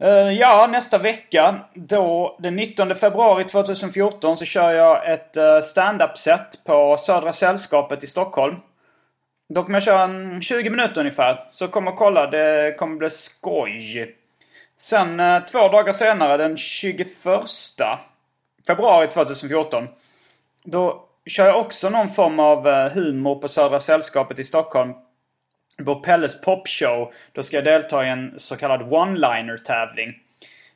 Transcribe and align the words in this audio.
Eh, 0.00 0.30
ja, 0.30 0.68
nästa 0.72 0.98
vecka, 0.98 1.60
då 1.74 2.36
den 2.40 2.56
19 2.56 2.94
februari 2.94 3.44
2014, 3.44 4.36
så 4.36 4.44
kör 4.44 4.70
jag 4.70 5.12
ett 5.12 5.36
uh, 5.36 5.60
stand-up-set 5.60 6.64
på 6.64 6.96
Södra 6.96 7.32
Sällskapet 7.32 8.04
i 8.04 8.06
Stockholm. 8.06 8.56
Då 9.48 9.62
kommer 9.62 9.76
jag 9.76 9.82
köra 9.82 10.02
en 10.02 10.42
20 10.42 10.70
minuter 10.70 11.00
ungefär. 11.00 11.44
Så 11.50 11.68
kom 11.68 11.88
och 11.88 11.96
kolla, 11.96 12.26
det 12.26 12.74
kommer 12.78 12.96
bli 12.96 13.10
skoj. 13.10 14.14
Sen 14.78 15.20
eh, 15.20 15.44
två 15.44 15.68
dagar 15.68 15.92
senare, 15.92 16.36
den 16.36 16.56
21 16.56 17.08
februari 18.66 19.08
2014, 19.08 19.88
då 20.64 21.08
kör 21.26 21.46
jag 21.46 21.60
också 21.60 21.90
någon 21.90 22.08
form 22.08 22.40
av 22.40 22.88
humor 22.88 23.34
på 23.34 23.48
Södra 23.48 23.80
Sällskapet 23.80 24.38
i 24.38 24.44
Stockholm. 24.44 24.92
På 25.84 25.94
Pelles 25.94 26.40
popshow. 26.40 27.12
Då 27.32 27.42
ska 27.42 27.56
jag 27.56 27.64
delta 27.64 28.06
i 28.06 28.08
en 28.08 28.38
så 28.38 28.56
kallad 28.56 28.82
one-liner 28.82 29.56
tävling. 29.56 30.14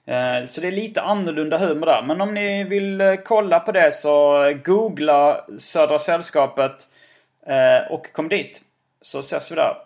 Eh, 0.07 0.45
så 0.45 0.61
det 0.61 0.67
är 0.67 0.73
lite 0.73 1.03
annorlunda 1.03 1.59
humor 1.59 1.87
där. 1.87 2.03
Men 2.03 2.21
om 2.21 2.35
ni 2.35 2.65
vill 2.65 3.01
eh, 3.01 3.15
kolla 3.15 3.61
på 3.61 3.73
det 3.73 3.93
så 3.93 4.45
googla 4.65 5.45
Södra 5.59 5.99
Sällskapet 5.99 6.89
eh, 7.47 7.93
och 7.93 8.13
kom 8.13 8.29
dit. 8.29 8.63
Så 9.03 9.19
ses 9.19 9.51
vi 9.53 9.55
där. 9.55 9.77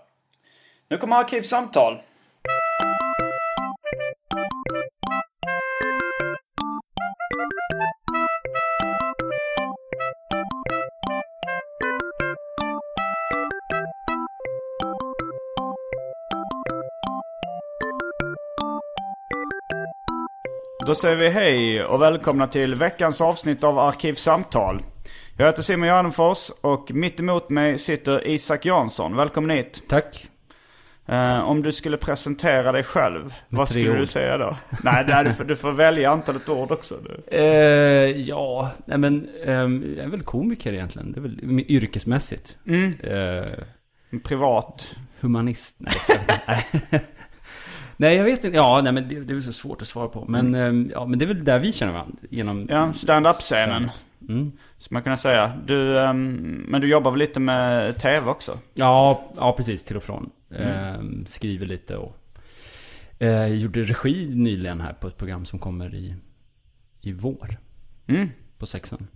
Nu 0.88 0.98
kommer 0.98 1.16
Arkivsamtal. 1.16 2.02
Då 20.92 20.96
säger 20.96 21.16
vi 21.16 21.28
hej 21.28 21.84
och 21.84 22.02
välkomna 22.02 22.46
till 22.46 22.74
veckans 22.74 23.20
avsnitt 23.20 23.64
av 23.64 23.78
Arkivsamtal. 23.78 24.82
Jag 25.36 25.46
heter 25.46 25.62
Simon 25.62 25.88
Gärdenfors 25.88 26.50
och 26.60 26.90
mitt 26.92 27.20
emot 27.20 27.50
mig 27.50 27.78
sitter 27.78 28.28
Isak 28.28 28.66
Jansson. 28.66 29.16
Välkommen 29.16 29.56
hit. 29.56 29.82
Tack. 29.88 30.28
Eh, 31.06 31.40
om 31.40 31.62
du 31.62 31.72
skulle 31.72 31.96
presentera 31.96 32.72
dig 32.72 32.82
själv, 32.82 33.34
vad 33.48 33.68
tre 33.68 33.80
skulle 33.82 33.94
du 33.96 34.02
ord. 34.02 34.08
säga 34.08 34.38
då? 34.38 34.56
nej, 34.82 35.04
nej 35.08 35.24
du, 35.24 35.32
får, 35.32 35.44
du 35.44 35.56
får 35.56 35.72
välja 35.72 36.10
antalet 36.10 36.48
ord 36.48 36.70
också. 36.70 36.96
Du. 37.04 37.36
Eh, 37.36 38.20
ja, 38.20 38.70
nej 38.86 38.98
men 38.98 39.28
ehm, 39.44 39.94
jag 39.96 40.04
är 40.04 40.10
väl 40.10 40.22
komiker 40.22 40.72
egentligen. 40.72 41.12
Det 41.12 41.18
är 41.18 41.22
väl 41.22 41.64
yrkesmässigt. 41.68 42.56
Mm. 42.66 42.92
Eh, 43.00 43.58
Privat. 44.22 44.94
humanist. 45.20 45.76
Nej. 45.78 46.66
nej, 48.02 48.16
jag 48.16 48.24
vet 48.24 48.44
inte. 48.44 48.56
Ja, 48.56 48.80
nej 48.84 48.92
men 48.92 49.08
det, 49.08 49.20
det 49.20 49.34
är 49.34 49.40
så 49.40 49.52
svårt 49.52 49.82
att 49.82 49.88
svara 49.88 50.08
på. 50.08 50.24
Men, 50.28 50.54
ehm, 50.54 50.90
ja, 50.94 51.06
men 51.06 51.18
det 51.18 51.24
är 51.24 51.26
väl 51.26 51.44
där 51.44 51.58
vi 51.58 51.72
känner 51.72 51.92
varandra. 51.92 52.18
Genom... 52.30 52.66
Ja, 52.70 52.92
stand-up-scenen. 52.92 53.90
Mm. 54.28 54.52
Som 54.78 54.94
man 54.94 55.02
kunna 55.02 55.16
säga. 55.16 55.52
Du, 55.66 55.98
ehm, 55.98 56.64
men 56.68 56.80
du 56.80 56.88
jobbar 56.88 57.10
väl 57.10 57.18
lite 57.18 57.40
med 57.40 57.98
tv 57.98 58.30
också? 58.30 58.58
Ja, 58.74 59.24
ja, 59.36 59.52
precis. 59.52 59.82
Till 59.84 59.96
och 59.96 60.02
från. 60.02 60.30
Ehm, 60.50 61.26
skriver 61.26 61.66
lite 61.66 61.96
och... 61.96 62.16
Eh, 63.18 63.46
gjorde 63.46 63.82
regi 63.82 64.34
nyligen 64.34 64.80
här 64.80 64.92
på 64.92 65.08
ett 65.08 65.16
program 65.16 65.44
som 65.44 65.58
kommer 65.58 65.94
i, 65.94 66.14
i 67.00 67.12
vår. 67.12 67.56
Mm. 68.06 68.28
På 68.58 68.66
sexan. 68.66 69.06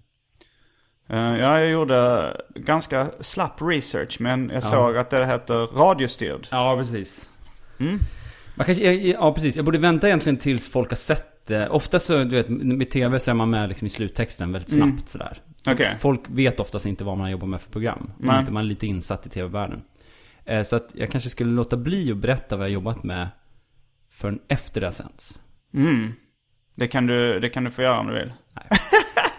Eh, 1.09 1.19
ja, 1.19 1.61
jag 1.61 1.71
gjorde 1.71 2.33
ganska 2.55 3.11
slapp 3.21 3.63
research, 3.63 4.17
men 4.21 4.51
jag 4.55 4.63
såg 4.63 4.97
att 4.97 5.11
det 5.11 5.27
heter 5.27 5.67
radiostyrd. 5.67 6.49
Ja, 6.51 6.77
precis. 6.79 7.29
Mm. 7.79 7.99
Man 8.57 8.65
kanske, 8.67 8.93
ja, 8.95 9.35
precis. 9.35 9.57
Jag 9.57 9.65
borde 9.65 9.79
vänta 9.79 10.07
egentligen 10.07 10.37
tills 10.37 10.69
folk 10.69 10.91
har 10.91 10.97
sett 10.97 11.47
det. 11.47 11.69
Ofta 11.69 11.99
så, 11.99 12.19
du 12.25 12.37
vet, 12.37 12.49
med 12.49 12.91
tv 12.91 13.21
så 13.21 13.31
är 13.31 13.35
man 13.35 13.51
med 13.51 13.69
liksom 13.69 13.87
i 13.87 13.91
sluttexten 13.91 14.53
väldigt 14.53 14.73
snabbt 14.73 15.09
sådär. 15.09 15.39
Så 15.63 15.71
Mm. 15.71 15.77
Okej. 15.77 15.97
folk 16.01 16.21
vet 16.29 16.61
oftast 16.61 16.87
inte 16.87 17.05
vad 17.05 17.19
man 17.19 17.31
jobbar 17.31 17.47
med 17.47 17.61
för 17.61 17.71
program. 17.73 18.11
Man, 18.19 18.27
Nej. 18.35 18.41
inte, 18.41 18.53
man 18.53 18.63
är 18.63 18.67
lite 18.69 18.87
insatt 18.87 19.27
i 19.27 19.29
tv-världen. 19.29 19.83
Eh, 20.45 20.63
så 20.63 20.77
att 20.77 20.91
jag 20.95 21.11
kanske 21.11 21.31
skulle 21.31 21.51
låta 21.53 21.77
bli 21.77 22.11
att 22.13 22.17
berätta 22.17 22.57
vad 22.57 22.67
jag 22.67 22.73
jobbat 22.73 23.05
med 23.05 23.29
förrän 24.11 24.39
efter 24.49 24.81
det 24.81 24.87
har 24.87 24.93
sänts. 24.93 25.41
Mm. 25.75 26.13
Det 26.75 26.89
kan, 26.89 27.07
du, 27.07 27.41
det 27.41 27.49
kan 27.49 27.65
du 27.65 27.71
få 27.71 27.83
göra 27.83 27.99
om 28.01 28.07
du 28.07 28.13
vill. 28.15 28.33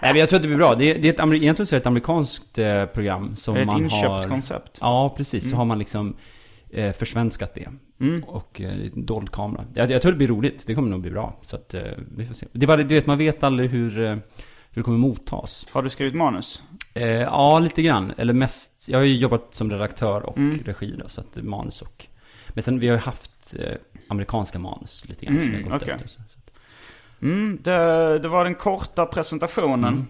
Nej, 0.02 0.12
men 0.14 0.16
jag 0.16 0.30
tror 0.30 0.38
att 0.38 0.42
det 0.42 0.48
blir 0.48 0.58
bra. 0.58 0.76
Det 0.76 0.86
är, 0.92 1.02
det 1.02 1.08
är 1.08 1.14
ett, 1.14 1.34
egentligen 1.34 1.68
så 1.68 1.76
är 1.76 1.78
det 1.78 1.82
ett 1.84 1.88
amerikanskt 1.88 2.58
eh, 2.58 2.86
program 2.86 3.36
som 3.36 3.54
Det 3.54 3.60
är 3.60 3.62
ett 3.62 3.68
man 3.68 3.84
inköpt 3.84 4.08
har... 4.08 4.24
koncept. 4.24 4.78
Ja, 4.82 5.14
precis. 5.18 5.50
Så 5.50 5.56
har 5.56 5.66
man 5.66 5.80
liksom 5.80 6.16
eh, 6.70 6.94
försvenskat 6.94 7.56
det. 7.56 7.70
Mm. 8.00 8.24
Och 8.24 8.62
eh, 8.62 8.76
dold 8.96 9.32
kamera. 9.32 9.66
Jag, 9.74 9.92
jag 9.92 10.02
tror 10.02 10.12
det 10.12 10.18
blir 10.18 10.28
roligt. 10.28 10.64
Det 10.68 10.76
kommer 10.76 10.90
nog 10.90 11.02
bli 11.02 11.12
bra. 11.12 11.40
Så 11.42 11.56
att 11.56 11.74
eh, 11.74 11.82
vi 12.18 12.26
får 12.26 12.34
se. 12.34 12.48
Det 12.52 12.66
är 12.66 12.68
bara, 12.68 12.84
du 12.84 12.96
vet, 12.96 13.06
man 13.06 13.18
vet 13.18 13.44
aldrig 13.44 13.70
hur, 13.70 14.00
eh, 14.00 14.10
hur 14.10 14.22
det 14.74 14.82
kommer 14.84 14.98
mottas. 14.98 15.66
Har 15.72 15.84
du 15.84 15.90
skrivit 15.90 16.16
manus? 16.16 16.62
Eh, 16.94 17.08
ja, 17.08 17.60
lite 17.60 17.82
grann. 17.82 18.14
Eller 18.18 18.34
mest, 18.34 18.86
jag 18.90 18.98
har 19.00 19.06
ju 19.06 19.16
jobbat 19.16 19.48
som 19.56 19.72
redaktör 19.72 20.22
och 20.26 20.38
Mm. 20.38 20.60
regi 20.66 20.96
då, 21.00 21.08
så 21.10 21.22
att 21.22 21.36
manus 21.36 21.82
och... 21.82 22.06
Men 22.50 22.64
sen, 22.64 22.80
vi 22.80 22.88
har 22.88 22.96
ju 22.96 23.02
haft 23.02 23.56
eh, 23.60 23.76
amerikanska 24.08 24.60
manus 24.60 25.06
lite 25.10 25.26
grann. 25.26 25.40
som 25.40 25.48
Mm, 25.50 25.58
vi 25.58 25.64
har 25.64 25.72
gått 25.72 25.82
okej. 25.82 25.94
efter, 25.96 26.08
så. 26.10 26.20
Mm, 27.22 27.60
det, 27.64 28.20
det 28.20 28.28
var 28.28 28.44
den 28.44 28.56
korta 28.56 29.06
presentationen. 29.06 29.94
Mm. 29.94 30.06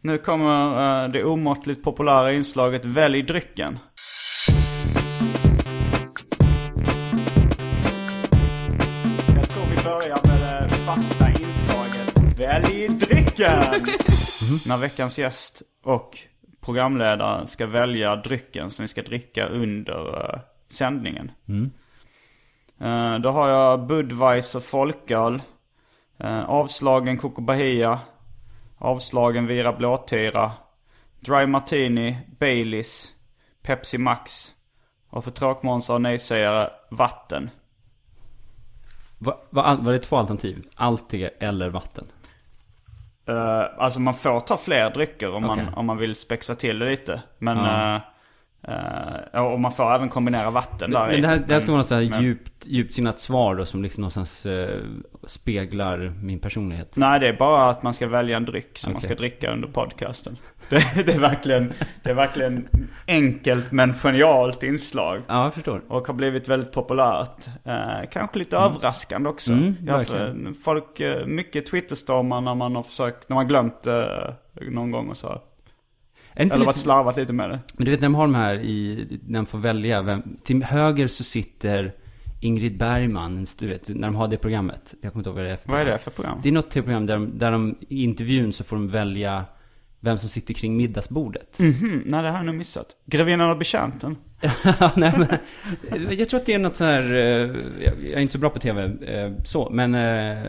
Nu 0.00 0.18
kommer 0.18 1.04
eh, 1.04 1.10
det 1.10 1.24
omåttligt 1.24 1.82
populära 1.84 2.32
inslaget 2.32 2.84
Välj 2.84 3.22
drycken. 3.22 3.78
Inslaget 12.50 12.72
Välj 12.72 12.88
drycken! 12.88 13.62
När 14.66 14.76
veckans 14.76 15.18
gäst 15.18 15.62
och 15.82 16.18
programledare 16.60 17.46
ska 17.46 17.66
välja 17.66 18.16
drycken 18.16 18.70
som 18.70 18.82
vi 18.82 18.88
ska 18.88 19.02
dricka 19.02 19.46
under 19.46 20.24
eh, 20.24 20.40
sändningen. 20.68 21.30
Eh, 22.80 23.18
då 23.18 23.30
har 23.30 23.48
jag 23.48 23.86
Budweiser 23.86 24.60
folköl. 24.60 25.42
Eh, 26.18 26.50
avslagen 26.50 27.18
Coco 27.18 27.42
Bahia. 27.42 28.00
Avslagen 28.78 29.46
Vira 29.46 29.72
Blåtira. 29.72 30.52
Dry 31.20 31.46
Martini, 31.46 32.18
Baileys, 32.38 33.12
Pepsi 33.62 33.98
Max. 33.98 34.54
Och 35.10 35.24
för 35.24 35.30
tråkmånsar 35.30 35.94
och 35.94 36.02
nejsägare, 36.02 36.70
vatten. 36.90 37.50
Va, 39.18 39.40
va, 39.50 39.78
var 39.80 39.92
det 39.92 39.98
två 39.98 40.16
alternativ? 40.16 40.64
Det 41.10 41.26
eller 41.26 41.68
vatten? 41.68 42.06
Eh, 43.30 43.66
alltså 43.78 44.00
man 44.00 44.14
får 44.14 44.40
ta 44.40 44.56
fler 44.56 44.90
drycker 44.90 45.34
om, 45.34 45.44
Okej. 45.44 45.64
man, 45.64 45.74
om 45.74 45.86
man 45.86 45.96
vill 45.96 46.16
spexa 46.16 46.54
till 46.54 46.78
det 46.78 46.90
lite. 46.90 47.22
Men 47.38 47.58
eh, 47.58 48.00
Eh, 48.68 49.44
och 49.44 49.60
man 49.60 49.72
får 49.72 49.94
även 49.94 50.08
kombinera 50.08 50.50
vatten 50.50 50.90
där. 50.90 51.06
Men 51.06 51.20
det 51.20 51.28
här, 51.28 51.42
det 51.46 51.52
här 51.52 51.60
ska 51.60 51.72
vara 51.72 51.82
något 51.82 52.10
men- 52.10 52.22
djupt, 52.22 52.66
djupt 52.66 52.94
sinnat 52.94 53.20
svar 53.20 53.54
då 53.54 53.64
som 53.64 53.82
liksom 53.82 54.00
någonstans 54.00 54.46
eh, 54.46 54.78
speglar 55.26 56.12
min 56.22 56.38
personlighet. 56.38 56.96
Nej, 56.96 57.20
det 57.20 57.28
är 57.28 57.32
bara 57.32 57.70
att 57.70 57.82
man 57.82 57.94
ska 57.94 58.06
välja 58.08 58.36
en 58.36 58.44
dryck 58.44 58.78
som 58.78 58.92
man 58.92 58.96
Okej. 58.98 59.08
ska 59.08 59.14
dricka 59.14 59.52
under 59.52 59.68
podcasten. 59.68 60.36
Det, 60.70 61.02
det, 61.06 61.12
är 61.12 61.18
verkligen, 61.18 61.72
det 62.02 62.10
är 62.10 62.14
verkligen 62.14 62.68
enkelt 63.06 63.72
men 63.72 63.94
genialt 63.94 64.62
inslag. 64.62 65.22
Ja, 65.28 65.44
jag 65.44 65.54
förstår. 65.54 65.82
Och 65.88 66.06
har 66.06 66.14
blivit 66.14 66.48
väldigt 66.48 66.72
populärt. 66.72 67.46
Eh, 67.64 68.08
kanske 68.12 68.38
lite 68.38 68.56
överraskande 68.56 69.28
också. 69.28 69.52
Mm, 69.52 69.76
för- 70.04 70.52
folk, 70.64 71.00
mycket 71.26 71.66
Twitterstormar 71.66 72.40
när 72.40 72.54
man 72.54 72.76
har 72.76 72.82
försökt, 72.82 73.28
när 73.28 73.34
man 73.34 73.48
glömt 73.48 73.86
någon 74.70 74.90
gång 74.90 75.08
och 75.08 75.16
så. 75.16 75.40
Är 76.40 76.44
Eller 76.54 76.64
varit 76.64 76.76
lite, 76.76 76.78
slarvat 76.78 77.16
lite 77.16 77.32
med 77.32 77.50
det. 77.50 77.58
men 77.76 77.84
du 77.84 77.90
vet 77.90 78.00
när 78.00 78.06
de 78.08 78.14
har 78.14 78.22
de 78.24 78.34
här 78.34 78.54
i, 78.54 79.06
när 79.26 79.38
de 79.38 79.46
får 79.46 79.58
välja 79.58 80.02
vem, 80.02 80.22
till 80.44 80.62
höger 80.64 81.06
så 81.06 81.24
sitter 81.24 81.92
Ingrid 82.40 82.78
Bergman, 82.78 83.46
du 83.58 83.66
vet, 83.66 83.88
när 83.88 84.08
de 84.08 84.14
har 84.14 84.28
det 84.28 84.36
programmet. 84.36 84.94
Jag 85.02 85.12
kommer 85.12 85.20
inte 85.20 85.30
ihåg 85.30 85.36
vad 85.36 85.44
det 85.44 85.50
är 85.50 85.56
för 85.56 85.68
Vad 85.68 85.80
är 85.80 85.84
program. 85.84 85.98
det 85.98 86.04
för 86.04 86.10
program? 86.10 86.38
Det 86.42 86.48
är 86.48 86.52
något 86.52 86.72
program 86.72 87.06
där 87.06 87.14
de, 87.14 87.38
där 87.38 87.52
de 87.52 87.76
i 87.88 88.04
intervjun 88.04 88.52
så 88.52 88.64
får 88.64 88.76
de 88.76 88.88
välja 88.88 89.44
vem 90.00 90.18
som 90.18 90.28
sitter 90.28 90.54
kring 90.54 90.76
middagsbordet. 90.76 91.58
Mhm, 91.58 92.02
nej 92.06 92.22
det 92.22 92.28
har 92.28 92.36
jag 92.36 92.46
nog 92.46 92.54
missat. 92.54 92.86
Grevinnan 93.06 93.50
och 93.50 93.58
betjänten. 93.58 94.16
Nej, 94.96 95.12
men, 95.18 95.28
jag 96.18 96.28
tror 96.28 96.40
att 96.40 96.46
det 96.46 96.54
är 96.54 96.58
något 96.58 96.76
så 96.76 96.84
här, 96.84 97.02
eh, 97.14 97.18
jag 97.84 97.94
jag 98.02 98.12
är 98.12 98.18
inte 98.20 98.32
så 98.32 98.38
bra 98.38 98.50
på 98.50 98.58
tv, 98.58 98.84
eh, 98.84 99.32
så, 99.44 99.70
men 99.72 99.94
eh, 99.94 100.46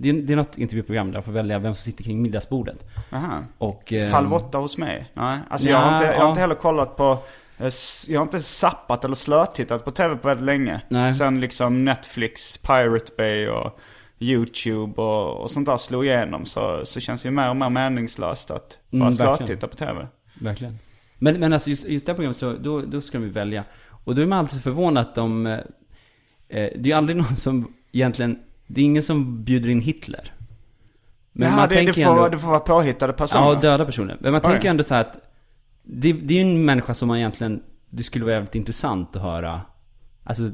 det 0.00 0.08
är, 0.08 0.12
det 0.12 0.32
är 0.32 0.36
något 0.36 0.58
intervjuprogram 0.58 1.06
där 1.06 1.14
de 1.14 1.22
får 1.22 1.32
välja 1.32 1.58
vem 1.58 1.74
som 1.74 1.82
sitter 1.82 2.04
kring 2.04 2.22
middagsbordet. 2.22 2.86
Aha. 3.12 3.44
Och, 3.58 3.92
eh, 3.92 4.10
Halv 4.10 4.34
åtta 4.34 4.58
hos 4.58 4.78
mig? 4.78 5.10
Nej, 5.14 5.38
alltså 5.50 5.68
jag, 5.68 5.78
har 5.78 5.94
inte, 5.94 6.06
jag 6.06 6.12
har 6.12 6.24
ja. 6.24 6.28
inte 6.28 6.40
heller 6.40 6.54
kollat 6.54 6.96
på 6.96 7.18
eh, 7.58 7.68
Jag 8.08 8.20
har 8.20 8.22
inte 8.22 8.40
sappat 8.40 9.04
eller 9.04 9.14
slötittat 9.14 9.84
på 9.84 9.90
tv 9.90 10.16
på 10.16 10.28
väldigt 10.28 10.46
länge. 10.46 10.80
Nej. 10.88 11.14
Sen 11.14 11.40
liksom 11.40 11.84
Netflix, 11.84 12.58
Pirate 12.58 13.12
Bay 13.16 13.48
och 13.48 13.78
YouTube 14.18 15.02
och, 15.02 15.42
och 15.42 15.50
sånt 15.50 15.66
där 15.66 15.76
slog 15.76 16.06
igenom 16.06 16.46
så, 16.46 16.80
så 16.84 17.00
känns 17.00 17.22
det 17.22 17.28
ju 17.28 17.34
mer 17.34 17.50
och 17.50 17.56
mer 17.56 17.70
meningslöst 17.70 18.50
att 18.50 18.78
bara 18.90 19.02
Mm, 19.02 19.12
slötitta 19.12 19.68
på 19.68 19.76
tv. 19.76 20.06
Verkligen. 20.40 20.78
Men, 21.18 21.40
men 21.40 21.52
alltså 21.52 21.70
just, 21.70 21.84
just 21.84 22.06
det 22.06 22.12
här 22.12 22.16
programmet 22.16 22.36
så, 22.36 22.52
då, 22.52 22.80
då 22.80 23.00
ska 23.00 23.18
de 23.18 23.28
välja. 23.28 23.64
Och 24.04 24.14
då 24.14 24.22
är 24.22 24.26
man 24.26 24.38
alltid 24.38 24.62
förvånad 24.62 25.06
att 25.06 25.14
de, 25.14 25.46
eh, 25.46 25.52
eh, 25.52 25.60
det 26.48 26.80
är 26.80 26.86
ju 26.86 26.92
aldrig 26.92 27.16
någon 27.16 27.36
som 27.36 27.72
egentligen, 27.92 28.38
det 28.68 28.80
är 28.80 28.84
ingen 28.84 29.02
som 29.02 29.44
bjuder 29.44 29.68
in 29.70 29.80
Hitler. 29.80 30.32
Men 31.32 31.48
Jaha, 31.48 31.56
man 31.56 31.68
det, 31.68 31.74
tänker 31.74 31.92
det, 31.92 32.04
får, 32.04 32.10
ändå, 32.10 32.28
det 32.28 32.38
får 32.38 32.48
vara 32.48 32.60
påhittade 32.60 33.12
personer. 33.12 33.44
ja, 33.44 33.54
döda 33.54 33.84
personer. 33.84 34.16
Men 34.20 34.32
man 34.32 34.40
Oj. 34.44 34.50
tänker 34.52 34.70
ändå 34.70 34.84
så 34.84 34.94
att, 34.94 35.18
det, 35.82 36.12
det 36.12 36.34
är 36.34 36.44
ju 36.44 36.50
en 36.50 36.64
människa 36.64 36.94
som 36.94 37.08
man 37.08 37.18
egentligen, 37.18 37.62
det 37.90 38.02
skulle 38.02 38.24
vara 38.24 38.34
jävligt 38.34 38.54
intressant 38.54 39.16
att 39.16 39.22
höra, 39.22 39.60
alltså, 40.24 40.50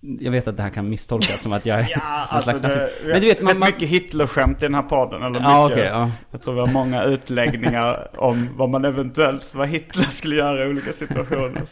jag 0.00 0.30
vet 0.30 0.48
att 0.48 0.56
det 0.56 0.62
här 0.62 0.70
kan 0.70 0.88
misstolkas 0.88 1.42
som 1.42 1.52
att 1.52 1.66
jag 1.66 1.78
är 1.80 1.88
Ja, 1.94 2.00
alltså 2.28 2.58
slags 2.58 2.74
det. 2.74 2.90
Men 3.04 3.20
du 3.20 3.26
vet, 3.26 3.42
man, 3.42 3.58
mycket 3.58 3.88
Hitler-skämt 3.88 4.62
i 4.62 4.66
den 4.66 4.74
här 4.74 4.82
podden. 4.82 5.22
Eller 5.22 5.40
Ja, 5.40 5.64
mycket, 5.64 5.78
okej, 5.78 5.90
ja. 5.92 6.10
Jag 6.30 6.42
tror 6.42 6.54
vi 6.54 6.60
har 6.60 6.66
många 6.66 7.04
utläggningar 7.04 8.08
om 8.18 8.48
vad 8.56 8.68
man 8.68 8.84
eventuellt, 8.84 9.54
vad 9.54 9.68
Hitler 9.68 10.02
skulle 10.04 10.36
göra 10.36 10.64
i 10.64 10.68
olika 10.68 10.92
situationer. 10.92 11.62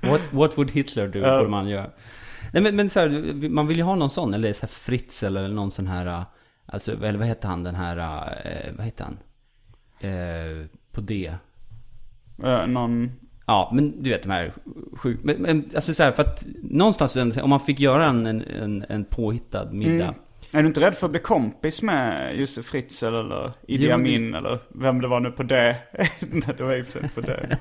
What, 0.00 0.20
what 0.30 0.58
would 0.58 0.70
Hitler 0.70 1.08
do? 1.08 1.18
Ja. 1.18 1.36
borde 1.38 1.48
man 1.50 1.68
göra. 1.68 1.86
Nej 2.52 2.62
men, 2.62 2.76
men 2.76 2.90
så 2.90 3.00
här, 3.00 3.48
man 3.48 3.66
vill 3.66 3.76
ju 3.76 3.82
ha 3.82 3.94
någon 3.94 4.10
sån, 4.10 4.34
eller 4.34 4.52
så 4.52 4.60
här 4.60 4.68
Fritz 4.68 5.22
eller 5.22 5.48
någon 5.48 5.70
sån 5.70 5.86
här, 5.86 6.06
äh, 6.06 6.22
alltså, 6.66 6.92
eller 6.92 7.18
vad 7.18 7.26
heter 7.26 7.48
han 7.48 7.62
den 7.62 7.74
här, 7.74 7.96
äh, 7.96 8.72
vad 8.76 8.86
heter 8.86 9.04
han? 9.04 9.18
Eh, 10.00 10.66
på 10.92 11.00
D. 11.00 11.32
Eh, 12.44 12.66
någon... 12.66 13.10
Ja, 13.46 13.70
men 13.74 14.02
du 14.02 14.10
vet 14.10 14.22
de 14.22 14.30
här 14.30 14.52
sjuk... 14.96 15.18
Men, 15.22 15.36
men 15.36 15.70
alltså 15.74 15.94
så 15.94 16.02
här, 16.02 16.12
för 16.12 16.22
att 16.22 16.46
någonstans, 16.62 17.36
om 17.36 17.50
man 17.50 17.60
fick 17.60 17.80
göra 17.80 18.06
en, 18.06 18.26
en, 18.26 18.84
en 18.88 19.04
påhittad 19.04 19.72
middag. 19.72 20.04
Mm. 20.04 20.14
Är 20.52 20.62
du 20.62 20.68
inte 20.68 20.80
rädd 20.80 20.94
för 20.94 21.06
att 21.06 21.10
bli 21.10 21.20
kompis 21.20 21.82
med 21.82 22.36
Josef 22.36 22.66
Fritzl 22.66 23.06
eller 23.06 23.52
Idi 23.66 23.90
Amin 23.90 24.34
eller 24.34 24.58
vem 24.68 25.00
det 25.00 25.08
var 25.08 25.20
nu 25.20 25.30
på 25.30 25.42
det? 25.42 25.76
Nej, 26.20 26.54
det 26.56 26.62
var 26.62 26.82
sig 26.82 27.08
på 27.14 27.20
det. 27.20 27.58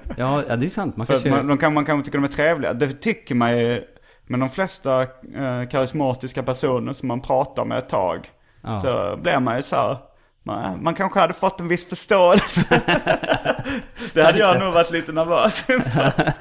Ja, 0.21 0.55
det 0.55 0.65
är 0.65 0.69
sant. 0.69 0.97
Man 0.97 1.07
kanske... 1.07 1.29
man, 1.29 1.47
de 1.47 1.57
kan, 1.57 1.73
man 1.73 1.85
kan 1.85 2.03
tycka 2.03 2.17
de 2.17 2.23
är 2.23 2.27
trevliga. 2.27 2.73
Det 2.73 2.93
tycker 2.93 3.35
man 3.35 3.57
ju. 3.57 3.83
Men 4.27 4.39
de 4.39 4.49
flesta 4.49 5.01
eh, 5.01 5.69
karismatiska 5.71 6.43
personer 6.43 6.93
som 6.93 7.07
man 7.07 7.21
pratar 7.21 7.65
med 7.65 7.77
ett 7.77 7.89
tag. 7.89 8.29
Ja. 8.61 8.81
Då 8.83 9.17
blir 9.21 9.39
man 9.39 9.55
ju 9.55 9.61
så 9.61 9.75
här. 9.75 9.97
Man, 10.43 10.83
man 10.83 10.95
kanske 10.95 11.19
hade 11.19 11.33
fått 11.33 11.59
en 11.59 11.67
viss 11.67 11.89
förståelse. 11.89 12.65
det 14.13 14.23
hade 14.23 14.39
jag 14.39 14.59
nog 14.59 14.73
varit 14.73 14.91
lite 14.91 15.11
nervös 15.11 15.69
inför. 15.69 16.33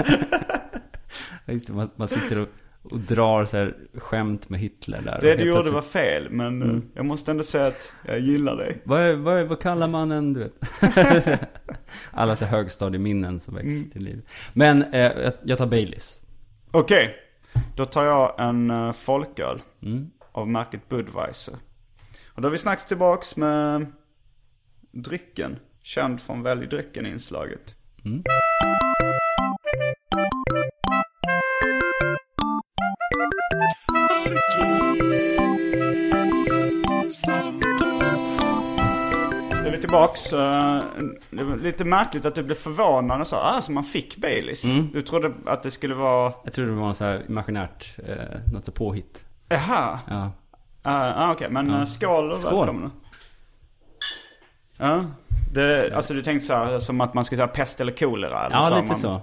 Man, 1.72 1.90
man 1.96 2.08
sitter 2.08 2.40
och, 2.40 2.48
och 2.82 2.98
drar 2.98 3.44
så 3.44 3.56
här 3.56 3.76
skämt 3.94 4.48
med 4.48 4.60
Hitler 4.60 5.00
där. 5.02 5.18
Det 5.20 5.34
du 5.34 5.44
gjorde 5.44 5.52
plötsligt- 5.52 5.74
var 5.74 5.82
fel. 5.82 6.30
Men 6.30 6.62
Mm. 6.62 6.76
eh, 6.76 6.82
jag 6.94 7.04
måste 7.04 7.30
ändå 7.30 7.42
säga 7.42 7.66
att 7.66 7.92
jag 8.06 8.20
gillar 8.20 8.56
dig. 8.56 8.80
Vad, 8.84 9.16
vad, 9.18 9.46
vad 9.46 9.60
kallar 9.60 9.88
man 9.88 10.12
en, 10.12 10.32
du 10.32 10.40
vet? 10.40 10.52
Alla 12.10 12.36
så 12.36 12.44
högstadieminnen 12.44 13.40
som 13.40 13.54
väcks 13.54 13.66
Mm. 13.74 13.90
till 13.90 14.02
liv. 14.02 14.22
Men 14.52 14.82
eh, 14.82 15.30
jag, 15.44 15.58
tar 15.58 15.66
Baileys. 15.66 16.18
Okej, 16.70 17.14
då 17.76 17.84
tar 17.84 18.04
jag 18.04 18.34
en 18.40 18.70
uh, 18.70 18.92
folköl 18.92 19.62
Mm. 19.82 20.10
av 20.32 20.48
märket 20.48 20.88
Budweiser. 20.88 21.54
Och 22.34 22.42
då 22.42 22.48
är 22.48 22.52
vi 22.52 22.58
snacks 22.58 22.84
tillbaks 22.84 23.36
med 23.36 23.86
drycken. 24.92 25.58
Känd 25.82 26.20
från 26.20 26.42
Välj 26.42 26.66
drycken-inslaget. 26.66 27.74
Då 33.50 33.56
är 39.66 39.70
vi 39.72 39.78
tillbaks. 39.80 40.32
eh, 40.32 40.82
det 41.30 41.44
var 41.44 41.56
lite 41.56 41.84
märkligt 41.84 42.26
att 42.26 42.34
du 42.34 42.42
blev 42.42 42.54
förvånad 42.54 43.20
och 43.20 43.26
sa 43.26 43.56
ah, 43.56 43.62
så 43.62 43.72
man 43.72 43.84
fick 43.84 44.16
Baileys. 44.16 44.62
Du 44.92 45.02
trodde 45.02 45.32
att 45.46 45.62
det 45.62 45.70
skulle 45.70 45.94
vara, 45.94 46.32
Jag 46.44 46.52
tror 46.52 46.66
det 46.66 46.72
var 46.72 46.86
något 46.86 46.96
så 46.96 47.04
här 47.04 47.22
imaginärt, 47.28 47.94
eh, 48.08 48.52
något 48.52 48.64
så 48.64 48.72
påhitt. 48.72 49.24
jaha. 49.48 49.98
Ja. 50.08 50.30
Ah, 50.82 51.12
ah, 51.26 51.32
okej, 51.32 51.50
men 51.50 51.70
ja. 51.70 51.86
skål 51.86 52.30
och 52.30 52.36
Skål. 52.40 52.56
välkomna. 52.58 52.90
Ja, 54.76 55.04
det, 55.54 55.92
alltså 55.96 56.14
du 56.14 56.22
tänkte 56.22 56.46
så 56.46 56.54
här 56.54 56.78
som 56.78 57.00
att 57.00 57.14
man 57.14 57.24
skulle 57.24 57.36
säga 57.36 57.48
pest 57.48 57.80
eller 57.80 57.92
kolera? 57.92 58.46
Eller 58.46 58.56
Ja, 58.56 58.62
så, 58.62 58.74
lite 58.74 58.86
man, 58.86 58.96
så. 58.96 59.20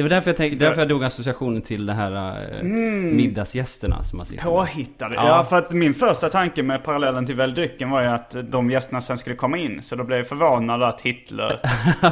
Det 0.00 0.04
var 0.04 0.10
därför 0.10 0.30
jag, 0.30 0.36
tänkte, 0.36 0.64
därför 0.64 0.80
jag 0.80 0.88
drog 0.88 1.04
associationen 1.04 1.62
till 1.62 1.86
det 1.86 1.92
här 1.92 2.42
eh, 2.58 2.62
middagsgästerna 2.62 4.02
som 4.02 4.16
man 4.16 4.26
sitter. 4.26 4.44
Påhittade. 4.44 5.14
Ja. 5.14 5.26
Ja. 5.26 5.44
för 5.44 5.58
att 5.58 5.72
min 5.72 5.94
första 5.94 6.28
tanke 6.28 6.62
med 6.62 6.84
parallellen 6.84 7.26
till 7.26 7.34
Välj 7.34 7.54
drycken 7.54 7.90
var 7.90 8.02
ju 8.02 8.08
att 8.08 8.36
de 8.50 8.70
gästerna 8.70 9.00
sen 9.00 9.18
skulle 9.18 9.36
komma 9.36 9.58
in. 9.58 9.82
Så 9.82 9.96
då 9.96 10.04
blev 10.04 10.18
jag 10.18 10.28
förvånad 10.28 10.82
att 10.82 11.00
Hitler 11.00 11.60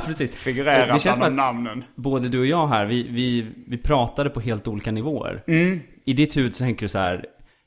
precis. 0.06 0.35
figurerar 0.35 0.93
det 0.93 0.99
känns 0.99 1.19
bland 1.19 1.32
de 1.32 1.42
namnen. 1.42 1.85
både 1.95 2.28
du 2.28 2.38
och 2.40 2.47
jag 2.47 2.66
här, 2.68 2.87
vi, 2.87 3.09
vi, 3.11 3.47
vi 3.66 3.78
pratade 3.78 4.30
på 4.30 4.40
helt 4.40 4.68
olika 4.68 4.90
nivåer. 4.90 5.42
I 6.04 6.12
ditt 6.12 6.37
huvud 6.37 6.54
så 6.54 6.64
tänker 6.64 6.83
du 6.83 6.88
så 6.88 6.99
här, 6.99 7.25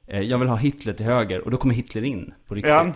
eh, 0.07 0.19
jag 0.19 0.37
vill 0.37 0.47
ha 0.47 0.55
Hitler 0.55 0.93
till 0.93 1.05
höger, 1.05 1.41
och 1.41 1.51
då 1.51 1.57
kommer 1.57 1.75
Hitler 1.75 2.03
in 2.03 2.33
på 2.47 2.55
riktigt. 2.55 2.69
Ja, 2.71 2.83
det 2.83 2.93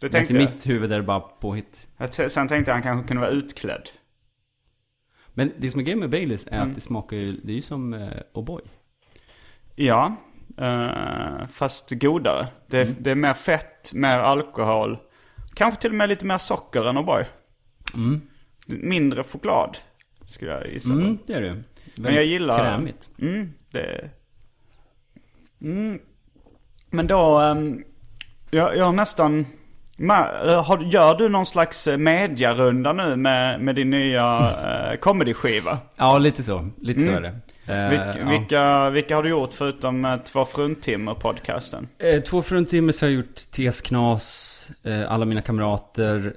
Men 0.00 0.10
tänkte 0.10 0.34
i 0.34 0.36
jag. 0.36 0.50
mitt 0.50 0.68
huvud 0.68 0.92
är 0.92 0.96
det 0.96 1.02
bara 1.02 1.20
påhitt. 1.20 1.86
Sen 2.10 2.30
tänkte 2.30 2.54
jag 2.54 2.60
att 2.60 2.68
han 2.68 2.82
kanske 2.82 3.08
kunde 3.08 3.20
vara 3.20 3.30
utklädd. 3.30 3.88
Men 5.34 5.52
det 5.58 5.70
som 5.70 5.80
är 5.80 5.84
grejen 5.84 6.00
med 6.00 6.10
Baileys 6.10 6.46
är 6.46 6.56
Mm. 6.56 6.68
att 6.68 6.74
det 6.74 6.80
smakar 6.80 7.16
ju, 7.16 7.32
det 7.42 7.52
är 7.52 7.56
ju 7.56 7.62
som 7.62 7.94
eh, 7.94 8.08
O'boy. 8.34 8.60
Ja, 9.76 10.16
eh, 10.58 11.46
fast 11.46 11.90
godare. 11.90 12.48
Det, 12.66 12.82
Mm. 12.82 12.94
det 12.98 13.10
är 13.10 13.14
mer 13.14 13.34
fett, 13.34 13.92
mer 13.92 14.16
alkohol. 14.18 14.98
Kanske 15.54 15.80
till 15.80 15.90
och 15.90 15.96
med 15.96 16.08
lite 16.08 16.26
mer 16.26 16.38
socker 16.38 16.84
än 16.88 16.98
O'boy. 16.98 17.24
Mindre 18.66 19.24
choklad, 19.24 19.78
skulle 20.26 20.50
jag 20.50 20.68
gissa. 20.68 20.92
Mm, 20.92 21.18
det 21.26 21.32
är 21.34 21.40
det. 21.42 21.62
Men 21.96 22.14
jag 22.14 22.24
gillar... 22.24 22.58
Krämigt. 22.58 23.10
Mm, 23.18 23.52
det... 23.70 24.10
Mm. 25.60 26.00
Men 26.90 27.06
då, 27.06 27.38
ehm, 27.40 27.84
jag, 28.50 28.76
jag 28.76 28.84
har 28.84 28.92
nästan... 28.92 29.46
Eh, 30.00 30.64
har, 30.64 30.78
gör 30.92 31.14
du 31.14 31.28
någon 31.28 31.46
slags 31.46 31.86
eh, 31.86 31.96
mediarunda 31.98 32.92
nu 32.92 33.16
med, 33.16 33.60
med 33.60 33.74
din 33.74 33.90
nya 33.90 34.38
uh, 34.40 34.96
comedyskiva? 35.00 35.78
Ja, 35.96 36.18
lite 36.18 36.42
så. 36.42 36.70
Lite 36.80 37.00
Mm. 37.00 37.12
så 37.14 37.18
är 37.18 37.22
det. 37.22 37.34
Eh, 37.74 37.88
Vilka, 37.90 38.18
ja. 38.54 38.90
vilka, 38.90 39.16
har 39.16 39.22
du 39.22 39.28
gjort 39.28 39.52
förutom 39.52 40.04
uh, 40.04 40.16
Två 40.16 40.44
fruntimmer-podcasten? 40.44 41.86
Eh, 41.98 42.22
två 42.22 42.42
fruntimmer 42.42 42.92
så 42.92 43.06
har 43.06 43.10
jag 43.10 43.16
gjort 43.16 43.34
TS 43.50 43.80
Knas, 43.80 44.70
eh, 44.82 45.12
Alla 45.12 45.24
mina 45.24 45.42
kamrater, 45.42 46.34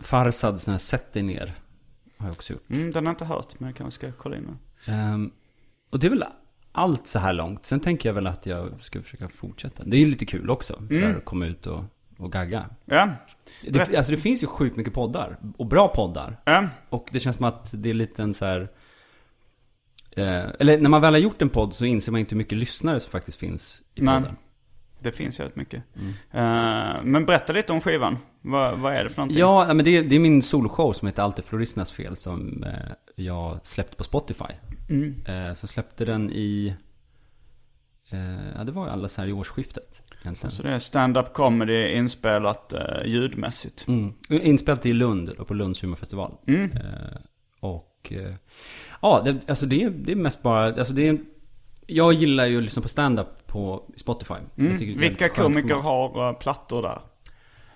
Farsad, 0.00 0.60
sån 0.60 0.70
här 0.72 0.78
Sätt 0.78 1.12
dig 1.12 1.22
ner. 1.22 1.52
Har 2.18 2.26
jag 2.26 2.32
också 2.32 2.52
gjort. 2.52 2.70
Mm, 2.70 2.92
den 2.92 3.06
har 3.06 3.12
jag 3.12 3.14
inte 3.14 3.24
hört, 3.24 3.60
men 3.60 3.68
jag 3.68 3.76
kanske 3.76 4.06
ska 4.06 4.12
kolla 4.18 4.36
in 4.36 4.46
den. 4.86 4.94
Ehm, 4.94 5.30
och 5.90 5.98
det 5.98 6.06
är 6.06 6.10
väl 6.10 6.24
allt 6.72 7.06
så 7.06 7.18
här 7.18 7.32
långt. 7.32 7.66
Sen 7.66 7.80
tänker 7.80 8.08
jag 8.08 8.14
väl 8.14 8.26
att 8.26 8.46
jag 8.46 8.68
ska 8.80 9.02
försöka 9.02 9.28
fortsätta. 9.28 9.82
Det 9.84 9.96
är 9.96 10.00
ju 10.00 10.06
lite 10.06 10.26
kul 10.26 10.50
också. 10.50 10.74
Så 10.88 10.94
Mm. 10.94 11.02
här, 11.10 11.16
att 11.18 11.24
komma 11.24 11.46
ut 11.46 11.66
och 11.66 11.84
och 12.18 12.32
gagga. 12.32 12.66
Ja. 12.84 13.10
Det, 13.68 13.96
alltså 13.96 14.12
det 14.12 14.18
finns 14.18 14.42
ju 14.42 14.46
sjukt 14.46 14.76
mycket 14.76 14.94
poddar. 14.94 15.38
Och 15.56 15.66
bra 15.66 15.88
poddar. 15.88 16.40
Ja. 16.44 16.68
Och 16.88 17.08
det 17.12 17.20
känns 17.20 17.36
som 17.36 17.44
att 17.46 17.72
det 17.82 17.90
är 17.90 17.94
lite 17.94 18.22
en 18.22 18.34
så 18.34 18.44
här... 18.44 18.68
Eh, 20.10 20.44
eller 20.58 20.78
när 20.78 20.90
man 20.90 21.00
väl 21.00 21.14
har 21.14 21.20
gjort 21.20 21.42
en 21.42 21.48
podd 21.48 21.74
så 21.74 21.84
inser 21.84 22.12
man 22.12 22.18
inte 22.20 22.34
hur 22.34 22.38
mycket 22.38 22.58
lyssnare 22.58 23.00
som 23.00 23.10
faktiskt 23.10 23.38
finns 23.38 23.82
i 23.94 24.02
Nej. 24.02 24.14
podden. 24.20 24.36
Det 25.00 25.12
finns 25.12 25.38
jävligt 25.38 25.56
mycket. 25.56 25.82
Mm. 25.96 26.08
Eh, 26.10 27.02
men 27.04 27.26
berätta 27.26 27.52
lite 27.52 27.72
om 27.72 27.80
skivan. 27.80 28.18
Vad, 28.40 28.78
vad 28.78 28.94
är 28.94 29.04
det 29.04 29.10
för 29.10 29.16
någonting? 29.16 29.38
Ja, 29.38 29.64
nej, 29.66 29.74
men 29.74 29.84
det, 29.84 29.96
är- 29.96 30.02
det 30.02 30.14
är 30.16 30.20
min 30.20 30.42
soloshow 30.42 30.92
som 30.92 31.06
heter 31.08 31.22
Allt 31.22 31.38
är 31.38 31.42
floristernas 31.42 31.92
fel 31.92 32.16
som 32.16 32.64
eh, 32.64 32.72
jag 33.16 33.66
släppte 33.66 33.96
på 33.96 34.04
Spotify. 34.04 34.44
Mm. 34.90 35.14
Eh, 35.26 35.54
så 35.54 35.66
släppte 35.66 36.04
den 36.04 36.30
i... 36.30 36.74
Eh, 38.10 38.50
ja, 38.56 38.64
det 38.64 38.72
var 38.72 38.86
ju 38.86 38.92
alldeles 38.92 39.16
här 39.16 39.26
i 39.26 39.32
årsskiftet 39.32 40.02
egentligen. 40.22 40.50
Så 40.50 40.62
det 40.62 40.70
är 40.70 40.78
stand-up 40.78 41.32
comedy 41.32 41.88
inspelat 41.88 42.74
uh, 42.74 43.06
ljudmässigt. 43.06 43.88
Mm. 43.88 44.12
Inspelat 44.30 44.86
i 44.86 44.92
Lund, 44.92 45.30
då, 45.38 45.44
på 45.44 45.54
Lunds 45.54 45.82
humorfestival. 45.82 46.34
Mm. 46.46 46.72
Eh, 46.72 47.18
och... 47.60 48.12
Eh, 48.12 48.34
ja, 49.02 49.22
det, 49.24 49.50
alltså 49.50 49.66
det, 49.66 49.88
det 49.88 50.12
är 50.12 50.16
mest 50.16 50.42
bara... 50.42 50.64
Alltså 50.64 50.94
det 50.94 51.08
är, 51.08 51.18
jag 51.86 52.12
gillar 52.12 52.46
ju 52.46 52.56
att 52.56 52.62
lyssna 52.62 52.82
på 52.82 52.88
stand-up 52.88 53.46
på 53.46 53.92
Spotify. 53.96 54.34
Mm. 54.56 54.76
Vilka 54.76 55.28
komiker 55.28 55.74
har 55.74 56.28
uh, 56.28 56.38
plattor 56.38 56.82
där? 56.82 57.00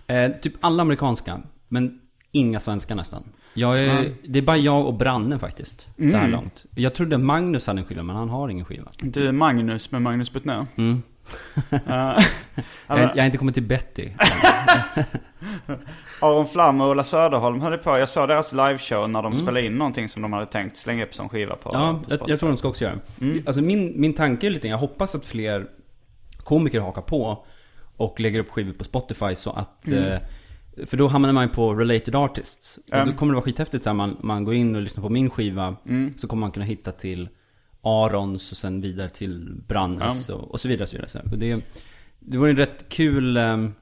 Eh, 0.07 0.33
typ 0.33 0.55
alla 0.61 0.83
amerikanska, 0.83 1.41
men 1.69 2.01
inga 2.31 2.61
svenska 2.61 2.95
nästan. 2.95 3.33
Jag 3.55 3.85
är, 3.85 3.99
Mm. 4.01 4.13
Det 4.25 4.39
är 4.39 4.43
bara 4.43 4.57
jag 4.57 4.87
och 4.87 4.95
Branne 4.95 5.39
faktiskt, 5.39 5.89
så 6.11 6.17
här 6.17 6.29
långt. 6.29 6.65
Jag 6.75 6.95
trodde 6.95 7.19
Magnus 7.19 7.67
hade 7.67 7.81
en 7.81 7.85
skiva, 7.87 8.03
men 8.03 8.17
han 8.17 8.29
har 8.29 8.49
ingen 8.49 8.65
skiva. 8.65 8.91
Du 9.01 9.29
är 9.29 9.33
Magnus 9.33 9.91
med 9.91 10.03
Magnus 10.03 10.33
Betnér. 10.33 10.67
Mm. 10.77 11.03
Uh, 11.73 11.79
Jag, 12.87 12.99
jag 12.99 13.17
har 13.17 13.25
inte 13.25 13.39
kommit 13.39 13.55
till 13.55 13.63
Betty. 13.63 14.09
Aron 16.21 16.47
Flam 16.47 16.81
och 16.81 16.89
Ola 16.91 17.05
Söderholm 17.05 17.61
höll 17.61 17.79
på. 17.79 17.99
Jag 17.99 18.09
såg 18.09 18.29
deras 18.29 18.53
liveshow 18.53 19.11
när 19.11 19.19
Mm. 19.21 19.33
de 19.33 19.37
spelade 19.39 19.67
in 19.67 19.79
någonting 19.79 20.09
som 20.09 20.23
de 20.23 20.33
hade 20.33 20.47
tänkt 20.47 20.77
slänga 20.77 21.05
upp 21.05 21.15
som 21.15 21.29
skiva 21.29 21.57
på, 21.57 21.71
Ja, 21.73 22.01
på 22.09 22.15
jag, 22.15 22.31
jag 22.31 22.39
tror 22.41 22.49
de 22.49 22.57
ska 22.59 22.69
också 22.69 22.85
göra 22.85 22.95
det. 23.19 23.43
Alltså 23.47 23.63
min, 23.63 23.93
min 24.01 24.15
tanke 24.15 24.47
är 24.47 24.51
lite, 24.51 24.69
jag 24.69 24.79
hoppas 24.79 25.15
att 25.15 25.25
fler 25.25 25.67
komiker 26.39 26.81
hakar 26.81 27.03
på 27.03 27.45
och 27.97 28.21
lägger 28.21 28.41
upp 28.41 28.51
skivor 28.51 28.73
på 28.73 28.85
Spotify 28.85 29.35
så 29.35 29.51
att 29.51 29.89
eh, 29.89 30.17
För 30.87 30.97
då 30.97 31.09
hamnar 31.09 31.33
man 31.33 31.45
ju 31.45 31.49
på 31.51 31.75
related 31.75 32.15
artists. 32.15 32.79
Och 32.89 32.95
Mm. 32.95 33.09
då 33.09 33.15
kommer 33.15 33.33
det 33.33 33.37
vara 33.37 33.45
skithäftigt 33.45 33.85
så 33.85 33.95
man, 33.95 34.17
man 34.23 34.45
går 34.45 34.55
in 34.55 34.77
och 34.77 34.83
lyssnar 34.83 35.03
på 35.03 35.09
min 35.09 35.31
skiva 35.31 35.77
Mm. 35.89 36.15
Så 36.17 36.29
kommer 36.29 36.41
man 36.41 36.51
kunna 36.53 36.67
hitta 36.67 36.93
till 36.93 37.29
Arons 37.83 38.51
och 38.53 38.57
sen 38.57 38.81
vidare 38.81 39.09
till 39.11 39.55
Brannes 39.69 40.29
och, 40.29 40.51
och 40.51 40.61
så 40.61 40.69
vidare. 40.69 40.83
Och 40.83 40.89
så 40.89 40.97
vidare. 40.97 41.09
Så 41.09 41.19
här. 41.19 41.27
Och 41.33 41.39
det, 41.39 41.65
det 42.19 42.39
vore 42.39 42.51
en 42.51 42.57
rätt 42.57 42.89
kul 42.89 43.37
ehm, 43.37 43.73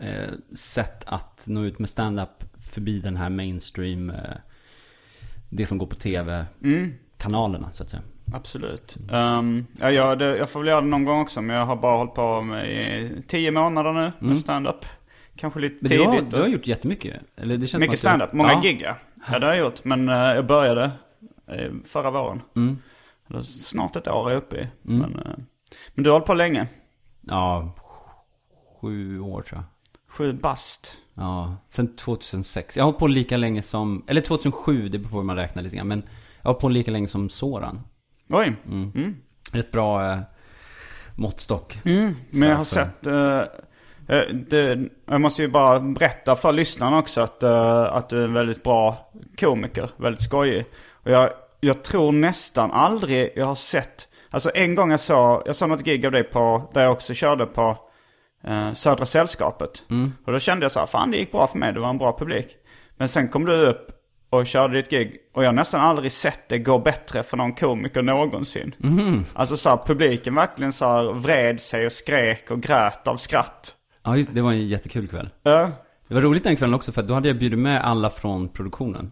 eh, 0.00 0.28
sätt 0.54 1.04
att 1.06 1.44
nå 1.48 1.64
ut 1.64 1.78
med 1.78 1.88
stand-up 1.88 2.44
förbi 2.60 3.00
den 3.00 3.16
här 3.16 3.30
mainstream 3.30 4.10
eh, 4.10 4.16
Det 5.48 5.66
som 5.66 5.78
går 5.78 5.86
på 5.86 5.96
tv 5.96 6.46
Mm. 6.64 6.92
så 7.72 7.82
att 7.82 7.90
säga. 7.90 8.02
Absolut. 8.32 8.96
Um, 9.12 9.66
ja, 9.80 9.90
jag, 9.90 10.18
det, 10.18 10.36
jag 10.36 10.50
får 10.50 10.60
väl 10.60 10.68
göra 10.68 10.80
det 10.80 10.86
någon 10.86 11.04
gång 11.04 11.20
också, 11.20 11.42
men 11.42 11.56
jag 11.56 11.66
har 11.66 11.76
bara 11.76 11.96
hållit 11.96 12.14
på 12.14 12.42
med 12.42 12.70
i 12.70 13.22
tio 13.28 13.50
månader 13.50 13.92
nu 13.92 14.12
med 14.28 14.38
stand-up. 14.38 14.84
Kanske 15.38 15.60
lite 15.60 15.74
Mm. 15.74 15.80
Men 15.80 16.18
tidigt. 16.18 16.30
du 16.30 16.36
har, 16.36 16.42
du 16.42 16.48
har 16.48 16.54
gjort 16.54 16.66
jättemycket. 16.66 17.22
Eller 17.36 17.56
det 17.56 17.66
känns 17.66 17.80
Mycket 17.80 17.98
stand-up, 17.98 18.32
många 18.32 18.52
ja. 18.52 18.60
gig 18.60 18.80
ja. 18.82 18.96
Ja, 19.32 19.38
det 19.38 19.46
har 19.46 19.54
jag 19.54 19.64
gjort. 19.64 19.84
Men 19.84 20.08
eh, 20.08 20.14
jag 20.16 20.46
började 20.46 20.90
eh, 21.46 21.70
förra 21.84 22.10
våren. 22.10 22.42
Mm. 22.56 22.78
Snart 23.44 23.96
ett 23.96 24.08
år 24.08 24.26
är 24.28 24.32
jag 24.32 24.38
uppe 24.38 24.56
i. 24.56 24.68
Men, 24.82 25.14
eh, 25.18 25.32
men 25.94 26.04
du 26.04 26.10
har 26.10 26.14
hållit 26.14 26.26
på 26.26 26.34
länge. 26.34 26.68
Ja, 27.20 27.74
sju 28.80 29.20
år 29.20 29.42
tror 29.42 29.58
jag. 29.60 29.64
Sju 30.16 30.32
bast. 30.32 30.96
Ja, 31.14 31.56
sen 31.68 31.96
2006. 31.96 32.76
Jag 32.76 32.84
har 32.84 32.86
hållit 32.86 32.98
på 32.98 33.06
lika 33.06 33.36
länge 33.36 33.62
som, 33.62 34.04
eller 34.06 34.20
2007, 34.20 34.88
det 34.88 34.98
beror 34.98 35.10
på 35.10 35.16
hur 35.16 35.24
man 35.24 35.36
räknar 35.36 35.62
lite 35.62 35.76
grann. 35.76 35.88
Men 35.88 35.98
jag 36.36 36.44
har 36.44 36.52
hållit 36.52 36.60
på 36.60 36.68
lika 36.68 36.90
länge 36.90 37.08
som 37.08 37.28
Soran. 37.28 37.80
Oj. 38.28 38.56
Rätt 39.52 39.72
bra 39.72 40.12
eh, 40.12 40.18
måttstock. 41.14 41.78
Men 41.84 42.16
jag 42.48 42.56
har 42.56 42.64
sett... 42.64 43.06
eh, 43.06 43.42
eh, 44.08 44.20
det, 44.34 44.88
jag 45.06 45.20
måste 45.20 45.42
ju 45.42 45.48
bara 45.48 45.80
berätta 45.80 46.36
för 46.36 46.52
lyssnarna 46.52 46.98
också 46.98 47.20
att, 47.20 47.42
eh, 47.42 47.82
att 47.82 48.08
du 48.08 48.20
är 48.20 48.24
en 48.24 48.32
väldigt 48.32 48.62
bra 48.62 49.10
komiker. 49.40 49.90
Väldigt 49.96 50.22
skojig. 50.22 50.64
Och 50.92 51.10
jag, 51.10 51.30
jag 51.60 51.82
tror 51.84 52.12
nästan 52.12 52.70
aldrig 52.70 53.32
jag 53.36 53.46
har 53.46 53.54
sett... 53.54 54.08
Alltså 54.30 54.50
en 54.54 54.74
gång 54.74 54.90
jag 54.90 55.00
såg, 55.00 55.42
jag 55.46 55.56
såg 55.56 55.68
något 55.68 55.84
gig 55.84 56.06
av 56.06 56.12
dig 56.12 56.24
på, 56.24 56.70
där 56.74 56.82
jag 56.82 56.92
också 56.92 57.14
körde 57.14 57.46
på 57.46 57.78
eh, 58.44 58.72
Södra 58.72 59.06
Sällskapet. 59.06 59.82
Och 60.24 60.32
då 60.32 60.38
kände 60.38 60.64
jag 60.64 60.72
så 60.72 60.80
här, 60.80 60.86
fan 60.86 61.10
det 61.10 61.16
gick 61.16 61.32
bra 61.32 61.46
för 61.46 61.58
mig, 61.58 61.72
det 61.72 61.80
var 61.80 61.90
en 61.90 61.98
bra 61.98 62.18
publik. 62.18 62.46
Men 62.96 63.08
sen 63.08 63.28
kom 63.28 63.44
du 63.44 63.52
upp 63.52 63.90
och 64.30 64.46
körde 64.46 64.74
ditt 64.74 64.90
gig. 64.90 65.16
Och 65.34 65.42
jag 65.44 65.48
har 65.48 65.52
nästan 65.52 65.80
aldrig 65.80 66.12
sett 66.12 66.48
det 66.48 66.58
gå 66.58 66.78
bättre 66.78 67.22
för 67.22 67.36
någon 67.36 67.54
komiker 67.54 68.02
någonsin. 68.02 68.74
Alltså 69.34 69.56
så 69.56 69.70
här, 69.70 69.76
publiken 69.86 70.34
verkligen 70.34 70.72
så 70.72 70.84
här 70.84 71.12
vred 71.12 71.60
sig 71.60 71.86
och 71.86 71.92
skrek 71.92 72.50
och 72.50 72.60
grät 72.62 73.08
av 73.08 73.16
skratt. 73.16 73.74
Ja, 74.02 74.16
just, 74.16 74.34
det 74.34 74.42
var 74.42 74.52
en 74.52 74.66
jättekul 74.66 75.08
kväll. 75.08 75.28
Ja. 75.42 75.70
Det 76.08 76.14
var 76.14 76.22
roligt 76.22 76.44
den 76.44 76.56
kvällen 76.56 76.74
också 76.74 76.92
för 76.92 77.02
då 77.02 77.14
hade 77.14 77.28
jag 77.28 77.38
bjudit 77.38 77.58
med 77.58 77.84
alla 77.84 78.10
från 78.10 78.48
produktionen. 78.48 79.10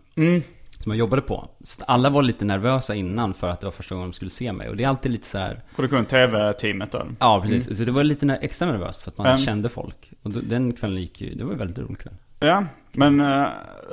Som 0.78 0.92
jag 0.92 0.96
jobbade 0.98 1.22
på. 1.22 1.48
Så 1.64 1.84
alla 1.84 2.10
var 2.10 2.22
lite 2.22 2.44
nervösa 2.44 2.94
innan 2.94 3.34
för 3.34 3.48
att 3.48 3.60
det 3.60 3.66
var 3.66 3.72
första 3.72 3.94
gången 3.94 4.10
de 4.10 4.14
skulle 4.14 4.30
se 4.30 4.52
mig. 4.52 4.68
Och 4.68 4.76
det 4.76 4.84
är 4.84 4.88
alltid 4.88 5.12
lite 5.12 5.26
så 5.26 5.38
här. 5.38 5.62
Produktion 5.76 6.04
TV-teamet 6.06 6.92
då. 6.92 7.06
Ja, 7.18 7.40
precis. 7.46 7.78
Så 7.78 7.84
det 7.84 7.92
var 7.92 8.04
lite 8.04 8.38
extra 8.42 8.68
nervöst 8.72 9.02
för 9.02 9.10
att 9.10 9.18
man 9.18 9.26
Mm. 9.26 9.38
kände 9.38 9.68
folk. 9.68 10.12
Och 10.22 10.30
då, 10.30 10.40
den 10.40 10.72
kvällen 10.72 11.00
gick 11.00 11.20
ju, 11.20 11.34
det 11.34 11.44
var 11.44 11.52
en 11.52 11.58
väldigt 11.58 11.78
rolig 11.78 11.98
kväll. 11.98 12.14
Ja, 12.46 12.64
men 12.92 13.20
eh, 13.20 13.46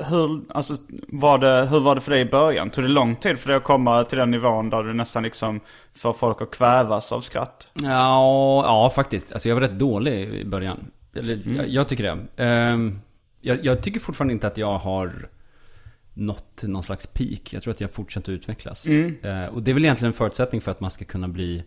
hur, 0.10 0.42
alltså, 0.50 0.74
var 1.08 1.38
det, 1.38 1.68
hur 1.72 1.80
var 1.80 1.96
det 1.96 2.02
för 2.02 2.12
dig 2.12 2.22
i 2.22 2.26
början? 2.26 2.70
Tog 2.70 2.84
det 2.84 2.88
lång 2.90 3.16
tid 3.16 3.40
för 3.40 3.48
dig 3.48 3.58
att 3.58 3.64
komma 3.64 4.04
till 4.04 4.18
den 4.18 4.32
nivån 4.32 4.70
där 4.70 4.84
du 4.84 4.94
nästan 4.94 5.24
liksom 5.24 5.60
får 5.96 6.14
folk 6.14 6.42
att 6.42 6.52
kvävas 6.52 7.12
av 7.12 7.22
skratt? 7.22 7.68
Ja, 7.74 8.64
ja 8.66 8.90
faktiskt. 8.96 9.32
Alltså 9.32 9.50
jag 9.50 9.56
var 9.56 9.62
rätt 9.62 9.80
dålig 9.80 10.34
i 10.34 10.46
början. 10.46 10.92
Eller, 11.16 11.34
Mm. 11.34 11.56
jag, 11.56 11.68
jag 11.70 11.88
tycker 11.88 12.04
det. 12.04 12.44
Ehm, 12.44 13.00
jag, 13.42 13.66
jag 13.66 13.82
tycker 13.84 14.00
fortfarande 14.00 14.34
inte 14.34 14.48
att 14.48 14.58
jag 14.58 14.78
har 14.78 15.30
nått 16.14 16.64
någon 16.64 16.84
slags 16.84 17.08
peak. 17.08 17.54
Jag 17.54 17.64
tror 17.64 17.72
att 17.74 17.82
jag 17.82 17.92
fortsätter 17.92 18.32
utvecklas. 18.32 18.86
Mm. 18.86 19.16
Eh, 19.24 19.46
och 19.46 19.64
det 19.64 19.72
är 19.72 19.74
väl 19.74 19.84
egentligen 19.86 20.10
en 20.10 20.18
förutsättning 20.18 20.62
för 20.62 20.72
att 20.72 20.80
man 20.80 20.92
ska 20.92 21.06
kunna 21.06 21.28
bli 21.28 21.64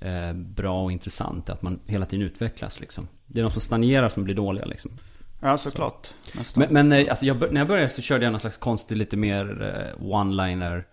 eh, 0.00 0.32
bra 0.32 0.82
och 0.82 0.92
intressant. 0.92 1.50
Att 1.50 1.62
man 1.62 1.80
hela 1.86 2.06
tiden 2.06 2.26
utvecklas 2.26 2.80
liksom. 2.80 3.08
Det 3.26 3.38
är 3.40 3.42
de 3.42 3.50
som 3.52 3.60
stagnerar 3.60 4.08
som 4.08 4.24
blir 4.24 4.34
dåliga 4.34 4.64
liksom. 4.64 4.90
Ja, 5.40 5.56
såklart. 5.56 6.08
Nästan. 6.34 6.64
Men, 6.70 6.88
men 6.88 7.00
eh, 7.00 7.10
alltså 7.10 7.26
jag, 7.26 7.52
när 7.52 7.60
jag 7.60 7.68
började 7.68 7.88
så 7.88 8.02
körde 8.02 8.24
jag 8.24 8.30
någon 8.30 8.40
slags 8.40 8.56
konstig, 8.56 8.96
lite 8.96 9.16
mer 9.16 9.62
eh, 9.62 10.02
one-liner. 10.04 10.84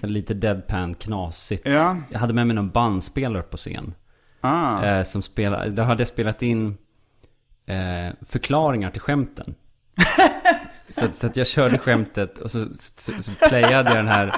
Så 0.00 0.06
lite 0.06 0.34
deadpan, 0.34 0.94
knasigt. 0.94 1.66
Mm. 1.66 1.78
Ja. 1.78 1.96
Jag 2.10 2.18
hade 2.18 2.34
med 2.34 2.46
mig 2.46 2.56
någon 2.56 2.70
bandspelare 2.70 3.42
på 3.42 3.56
scen. 3.56 3.94
ah. 4.40 4.84
Eh, 4.84 5.02
som 5.02 5.22
spelade, 5.22 5.70
där 5.70 5.84
hade 5.84 6.00
jag 6.00 6.08
spelat 6.08 6.42
in 6.42 6.78
eh, 7.66 8.14
förklaringar 8.28 8.90
till 8.90 9.00
skämten. 9.00 9.54
så, 10.88 11.12
så 11.12 11.26
att 11.26 11.36
jag 11.36 11.46
körde 11.46 11.78
skämtet 11.78 12.38
och 12.38 12.50
så, 12.50 12.66
så, 12.78 13.12
så 13.22 13.30
playade 13.48 13.88
jag 13.88 13.96
den 13.96 14.08
här 14.08 14.36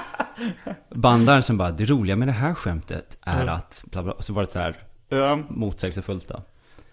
bandaren 0.95 1.43
som 1.43 1.57
bara 1.57 1.71
Det 1.71 1.85
roliga 1.85 2.15
med 2.15 2.27
det 2.27 2.31
här 2.31 2.53
skämtet 2.53 3.17
är 3.21 3.47
att 3.47 3.83
bla 3.91 4.03
bla. 4.03 4.13
Och 4.13 4.23
så 4.25 4.33
var 4.33 4.43
det 4.43 4.51
så 4.51 4.59
här 4.59 4.77
ja, 5.09 5.35
motsägelsefullt 5.49 6.27
då. 6.27 6.41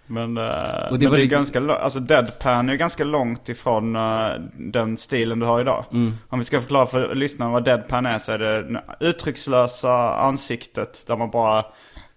Men, 0.07 0.37
eh, 0.37 0.43
Och 0.45 0.91
men 0.91 1.01
det 1.01 1.07
det, 1.07 1.09
var 1.09 1.17
är 1.17 1.21
det- 1.21 1.27
ganska, 1.27 1.61
alltså 1.75 2.01
deadpan 2.01 2.69
är 2.69 2.75
ganska 2.75 3.05
långt 3.05 3.49
ifrån 3.49 3.97
eh, 3.97 4.29
den 4.57 4.97
stilen 4.97 5.39
du 5.39 5.47
har 5.47 5.61
idag. 5.61 5.85
Mm. 5.93 6.15
Om 6.29 6.39
vi 6.39 6.45
ska 6.45 6.61
förklara 6.61 6.87
för 6.87 7.15
lyssnarna 7.15 7.53
vad 7.53 7.65
deadpan 7.65 8.07
är 8.07 8.19
så 8.19 8.33
är 8.33 8.39
det 8.39 8.63
det 8.63 8.83
uttryckslösa 9.01 10.15
ansiktet 10.17 11.05
där 11.07 11.17
man 11.17 11.31
bara 11.31 11.59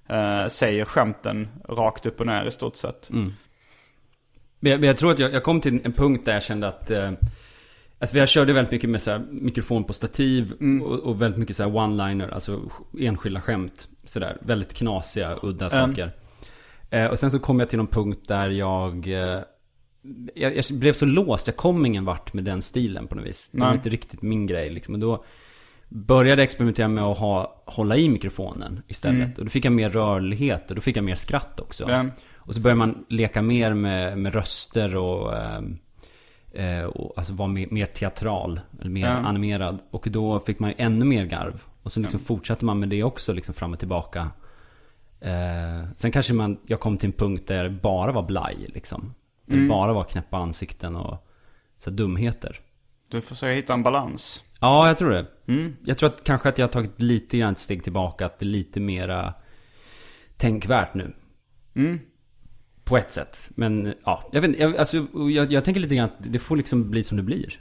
eh, 0.10 0.48
säger 0.48 0.86
skämten 0.86 1.48
rakt 1.70 2.06
upp 2.06 2.20
och 2.20 2.26
ner 2.28 2.46
i 2.46 2.52
stort 2.52 2.76
sett. 2.76 3.10
Mm. 3.10 3.34
Men 4.60 4.72
jag, 4.72 4.80
men 4.80 4.88
jag 4.88 4.98
tror 4.98 5.12
att 5.12 5.20
jag, 5.20 5.34
jag 5.34 5.44
kom 5.44 5.62
till 5.62 5.82
en 5.84 5.94
punkt 5.94 6.26
där 6.26 6.34
jag 6.34 6.44
kände 6.44 6.68
att 6.68 6.92
eh, 6.92 7.12
att 8.00 8.14
jag 8.14 8.28
körde 8.28 8.54
väldigt 8.54 8.72
mycket 8.72 8.90
med 8.90 9.02
så 9.02 9.22
mikrofon 9.32 9.84
på 9.84 9.94
stativ 9.94 10.54
och, 10.84 11.00
och 11.00 11.22
väldigt 11.22 11.40
mycket 11.40 11.56
så 11.56 11.64
one-liner, 11.64 12.34
alltså 12.34 12.60
enskilda 13.00 13.42
skämt. 13.42 13.88
Sådär, 14.06 14.38
väldigt 14.42 14.74
knasiga, 14.74 15.38
udda 15.44 15.70
saker. 15.70 16.12
Eh, 16.90 17.06
och 17.06 17.20
sen 17.20 17.32
så 17.32 17.40
kom 17.40 17.60
jag 17.60 17.70
till 17.70 17.78
någon 17.78 17.88
punkt 17.88 18.28
där 18.28 18.50
jag, 18.50 19.08
eh, 19.08 19.40
jag, 20.36 20.58
jag 20.58 20.66
blev 20.72 20.94
så 20.94 21.06
låst, 21.06 21.48
jag 21.48 21.56
kom 21.56 21.86
ingen 21.86 22.06
vart 22.06 22.34
med 22.34 22.44
den 22.44 22.62
stilen 22.62 23.08
på 23.08 23.16
något 23.16 23.26
vis. 23.26 23.50
Det 23.52 23.60
var 23.60 23.68
Nej. 23.68 23.76
inte 23.76 23.90
riktigt 23.90 24.22
min 24.22 24.48
grej 24.48 24.70
liksom. 24.70 24.94
Och 24.94 25.00
då 25.00 25.24
började 25.90 26.42
jag 26.42 26.44
experimentera 26.46 26.88
med 26.88 27.04
att 27.04 27.18
ha, 27.18 27.64
hålla 27.66 27.98
i 27.98 28.10
mikrofonen 28.10 28.82
istället. 28.88 29.38
Och 29.38 29.46
då 29.46 29.50
fick 29.50 29.66
jag 29.66 29.74
mer 29.74 29.90
rörlighet 29.90 30.70
och 30.70 30.76
då 30.76 30.82
fick 30.82 30.98
jag 30.98 31.04
mer 31.04 31.16
skratt 31.16 31.60
också. 31.60 31.86
Ja. 31.90 32.06
Och 32.36 32.56
så 32.56 32.62
börjar 32.62 32.76
man 32.76 33.06
leka 33.10 33.42
mer 33.42 33.74
med, 33.74 34.18
med 34.18 34.34
röster 34.34 34.96
och, 34.96 35.38
ehm, 35.38 35.78
eh, 36.54 36.84
och 36.84 37.14
alltså 37.18 37.34
vara 37.34 37.48
mer, 37.48 37.68
mer 37.72 37.86
teatral, 37.86 38.60
eller 38.82 38.90
mer 38.90 39.06
Ja. 39.08 39.12
animerad. 39.12 39.80
Och 39.92 40.08
då 40.12 40.40
fick 40.40 40.60
man 40.60 40.70
ju 40.70 40.76
ännu 40.78 41.06
mer 41.06 41.26
garv. 41.26 41.64
Och 41.84 41.92
så 41.92 42.00
liksom 42.00 42.20
fortsatte 42.20 42.66
man 42.66 42.80
med 42.80 42.90
det 42.90 43.04
också 43.04 43.34
liksom 43.34 43.54
fram 43.56 43.74
och 43.74 43.80
tillbaka. 43.80 44.32
Eh, 45.26 45.88
sen 45.96 46.12
kanske 46.12 46.34
man, 46.34 46.58
jag 46.66 46.80
kom 46.80 46.98
till 46.98 47.08
en 47.10 47.14
punkt 47.14 47.48
där 47.48 47.64
det 47.64 47.70
bara 47.70 48.12
var 48.12 48.24
blaj 48.24 48.56
liksom. 48.74 49.14
Där 49.46 49.54
Mm. 49.56 49.68
det 49.68 49.70
bara 49.70 49.94
var 49.94 50.04
knäppa 50.04 50.38
ansikten 50.38 50.96
och 50.96 51.28
så 51.80 51.90
här, 51.90 51.98
dumheter. 51.98 52.60
Du 53.08 53.22
försöker 53.22 53.56
hitta 53.56 53.74
en 53.74 53.84
balans. 53.84 54.44
Ja, 54.62 54.88
jag 54.88 54.98
tror 54.98 55.10
det. 55.12 55.26
Mm. 55.48 55.76
Jag 55.84 55.98
tror 55.98 56.10
att 56.10 56.24
kanske 56.24 56.50
att 56.50 56.58
jag 56.58 56.66
har 56.68 56.72
tagit 56.72 57.02
lite 57.02 57.38
grann 57.38 57.52
ett 57.52 57.60
steg 57.60 57.84
tillbaka. 57.84 58.26
Att 58.26 58.40
det 58.40 58.44
är 58.46 58.48
lite 58.48 58.80
mera 58.80 59.34
tänkvärt 60.38 60.94
nu. 60.94 61.16
Mm. 61.76 62.00
På 62.84 62.98
ett 62.98 63.12
sätt. 63.12 63.50
Men 63.56 63.94
ja, 64.06 64.30
jag 64.32 64.42
vet. 64.42 64.60
Jag, 64.60 64.78
alltså, 64.78 65.08
jag, 65.32 65.52
jag 65.52 65.66
tänker 65.66 65.82
lite 65.82 65.96
grann 65.96 66.06
att 66.06 66.16
det 66.32 66.40
får 66.40 66.58
liksom 66.58 66.90
bli 66.90 67.04
som 67.04 67.18
det 67.18 67.24
blir. 67.24 67.60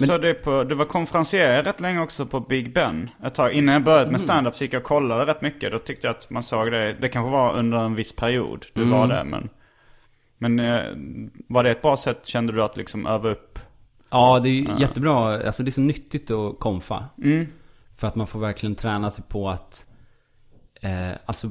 Jag 0.00 0.08
såg 0.08 0.22
det 0.22 0.34
på, 0.34 0.64
du 0.64 0.74
var 0.74 0.84
konferencier 0.84 1.62
rätt 1.62 1.80
länge 1.80 2.00
också 2.00 2.26
på 2.26 2.40
Big 2.40 2.72
Ben. 2.72 3.10
Ett 3.24 3.34
tag 3.34 3.52
innan 3.52 3.72
jag 3.72 3.84
började 3.84 4.10
med 4.10 4.20
stand-up 4.20 4.56
så 4.56 4.64
gick 4.64 4.72
jag 4.72 4.80
och 4.80 4.86
kollade 4.86 5.26
rätt 5.26 5.42
mycket. 5.42 5.72
Då 5.72 5.78
tyckte 5.78 6.06
jag 6.06 6.16
att 6.16 6.30
man 6.30 6.42
såg 6.42 6.72
det. 6.72 6.96
Det 7.00 7.08
kanske 7.08 7.30
var 7.30 7.58
under 7.58 7.78
en 7.78 7.94
viss 7.94 8.16
period 8.16 8.66
du 8.72 8.84
var 8.84 9.08
där 9.08 9.24
men. 9.24 9.48
Men 10.38 10.58
eh, 10.58 10.82
var 11.48 11.64
det 11.64 11.70
ett 11.70 11.82
bra 11.82 11.96
sätt 11.96 12.26
kände 12.26 12.52
du 12.52 12.62
att 12.62 12.76
liksom 12.76 13.06
öva 13.06 13.28
upp? 13.28 13.58
Ja, 14.10 14.40
det 14.40 14.48
är 14.48 14.52
ju 14.52 14.68
jättebra. 14.78 15.46
Alltså 15.46 15.62
det 15.62 15.68
är 15.68 15.72
så 15.72 15.80
nyttigt 15.80 16.30
att 16.30 16.58
konfa. 16.58 17.04
Mm. 17.22 17.46
För 17.96 18.06
att 18.06 18.14
man 18.14 18.26
får 18.26 18.40
verkligen 18.40 18.74
träna 18.74 19.10
sig 19.10 19.24
på 19.28 19.50
att 19.50 19.86
eh, 20.80 21.10
Alltså 21.26 21.50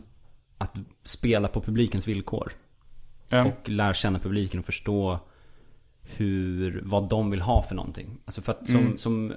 Att 0.57 0.73
spela 1.03 1.47
på 1.47 1.61
publikens 1.61 2.07
villkor. 2.07 2.51
Ja. 3.29 3.45
Och 3.45 3.69
lära 3.69 3.93
känna 3.93 4.19
publiken 4.19 4.59
och 4.59 4.65
förstå 4.65 5.19
hur, 6.17 6.81
vad 6.85 7.09
de 7.09 7.31
vill 7.31 7.41
ha 7.41 7.61
för 7.61 7.75
någonting. 7.75 8.17
Alltså 8.25 8.41
för 8.41 8.51
att 8.51 8.69
som, 8.69 8.81
Mm. 8.81 8.97
som 8.97 9.33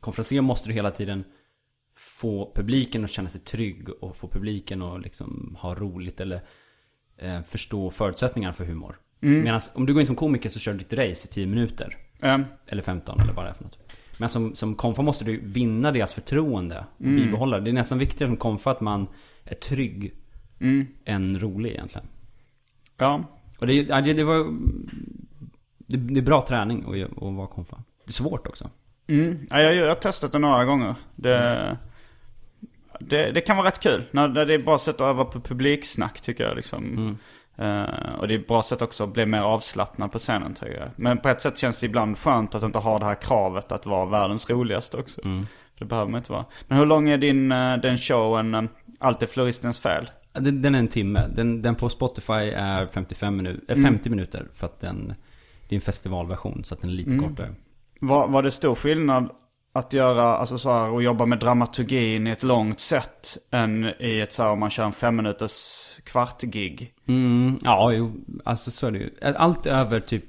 konferencier 0.00 0.40
måste 0.42 0.68
du 0.68 0.72
hela 0.72 0.90
tiden 0.90 1.24
få 1.96 2.52
publiken 2.54 3.04
att 3.04 3.10
känna 3.10 3.28
sig 3.28 3.40
trygg 3.40 3.88
och 4.00 4.16
få 4.16 4.28
publiken 4.28 4.82
att 4.82 5.02
liksom 5.02 5.56
ha 5.60 5.74
roligt 5.74 6.20
eller 6.20 6.40
eh, 7.16 7.42
förstå 7.42 7.90
förutsättningar 7.90 8.52
för 8.52 8.64
humor. 8.64 8.98
Mm. 9.20 9.40
Medan 9.44 9.60
om 9.74 9.86
du 9.86 9.92
går 9.92 10.00
in 10.00 10.06
som 10.06 10.16
komiker 10.16 10.48
så 10.48 10.58
kör 10.60 10.72
du 10.72 10.78
ditt 10.78 10.92
race 10.92 11.28
i 11.28 11.32
10 11.32 11.46
minuter. 11.46 11.96
Ja. 12.20 12.40
Eller 12.66 12.82
15 12.82 13.20
eller 13.20 13.32
vad 13.32 13.44
det 13.44 13.48
är 13.48 13.54
för 13.54 13.64
något. 13.64 13.78
Men 14.18 14.28
som, 14.28 14.54
som 14.54 14.74
konfa 14.74 15.02
måste 15.02 15.24
du 15.24 15.40
vinna 15.40 15.92
deras 15.92 16.12
förtroende. 16.12 16.84
Och 16.96 17.04
Mm. 17.04 17.16
bibehålla 17.16 17.56
det. 17.58 17.64
Det 17.64 17.70
är 17.70 17.72
nästan 17.72 17.98
viktigare 17.98 18.30
som 18.30 18.36
konfa 18.36 18.70
att 18.70 18.80
man 18.80 19.06
är 19.44 19.54
trygg 19.54 20.14
Mm. 20.60 20.86
än 21.04 21.38
rolig 21.38 21.70
egentligen. 21.70 22.06
Ja. 22.96 23.24
Och 23.58 23.66
det, 23.66 23.82
det 24.12 24.24
var... 24.24 24.54
Det, 25.88 26.20
är 26.20 26.22
bra 26.22 26.44
träning 26.48 27.02
att, 27.02 27.22
att 27.22 27.34
vara 27.34 27.46
konfa. 27.46 27.76
Det 28.04 28.10
är 28.10 28.12
svårt 28.12 28.46
också. 28.46 28.70
Mm. 29.06 29.46
Ja, 29.50 29.60
jag, 29.60 29.74
jag 29.74 29.88
har 29.88 29.94
testat 29.94 30.32
det 30.32 30.38
några 30.38 30.64
gånger. 30.64 30.94
Det, 31.16 31.76
det, 33.00 33.30
det 33.32 33.40
kan 33.40 33.56
vara 33.56 33.66
rätt 33.66 33.80
kul. 33.80 34.04
När, 34.10 34.28
det 34.28 34.40
är 34.40 34.58
ett 34.58 34.64
bra 34.64 34.78
sätt 34.78 34.94
att 34.94 35.00
öva 35.00 35.24
på 35.24 35.40
publiksnack 35.40 36.20
tycker 36.20 36.44
jag. 36.44 36.56
Liksom. 36.56 37.16
Eh, 37.56 38.14
och 38.18 38.28
det 38.28 38.34
är 38.34 38.38
ett 38.38 38.46
bra 38.46 38.62
sätt 38.62 38.82
också 38.82 39.04
att 39.04 39.12
bli 39.12 39.26
mer 39.26 39.40
avslappnad 39.40 40.12
på 40.12 40.18
scenen 40.18 40.54
tycker 40.54 40.80
jag. 40.80 40.88
Men 40.96 41.18
på 41.18 41.28
ett 41.28 41.40
sätt 41.40 41.58
känns 41.58 41.80
det 41.80 41.86
ibland 41.86 42.18
skönt 42.18 42.54
att 42.54 42.62
inte 42.62 42.78
ha 42.78 42.98
det 42.98 43.04
här 43.04 43.14
kravet 43.14 43.72
att 43.72 43.86
vara 43.86 44.06
världens 44.06 44.50
roligaste 44.50 44.96
också. 44.96 45.20
För 45.22 45.44
det 45.78 45.84
behöver 45.84 46.10
man 46.10 46.18
inte 46.18 46.32
vara. 46.32 46.44
Men 46.66 46.78
hur 46.78 46.86
lång 46.86 47.08
är 47.08 47.18
din 47.18 47.52
eh, 47.52 47.76
den 47.76 47.98
showen, 47.98 48.54
uh, 48.54 48.64
Allt 48.98 49.22
är 49.22 49.26
floristens 49.26 49.80
fel? 49.80 50.10
Den, 50.32 50.62
den 50.62 50.74
är 50.74 50.78
en 50.78 50.88
timme. 50.88 51.28
Den, 51.34 51.62
den 51.62 51.74
på 51.74 51.88
Spotify 51.88 52.50
är 52.54 52.86
55 52.86 53.36
minuter, 53.36 53.76
äh, 53.76 53.82
50 53.82 54.10
minuter. 54.10 54.46
För 54.54 54.66
att 54.66 54.80
den... 54.80 55.14
Det 55.68 55.74
är 55.74 55.76
en 55.76 55.80
festivalversion 55.80 56.64
så 56.64 56.74
att 56.74 56.80
den 56.80 56.90
är 56.90 56.94
lite 56.94 57.18
kortare. 57.18 57.54
Var, 58.00 58.28
var 58.28 58.42
det 58.42 58.50
stor 58.50 58.74
skillnad 58.74 59.30
att 59.72 59.92
göra, 59.92 60.22
alltså 60.22 60.58
så 60.58 60.72
här, 60.72 60.88
och 60.88 61.02
jobba 61.02 61.26
med 61.26 61.38
dramaturgin 61.38 62.26
i 62.26 62.30
ett 62.30 62.42
långt 62.42 62.80
sätt 62.80 63.38
än 63.50 63.92
i 63.98 64.20
ett 64.20 64.32
så 64.32 64.42
här, 64.42 64.50
om 64.50 64.60
man 64.60 64.70
kör 64.70 64.84
en 64.84 64.92
fem 64.92 65.16
minuters 65.16 65.54
kvartgig? 66.04 66.94
Mm, 67.08 67.58
ja, 67.62 67.92
jo, 67.92 68.12
alltså 68.44 68.70
så 68.70 68.86
är 68.86 68.90
det 68.90 68.98
ju. 68.98 69.10
Allt 69.36 69.66
över 69.66 70.00
typ 70.00 70.24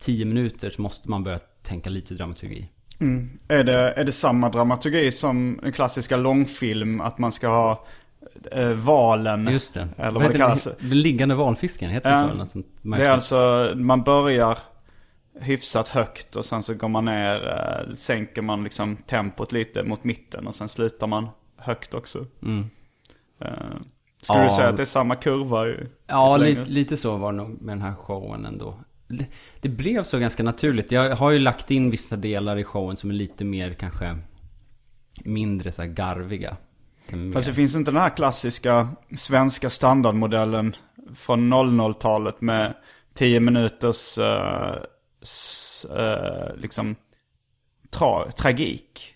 10 0.00 0.24
minuter 0.24 0.70
så 0.70 0.82
måste 0.82 1.10
man 1.10 1.24
börja 1.24 1.38
tänka 1.62 1.90
lite 1.90 2.14
dramaturgi. 2.14 2.68
Är 3.48 3.64
det, 3.64 3.92
är 3.92 4.04
det 4.04 4.12
samma 4.12 4.48
dramaturgi 4.48 5.10
som 5.10 5.60
en 5.62 5.72
klassiska 5.72 6.16
långfilm? 6.16 7.00
Att 7.00 7.18
man 7.18 7.32
ska 7.32 7.48
ha 7.48 7.86
eh, 8.52 8.68
valen? 8.70 9.48
Just 9.52 9.74
det. 9.74 9.88
Eller 9.96 10.10
vad, 10.10 10.22
heter 10.22 10.32
det 10.32 10.38
kallas. 10.38 10.68
Den 10.80 11.00
liggande 11.00 11.34
valfisken, 11.34 11.90
heter 11.90 12.10
det 12.10 12.16
Ja. 12.38 12.46
så? 12.46 12.62
Det 12.82 13.02
är 13.06 13.10
alltså, 13.10 13.72
man 13.76 14.02
börjar 14.02 14.58
hyfsat 15.40 15.88
högt 15.88 16.36
och 16.36 16.44
sen 16.44 16.62
så 16.62 16.74
går 16.74 16.88
man 16.88 17.04
ner, 17.04 17.46
eh, 17.48 17.94
sänker 17.94 18.42
man 18.42 18.64
liksom 18.64 18.96
tempot 18.96 19.52
lite 19.52 19.82
mot 19.82 20.04
mitten 20.04 20.46
och 20.46 20.54
sen 20.54 20.68
slutar 20.68 21.06
man 21.06 21.28
högt 21.56 21.94
också. 21.94 22.18
Eh, 22.18 23.48
skulle 24.22 24.38
Ja. 24.38 24.44
du 24.44 24.50
säga 24.50 24.68
att 24.68 24.76
det 24.76 24.82
är 24.82 24.84
samma 24.84 25.16
kurva? 25.16 25.68
i- 25.68 25.86
Ja, 26.06 26.36
lite 26.36 26.70
lite, 26.70 26.96
så 26.96 27.16
var 27.16 27.32
det 27.32 27.36
nog 27.38 27.62
med 27.62 27.72
den 27.76 27.82
här 27.82 27.94
showen 27.94 28.44
ändå. 28.46 28.78
Det, 29.08 29.26
det 29.60 29.68
blev 29.68 30.02
så 30.02 30.18
ganska 30.18 30.42
naturligt. 30.42 30.92
Jag 30.92 31.16
har 31.16 31.30
ju 31.30 31.38
lagt 31.38 31.70
in 31.70 31.90
vissa 31.90 32.16
delar 32.16 32.56
i 32.56 32.64
showen 32.64 32.96
som 32.96 33.10
är 33.10 33.14
lite 33.14 33.44
mer 33.44 33.74
kanske 33.74 34.18
mindre 35.24 35.72
så 35.72 35.82
här 35.82 35.88
garviga. 35.88 36.56
Fast 37.34 37.46
det 37.48 37.54
finns 37.54 37.76
inte 37.76 37.90
den 37.90 38.00
här 38.00 38.16
klassiska 38.16 38.88
svenska 39.16 39.70
standardmodellen 39.70 40.76
från 41.14 41.52
00-talet 41.54 42.40
med 42.40 42.74
10 43.14 43.40
minuters 43.40 44.18
eh, 44.18 44.74
s, 45.22 45.86
eh, 45.96 46.56
liksom 46.56 46.96
tra, 47.90 48.30
tragik. 48.30 49.14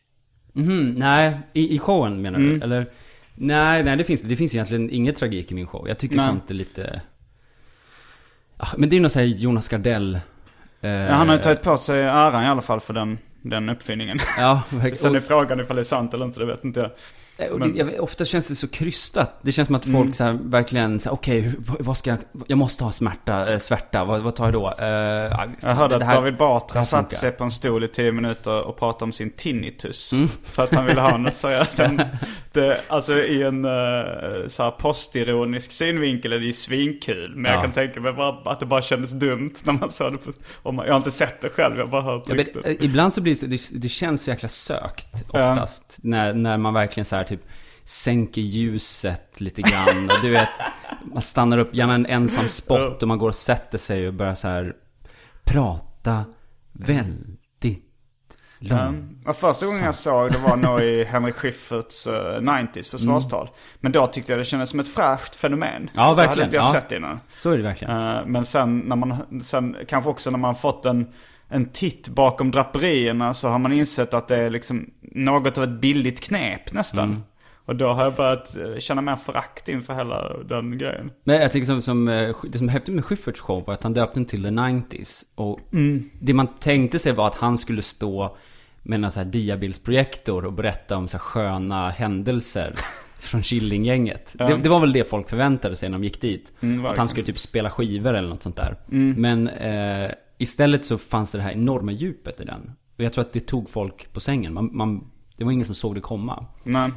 Mhm, 0.52 0.90
nej, 0.94 1.38
i, 1.52 1.74
i 1.74 1.78
showen 1.78 2.22
menar 2.22 2.38
Mm. 2.38 2.58
du? 2.58 2.64
Eller? 2.64 2.86
Nej, 3.34 3.84
nej 3.84 3.96
det 3.96 4.04
finns 4.04 4.22
det. 4.22 4.36
finns 4.36 4.54
egentligen 4.54 4.90
inget 4.90 5.16
tragik 5.16 5.50
i 5.50 5.54
min 5.54 5.66
show. 5.66 5.88
Jag 5.88 5.98
tycker 5.98 6.16
Nej. 6.16 6.26
sånt 6.26 6.50
är 6.50 6.54
lite... 6.54 7.00
Men 8.76 8.88
det 8.88 8.94
är 8.94 8.98
ju 8.98 9.02
något 9.02 9.12
såhär 9.12 9.26
Jonas 9.26 9.68
Gardell... 9.68 10.14
Eh, 10.80 10.90
Ja, 10.90 11.12
han 11.12 11.28
har 11.28 11.36
ju 11.36 11.42
tagit 11.42 11.62
på 11.62 11.76
sig 11.76 12.02
äran 12.02 12.44
i 12.44 12.46
alla 12.46 12.62
fall 12.62 12.80
för 12.80 12.94
den, 12.94 13.18
den 13.42 13.68
uppfinningen. 13.68 14.18
Ja, 14.38 14.62
Sen 14.70 14.78
verkligen. 14.78 15.16
är 15.16 15.20
frågan 15.20 15.60
ifall 15.60 15.76
det 15.76 15.82
är 15.82 15.84
sant 15.84 16.14
eller 16.14 16.24
inte, 16.24 16.40
det 16.40 16.46
vet 16.46 16.64
inte 16.64 16.80
jag. 16.80 16.90
Eh, 17.40 17.48
Och 17.48 17.58
Men- 17.58 17.74
det, 17.74 17.98
ofta 18.00 18.24
känns 18.24 18.46
det 18.48 18.54
så 18.54 18.68
krystat. 18.68 19.38
Det 19.42 19.52
känns 19.52 19.66
som 19.66 19.74
att 19.74 19.86
Mm. 19.86 20.02
folk 20.02 20.14
så 20.16 20.24
här, 20.24 20.38
verkligen 20.42 21.00
här, 21.04 21.12
okej, 21.12 21.40
hur- 21.40 21.56
vad, 21.80 21.96
ska 21.96 22.10
jag, 22.10 22.18
jag 22.46 22.58
måste 22.58 22.84
ha 22.84 22.92
smärta, 22.92 23.52
äh, 23.52 23.58
svärta, 23.58 24.04
vad, 24.04 24.20
vad 24.20 24.34
tar 24.36 24.44
jag 24.44 24.52
då? 24.52 24.66
Uh, 24.80 24.86
Jag 25.60 25.74
hörde 25.74 25.96
att 25.96 26.00
David 26.14 26.36
Batra 26.36 26.78
här 26.80 26.84
satte 26.84 27.16
sig 27.16 27.30
på 27.30 27.44
en 27.44 27.50
stol 27.50 27.84
i 27.84 27.88
10 27.88 28.12
minuter 28.12 28.62
och 28.62 28.76
pratade 28.78 29.04
om 29.04 29.12
sin 29.12 29.30
tinnitus. 29.30 30.12
Mm. 30.12 30.28
För 30.44 30.62
att 30.62 30.74
han 30.74 30.86
ville 30.86 31.00
ha 31.00 31.16
något 31.16 31.36
seriöst. 31.36 31.80
Alltså 32.88 33.18
i 33.18 33.42
en 33.42 33.62
så 34.50 34.62
här 34.62 34.70
postironisk 34.70 35.72
synvinkel 35.72 36.32
är 36.32 36.38
det 36.38 36.46
ju 36.46 36.52
svinkul. 36.52 37.32
Men 37.36 37.44
Ja. 37.44 37.50
jag 37.56 37.62
kan 37.64 37.72
tänka 37.72 38.00
mig 38.00 38.12
bara, 38.12 38.52
att 38.52 38.60
det 38.60 38.66
bara 38.66 38.82
kändes 38.82 39.10
dumt 39.10 39.54
när 39.64 39.72
man 39.72 39.90
såg 39.90 40.12
det. 40.12 40.18
På, 40.18 40.30
om 40.62 40.74
man, 40.76 40.86
jag 40.86 40.92
har 40.92 40.96
inte 40.98 41.10
sett 41.10 41.40
det 41.40 41.48
själv, 41.48 41.76
jag 41.76 41.84
har 41.84 41.90
bara 41.90 42.02
hört 42.02 42.22
Ja, 42.28 42.34
men, 42.34 42.76
ibland 42.80 43.12
så 43.12 43.20
blir 43.20 43.32
det, 43.32 43.38
så, 43.60 43.72
det, 43.74 43.80
det 43.82 43.88
känns 43.88 44.22
så 44.22 44.30
jäkla 44.30 44.48
sökt 44.48 45.24
Ja. 45.32 45.52
oftast. 45.52 45.98
När, 46.02 46.32
när 46.34 46.58
man 46.58 46.74
verkligen 46.74 47.04
så 47.04 47.16
här 47.16 47.24
typ 47.28 47.40
sänker 47.84 48.40
ljuset 48.40 49.40
lite 49.40 49.62
grann. 49.62 50.10
Och 50.10 50.22
du 50.22 50.30
vet, 50.30 50.48
man 51.12 51.22
stannar 51.22 51.58
upp, 51.58 51.74
gärna 51.74 51.94
en 51.94 52.06
ensam 52.06 52.48
spot 52.48 53.02
och 53.02 53.08
man 53.08 53.18
går 53.18 53.28
och 53.28 53.34
sätter 53.34 53.78
sig 53.78 54.08
och 54.08 54.14
börjar 54.14 54.34
så 54.34 54.48
här 54.48 54.74
prata 55.44 56.24
väldigt 56.72 57.78
långt. 58.58 59.10
Ja, 59.24 59.32
första 59.32 59.66
gången 59.66 59.84
jag 59.84 59.94
såg 59.94 60.32
det 60.32 60.38
var 60.38 60.56
nog 60.56 60.80
i 60.80 61.04
Henrik 61.04 61.34
Schyfferts 61.34 62.06
uh, 62.06 62.12
90s 62.12 62.90
försvarstal. 62.90 63.50
Men 63.80 63.92
då 63.92 64.06
tyckte 64.06 64.32
jag 64.32 64.40
det 64.40 64.44
kändes 64.44 64.70
som 64.70 64.80
ett 64.80 64.88
fräscht 64.94 65.34
fenomen. 65.34 65.68
Mm. 65.76 65.88
Ja, 65.94 66.00
Det 66.02 66.06
hade 66.06 66.16
verkligen. 66.16 66.46
inte 66.46 66.56
jag 66.56 66.66
Ja. 66.66 66.72
sett 66.72 66.92
innan. 66.92 67.20
Så 67.40 67.50
är 67.50 67.56
det 67.56 67.62
verkligen. 67.62 67.96
Eh, 68.16 68.26
Men 68.26 68.44
sen 68.44 68.78
när 68.78 68.96
man, 68.96 69.42
sen 69.42 69.76
kanske 69.88 70.10
också 70.10 70.30
när 70.30 70.38
man 70.38 70.54
fått 70.54 70.86
en, 70.86 71.12
en 71.48 71.66
titt 71.66 72.08
bakom 72.08 72.50
draperierna 72.50 73.34
så 73.34 73.48
har 73.48 73.58
man 73.58 73.72
insett 73.72 74.14
att 74.14 74.28
det 74.28 74.36
är 74.36 74.50
liksom 74.50 74.90
något 75.02 75.58
av 75.58 75.64
ett 75.64 75.80
billigt 75.80 76.20
knep 76.20 76.72
nästan. 76.72 77.08
Mm. 77.08 77.22
Och 77.64 77.76
då 77.76 77.92
har 77.92 78.04
jag 78.04 78.14
börjat 78.14 78.56
eh, 78.56 78.78
känna 78.78 79.00
mer 79.00 79.16
förakt 79.16 79.68
inför 79.68 79.94
hela 79.94 80.38
den 80.38 80.78
grejen. 80.78 81.10
Men 81.24 81.36
jag 81.36 81.52
tycker 81.52 81.66
som, 81.66 81.82
som, 81.82 82.08
eh, 82.08 82.36
det 82.50 82.58
som 82.58 82.68
är 82.68 82.72
häftigt 82.72 82.94
med 82.94 83.04
Schyfferts 83.04 83.40
show 83.40 83.64
var 83.66 83.74
att 83.74 83.82
han 83.82 83.94
döpte 83.94 84.18
den 84.18 84.26
till 84.26 84.42
The 84.42 84.48
90s. 84.48 85.24
Och 85.34 85.60
det 86.20 86.34
man 86.34 86.46
tänkte 86.46 86.98
sig 86.98 87.12
var 87.12 87.26
att 87.26 87.34
han 87.34 87.58
skulle 87.58 87.82
stå 87.82 88.36
med 88.82 89.04
en 89.04 89.12
så 89.12 89.20
här 89.20 89.26
diabildsprojektor 89.26 90.44
och 90.44 90.52
berätta 90.52 90.96
om 90.96 91.08
så 91.08 91.16
här 91.16 91.22
sköna 91.22 91.90
händelser 91.90 92.74
från 93.18 93.42
Killinggänget. 93.42 94.34
Det, 94.38 94.56
det 94.56 94.68
var 94.68 94.80
väl 94.80 94.92
det 94.92 95.10
folk 95.10 95.28
förväntade 95.28 95.76
sig 95.76 95.88
när 95.88 95.98
de 95.98 96.04
gick 96.04 96.20
dit. 96.20 96.52
att 96.86 96.98
han 96.98 97.08
skulle 97.08 97.26
typ 97.26 97.38
spela 97.38 97.70
skivor 97.70 98.14
eller 98.14 98.28
något 98.28 98.42
sånt 98.42 98.56
där. 98.56 98.76
Men 99.16 99.48
eh, 99.48 100.10
istället 100.38 100.84
så 100.84 100.98
fanns 100.98 101.30
det 101.30 101.38
det 101.38 101.44
här 101.44 101.52
enorma 101.52 101.92
djupet 101.92 102.40
i 102.40 102.44
den. 102.44 102.72
Och 102.96 103.04
jag 103.04 103.12
tror 103.12 103.24
att 103.24 103.32
det 103.32 103.40
tog 103.40 103.70
folk 103.70 104.12
på 104.12 104.20
sängen. 104.20 104.54
Man, 104.54 104.76
man, 104.76 105.10
det 105.36 105.44
var 105.44 105.52
ingen 105.52 105.66
som 105.66 105.74
såg 105.74 105.94
det 105.94 106.00
komma. 106.00 106.46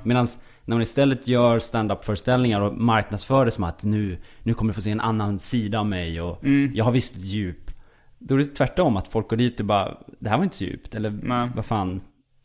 Medan 0.03 0.27
när 0.65 0.75
man 0.75 0.81
istället 0.81 1.27
gör 1.27 1.59
stand-up 1.59 2.05
föreställningar 2.05 2.61
och 2.61 2.77
marknadsför 2.77 3.45
det 3.45 3.51
som 3.51 3.63
att 3.63 3.83
nu, 3.83 4.17
nu 4.43 4.53
kommer 4.53 4.69
du 4.69 4.73
få 4.73 4.81
se 4.81 4.91
en 4.91 5.01
annan 5.01 5.39
sida 5.39 5.79
av 5.79 5.85
mig 5.85 6.21
och 6.21 6.45
jag 6.73 6.85
har 6.85 6.91
visst 6.91 7.15
ett 7.15 7.25
djup. 7.25 7.71
Då 8.19 8.35
är 8.35 8.39
det 8.39 8.45
tvärtom, 8.45 8.97
att 8.97 9.07
folk 9.07 9.29
går 9.29 9.37
dit 9.37 9.59
och 9.59 9.65
bara, 9.65 9.97
det 10.19 10.29
här 10.29 10.37
var 10.37 10.43
inte 10.43 10.55
så 10.55 10.63
djupt. 10.63 10.95
Eller 10.95 11.19
Nej. 11.23 11.49
vad 11.55 11.65
fan, 11.65 12.01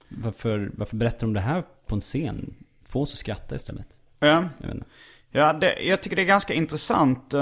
varför, 0.09 0.71
varför 0.75 0.97
berättar 0.97 1.27
de 1.27 1.33
det 1.33 1.41
här 1.41 1.65
på 1.87 1.95
en 1.95 2.01
scen? 2.01 2.55
Få 2.89 3.03
oss 3.03 3.13
att 3.13 3.19
skratta 3.19 3.55
istället. 3.55 3.87
Ja. 4.19 4.49
Jag. 4.59 4.83
Ja, 5.31 5.53
det, 5.53 5.83
jag 5.83 6.03
tycker 6.03 6.17
det 6.17 6.23
är 6.23 6.27
ganska 6.27 6.55
intressant. 6.55 7.35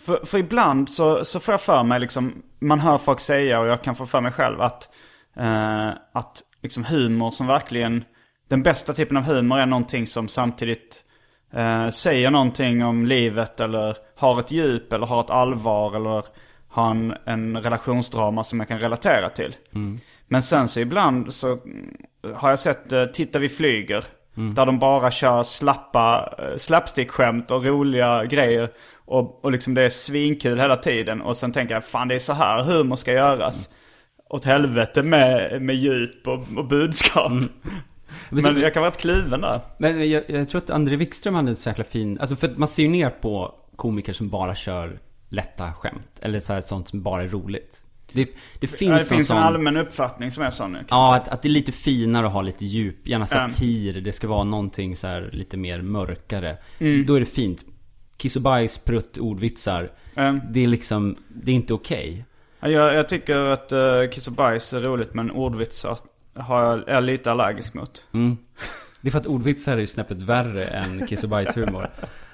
För, 0.00 0.26
för 0.26 0.38
ibland 0.38 0.90
så, 0.90 1.24
så 1.24 1.40
får 1.40 1.52
jag 1.52 1.60
för 1.60 1.82
mig 1.82 2.00
liksom, 2.00 2.42
man 2.58 2.80
hör 2.80 2.98
folk 2.98 3.20
säga 3.20 3.60
och 3.60 3.66
jag 3.66 3.82
kan 3.82 3.96
få 3.96 4.06
för 4.06 4.20
mig 4.20 4.32
själv 4.32 4.60
att, 4.60 4.88
eh, 5.36 5.88
att 6.12 6.42
liksom 6.62 6.84
humor 6.84 7.30
som 7.30 7.46
verkligen, 7.46 8.04
den 8.48 8.62
bästa 8.62 8.92
typen 8.94 9.16
av 9.16 9.22
humor 9.22 9.58
är 9.58 9.66
någonting 9.66 10.06
som 10.06 10.28
samtidigt 10.28 11.04
eh, 11.52 11.88
säger 11.88 12.30
någonting 12.30 12.84
om 12.84 13.06
livet 13.06 13.60
eller 13.60 13.96
har 14.16 14.40
ett 14.40 14.50
djup 14.50 14.92
eller 14.92 15.06
har 15.06 15.20
ett 15.20 15.30
allvar 15.30 15.96
eller 15.96 16.24
har 16.68 16.90
en, 16.90 17.14
en 17.24 17.62
relationsdrama 17.62 18.44
som 18.44 18.60
jag 18.60 18.68
kan 18.68 18.80
relatera 18.80 19.28
till. 19.28 19.54
Men 20.28 20.42
sen 20.42 20.68
så 20.68 20.80
ibland 20.80 21.34
så 21.34 21.52
mm, 21.52 21.96
har 22.34 22.50
jag 22.50 22.58
sett 22.58 22.92
eh, 22.92 23.04
Titta 23.04 23.38
vi 23.38 23.48
flyger. 23.48 24.04
Där 24.54 24.66
de 24.66 24.78
bara 24.78 25.10
kör 25.10 25.42
slappa 25.42 26.34
eh, 26.38 26.56
slapstick-skämt 26.56 27.50
och 27.50 27.64
roliga 27.64 28.24
grejer. 28.24 28.68
Och, 29.10 29.44
och 29.44 29.52
liksom 29.52 29.74
det 29.74 29.82
är 29.82 29.88
svinkul 29.88 30.58
hela 30.60 30.76
tiden. 30.76 31.20
Och 31.20 31.36
sen 31.36 31.52
tänker 31.52 31.74
jag, 31.74 31.84
fan 31.84 32.08
det 32.08 32.14
är 32.14 32.18
så 32.18 32.32
här 32.32 32.62
humor 32.62 32.96
ska 32.96 33.12
göras. 33.12 33.68
Åt 34.30 34.44
helvete 34.44 35.02
med, 35.02 35.62
med 35.62 35.76
djup 35.76 36.28
och, 36.28 36.44
och 36.56 36.66
budskap. 36.68 37.32
Men 38.30 38.60
jag 38.60 38.74
kan 38.74 38.82
vara 38.82 38.92
kluven 38.92 39.40
där. 39.40 39.60
Men 39.78 40.10
jag, 40.10 40.22
jag 40.28 40.48
tror 40.48 40.60
att 40.60 40.70
André 40.70 40.96
Wikström 40.96 41.34
hade 41.34 41.50
en 41.50 41.56
så 41.56 41.68
jäkla 41.68 41.84
fin... 41.84 42.18
Alltså 42.20 42.36
för 42.36 42.50
man 42.56 42.68
ser 42.68 42.82
ju 42.82 42.88
ner 42.88 43.10
på 43.10 43.54
komiker 43.76 44.12
som 44.12 44.28
bara 44.28 44.54
kör 44.54 44.98
lätta 45.28 45.72
skämt. 45.72 46.18
Eller 46.20 46.40
så 46.40 46.52
här, 46.52 46.60
sånt 46.60 46.88
som 46.88 47.02
bara 47.02 47.22
är 47.22 47.28
roligt. 47.28 47.82
Det, 48.12 48.28
det 48.60 48.66
finns 48.66 48.92
Ja, 48.92 48.98
det 48.98 49.04
finns 49.04 49.26
sån... 49.28 49.36
en 49.36 49.42
allmän 49.42 49.76
uppfattning 49.76 50.30
som 50.30 50.42
är 50.42 50.50
sån. 50.50 50.76
Ja, 50.88 51.16
att, 51.16 51.28
att 51.28 51.42
det 51.42 51.48
är 51.48 51.50
lite 51.50 51.72
finare 51.72 52.26
att 52.26 52.32
ha 52.32 52.42
lite 52.42 52.64
djup. 52.64 53.08
Gärna 53.08 53.26
Mm. 53.26 53.50
satir. 53.50 54.00
Det 54.00 54.12
ska 54.12 54.28
vara 54.28 54.44
någonting 54.44 54.96
så 54.96 55.06
här 55.06 55.30
lite 55.32 55.56
mer 55.56 55.82
mörkare. 55.82 56.56
Mm. 56.78 57.06
Då 57.06 57.14
är 57.14 57.20
det 57.20 57.26
fint. 57.26 57.64
Kiss 58.20 58.36
och 58.36 58.42
bajs, 58.42 58.78
prutt, 58.78 59.18
ordvitsar. 59.18 59.92
Mm. 60.16 60.40
Det 60.50 60.60
är 60.60 60.66
liksom... 60.66 61.16
Det 61.28 61.50
är 61.50 61.54
inte 61.54 61.74
okej. 61.74 62.24
Ja, 62.60 62.68
Jag, 62.68 62.94
jag 62.94 63.08
tycker 63.08 63.36
att 63.36 63.72
uh, 63.72 64.10
Kiss 64.10 64.26
och 64.26 64.32
bajs 64.32 64.72
är 64.72 64.80
roligt 64.80 65.14
men 65.14 65.30
ordvitsar 65.30 65.98
har 66.34 66.62
jag, 66.64 66.88
är 66.88 67.00
lite 67.00 67.30
allergisk 67.30 67.74
mot. 67.74 68.04
Det 69.02 69.08
är 69.08 69.10
för 69.10 69.18
att 69.18 69.26
ordvitsar 69.26 69.72
är 69.76 69.80
ju 69.80 69.86
snäppet 69.86 70.22
värre 70.22 70.64
än 70.64 71.06
kiss 71.06 71.24
och 71.24 71.30
bajshumor. 71.30 71.88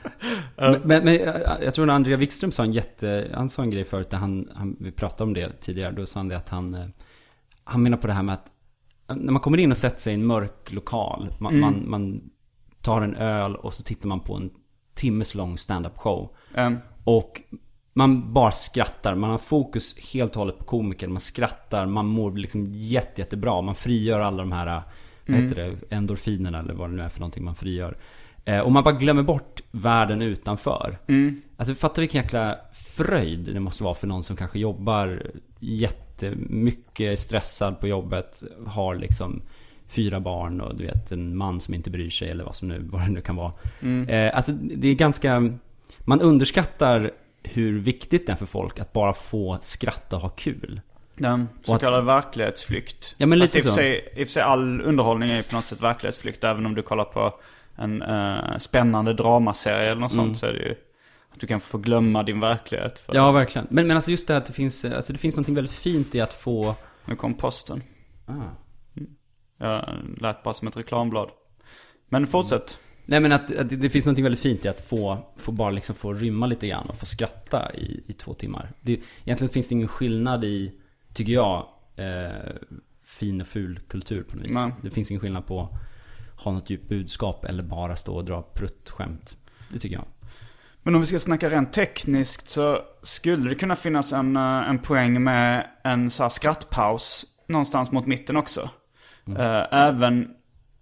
men, 0.56 0.80
men, 0.84 1.04
men 1.04 1.14
jag- 1.14 1.62
jag 1.64 1.74
tror 1.74 1.84
att 1.90 1.94
Andrea 1.94 2.16
Wikström 2.16 2.52
sa 2.52 2.62
en 2.64 2.72
jätte... 2.72 3.30
Han 3.34 3.48
sa 3.48 3.62
en 3.62 3.70
grej 3.70 3.84
förut 3.84 4.10
där 4.10 4.18
han, 4.18 4.50
han... 4.54 4.76
Vi 4.80 4.92
pratade 4.92 5.22
om 5.24 5.34
det 5.34 5.60
tidigare. 5.60 5.92
Då 5.92 6.06
sa 6.06 6.18
han 6.20 6.28
det 6.28 6.36
att 6.36 6.48
han... 6.48 6.74
eh, 6.74 6.86
Han 7.64 7.82
menar 7.82 7.96
på 7.96 8.06
det 8.06 8.12
här 8.12 8.22
med 8.22 8.34
att... 8.34 8.46
När 9.18 9.32
man 9.32 9.42
kommer 9.42 9.58
in 9.58 9.70
och 9.70 9.76
sätter 9.76 9.98
sig 10.00 10.12
i 10.12 10.14
en 10.14 10.26
mörk 10.26 10.72
lokal. 10.72 11.34
Man, 11.40 11.60
man, 11.60 11.90
man 11.90 12.30
tar 12.82 13.02
en 13.02 13.16
öl 13.16 13.56
och 13.56 13.74
så 13.74 13.82
tittar 13.82 14.08
man 14.08 14.20
på 14.20 14.34
en 14.34 14.50
timmes 14.96 15.34
lång 15.34 15.58
stand-up 15.58 15.96
show. 15.96 16.30
Mm. 16.54 16.78
Och 17.04 17.42
man 17.92 18.32
bara 18.32 18.50
skrattar. 18.50 19.14
Man 19.14 19.30
har 19.30 19.38
fokus 19.38 19.98
helt 20.12 20.32
och 20.32 20.38
hållet 20.38 20.58
på 20.58 20.64
komikern. 20.64 21.12
Man 21.12 21.20
skrattar. 21.20 21.86
Man 21.86 22.06
mår 22.06 22.32
liksom 22.32 22.72
jätte, 22.72 23.20
jättebra. 23.20 23.62
Man 23.62 23.74
frigör 23.74 24.20
alla 24.20 24.36
de 24.36 24.52
här, 24.52 24.82
vad 25.26 25.38
heter 25.38 25.56
det, 25.56 25.96
endorfinerna 25.96 26.58
eller 26.58 26.74
vad 26.74 26.90
det 26.90 26.96
nu 26.96 27.02
är 27.02 27.08
för 27.08 27.20
någonting 27.20 27.44
man 27.44 27.54
frigör. 27.54 27.96
Eh, 28.44 28.60
och 28.60 28.72
man 28.72 28.84
bara 28.84 28.94
glömmer 28.94 29.22
bort 29.22 29.62
världen 29.70 30.22
utanför. 30.22 30.98
Alltså 31.56 31.74
fatta 31.74 32.00
vilken 32.00 32.22
jäkla 32.22 32.58
fröjd 32.72 33.54
det 33.54 33.60
måste 33.60 33.84
vara 33.84 33.94
för 33.94 34.06
någon 34.06 34.22
som 34.22 34.36
kanske 34.36 34.58
jobbar 34.58 35.22
jättemycket 35.60 37.18
stressad 37.18 37.80
på 37.80 37.88
jobbet. 37.88 38.42
Har 38.66 38.94
liksom 38.94 39.42
fyra 39.88 40.20
barn 40.20 40.60
och 40.60 40.76
du 40.76 40.84
vet 40.86 41.12
en 41.12 41.36
man 41.36 41.60
som 41.60 41.74
inte 41.74 41.90
bryr 41.90 42.10
sig 42.10 42.30
eller 42.30 42.44
vad 42.44 42.56
som 42.56 42.68
nu, 42.68 42.80
vad 42.90 43.00
det 43.02 43.08
nu 43.10 43.20
kan 43.20 43.36
vara. 43.36 43.52
Eh, 44.08 44.36
alltså 44.36 44.52
det 44.52 44.88
är 44.88 44.94
ganska, 44.94 45.52
man 46.00 46.20
underskattar 46.20 47.10
hur 47.42 47.78
viktigt 47.78 48.26
det 48.26 48.32
är 48.32 48.36
för 48.36 48.46
folk 48.46 48.78
att 48.78 48.92
bara 48.92 49.12
få 49.12 49.58
skratta 49.60 50.16
och 50.16 50.22
ha 50.22 50.28
kul. 50.28 50.80
Den 51.16 51.48
så 51.64 51.74
att- 51.74 51.80
kallad 51.80 52.04
verklighetsflykt. 52.04 53.14
Ja, 53.18 53.26
men 53.26 53.38
lite 53.38 53.52
Fast 53.52 53.56
i 53.56 53.60
och 53.60 53.62
för 53.62 53.70
så. 53.70 53.76
sig- 53.76 54.08
I 54.16 54.22
och 54.24 54.28
för 54.28 54.32
sig 54.32 54.42
all 54.42 54.80
underhållning 54.80 55.30
är 55.30 55.36
ju 55.36 55.42
på 55.42 55.54
något 55.56 55.64
sätt 55.64 55.80
verklighetsflykt. 55.82 56.44
Även 56.44 56.66
om 56.66 56.74
du 56.74 56.82
kollar 56.82 57.04
på 57.04 57.34
en 57.76 58.02
eh, 58.02 58.58
spännande 58.58 59.14
dramaserie 59.14 59.90
eller 59.90 60.00
något 60.00 60.12
Mm. 60.12 60.26
sånt 60.26 60.38
så 60.38 60.46
är 60.46 60.52
det 60.52 60.58
ju 60.62 60.74
att 61.30 61.40
du 61.40 61.46
kan 61.46 61.60
få 61.60 61.78
glömma 61.78 62.22
din 62.22 62.40
verklighet. 62.40 62.98
För 62.98 63.14
Ja, 63.14 63.32
verkligen. 63.32 63.66
Men, 63.70 63.86
men 63.86 63.96
alltså 63.96 64.10
just 64.10 64.26
det 64.26 64.32
här 64.34 64.40
att 64.40 64.46
det 64.46 64.52
finns, 64.52 64.84
alltså 64.84 65.12
det 65.12 65.18
finns 65.18 65.36
något 65.36 65.48
väldigt 65.48 65.72
fint 65.74 66.14
i 66.14 66.20
att 66.20 66.32
få... 66.34 66.74
Nu 67.04 67.16
kom 67.16 67.34
posten. 67.34 67.82
Ah. 68.26 68.32
Jag 69.58 69.98
lät 70.20 70.42
bara 70.42 70.54
som 70.54 70.68
ett 70.68 70.76
reklamblad. 70.76 71.30
Men 72.08 72.26
fortsätt. 72.26 72.78
Nej 73.06 73.20
men 73.20 73.32
att, 73.32 73.56
att 73.56 73.68
det- 73.70 73.76
det 73.76 73.90
finns 73.90 74.06
något 74.06 74.18
väldigt 74.18 74.40
fint 74.40 74.64
i 74.64 74.68
att 74.68 74.80
få, 74.80 75.18
få 75.36 75.52
bara 75.52 75.70
liksom 75.70 75.94
få 75.94 76.12
rymma 76.14 76.46
lite 76.46 76.66
grann 76.68 76.86
och 76.88 76.96
få 76.96 77.06
skratta 77.06 77.74
i, 77.74 78.04
i 78.06 78.12
två 78.12 78.34
timmar. 78.34 78.72
Det, 78.80 79.00
egentligen 79.24 79.52
finns 79.52 79.68
det 79.68 79.74
ingen 79.74 79.88
skillnad 79.88 80.44
i, 80.44 80.72
tycker 81.14 81.32
jag, 81.32 81.66
eh, 81.96 82.54
fin 83.04 83.40
och 83.40 83.46
ful 83.46 83.80
kultur 83.88 84.22
på 84.22 84.36
något 84.36 84.44
vis. 84.46 84.54
Nej. 84.54 84.72
Det 84.82 84.90
finns 84.90 85.10
ingen 85.10 85.20
skillnad 85.20 85.46
på 85.46 85.60
att 85.60 85.70
ha 86.44 86.52
något 86.52 86.70
djupt 86.70 86.88
budskap 86.88 87.44
eller 87.44 87.62
bara 87.62 87.96
stå 87.96 88.14
och 88.16 88.24
dra 88.24 88.42
pruttskämt. 88.42 89.36
Det 89.72 89.78
tycker 89.78 89.96
jag. 89.96 90.04
Men 90.82 90.94
om 90.94 91.00
vi 91.00 91.06
ska 91.06 91.18
snacka 91.18 91.50
rent 91.50 91.72
tekniskt 91.72 92.48
så 92.48 92.78
skulle 93.02 93.48
det 93.48 93.54
kunna 93.54 93.76
finnas 93.76 94.12
en, 94.12 94.36
eh, 94.36 94.42
en 94.70 94.78
poäng 94.78 95.22
med 95.22 95.66
en 95.84 96.10
så 96.10 96.22
här 96.22 96.30
skrattpaus 96.30 97.24
någonstans 97.48 97.90
mot 97.92 98.06
mitten 98.06 98.36
också. 98.36 98.70
Eh, 99.38 99.62
Även, 99.70 100.28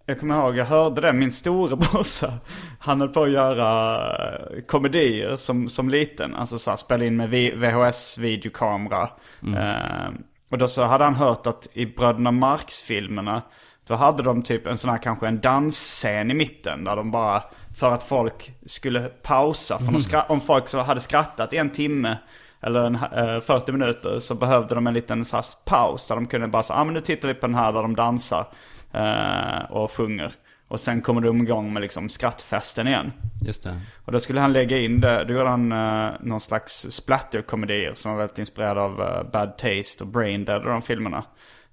jag 0.07 0.21
kommer 0.21 0.35
ihåg, 0.39 0.57
jag 0.57 0.65
hörde 0.65 1.01
det, 1.01 1.13
min 1.13 1.33
storebrorsa, 1.33 2.33
han 2.79 3.01
höll 3.01 3.09
på 3.11 3.23
att 3.23 3.31
göra 3.31 3.97
eh, 4.17 4.63
komedier 4.67 5.37
som, 5.37 5.69
som 5.69 5.89
liten. 5.89 6.35
Alltså 6.35 6.59
så 6.59 6.71
här, 6.71 6.77
spela 6.77 7.05
in 7.05 7.17
med 7.17 7.31
vi- 7.31 7.55
VHS-videokamera. 7.57 9.09
Eh, 9.57 10.13
och 10.51 10.59
då 10.59 10.69
så 10.69 10.85
hade 10.85 11.05
han 11.05 11.15
hört 11.15 11.47
att 11.47 11.69
i 11.73 11.87
Bröderna 11.87 12.31
Marx-filmerna, 12.31 13.43
då 13.87 13.95
hade 13.95 14.23
de 14.23 14.43
typ 14.43 14.67
en 14.67 14.77
sån 14.77 14.91
här 14.91 14.99
kanske 14.99 15.29
en 15.29 15.41
dansscen 15.41 16.31
i 16.31 16.35
mitten 16.35 16.85
där 16.85 16.97
de 16.97 17.11
bara, 17.11 17.43
för 17.77 17.93
att 17.93 18.03
folk 18.05 18.53
skulle 18.67 19.01
pausa. 19.01 19.79
För 19.79 19.85
skra- 19.99 20.25
om 20.29 20.41
folk 20.41 20.69
så 20.69 20.83
hade 20.83 21.01
skrattat 21.01 21.53
i 21.53 21.57
en 21.57 21.71
timme 21.71 22.19
eller 22.67 22.85
en, 22.85 22.95
eh, 22.95 23.41
40 23.41 23.73
minuter 23.73 24.21
så 24.21 24.35
behövde 24.35 24.75
de 24.75 24.87
en 24.87 24.95
liten 24.95 25.25
så 25.25 25.37
här 25.37 25.45
paus 25.65 26.07
där 26.09 26.15
de 26.15 26.27
kunde 26.27 26.49
bara 26.49 26.63
säga, 26.63 26.79
ah, 26.79 26.85
men 26.85 26.95
nu 26.95 27.01
tittar 27.01 27.29
vi 27.29 27.35
på 27.35 27.47
den 27.47 27.57
här 27.57 27.73
där 27.73 27.83
de 27.83 27.97
dansar 27.97 28.47
eh, 28.93 29.71
och 29.71 29.91
sjunger. 29.91 30.33
Och 30.69 30.81
sen 30.81 31.03
kommer 31.03 31.21
de 31.21 31.43
igång 31.43 31.73
med 31.73 31.83
liksom 31.83 32.09
skrattfesten 32.09 32.87
igen. 32.87 33.13
Just 33.43 33.63
det. 33.63 33.81
Och 34.05 34.13
då 34.13 34.21
skulle 34.21 34.41
han 34.41 34.53
lägga 34.53 34.79
in 34.79 35.01
det, 35.01 35.25
då 35.25 35.35
gjorde 35.35 35.49
han 35.49 35.73
eh, 35.73 36.13
någon 36.21 36.41
slags 36.41 36.87
splatterkomedier 36.91 37.95
som 37.95 38.11
var 38.11 38.19
väldigt 38.19 38.39
inspirerad 38.39 38.79
av 38.79 39.03
eh, 39.03 39.23
Bad 39.33 39.59
Taste 39.59 40.05
och 40.05 40.07
Brain 40.07 40.45
Dead 40.45 40.63
och 40.63 40.71
de 40.71 40.83
filmerna. 40.83 41.25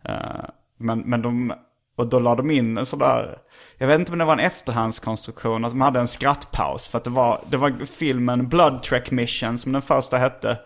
Eh, 0.04 0.45
men, 0.77 0.99
men 0.99 1.21
de, 1.21 1.54
och 1.97 2.08
då 2.08 2.19
la 2.19 2.36
de 2.36 2.51
in 2.51 2.77
en 2.77 2.86
sån 2.86 2.99
där, 2.99 3.38
jag 3.77 3.88
vet 3.88 3.99
inte 3.99 4.12
om 4.12 4.17
det 4.17 4.25
var 4.25 4.34
en 4.34 4.39
efterhandskonstruktion, 4.39 5.65
att 5.65 5.71
de 5.71 5.82
hade 5.82 5.99
en 5.99 6.08
skrattpaus. 6.08 6.88
För 6.88 6.97
att 6.97 7.04
det 7.04 7.10
var, 7.10 7.41
det 7.49 7.58
var 7.58 7.86
filmen 7.86 8.47
Blood 8.47 8.84
Trek 8.84 9.12
Mission 9.12 9.58
som 9.58 9.71
den 9.71 9.82
första 9.82 10.17
hette. 10.17 10.58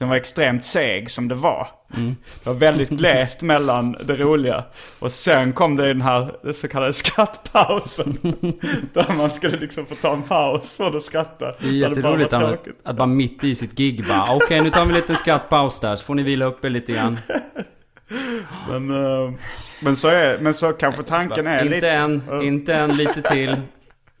Den 0.00 0.08
var 0.08 0.16
extremt 0.16 0.64
seg 0.64 1.10
som 1.10 1.28
det 1.28 1.34
var. 1.34 1.68
Det 1.88 2.46
var 2.46 2.54
väldigt 2.54 2.88
glest 2.88 3.42
mellan 3.42 3.96
det 4.04 4.16
roliga. 4.16 4.64
Och 4.98 5.12
sen 5.12 5.52
kom 5.52 5.76
det 5.76 5.88
den 5.88 6.02
här 6.02 6.52
så 6.52 6.68
kallade 6.68 6.92
skrattpausen. 6.92 8.18
där 8.92 9.16
man 9.16 9.30
skulle 9.30 9.56
liksom 9.56 9.86
få 9.86 9.94
ta 9.94 10.12
en 10.12 10.22
paus 10.22 10.76
från 10.76 10.96
att 10.96 11.02
skratta. 11.02 11.54
Det 11.58 11.68
är 11.68 11.82
bara 11.82 11.90
jätteroligt 11.90 12.32
var 12.32 12.42
att, 12.42 12.48
tråkigt. 12.48 12.80
att 12.82 12.96
bara 12.96 13.06
mitt 13.06 13.44
i 13.44 13.54
sitt 13.54 13.72
gig 13.72 14.08
bara 14.08 14.34
Okej, 14.34 14.60
nu 14.60 14.70
tar 14.70 14.84
vi 14.84 14.88
en 14.88 14.94
liten 14.94 15.16
skrattpaus 15.16 15.80
där 15.80 15.96
så 15.96 16.04
får 16.04 16.14
ni 16.14 16.22
vila 16.22 16.44
upp 16.44 16.64
er 16.64 16.70
lite 16.70 16.92
grann. 16.92 17.18
Men, 18.68 18.90
eh, 18.90 19.32
men, 19.80 19.96
så 19.96 20.08
är, 20.08 20.38
men 20.38 20.54
så 20.54 20.72
kanske 20.72 21.02
tanken 21.02 21.46
är 21.46 21.62
inte 21.62 21.74
lite... 21.74 21.90
en, 21.90 22.42
inte 22.42 22.74
en, 22.74 22.96
lite 22.96 23.22
till. 23.22 23.56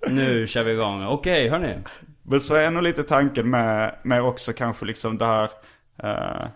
Nu 0.06 0.46
kör 0.46 0.62
vi 0.62 0.72
igång. 0.72 1.06
Okej, 1.06 1.48
hörni. 1.48 1.74
Men 2.22 2.40
så 2.40 2.54
är 2.54 2.70
nog 2.70 2.82
lite 2.82 3.02
tanken 3.02 3.50
med, 3.50 3.94
med 4.02 4.22
också 4.22 4.52
kanske 4.52 4.84
liksom 4.84 5.18
det 5.18 5.26
här 5.26 5.50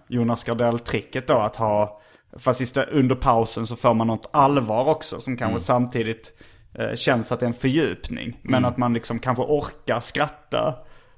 Jonas 0.09 0.44
Gardell-tricket 0.44 1.26
då 1.26 1.35
att 1.35 1.57
ha, 1.57 2.00
fast 2.38 2.76
under 2.76 3.14
pausen 3.14 3.66
så 3.66 3.76
får 3.76 3.94
man 3.94 4.07
något 4.07 4.30
allvar 4.33 4.85
också 4.85 5.20
som 5.20 5.37
kanske 5.37 5.61
samtidigt 5.61 6.33
eh, 6.74 6.94
känns 6.94 7.33
att 7.33 7.40
det 7.40 7.46
är 7.46 7.48
en 7.48 7.54
fördjupning. 7.54 8.40
Men 8.42 8.64
att 8.64 8.76
man 8.76 8.94
liksom 8.94 9.18
kanske 9.18 9.42
orkar 9.42 10.00
skratta 10.00 10.74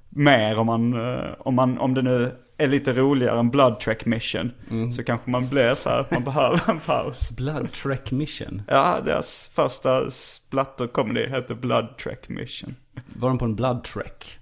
mer 0.08 0.58
om 0.58 0.66
man, 0.66 1.10
eh, 1.14 1.30
om 1.38 1.54
man, 1.54 1.78
om 1.78 1.94
det 1.94 2.02
nu 2.02 2.32
är 2.58 2.68
lite 2.68 2.92
roligare 2.92 3.38
än 3.40 3.50
Blood 3.50 3.80
Trek 3.80 4.06
Mission. 4.06 4.52
Så 4.92 5.04
kanske 5.04 5.30
man 5.30 5.48
blir 5.48 5.74
så 5.74 5.88
här 5.88 6.00
att 6.00 6.10
man 6.10 6.24
behöver 6.24 6.70
en 6.70 6.80
paus. 6.80 7.30
Blood 7.36 7.72
Trek 7.72 8.10
Mission. 8.10 8.62
Ja, 8.68 9.00
deras 9.04 9.50
första 9.54 10.10
splatterkomedi 10.10 11.26
heter 11.28 11.54
Blood 11.54 11.98
Trek 11.98 12.28
Mission. 12.28 12.74
Var 13.16 13.28
de 13.28 13.38
på 13.38 13.44
en 13.44 13.54
Blood 13.56 13.84
Trek? 13.84 14.38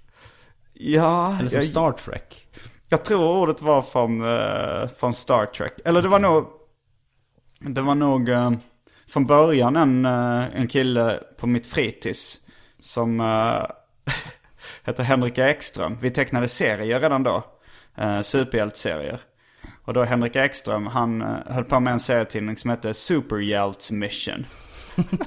Ja, 0.73 1.37
Eller 1.39 1.49
som 1.49 1.57
jag, 1.57 1.63
Star 1.67 1.91
Trek? 1.91 2.47
Jag 2.95 3.05
tror 3.05 3.41
ordet 3.41 3.61
var 3.61 3.81
från, 3.81 4.21
eh, 4.21 4.87
från 4.87 5.13
Star 5.13 5.45
Trek. 5.45 5.73
Eller 5.85 6.01
det 6.01 6.07
var 6.07 6.19
nog... 6.19 6.47
Det 7.59 7.81
var 7.81 7.95
nog 7.95 8.29
eh, 8.29 8.51
från 9.09 9.25
början 9.25 9.75
en, 9.75 10.05
eh, 10.05 10.61
en 10.61 10.67
kille 10.67 11.19
på 11.37 11.47
mitt 11.47 11.67
fritids. 11.67 12.37
som 12.79 13.19
uh, 13.19 13.65
heter 14.83 15.03
Henrik 15.03 15.37
Ekström. 15.37 15.97
Vi 16.01 16.11
tecknade 16.11 16.47
serier 16.47 16.99
redan 16.99 17.23
då. 17.23 17.43
Uh, 18.01 18.21
superhjälteserier. 18.21 19.19
Och 19.83 19.93
då 19.93 20.03
Henrik 20.03 20.35
Ekström, 20.35 20.87
han 20.87 21.21
uh, 21.21 21.37
höll 21.45 21.63
på 21.63 21.79
med 21.79 21.93
en 21.93 21.99
serietidning 21.99 22.57
som 22.57 22.69
hette 22.69 22.93
Superhjälts 22.93 23.91
Mission. 23.91 24.45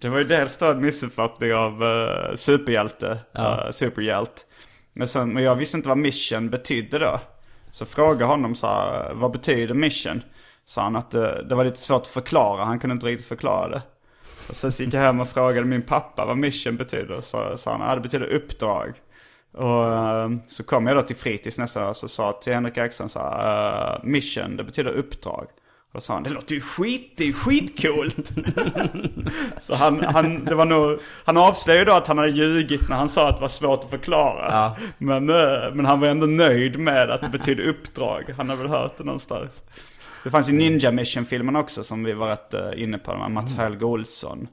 det 0.00 0.08
var 0.08 0.18
ju 0.18 0.24
dels 0.24 0.58
då 0.58 0.66
en 0.66 0.80
missuppfattning 0.80 1.54
av 1.54 1.82
uh, 1.82 2.34
superhjälte, 2.34 3.18
ja. 3.32 3.64
uh, 3.66 3.72
superhjält. 3.72 4.46
Men, 4.92 5.08
sen, 5.08 5.32
men 5.32 5.42
jag 5.42 5.54
visste 5.54 5.76
inte 5.76 5.88
vad 5.88 5.98
mission 5.98 6.50
betydde 6.50 6.98
då. 6.98 7.20
Så 7.72 7.86
frågade 7.86 8.24
honom 8.24 8.54
så 8.54 8.66
här, 8.66 9.14
vad 9.14 9.32
betyder 9.32 9.74
mission? 9.74 10.22
Sa 10.64 10.82
han 10.82 10.96
att 10.96 11.10
det, 11.10 11.42
det 11.48 11.54
var 11.54 11.64
lite 11.64 11.80
svårt 11.80 12.02
att 12.02 12.08
förklara, 12.08 12.64
han 12.64 12.78
kunde 12.78 12.94
inte 12.94 13.06
riktigt 13.06 13.28
förklara 13.28 13.68
det. 13.68 13.82
Och 14.48 14.56
sen 14.56 14.70
gick 14.70 14.94
jag 14.94 15.00
hem 15.00 15.20
och 15.20 15.28
frågade 15.28 15.66
min 15.66 15.82
pappa 15.82 16.26
vad 16.26 16.38
mission 16.38 16.76
betyder. 16.76 17.20
Så 17.20 17.56
sa 17.56 17.72
han, 17.72 17.88
ja 17.88 17.94
det 17.94 18.00
betyder 18.00 18.26
uppdrag. 18.26 18.94
Och 19.52 19.92
eh, 19.92 20.30
så 20.48 20.62
kom 20.62 20.86
jag 20.86 20.96
då 20.96 21.02
till 21.02 21.16
fritids 21.16 21.58
nästa 21.58 21.84
år 21.84 21.90
och 21.90 21.96
sa 22.10 22.32
till 22.32 22.52
Henrik 22.52 22.76
Eriksson 22.76 23.08
så 23.08 23.18
här, 23.18 23.94
eh, 23.94 24.04
mission, 24.04 24.56
det 24.56 24.64
betyder 24.64 24.92
uppdrag. 24.92 25.46
Och 25.92 25.94
då 25.94 26.00
sa 26.00 26.14
han, 26.14 26.22
det 26.22 26.30
låter 26.30 26.54
ju 26.54 26.60
skit, 26.60 27.12
det 27.16 27.28
är 27.28 27.32
skitcoolt. 27.32 28.32
så 29.60 29.74
han, 29.74 30.04
han, 30.04 30.44
det 30.44 30.54
var 30.54 30.64
nog, 30.64 30.98
han 31.24 31.36
avslöjade 31.36 31.90
då 31.90 31.96
att 31.96 32.06
han 32.06 32.18
hade 32.18 32.30
ljugit 32.30 32.88
när 32.88 32.96
han 32.96 33.08
sa 33.08 33.28
att 33.28 33.36
det 33.36 33.40
var 33.40 33.48
svårt 33.48 33.84
att 33.84 33.90
förklara. 33.90 34.48
Ja. 34.50 34.76
Men, 34.98 35.30
uh, 35.30 35.74
men 35.74 35.86
han 35.86 36.00
var 36.00 36.08
ändå 36.08 36.26
nöjd 36.26 36.78
med 36.78 37.10
att 37.10 37.20
det 37.20 37.28
betyder 37.28 37.64
uppdrag. 37.64 38.34
Han 38.36 38.48
har 38.48 38.56
väl 38.56 38.66
hört 38.66 38.98
det 38.98 39.04
någonstans. 39.04 39.62
Det 40.24 40.30
fanns 40.30 40.48
ju 40.48 40.52
Ninja 40.52 40.90
Mission-filmen 40.90 41.56
också 41.56 41.84
som 41.84 42.04
vi 42.04 42.12
var 42.12 42.28
rätt 42.28 42.54
uh, 42.54 42.82
inne 42.82 42.98
på. 42.98 43.16
Med 43.16 43.30
Mats 43.30 43.52
mm. 43.52 43.64
Helge 43.64 43.84
Olsson. 43.84 44.48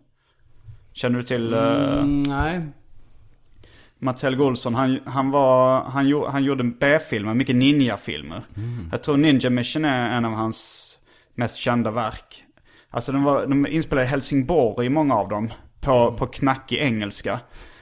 Känner 0.94 1.18
du 1.18 1.24
till? 1.24 1.54
Uh, 1.54 2.00
mm, 2.00 2.24
nej. 2.24 2.62
Mats 4.00 4.24
Helge 4.24 4.44
Olsson, 4.44 4.76
han, 4.76 5.00
han, 5.06 5.32
var, 5.32 5.84
han, 5.84 6.26
han 6.32 6.44
gjorde 6.44 6.64
B-filmer, 6.64 7.34
mycket 7.34 7.56
ninja-filmer. 7.56 8.44
Mm. 8.56 8.90
Jag 8.92 9.04
tror 9.04 9.18
Ninja 9.18 9.50
Mission 9.50 9.86
är 9.86 10.18
en 10.18 10.26
av 10.26 10.32
hans 10.32 10.87
mest 11.38 11.58
kända 11.58 11.92
verk. 11.92 12.44
Alltså 12.90 13.12
de, 13.12 13.24
var, 13.24 13.48
de 13.48 13.68
inspelade 13.68 14.08
i 14.08 14.10
Helsingborg, 14.10 14.90
många 14.90 15.16
av 15.16 15.30
dem, 15.30 15.54
på, 15.82 15.92
mm. 15.92 16.16
på 16.16 16.28
knackig 16.28 16.78
engelska. 16.78 17.40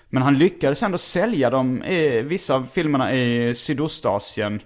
Men 0.09 0.23
han 0.23 0.37
lyckades 0.37 0.83
ändå 0.83 0.97
sälja 0.97 1.49
dem, 1.49 1.83
i, 1.83 2.21
vissa 2.21 2.55
av 2.55 2.67
filmerna 2.73 3.13
i 3.13 3.55
Sydostasien. 3.55 4.61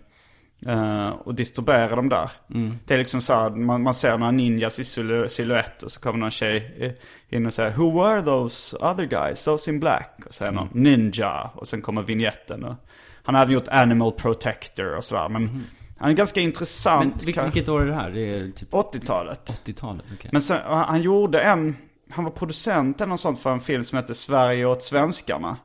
Uh, 0.67 1.10
och 1.10 1.36
distribuera 1.36 1.95
dem 1.95 2.10
där. 2.10 2.32
Mm. 2.54 2.78
Det 2.86 2.93
är 2.93 2.97
liksom 2.97 3.21
så 3.21 3.34
här, 3.34 3.49
man, 3.49 3.84
man 3.84 3.93
ser 3.93 4.17
några 4.17 4.32
ninjas 4.32 4.80
i 4.80 4.84
silhuett 5.30 5.84
och 5.84 5.91
så 5.91 5.99
kommer 5.99 6.19
någon 6.19 6.32
tjej 6.32 6.97
in 7.30 7.45
och 7.45 7.54
säger 7.54 7.71
Who 7.71 8.04
were 8.04 8.21
those 8.21 8.78
other 8.78 9.06
guys? 9.06 9.43
Those 9.43 9.71
in 9.71 9.80
black? 9.80 10.19
Och 10.25 10.34
säger 10.34 10.52
mm. 10.52 10.63
någon 10.63 10.84
Ninja. 10.84 11.49
Och 11.54 11.67
sen 11.67 11.82
kommer 11.82 12.02
vignetten. 12.02 12.63
Och, 12.63 12.75
han 13.23 13.36
har 13.36 13.41
även 13.41 13.54
gjort 13.54 13.67
Animal 13.67 14.12
Protector 14.12 14.95
och 14.95 15.04
sådär. 15.04 15.30
Men 15.30 15.43
mm. 15.43 15.63
Han 16.00 16.10
är 16.10 16.14
ganska 16.14 16.42
intressant. 16.42 17.26
Men 17.26 17.44
vilket 17.44 17.70
år 17.70 17.82
är 17.82 17.86
det 17.86 17.94
här? 17.94 18.12
Det 18.12 18.36
är 18.36 18.52
typ 18.52 18.72
80-talet. 18.72 19.62
80-talet, 19.66 20.06
okej. 20.06 20.16
Okay. 20.18 20.30
Men 20.32 20.42
sen, 20.42 20.58
han 20.66 21.02
gjorde 21.02 21.42
en, 21.42 21.76
han 22.10 22.24
var 22.24 22.32
producent 22.32 23.02
eller 23.02 23.10
något 23.10 23.20
sånt 23.20 23.40
för 23.40 23.52
en 23.52 23.60
film 23.60 23.84
som 23.84 23.98
heter 23.98 24.14
Sverige 24.14 24.66
åt 24.66 24.84
svenskarna. 24.84 25.58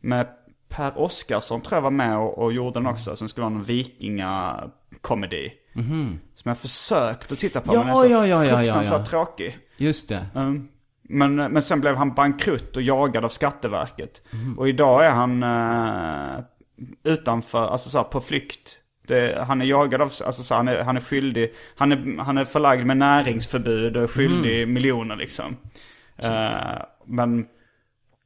Med 0.00 0.26
Per 0.68 0.98
Oscarsson 0.98 1.60
tror 1.60 1.76
jag 1.76 1.82
var 1.82 1.90
med 1.90 2.18
och, 2.18 2.38
och 2.38 2.52
gjorde 2.52 2.80
den 2.80 2.86
också. 2.86 3.16
Som 3.16 3.28
skulle 3.28 3.42
vara 3.42 3.54
någon 3.54 3.64
vikingakomedi. 3.64 5.52
Mm 5.74 5.86
-hmm. 5.86 6.18
Som 6.34 6.48
jag 6.48 6.58
försökt 6.58 7.32
att 7.32 7.38
titta 7.38 7.60
på 7.60 7.74
ja, 7.74 7.78
men 7.78 7.88
är 7.88 7.94
så 7.94 8.06
ja, 8.06 8.26
ja, 8.26 8.44
ja, 8.44 8.56
fruktansvärt 8.56 8.92
ja, 8.92 8.98
ja. 8.98 9.06
tråkig. 9.06 9.58
Just 9.76 10.08
det. 10.08 10.26
Um, 10.34 10.68
men, 11.02 11.34
men 11.34 11.62
sen 11.62 11.80
blev 11.80 11.96
han 11.96 12.14
bankrutt 12.14 12.76
och 12.76 12.82
jagad 12.82 13.24
av 13.24 13.28
Skatteverket. 13.28 14.22
Mm. 14.32 14.58
Och 14.58 14.68
idag 14.68 15.06
är 15.06 15.10
han 15.10 15.42
uh, 15.42 16.44
utanför, 17.04 17.66
alltså 17.66 17.90
så 17.90 17.98
här, 17.98 18.04
på 18.04 18.20
flykt. 18.20 18.78
Det, 19.06 19.44
han 19.46 19.62
är 19.62 19.66
jagad 19.66 20.00
av, 20.00 20.12
alltså 20.24 20.42
så 20.42 20.54
han 20.54 20.68
är, 20.68 20.82
han 20.82 20.96
är 20.96 21.00
skyldig, 21.00 21.52
han 21.76 21.92
är, 21.92 22.22
han 22.22 22.38
är 22.38 22.44
förlagd 22.44 22.86
med 22.86 22.96
näringsförbud 22.96 23.96
och 23.96 24.10
skyldig 24.10 24.62
mm. 24.62 24.72
miljoner 24.72 25.16
liksom. 25.16 25.56
Uh, 26.24 26.82
men 27.04 27.46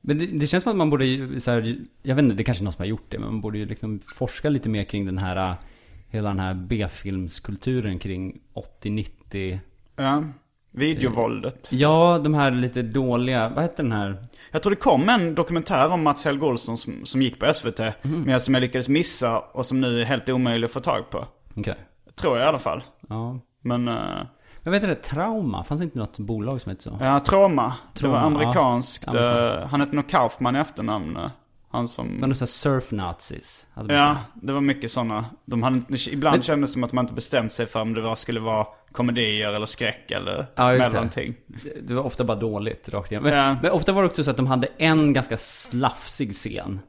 men 0.03 0.19
det, 0.19 0.27
det, 0.27 0.47
känns 0.47 0.63
som 0.63 0.73
att 0.73 0.79
man 0.79 0.91
borde, 0.91 1.41
så 1.41 1.51
här, 1.51 1.77
jag 2.03 2.15
vet 2.15 2.23
inte, 2.23 2.37
det 2.37 2.43
är 2.43 2.45
kanske 2.45 2.63
är 2.63 2.65
någon 2.65 2.73
som 2.73 2.83
har 2.83 2.87
gjort 2.87 3.07
det, 3.09 3.19
men 3.19 3.29
man 3.29 3.41
borde 3.41 3.59
ju 3.59 3.67
liksom 3.67 4.01
forska 4.01 4.49
lite 4.49 4.69
mer 4.69 4.85
kring 4.85 5.07
den 5.07 5.19
här, 5.19 5.55
hela 6.09 6.29
den 6.29 6.39
här 6.39 6.55
B-filmskulturen 6.55 7.99
kring 7.99 8.41
80-90. 8.83 9.59
Ja, 9.97 10.25
videovåldet. 10.71 11.69
Ja, 11.73 12.21
de 12.25 12.35
här 12.35 12.51
lite 12.51 12.83
dåliga, 12.83 13.49
vad 13.49 13.65
heter 13.65 13.83
den 13.83 13.93
här? 13.93 14.25
Jag 14.51 14.63
tror 14.63 14.71
det 14.71 14.77
kom 14.77 15.09
en 15.09 15.35
dokumentär 15.35 15.89
om 15.89 16.03
Mats 16.03 16.25
Helge 16.25 16.47
Olsson 16.47 16.79
som, 16.79 17.07
som 17.07 17.23
gick 17.23 17.39
på 17.39 17.53
SVT, 17.53 17.81
mm. 17.81 18.23
men 18.23 18.41
som 18.41 18.55
jag 18.55 18.61
lyckades 18.61 18.89
missa 18.89 19.39
och 19.39 19.67
som 19.67 19.81
nu 19.81 20.01
är 20.01 20.05
helt 20.05 20.29
omöjlig 20.29 20.65
att 20.65 20.73
få 20.73 20.81
tag 20.81 21.11
på. 21.11 21.27
Okay. 21.57 21.75
Tror 22.15 22.37
jag 22.37 22.47
i 22.47 22.49
alla 22.49 22.59
fall. 22.59 22.83
Ja. 23.09 23.39
Men... 23.63 23.89
Uh... 23.89 24.23
Jag 24.63 24.71
vet 24.73 24.83
inte, 24.83 24.95
Trauma? 24.95 25.65
Fanns 25.65 25.81
det 25.81 25.85
inte 25.85 25.99
något 25.99 26.19
bolag 26.19 26.61
som 26.61 26.71
hette 26.71 26.83
så? 26.83 26.99
Ja, 27.01 27.21
Trauma. 27.21 27.75
Det 28.01 28.09
var 28.09 28.19
amerikanskt. 28.19 29.09
Ja. 29.13 29.67
Han 29.71 29.81
hette 29.81 29.97
nog 29.97 30.09
Kaufman 30.09 30.57
i 30.57 30.59
efternamn. 30.59 31.19
Han 31.73 31.89
som... 31.89 32.07
Men 32.07 32.35
så 32.35 32.47
surf-nazis? 32.47 33.67
Ja, 33.89 34.17
det 34.35 34.53
var 34.53 34.61
mycket 34.61 34.91
sådana. 34.91 35.25
De 35.45 35.63
hade, 35.63 35.83
ibland 36.11 36.37
Men... 36.37 36.43
kändes 36.43 36.71
det 36.71 36.73
som 36.73 36.85
att 36.85 36.93
man 36.93 37.05
inte 37.05 37.15
bestämt 37.15 37.53
sig 37.53 37.67
för 37.67 37.81
om 37.81 37.95
det 37.95 38.01
var, 38.01 38.15
skulle 38.15 38.41
vara 38.41 38.67
komedier 38.93 39.53
eller 39.53 39.67
skräck 39.67 40.11
eller 40.11 40.47
ja, 40.55 40.69
mellanting. 40.69 41.35
Det. 41.47 41.89
det 41.89 41.95
var 41.95 42.03
ofta 42.03 42.25
bara 42.25 42.37
dåligt 42.37 42.89
rakt 42.89 43.11
igen. 43.11 43.23
Men, 43.23 43.33
ja. 43.33 43.57
men 43.63 43.71
ofta 43.71 43.93
var 43.93 44.03
det 44.03 44.09
också 44.09 44.25
så 44.25 44.31
att 44.31 44.37
de 44.37 44.47
hade 44.47 44.69
en 44.79 45.13
ganska 45.13 45.37
slafsig 45.37 46.33
scen. 46.33 46.81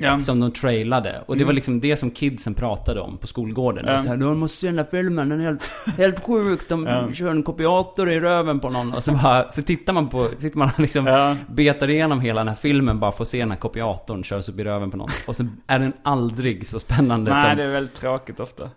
Ja. 0.00 0.18
Som 0.18 0.40
de 0.40 0.52
trailade. 0.52 1.22
Och 1.26 1.36
det 1.36 1.44
var 1.44 1.50
mm. 1.50 1.54
liksom 1.54 1.80
det 1.80 1.96
som 1.96 2.10
kidsen 2.10 2.54
pratade 2.54 3.00
om 3.00 3.18
på 3.18 3.26
skolgården. 3.26 3.84
Ja. 3.88 3.98
Så 3.98 4.08
här, 4.08 4.16
du 4.16 4.24
måste 4.24 4.56
se 4.56 4.66
den 4.66 4.76
där 4.76 4.86
filmen, 4.90 5.28
den 5.28 5.40
är 5.40 5.44
helt, 5.44 5.62
helt 5.98 6.20
sjuk. 6.20 6.68
De 6.68 6.86
ja. 6.86 7.12
kör 7.12 7.30
en 7.30 7.42
kopiator 7.42 8.10
i 8.10 8.20
röven 8.20 8.60
på 8.60 8.70
någon. 8.70 8.94
Och 8.94 9.04
så, 9.04 9.12
bara, 9.12 9.50
så 9.50 9.62
tittar 9.62 9.92
man 9.92 10.08
på, 10.08 10.30
sitter 10.38 10.58
man 10.58 10.70
liksom 10.78 11.06
ja. 11.06 11.36
betar 11.48 11.90
igenom 11.90 12.20
hela 12.20 12.40
den 12.40 12.48
här 12.48 12.54
filmen 12.54 13.00
bara 13.00 13.12
för 13.12 13.22
att 13.22 13.28
se 13.28 13.38
den 13.38 13.50
här 13.50 13.58
kopiatorn 13.58 14.24
köras 14.24 14.48
upp 14.48 14.58
i 14.58 14.64
röven 14.64 14.90
på 14.90 14.96
någon. 14.96 15.10
Och 15.26 15.36
så 15.36 15.44
är 15.66 15.78
den 15.78 15.92
aldrig 16.02 16.66
så 16.66 16.80
spännande 16.80 17.30
Nej, 17.30 17.48
som... 17.48 17.56
det 17.56 17.62
är 17.62 17.72
väldigt 17.72 17.94
tråkigt 17.94 18.40
ofta. 18.40 18.70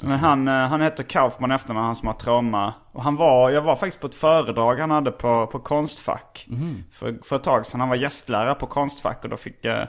Men 0.00 0.18
han, 0.18 0.48
eh, 0.48 0.54
han 0.54 0.80
heter 0.80 1.02
Kaufman 1.02 1.52
efternamn, 1.52 1.86
han 1.86 1.96
som 1.96 2.06
har 2.06 2.14
trauma. 2.14 2.74
Och 2.92 3.02
han 3.02 3.16
var, 3.16 3.50
jag 3.50 3.62
var 3.62 3.76
faktiskt 3.76 4.00
på 4.00 4.06
ett 4.06 4.14
föredrag 4.14 4.76
han 4.76 4.90
hade 4.90 5.10
på, 5.10 5.46
på 5.46 5.58
Konstfack. 5.58 6.46
Mm. 6.50 6.84
För, 6.92 7.18
för 7.24 7.36
ett 7.36 7.42
tag 7.42 7.66
sedan. 7.66 7.80
Han 7.80 7.88
var 7.88 7.96
gästlärare 7.96 8.54
på 8.54 8.66
Konstfack 8.66 9.24
och 9.24 9.30
då 9.30 9.36
fick 9.36 9.64
eh, 9.64 9.84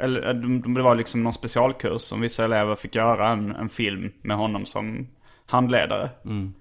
eller 0.00 0.28
eh, 0.28 0.34
det 0.74 0.82
var 0.82 0.94
liksom 0.94 1.22
någon 1.22 1.32
specialkurs 1.32 2.02
som 2.02 2.20
vissa 2.20 2.44
elever 2.44 2.74
fick 2.74 2.94
göra 2.94 3.28
en, 3.28 3.56
en 3.56 3.68
film 3.68 4.12
med 4.22 4.36
honom 4.36 4.66
som 4.66 5.08
handledare. 5.46 6.10
Mm. 6.24 6.54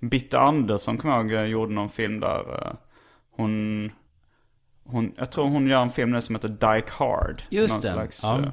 Bitte 0.00 0.38
Andersson 0.38 0.98
kommer 0.98 1.14
jag 1.14 1.26
ihåg 1.26 1.32
eh, 1.32 1.44
gjorde 1.44 1.74
någon 1.74 1.88
film 1.88 2.20
där 2.20 2.66
eh, 2.66 2.72
hon, 3.36 3.92
hon, 4.84 5.14
jag 5.16 5.32
tror 5.32 5.48
hon 5.48 5.66
gör 5.66 5.82
en 5.82 5.90
film 5.90 6.10
nu 6.10 6.22
som 6.22 6.34
heter 6.34 6.48
Dyke 6.48 6.90
Hard. 6.90 7.42
Just 7.48 7.74
någon 7.74 7.80
det. 7.80 7.92
slags 7.92 8.22
ja. 8.22 8.38
uh, 8.38 8.48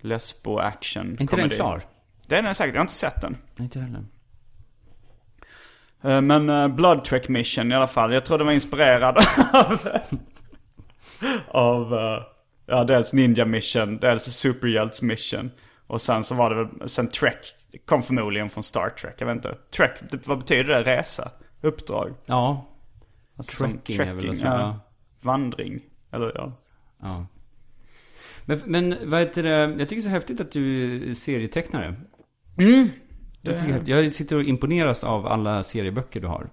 lesbo 0.00 0.58
action 0.58 1.14
Är 1.14 1.22
inte 1.22 1.36
den 1.36 1.50
klar? 1.50 1.82
Den 2.26 2.46
är 2.46 2.52
säkert, 2.52 2.74
jag 2.74 2.80
har 2.80 2.84
inte 2.84 2.94
sett 2.94 3.20
den. 3.20 3.36
Inte 3.58 3.80
heller. 3.80 4.04
Men 6.20 6.76
Blood 6.76 7.04
Trek 7.04 7.28
Mission 7.28 7.72
i 7.72 7.74
alla 7.74 7.86
fall, 7.86 8.12
jag 8.12 8.24
tror 8.24 8.38
den 8.38 8.46
var 8.46 8.54
inspirerad 8.54 9.16
av, 9.52 9.88
av 11.48 11.94
Ja, 12.66 12.84
dels 12.84 13.12
Ninja 13.12 13.44
Mission, 13.44 13.98
dels 13.98 14.22
Superhjälts 14.24 15.02
Mission. 15.02 15.50
Och 15.86 16.00
sen 16.00 16.24
så 16.24 16.34
var 16.34 16.50
det 16.50 16.56
väl, 16.56 16.88
sen 16.88 17.08
Trek 17.08 17.38
kom 17.84 18.02
förmodligen 18.02 18.50
från 18.50 18.62
Star 18.64 18.88
Trek, 18.88 19.14
jag 19.18 19.26
vet 19.26 19.36
inte. 19.36 19.56
Trek, 19.76 19.90
vad 20.24 20.38
betyder 20.38 20.64
det? 20.64 20.82
Resa? 20.82 21.30
Uppdrag? 21.60 22.14
Ja. 22.26 22.70
Alltså 23.36 23.64
trekking, 23.64 23.96
trekking 23.96 24.08
är 24.08 24.14
väl 24.14 24.30
att 24.30 24.38
säga. 24.38 24.52
Ja. 24.52 24.80
Vandring, 25.20 25.80
eller 26.12 26.32
ja. 26.34 26.52
Ja. 27.02 27.26
Men, 28.44 28.62
men 28.64 29.10
vad 29.10 29.20
heter 29.20 29.42
det, 29.42 29.50
jag 29.50 29.88
tycker 29.88 29.94
det 29.94 29.98
är 29.98 30.00
så 30.00 30.08
häftigt 30.08 30.40
att 30.40 30.52
du 30.52 31.10
är 31.10 31.14
serietecknare. 31.14 31.94
Mm. 32.58 32.88
Jag, 33.42 33.60
tycker, 33.60 33.82
jag 33.86 34.12
sitter 34.12 34.36
och 34.36 34.42
imponeras 34.42 35.04
av 35.04 35.26
alla 35.26 35.62
serieböcker 35.62 36.20
du 36.20 36.26
har. 36.26 36.50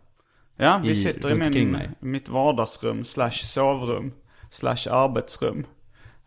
Ja, 0.56 0.82
vi 0.84 0.90
i, 0.90 0.96
sitter 0.96 1.32
i 1.32 1.50
min, 1.50 1.78
mitt 2.00 2.30
vardagsrum 2.30 3.04
slash 3.04 3.32
sovrum 3.32 4.12
slash 4.50 4.88
arbetsrum. 4.90 5.66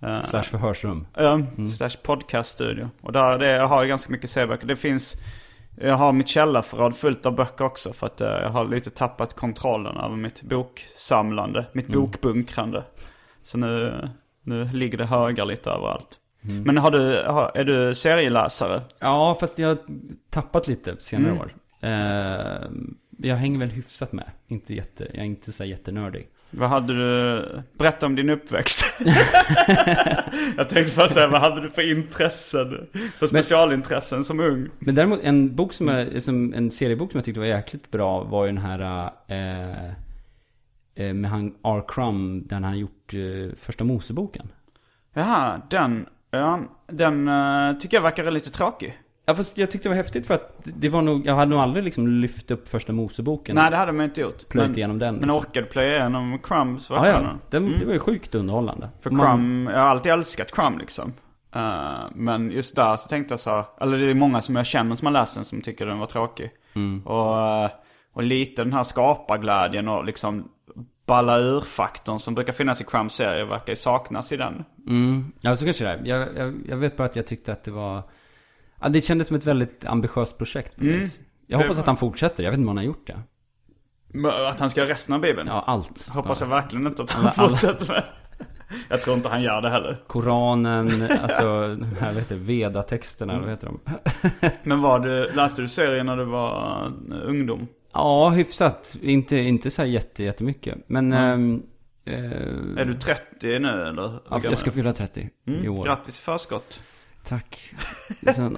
Uh, 0.05 0.21
slash 0.21 0.43
förhörsrum. 0.43 1.07
Ja, 1.14 1.33
mm. 1.33 1.69
slash 1.69 1.90
podcaststudio. 2.03 2.90
Och 3.01 3.12
där 3.12 3.38
det, 3.38 3.51
jag 3.51 3.67
har 3.67 3.85
ganska 3.85 4.12
mycket 4.12 4.31
serieböcker. 4.31 4.67
Det 4.67 4.77
finns, 4.77 5.17
jag 5.81 5.97
har 5.97 6.12
mitt 6.12 6.29
källarförråd 6.29 6.97
fullt 6.97 7.27
av 7.27 7.35
böcker 7.35 7.64
också. 7.64 7.93
För 7.93 8.07
att 8.07 8.21
uh, 8.21 8.27
jag 8.27 8.51
har 8.51 8.64
lite 8.64 8.90
tappat 8.90 9.35
kontrollen 9.35 9.97
över 9.97 10.17
mitt 10.17 10.43
boksamlande, 10.43 11.67
mitt 11.73 11.88
mm. 11.88 12.01
bokbunkrande. 12.01 12.85
Så 13.43 13.59
nu, 13.59 14.09
nu 14.43 14.64
ligger 14.64 14.99
det 14.99 15.07
högar 15.07 15.45
lite 15.45 15.71
överallt. 15.71 16.19
Mm. 16.43 16.62
Men 16.62 16.79
har 16.79 16.90
du, 16.90 17.25
har, 17.27 17.53
är 17.55 17.64
du 17.64 17.95
serieläsare? 17.95 18.83
Ja, 19.01 19.37
fast 19.40 19.59
jag 19.59 19.69
har 19.69 19.79
tappat 20.31 20.69
lite 20.69 20.97
senare 20.99 21.33
mm. 21.33 21.43
år. 21.43 21.55
Uh, 21.85 22.71
jag 23.19 23.37
hänger 23.37 23.59
väl 23.59 23.71
hyfsat 23.71 24.12
med. 24.12 24.31
Inte 24.47 24.75
jätte, 24.75 25.05
jag 25.05 25.21
är 25.21 25.25
inte 25.25 25.53
så 25.53 25.64
jättenördig. 25.64 26.29
Vad 26.57 26.69
hade 26.69 26.95
du... 26.95 27.62
Berätta 27.79 28.07
om 28.07 28.17
din 28.17 28.31
uppväxt. 28.31 28.85
jag 30.57 30.69
tänkte 30.69 30.97
bara 30.97 31.09
säga, 31.09 31.29
vad 31.29 31.40
hade 31.40 31.61
du 31.61 31.71
för 31.71 31.90
intressen? 31.90 32.87
För 33.19 33.27
specialintressen 33.27 34.25
som 34.25 34.40
ung? 34.40 34.69
Men 34.79 34.95
däremot 34.95 35.21
en 35.23 35.55
bok 35.55 35.73
som 35.73 35.88
jag, 35.88 36.23
som 36.23 36.55
en 36.55 36.71
seriebok 36.71 37.11
som 37.11 37.19
jag 37.19 37.25
tyckte 37.25 37.40
var 37.40 37.47
jäkligt 37.47 37.90
bra 37.90 38.25
var 38.25 38.45
ju 38.45 38.53
den 38.53 38.62
här 38.62 39.11
eh, 39.29 39.87
eh, 40.95 41.14
med 41.14 41.31
han 41.31 41.55
R. 41.64 41.85
Crumb, 41.88 42.49
där 42.49 42.61
han 42.61 42.79
gjort 42.79 43.14
eh, 43.14 43.57
första 43.57 43.85
Moseboken. 43.85 44.49
Jaha, 45.14 45.61
den... 45.71 46.07
Ja, 46.31 46.61
den 46.87 47.29
eh, 47.29 47.79
tycker 47.79 47.97
jag 47.97 48.03
verkar 48.03 48.31
lite 48.31 48.51
tråkig. 48.51 48.99
Ja 49.26 49.34
fast 49.34 49.58
jag 49.58 49.70
tyckte 49.70 49.88
det 49.88 49.90
var 49.90 49.96
häftigt 49.96 50.26
för 50.26 50.34
att 50.34 50.58
det 50.64 50.88
var 50.88 51.02
nog, 51.02 51.26
jag 51.26 51.34
hade 51.34 51.50
nog 51.50 51.58
aldrig 51.58 51.84
liksom 51.84 52.08
lyft 52.08 52.50
upp 52.50 52.68
första 52.68 52.92
Moseboken. 52.92 53.56
Nej, 53.56 53.70
det 53.70 53.76
hade 53.76 53.92
man 53.92 54.04
inte 54.04 54.20
gjort. 54.20 54.48
Plöjt 54.48 54.76
igenom 54.76 54.98
den, 54.98 55.14
Men 55.14 55.22
liksom. 55.28 55.38
orkade 55.40 55.66
plöja 55.66 55.96
igenom 55.98 56.38
Crumbs 56.38 56.90
Ja, 56.90 57.00
versionen. 57.02 57.38
ja. 57.42 57.46
Den, 57.50 57.78
Det 57.78 57.84
var 57.84 57.92
ju 57.92 57.98
sjukt 57.98 58.34
underhållande. 58.34 58.88
För 59.00 59.10
Man- 59.10 59.26
Crumb, 59.26 59.68
jag 59.70 59.78
har 59.80 59.87
alltid 59.88 60.12
älskat 60.12 60.52
Crumb 60.52 60.78
liksom. 60.78 61.12
Eh, 61.54 61.94
men 62.14 62.50
just 62.50 62.76
där 62.76 62.96
så 62.96 63.08
tänkte 63.08 63.32
jag 63.32 63.40
så 63.40 63.50
här, 63.50 63.64
eller 63.80 63.98
det 63.98 64.10
är 64.10 64.14
många 64.14 64.42
som 64.42 64.56
jag 64.56 64.66
känner 64.66 64.96
som 64.96 65.06
har 65.06 65.12
läst 65.12 65.34
den 65.34 65.44
som 65.44 65.60
tycker 65.62 65.87
den 65.87 65.98
var 65.98 66.06
tråkig. 66.06 66.50
Och, 67.04 67.38
eh, 67.40 67.70
och 68.12 68.22
lite 68.22 68.64
den 68.64 68.72
här 68.72 68.82
skaparglädjen 68.82 69.88
och 69.88 70.04
liksom 70.04 70.48
balla 71.06 71.38
ur-faktorn 71.38 72.18
som 72.18 72.34
brukar 72.34 72.52
finnas 72.52 72.80
i 72.80 72.84
Crumbs 72.84 73.14
serie 73.14 73.44
verkar 73.44 73.72
ju 73.72 73.76
saknas 73.76 74.32
i 74.32 74.37
den. 74.37 74.64
Mm, 74.87 75.32
ja 75.40 75.56
så 75.56 75.64
kanske 75.64 75.84
det 75.84 75.90
är. 75.90 76.00
Jag, 76.04 76.28
jag, 76.37 76.54
jag 76.68 76.76
vet 76.76 76.96
bara 76.96 77.04
att 77.04 77.16
jag 77.16 77.26
tyckte 77.26 77.52
att 77.52 77.64
det 77.64 77.70
var... 77.70 78.02
Ja, 78.85 78.90
det 78.90 79.03
kändes 79.03 79.27
som 79.29 79.37
ett 79.37 79.47
väldigt 79.47 79.87
ambitiöst 79.87 80.38
projekt 80.38 80.77
på 80.77 80.85
vis. 80.85 81.18
Jag 81.47 81.59
hoppas 81.59 81.79
att 81.79 81.87
han 81.87 81.97
fortsätter, 81.97 82.42
jag 82.44 82.51
vet 82.51 82.59
inte 82.59 82.64
om 82.64 82.68
han 82.68 82.77
har 82.77 82.85
gjort 82.85 83.07
det. 83.07 83.18
Men 84.09 84.31
Att 84.31 84.61
han 84.61 84.70
ska 84.70 84.81
göra 84.81 84.90
resten 84.90 85.14
av 85.14 85.20
Bibeln? 85.20 85.49
Ja, 85.49 85.64
allt. 85.66 86.09
Hoppas 86.09 86.40
jag 86.40 86.49
verkligen 86.49 86.87
inte 86.87 87.03
att 87.03 87.11
han 87.11 87.27
Alla- 87.27 87.49
fortsätter 87.49 87.87
med. 87.88 88.05
Jag 88.88 89.03
tror 89.03 89.16
inte 89.16 89.29
han 89.29 89.42
gör 89.42 89.62
det 89.62 89.70
heller. 89.70 90.05
Koranen, 90.07 91.03
alltså 91.23 91.77
de 91.77 91.85
här, 92.01 92.12
vad 92.12 92.23
heter 92.23 92.37
Veda-texterna, 92.37 93.33
eller 93.33 93.42
vad 93.42 93.51
heter 93.51 93.66
de? 93.66 93.81
Men 94.62 94.83
var 94.83 95.01
du, 95.01 95.33
läste 95.33 95.62
du 95.62 95.68
serien 95.68 96.07
när 96.07 96.16
du 96.16 96.25
var 96.25 96.83
eh, 97.11 97.29
ungdom? 97.29 97.66
Ja, 97.92 98.31
hyfsat. 98.31 98.97
Inte, 99.03 99.37
inte 99.37 99.70
så 99.70 99.83
här 99.83 99.88
jätte, 99.88 100.23
jättemycket. 100.23 100.79
Men... 100.87 101.12
ehm, 101.12 101.62
eh, 102.05 102.14
Är 102.77 102.85
du 102.85 102.94
30 102.94 103.59
nu 103.59 103.68
eller? 103.88 104.20
Ja, 104.31 104.40
jag 104.42 104.59
ska 104.59 104.70
fylla 104.70 104.92
30 104.92 105.31
du? 105.44 105.53
i 105.53 105.57
mm, 105.59 105.79
år. 105.79 105.85
Grattis 105.85 106.18
i 106.18 106.23
förskott. 106.23 106.81
Tack. 107.28 107.74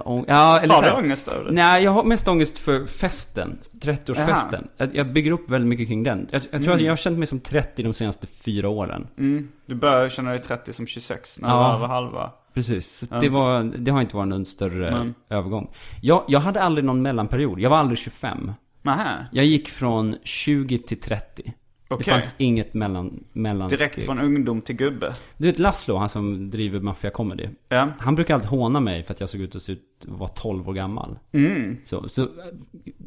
Ång- 0.05 0.25
ja, 0.27 0.59
eller 0.59 0.73
Har 0.75 0.83
du 0.83 0.91
ångest 0.91 1.27
över 1.27 1.45
det? 1.45 1.51
Nej, 1.51 1.83
jag 1.83 1.91
har 1.91 2.03
mest 2.03 2.27
ångest 2.27 2.57
för 2.59 2.85
festen. 2.85 3.57
30-årsfesten. 3.81 4.67
Jag, 4.77 4.95
jag 4.95 5.13
bygger 5.13 5.31
upp 5.31 5.49
väldigt 5.49 5.69
mycket 5.69 5.87
kring 5.87 6.03
den. 6.03 6.27
Jag, 6.31 6.41
jag 6.51 6.63
tror 6.63 6.73
att 6.73 6.81
jag 6.81 6.91
har 6.91 6.97
känt 6.97 7.17
mig 7.17 7.27
som 7.27 7.39
30 7.39 7.83
de 7.83 7.93
senaste 7.93 8.27
fyra 8.27 8.69
åren. 8.69 9.07
Mm. 9.17 9.47
Du 9.65 9.75
började 9.75 10.09
känna 10.09 10.29
dig 10.29 10.39
30 10.39 10.73
som 10.73 10.87
26 10.87 11.39
när 11.39 11.49
Ja. 11.49 11.53
du 11.55 11.59
var 11.63 11.75
över 11.75 11.87
halva. 11.87 12.31
Precis. 12.53 12.97
Så 13.09 13.19
det, 13.19 13.29
var, 13.29 13.63
det 13.63 13.91
har 13.91 14.01
inte 14.01 14.15
varit 14.15 14.27
någon 14.27 14.45
större 14.45 14.91
Men- 14.91 15.15
övergång. 15.29 15.71
Jag, 16.01 16.23
jag 16.27 16.39
hade 16.39 16.61
aldrig 16.61 16.85
någon 16.85 17.01
mellanperiod. 17.01 17.59
Jag 17.59 17.69
var 17.69 17.77
aldrig 17.77 17.97
25. 17.97 18.51
Nähä. 18.81 19.27
Jag 19.31 19.45
gick 19.45 19.69
från 19.69 20.15
20 20.23 20.77
till 20.77 20.99
30. 20.99 21.53
Okej. 21.89 22.05
Det 22.05 22.11
fanns 22.11 22.35
inget 22.37 22.73
mellan, 22.73 23.23
mellansteg. 23.33 23.79
Direkt 23.79 24.03
från 24.05 24.19
ungdom 24.19 24.61
till 24.61 24.75
gubbe. 24.75 25.15
Du 25.37 25.47
vet 25.47 25.59
Laszlo, 25.59 25.95
han 25.97 26.09
som 26.09 26.49
driver 26.49 26.79
Mafia 26.79 27.11
Comedy. 27.11 27.49
Ja. 27.69 27.89
Han 27.99 28.15
brukar 28.15 28.33
alltid 28.33 28.49
håna 28.49 28.79
mig 28.79 29.03
för 29.03 29.13
att 29.13 29.19
jag 29.19 29.29
såg 29.29 29.41
ut 29.41 29.55
att 29.55 29.61
se 29.61 29.71
ut 29.71 29.83
att 30.01 30.07
vara 30.19 30.29
12 30.29 30.69
år 30.69 30.73
gammal. 30.73 31.19
Mm. 31.31 31.77
Så, 31.85 32.09
så 32.09 32.29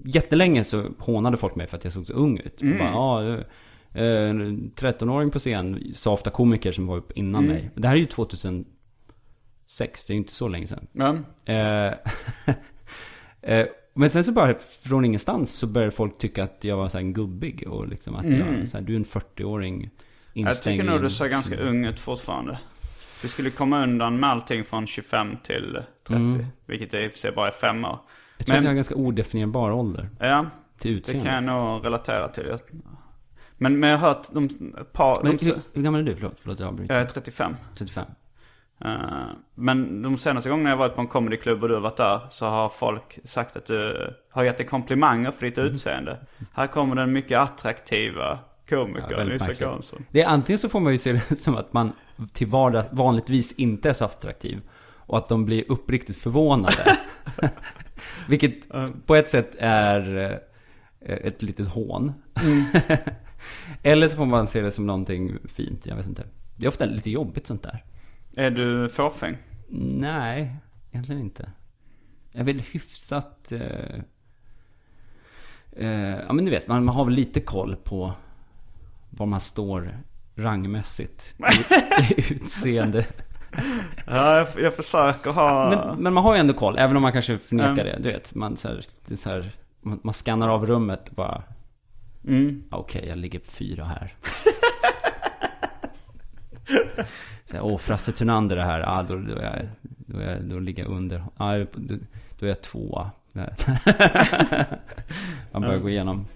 jättelänge 0.04 0.64
så 0.64 0.90
hånade 0.98 1.36
folk 1.36 1.54
mig 1.54 1.66
för 1.66 1.76
att 1.76 1.84
jag 1.84 1.92
såg 1.92 2.06
så 2.06 2.12
ung 2.12 2.38
ut. 2.38 2.62
Mm. 2.62 2.78
Bara, 2.78 2.90
ja, 2.90 3.32
eh, 3.94 4.30
en 4.30 4.70
13-åring 4.76 5.30
på 5.30 5.38
scen, 5.38 5.92
sa 5.94 6.12
ofta 6.12 6.30
komiker 6.30 6.72
som 6.72 6.86
var 6.86 6.96
upp 6.96 7.12
innan 7.12 7.44
Mm. 7.44 7.56
mig. 7.56 7.70
Det 7.74 7.88
här 7.88 7.94
är 7.94 8.00
ju 8.00 8.06
2006, 8.06 8.64
det 10.06 10.12
är 10.12 10.14
ju 10.14 10.18
inte 10.18 10.34
så 10.34 10.48
länge 10.48 10.66
sedan. 10.66 10.86
Eh, 11.44 11.94
eh, 13.58 13.66
men 14.00 14.10
sen 14.10 14.24
så 14.24 14.32
bara 14.32 14.54
från 14.82 15.04
ingenstans 15.04 15.52
så 15.54 15.66
började 15.66 15.90
folk 15.92 16.18
tycka 16.18 16.44
att 16.44 16.58
jag 16.64 16.76
var 16.76 16.88
så 16.88 16.98
här 16.98 17.04
gubbig 17.04 17.64
och 17.68 17.88
liksom 17.88 18.14
att 18.14 18.24
jag, 18.24 18.68
så 18.68 18.76
här, 18.76 18.84
du 18.84 18.92
är 18.92 18.96
en 18.96 19.04
40-åring 19.04 19.90
Mm. 20.34 20.46
jag 20.48 20.62
tycker 20.62 20.84
nog 20.84 21.02
du 21.02 21.10
ser 21.10 21.28
ganska 21.28 21.56
ung 21.56 21.84
ut 21.84 22.00
fortfarande. 22.00 22.58
Du 23.22 23.28
skulle 23.28 23.50
komma 23.50 23.82
undan 23.82 24.20
med 24.20 24.30
allting 24.30 24.64
från 24.64 24.86
25 24.86 25.36
till 25.42 25.78
30. 26.06 26.46
Vilket 26.66 26.94
i 26.94 27.08
och 27.08 27.12
för 27.12 27.18
sig 27.18 27.32
bara 27.32 27.48
är 27.48 27.52
fem 27.52 27.84
år. 27.84 27.88
Mm. 27.88 28.00
Jag 28.38 28.46
tror 28.46 28.56
att 28.56 28.56
Men- 28.56 28.56
jag 28.56 28.62
har 28.62 28.70
en 28.70 28.76
ganska 28.76 28.94
odefinierbar 28.94 29.70
ålder 29.70 30.08
Ja, 30.20 30.46
till 30.78 31.02
det 31.02 31.12
kan 31.12 31.34
jag 31.34 31.44
nog 31.44 31.84
relatera 31.84 32.28
till. 32.28 32.56
Men, 33.56 33.80
men 33.80 33.90
jag 33.90 33.98
har 33.98 34.08
hört 34.08 34.26
de, 34.32 34.48
par... 34.92 35.22
Men 35.22 35.36
De, 35.36 35.46
hur, 35.46 35.54
hur 35.72 35.82
gammal 35.82 36.00
är 36.00 36.04
du? 36.04 36.14
Förlåt, 36.14 36.36
förlåt 36.40 36.60
jag 36.60 36.68
avbryter. 36.68 36.94
jag 36.94 37.02
är 37.02 37.06
35. 37.06 37.56
35. 37.74 38.06
Eh, 38.84 39.26
men 39.54 40.02
de 40.02 40.18
senaste 40.18 40.50
gångerna 40.50 40.70
jag 40.70 40.76
varit 40.76 40.94
på 40.94 41.00
en 41.00 41.06
comedyklubb 41.06 41.62
och 41.62 41.68
du 41.68 41.74
har 41.74 41.80
varit 41.80 41.96
där 41.96 42.20
så 42.28 42.46
har 42.46 42.68
folk 42.68 43.18
sagt 43.24 43.56
att 43.56 43.66
du 43.66 44.10
har 44.30 44.44
gett 44.44 44.56
dig 44.58 44.66
komplimanger 44.66 45.30
för 45.30 45.46
ditt 45.46 45.58
Mm. 45.58 45.72
utseende. 45.72 46.18
Här 46.52 46.66
kommer 46.66 46.94
den 46.96 47.12
mycket 47.12 47.38
attraktiva 47.38 48.38
komikern 48.68 49.16
väldigt 49.16 49.42
Isak. 49.42 49.60
Jansson. 49.60 50.04
Det 50.10 50.22
är 50.22 50.26
antingen 50.28 50.58
så 50.58 50.68
får 50.68 50.80
man 50.80 50.92
ju 50.92 50.98
se 50.98 51.12
det 51.12 51.36
som 51.36 51.56
att 51.56 51.72
man 51.72 51.92
till 52.32 52.46
vardag 52.46 52.84
vanligtvis 52.90 53.52
inte 53.52 53.88
är 53.88 53.92
så 53.92 54.04
attraktiv. 54.04 54.60
Och 54.96 55.18
att 55.18 55.28
de 55.28 55.44
blir 55.44 55.64
uppriktigt 55.68 56.18
förvånade. 56.18 56.98
Vilket 58.28 58.54
på 59.06 59.14
ett 59.14 59.28
sätt 59.30 59.56
är 59.58 60.16
eh, 61.00 61.16
ett 61.16 61.42
litet 61.42 61.68
hån. 61.68 62.12
Eller 63.82 64.08
så 64.08 64.16
får 64.16 64.26
man 64.26 64.46
se 64.48 64.60
det 64.60 64.70
som 64.70 64.86
någonting 64.86 65.38
fint, 65.48 65.86
jag 65.86 65.96
vet 65.96 66.06
inte. 66.06 66.22
Det 66.56 66.66
är 66.66 66.68
ofta 66.68 66.84
lite 66.84 67.10
jobbigt 67.10 67.46
sånt 67.46 67.62
där. 67.62 67.84
Är 68.36 68.50
du 68.50 68.88
fåfäng? 68.88 69.36
Nej, 69.72 70.56
egentligen 70.90 71.20
inte. 71.22 71.50
Jag 72.32 72.40
är 72.40 72.44
väl 72.44 72.60
hyfsat... 72.60 73.52
Eh, 73.52 74.00
eh, 75.72 76.18
ja 76.26 76.32
men 76.32 76.44
du 76.44 76.50
vet, 76.50 76.68
man, 76.68 76.84
man 76.84 76.94
har 76.94 77.04
väl 77.04 77.14
lite 77.14 77.40
koll 77.40 77.76
på 77.84 78.12
var 79.10 79.26
man 79.26 79.40
står 79.40 79.98
rangmässigt 80.34 81.34
i, 82.16 82.32
utseende. 82.34 83.06
Ja, 84.06 84.36
jag, 84.36 84.46
jag 84.56 84.74
försöker 84.74 85.30
ha... 85.30 85.70
Men, 85.70 86.02
men 86.02 86.14
man 86.14 86.24
har 86.24 86.34
ju 86.34 86.40
ändå 86.40 86.54
koll, 86.54 86.78
även 86.78 86.96
om 86.96 87.02
man 87.02 87.12
kanske 87.12 87.38
förnekar 87.38 87.70
Mm. 87.72 87.84
det. 87.86 87.98
Du 88.02 88.12
vet, 88.12 88.34
man, 88.34 88.56
så 88.56 88.68
här, 88.68 88.80
det 89.06 89.16
så 89.16 89.30
här, 89.30 89.52
man, 89.80 90.00
man 90.02 90.14
skannar 90.14 90.48
av 90.48 90.66
rummet 90.66 91.08
och 91.08 91.14
bara... 91.14 91.42
Mm. 92.26 92.64
Okej, 92.70 93.04
jag 93.08 93.18
ligger 93.18 93.38
på 93.38 93.50
fyra 93.50 93.84
här. 93.84 94.14
här, 97.52 97.62
Åh, 97.62 97.78
Frasse 97.78 98.12
Thunander 98.12 98.56
är 98.56 98.64
här. 98.64 98.80
Ja, 98.80 99.04
då, 99.08 99.16
då, 99.16 99.34
är 99.36 99.42
jag, 99.42 99.68
då, 99.82 100.18
är 100.18 100.30
jag, 100.30 100.44
då 100.44 100.58
ligger 100.58 100.82
jag 100.82 100.92
under. 100.92 101.24
Ja, 101.38 101.58
då, 101.58 101.94
då 102.38 102.46
är 102.46 102.48
jag 102.48 102.62
tvåa. 102.62 103.10
Man 105.52 105.62
börjar 105.62 105.78
gå 105.78 105.88
igenom 105.88 106.26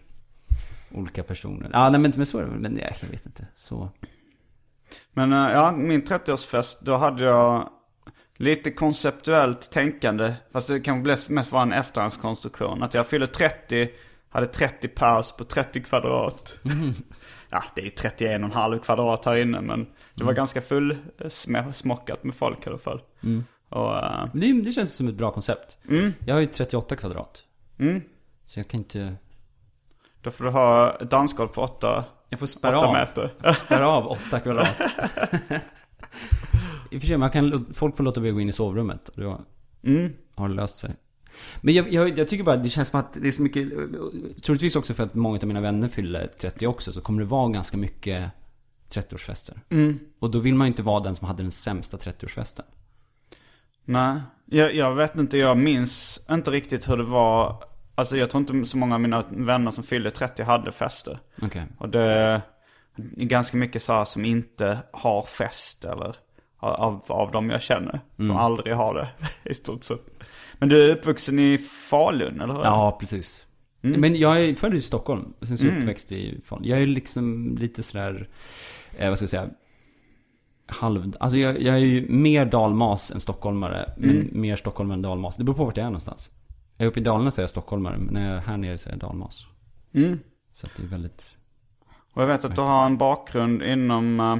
olika 0.94 1.22
personer. 1.22 1.70
Ja, 1.72 1.90
nej, 1.90 2.00
men, 2.00 2.12
men 2.16 2.26
så 2.26 2.38
är 2.38 2.42
det 2.42 2.48
väl. 2.48 2.60
Men 2.60 2.72
nej, 2.72 2.96
jag 3.02 3.08
vet 3.08 3.26
inte. 3.26 3.46
Så. 3.54 3.88
Men 5.12 5.32
eh, 5.32 5.52
ja, 5.52 5.72
min 5.72 6.02
30-årsfest, 6.02 6.76
då 6.84 6.96
hade 6.96 7.24
jag 7.24 7.68
lite 8.36 8.70
konceptuellt 8.70 9.70
tänkande. 9.70 10.34
Fast 10.52 10.68
det 10.68 10.80
kanske 10.80 11.32
mest 11.32 11.52
var 11.52 11.62
en 11.62 11.72
efterhandskonstruktion. 11.72 12.82
Att 12.82 12.94
jag 12.94 13.06
fyllde 13.06 13.26
30, 13.26 13.90
hade 14.28 14.46
30 14.46 14.88
paus 14.88 15.36
på 15.36 15.44
30 15.44 15.82
kvadrat. 15.82 16.58
Ja, 17.50 17.64
det 17.74 17.80
är 17.80 17.90
31,5 17.90 18.78
kvadrat 18.78 19.24
här 19.24 19.36
inne. 19.36 19.60
Men 19.60 19.86
det 20.14 20.24
var 20.24 20.32
ganska 20.32 20.60
full 20.60 20.90
eh, 21.18 21.28
med 22.22 22.34
folk 22.34 22.66
i 22.66 22.68
alla 22.68 22.78
fall. 22.78 23.02
Och, 23.68 23.96
eh, 23.96 24.28
Men 24.32 24.40
Det, 24.40 24.62
det 24.62 24.72
känns 24.72 24.94
som 24.94 25.08
ett 25.08 25.14
bra 25.14 25.30
koncept. 25.30 25.78
mm, 25.88 26.12
Jag 26.26 26.34
har 26.34 26.40
ju 26.40 26.46
38 26.46 26.96
kvadrat. 26.96 27.42
mm, 27.78 28.00
Så 28.46 28.58
jag 28.58 28.68
kan 28.68 28.80
inte... 28.80 29.14
då 30.22 30.30
får 30.30 30.44
du 30.44 30.50
ha 30.50 30.96
ett 31.00 31.10
dansgolv 31.10 31.48
på 31.48 31.62
8, 31.62 32.04
Jag 32.28 32.40
får 32.40 32.46
spärra 32.46 32.78
8 32.78 32.86
av. 32.86 32.92
meter. 32.94 33.34
Spärra 33.54 33.88
av 33.88 34.06
8 34.06 34.40
kvadrat. 34.40 34.80
I 36.90 36.96
och 36.96 37.00
för 37.00 37.06
sig, 37.08 37.16
man 37.18 37.30
kan, 37.30 37.50
lå- 37.54 37.72
folk 37.74 37.96
får 37.96 38.04
låta 38.04 38.20
att 38.20 38.32
gå 38.34 38.40
in 38.40 38.48
i 38.48 38.52
sovrummet. 38.52 39.08
Och 39.08 39.20
då 39.22 39.40
Mm. 39.84 40.12
har 40.34 40.48
det 40.48 40.54
löst 40.54 40.78
sig. 40.78 40.90
Men 41.60 41.74
jag, 41.74 41.92
jag, 41.92 42.18
jag 42.18 42.28
tycker 42.28 42.44
bara, 42.44 42.56
det 42.56 42.68
känns 42.68 42.88
som 42.88 43.00
att 43.00 43.12
det 43.12 43.28
är 43.28 43.32
så 43.32 43.42
mycket, 43.42 43.68
troligtvis 44.42 44.76
också 44.76 44.94
för 44.94 45.02
att 45.02 45.14
många 45.14 45.38
av 45.38 45.44
mina 45.46 45.60
vänner 45.60 45.88
fyller 45.88 46.26
30 46.40 46.66
också, 46.66 46.92
så 46.92 47.00
kommer 47.00 47.20
det 47.20 47.26
vara 47.28 47.48
ganska 47.48 47.76
mycket 47.76 48.30
30-årsfester. 49.00 49.60
Mm. 49.70 49.98
Och 50.18 50.30
då 50.30 50.38
vill 50.38 50.54
man 50.54 50.66
ju 50.66 50.68
inte 50.68 50.82
vara 50.82 51.00
den 51.00 51.16
som 51.16 51.26
hade 51.26 51.42
den 51.42 51.50
sämsta 51.50 51.96
30-årsfesten. 51.96 52.64
Nej, 53.84 54.20
jag, 54.44 54.74
jag 54.74 54.94
vet 54.94 55.16
inte. 55.16 55.38
Jag 55.38 55.56
minns 55.58 56.26
inte 56.30 56.50
riktigt 56.50 56.88
hur 56.88 56.96
det 56.96 57.04
var. 57.04 57.64
Alltså 57.94 58.16
jag 58.16 58.30
tror 58.30 58.40
inte 58.40 58.70
så 58.70 58.76
många 58.76 58.94
av 58.94 59.00
mina 59.00 59.24
vänner 59.30 59.70
som 59.70 59.84
fyllde 59.84 60.10
30 60.10 60.42
hade 60.42 60.72
fester. 60.72 61.20
Okej. 61.42 61.66
Och 61.78 61.88
det 61.88 62.00
är 62.00 62.42
ganska 63.16 63.56
mycket 63.56 63.82
så 63.82 64.04
som 64.04 64.24
inte 64.24 64.78
har 64.92 65.22
fest 65.22 65.84
eller 65.84 66.16
av, 66.58 67.04
av 67.08 67.32
dem 67.32 67.50
jag 67.50 67.62
känner. 67.62 68.00
Som 68.16 68.36
aldrig 68.36 68.74
har 68.74 68.94
det 68.94 69.08
i 69.50 69.54
stort 69.54 69.84
sett. 69.84 70.00
Men 70.58 70.68
du 70.68 70.90
är 70.90 70.96
uppvuxen 70.96 71.38
i 71.38 71.58
Falun 71.58 72.40
eller 72.40 72.54
hur? 72.54 72.64
Ja, 72.64 72.96
precis. 73.00 73.46
Men 73.80 74.14
jag 74.14 74.44
är 74.44 74.54
född 74.54 74.74
i 74.74 74.82
Stockholm, 74.82 75.34
sen 75.42 75.58
så 75.58 75.66
uppväxt 75.66 76.12
i 76.12 76.40
Falun. 76.44 76.64
Jag 76.64 76.82
är 76.82 76.86
liksom 76.86 77.56
lite 77.58 77.82
sådär, 77.82 78.28
eh, 78.98 79.08
vad 79.08 79.18
ska 79.18 79.22
jag 79.22 79.30
säga, 79.30 79.48
halv... 80.66 81.16
Alltså 81.20 81.38
jag, 81.38 81.62
jag 81.62 81.74
är 81.74 81.78
ju 81.78 82.08
mer 82.08 82.44
dalmas 82.44 83.10
än 83.10 83.20
stockholmare, 83.20 83.92
men 83.96 84.28
mer 84.32 84.56
stockholmare 84.56 84.94
än 84.96 85.02
dalmas. 85.02 85.36
Det 85.36 85.44
beror 85.44 85.56
på 85.56 85.64
vart 85.64 85.76
jag 85.76 85.84
är 85.84 85.90
någonstans. 85.90 86.30
Är 86.76 86.84
jag 86.84 86.90
uppe 86.90 87.00
i 87.00 87.02
Dalarna 87.02 87.30
så 87.30 87.40
är 87.40 87.42
jag 87.42 87.50
stockholmare, 87.50 87.98
men 87.98 88.14
när 88.14 88.28
jag 88.28 88.36
är 88.36 88.40
här 88.40 88.56
nere 88.56 88.78
så 88.78 88.88
är 88.88 88.92
jag 88.92 89.00
dalmas. 89.00 89.46
Mm. 89.94 90.18
Så 90.54 90.66
att 90.66 90.72
det 90.76 90.82
är 90.82 90.86
väldigt... 90.86 91.30
Och 92.12 92.22
jag 92.22 92.26
vet 92.26 92.44
att 92.44 92.56
du 92.56 92.60
har 92.60 92.86
en 92.86 92.98
bakgrund 92.98 93.62
inom, 93.62 94.20
uh, 94.20 94.38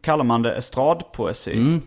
kallar 0.00 0.24
man 0.24 0.42
det 0.42 0.54
estradpoesi? 0.54 1.52
Mm. 1.52 1.80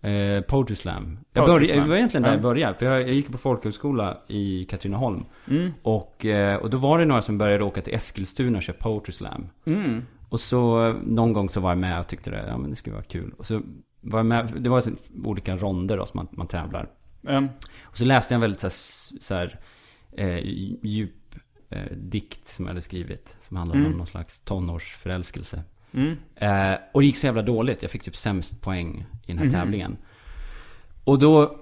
Eh, 0.00 0.40
Poetry 0.40 0.76
Slam. 0.76 1.18
Jag 1.32 1.46
började, 1.46 1.66
Slam. 1.66 1.82
det 1.82 1.88
var 1.88 1.96
egentligen 1.96 2.22
där 2.22 2.30
Ja. 2.30 2.34
jag 2.34 2.42
började. 2.42 2.78
För 2.78 2.86
jag, 2.86 3.00
jag 3.00 3.14
gick 3.14 3.32
på 3.32 3.38
folkhögskola 3.38 4.18
i 4.28 4.64
Katrineholm. 4.64 5.24
Och, 5.82 6.26
eh, 6.26 6.56
och 6.56 6.70
då 6.70 6.76
var 6.78 6.98
det 6.98 7.04
några 7.04 7.22
som 7.22 7.38
började 7.38 7.64
åka 7.64 7.82
till 7.82 7.94
Eskilstuna 7.94 8.56
och 8.58 8.62
köra 8.62 8.76
Poetry 8.76 9.12
Slam. 9.12 9.46
Och 10.28 10.40
så 10.40 10.86
eh, 10.88 10.94
någon 11.02 11.32
gång 11.32 11.48
så 11.48 11.60
var 11.60 11.70
jag 11.70 11.78
med 11.78 12.00
och 12.00 12.06
tyckte 12.08 12.30
det, 12.30 12.44
ja 12.48 12.58
men 12.58 12.70
det 12.70 12.76
skulle 12.76 12.94
vara 12.94 13.04
kul. 13.04 13.34
Och 13.38 13.46
så 13.46 13.60
var 14.00 14.18
jag 14.18 14.26
med, 14.26 14.52
det 14.58 14.70
var 14.70 14.80
så 14.80 14.90
olika 15.24 15.56
ronder 15.56 15.96
då 15.96 16.06
som 16.06 16.16
man, 16.18 16.28
man 16.30 16.46
tävlar. 16.46 16.88
Mm. 17.28 17.48
Och 17.82 17.98
så 17.98 18.04
läste 18.04 18.34
jag 18.34 18.36
en 18.36 18.40
väldigt 18.40 18.60
så 18.60 18.66
här, 18.66 18.72
så 19.20 19.34
här 19.34 19.58
eh, 20.16 20.38
djup 20.82 21.34
eh, 21.70 21.92
dikt 21.96 22.48
som 22.48 22.64
jag 22.64 22.70
hade 22.70 22.80
skrivit. 22.80 23.36
Som 23.40 23.56
handlade 23.56 23.86
om 23.86 23.92
någon 23.92 24.06
slags 24.06 24.40
tonårsförälskelse. 24.40 25.62
Eh, 26.36 26.74
och 26.92 27.00
det 27.00 27.06
gick 27.06 27.16
så 27.16 27.26
jävla 27.26 27.42
dåligt. 27.42 27.82
Jag 27.82 27.90
fick 27.90 28.02
typ 28.02 28.16
sämst 28.16 28.62
poäng 28.62 29.06
i 29.26 29.32
den 29.32 29.38
här 29.38 29.50
tävlingen. 29.50 29.96
Och 31.04 31.18
då 31.18 31.56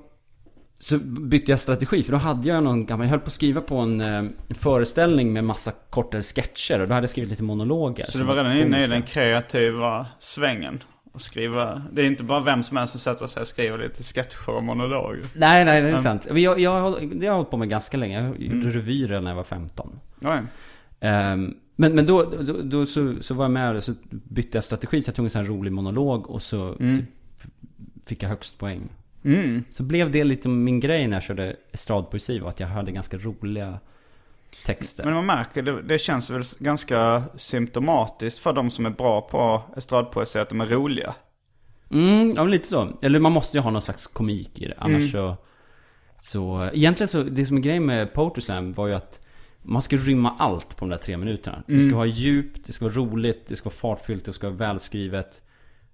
så 0.79 0.99
bytte 0.99 1.53
jag 1.53 1.61
strategi. 1.61 2.03
För 2.03 2.13
då 2.13 2.19
hade 2.19 2.49
jag 2.49 2.65
någon 2.65 2.87
gammal, 2.87 3.07
jag 3.07 3.11
höll 3.11 3.21
på 3.21 3.27
att 3.27 3.33
skriva 3.33 3.61
på 3.61 3.77
en, 3.77 4.01
eh, 4.01 4.09
en 4.49 4.55
föreställning 4.55 5.33
med 5.33 5.45
massa 5.45 5.73
kortare 5.91 6.23
sketcher. 6.23 6.81
Och 6.81 6.89
då 6.89 6.95
hade 6.95 7.05
jag 7.05 7.11
skrivit 7.11 7.31
lite 7.31 7.43
monologer. 7.43 8.07
Så 8.09 8.19
du 8.19 8.25
var 8.25 8.37
redan 8.37 8.57
inne 8.57 8.85
i 8.85 8.87
den 8.87 9.03
kreativa 9.03 10.07
svängen? 10.19 10.83
Och 11.13 11.21
skriva, 11.23 11.83
det 11.93 12.03
är 12.03 12.07
inte 12.07 12.25
bara 12.25 12.41
vem 12.41 12.63
som 12.63 12.77
helst 12.77 12.91
som 12.91 13.01
sätter 13.01 13.27
sig 13.27 13.41
och 13.41 13.47
skriver 13.47 13.79
lite 13.79 14.03
sketcher 14.03 14.51
och 14.51 14.65
monologer. 14.65 15.27
Nej, 15.35 15.65
nej, 15.65 15.83
det 15.83 15.89
är 15.89 15.97
sant. 15.97 16.27
Jag, 16.31 16.61
jag, 16.61 16.61
det 16.61 16.69
har 16.71 17.25
jag 17.25 17.35
hållit 17.35 17.51
på 17.51 17.57
med 17.57 17.69
ganska 17.69 17.97
länge. 17.97 18.23
Jag 18.23 18.41
gjorde 18.41 18.71
revyer 18.71 19.09
redan 19.09 19.25
när 19.25 19.31
jag 19.31 19.37
var 19.37 19.45
15. 19.45 20.01
Oj. 20.21 20.39
Ehm, 21.01 21.55
men 21.77 21.95
men 21.95 22.07
då, 22.07 22.23
då, 22.23 22.63
då 22.63 22.87
så, 22.87 23.15
så 23.21 23.35
var 23.35 23.45
jag 23.45 23.51
med 23.51 23.77
och 23.77 23.85
så 23.85 23.95
bytte 24.11 24.57
jag 24.57 24.65
strategi. 24.65 25.03
Så 25.03 25.09
jag 25.09 25.15
tog 25.15 25.27
en 25.27 25.31
sån 25.31 25.43
här 25.43 25.49
rolig 25.49 25.73
monolog 25.73 26.31
och 26.31 26.43
så 26.43 26.75
typ, 26.75 27.05
fick 28.07 28.23
jag 28.23 28.29
högst 28.29 28.59
poäng. 28.59 28.89
Mm. 29.25 29.65
Så 29.71 29.83
blev 29.83 30.11
det 30.11 30.25
lite 30.25 30.49
min 30.49 30.81
grej 30.81 31.07
när 31.07 31.17
jag 31.17 31.23
körde 31.23 31.57
estradpoesi. 31.73 32.39
Var 32.39 32.49
att 32.49 32.61
jag 32.61 32.69
hade 32.69 32.93
ganska 32.93 33.19
roliga 33.19 33.79
texter. 34.65 35.05
Men 35.05 35.15
man 35.15 35.27
märker, 35.27 35.63
det, 35.63 35.83
det 35.83 35.99
känns 35.99 36.31
väl 36.31 36.43
ganska 36.59 37.25
symptomatiskt 37.37 38.39
för 38.39 38.53
de 38.53 38.71
som 38.71 38.87
är 38.87 38.91
bra 38.91 39.21
på 39.21 39.63
estradpoesi 39.77 40.39
att 40.39 40.49
de 40.49 40.61
är 40.61 40.67
roliga. 40.67 41.15
Mm, 41.91 42.33
ja 42.37 42.43
men 42.43 42.51
lite 42.51 42.69
så. 42.69 42.99
Eller 43.03 43.21
man 43.21 43.33
måste 43.33 43.57
ju 43.57 43.61
ha 43.61 43.71
någon 43.71 43.83
slags 43.83 44.07
komik 44.07 44.59
i 44.59 44.67
det. 44.67 44.75
Annars 44.79 45.13
så... 45.13 45.37
Så 46.19 46.71
egentligen 46.73 47.09
så, 47.09 47.23
det 47.23 47.47
som 47.47 47.57
är 47.57 47.61
grejen 47.61 47.87
med 47.87 48.13
Poetry 48.13 48.43
Slam 48.43 48.73
var 48.73 48.87
ju 48.87 48.95
att 48.95 49.26
man 49.67 49.83
ska 49.83 49.97
rymma 49.97 50.35
allt 50.39 50.77
på 50.77 50.85
de 50.85 50.91
där 50.91 50.97
tre 50.97 51.17
minuterna. 51.17 51.63
Det 51.67 51.81
ska 51.81 51.97
vara 51.97 52.07
djupt, 52.07 52.67
det 52.67 52.73
ska 52.73 52.85
vara 52.85 52.95
roligt, 52.95 53.47
det 53.47 53.57
ska 53.57 53.69
vara 53.69 53.77
fartfyllt, 53.77 54.25
det 54.25 54.33
ska 54.33 54.47
vara 54.47 54.57
välskrivet. 54.57 55.43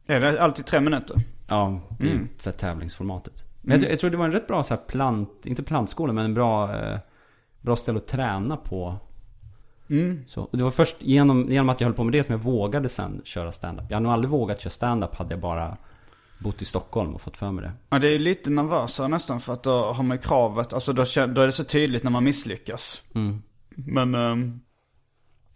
Är 0.07 0.21
det 0.21 0.43
alltid 0.43 0.67
tre 0.67 0.81
minuter? 0.81 1.21
Ja, 1.49 1.81
det 1.99 2.07
är 2.07 2.13
ju 2.13 2.27
så 2.39 2.51
här 2.51 2.57
tävlingsformatet. 2.57 3.45
Men 3.61 3.81
jag, 3.81 3.93
jag 3.93 3.99
tror 3.99 4.11
det 4.11 4.17
var 4.17 4.25
en 4.25 4.33
rätt 4.33 4.47
bra 4.47 4.65
så 4.65 4.75
här 4.75 4.81
plant, 4.89 5.47
inte 5.47 5.63
plantskola, 5.63 6.13
men 6.13 6.25
en 6.25 6.35
bra, 6.35 6.77
eh, 6.77 6.99
bra 7.61 7.77
ställe 7.77 7.99
att 7.99 8.07
träna 8.07 8.57
på. 8.57 8.97
Så, 10.27 10.43
och 10.43 10.59
det 10.59 10.65
var 10.65 10.71
först 10.71 10.97
genom, 11.03 11.53
genom 11.53 11.69
att 11.69 11.81
jag 11.81 11.89
höll 11.89 11.95
på 11.95 12.05
med 12.05 12.13
det 12.13 12.27
som 12.27 12.33
jag 12.33 12.43
vågade 12.43 12.89
sen 12.89 13.21
köra 13.25 13.53
stand-up. 13.53 13.85
Jag 13.89 13.97
hade 13.97 14.05
nog 14.05 14.13
aldrig 14.13 14.31
vågat 14.31 14.61
köra 14.61 14.71
stand-up 14.71 15.15
hade 15.15 15.35
jag 15.35 15.41
bara 15.41 15.77
bott 16.39 16.63
i 16.63 16.65
Stockholm 16.65 17.15
och 17.15 17.21
fått 17.21 17.37
för 17.37 17.51
mig 17.51 17.65
det. 17.65 17.73
Ja, 17.91 17.99
det 17.99 18.09
är 18.09 18.19
lite 18.19 18.51
nervösare 18.51 19.09
nästan 19.09 19.41
för 19.41 19.53
att 19.53 19.63
då 19.63 19.93
har 19.93 20.03
man 20.03 20.17
ju 20.17 20.21
kravet, 20.23 20.73
alltså 20.73 20.93
då, 20.93 21.05
då 21.05 21.41
är 21.41 21.47
det 21.47 21.53
så 21.53 21.65
tydligt 21.65 22.03
när 22.03 22.11
man 22.11 22.25
misslyckas. 22.25 23.03
Men 23.77 24.15
ehm, 24.15 24.61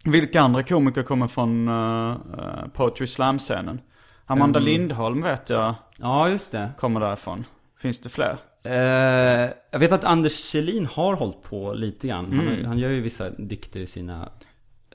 vilka 0.05 0.41
andra 0.41 0.63
komiker 0.63 1.03
kommer 1.03 1.27
från 1.27 1.67
uh, 1.69 2.67
Poetry 2.73 3.07
Slam-scenen? 3.07 3.81
Amanda 4.25 4.59
Lindholm 4.59 5.21
vet 5.21 5.49
jag 5.49 5.75
Ja, 5.97 6.29
just 6.29 6.51
det. 6.51 6.69
kommer 6.77 6.99
därifrån. 6.99 7.45
Finns 7.79 7.99
det 8.01 8.09
fler? 8.09 8.37
Eh, 8.63 9.49
jag 9.71 9.79
vet 9.79 9.91
att 9.91 10.03
Anders 10.03 10.33
Kjellin 10.51 10.85
har 10.85 11.15
hållit 11.15 11.41
på 11.43 11.73
lite 11.73 12.07
grann. 12.07 12.25
Han, 12.33 12.47
har- 12.47 12.63
han 12.63 12.77
gör 12.79 12.89
ju 12.89 13.01
vissa 13.01 13.29
dikter 13.29 13.79
i 13.79 13.85
sina... 13.85 14.29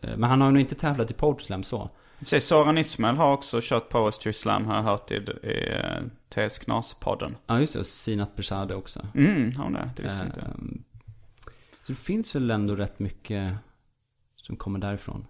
men 0.02 0.22
han 0.24 0.40
har 0.40 0.50
nog 0.50 0.60
inte 0.60 0.74
tävlat 0.74 1.10
i 1.10 1.14
Poetry 1.14 1.44
Slam 1.44 1.62
så. 1.62 1.90
Säg 2.26 2.40
Soran 2.40 2.78
Ismail 2.78 3.16
har 3.16 3.32
också 3.32 3.60
kört 3.62 3.88
Poetry 3.88 4.32
Slam 4.32 4.66
har 4.66 4.76
jag 4.76 4.82
hört 4.82 5.10
i, 5.10 5.14
i 5.14 5.70
uh, 5.70 6.02
TS 6.28 6.58
Knas-podden. 6.58 7.36
Ja, 7.46 7.60
just 7.60 7.72
det. 7.72 7.78
Och 7.78 7.86
Sinat 7.86 8.36
Persade 8.36 8.74
också. 8.74 9.06
Mm, 9.14 9.56
har 9.56 9.64
hon 9.64 9.72
det? 9.72 9.90
Det 9.96 10.02
visste 10.02 10.24
inte 10.26 10.40
jag. 10.40 10.50
Så 11.82 11.92
det 11.92 11.98
finns 11.98 12.34
väl 12.34 12.50
ändå 12.50 12.76
rätt 12.76 12.98
mycket 12.98 13.52
som 14.36 14.56
kommer 14.56 14.78
därifrån. 14.78 15.26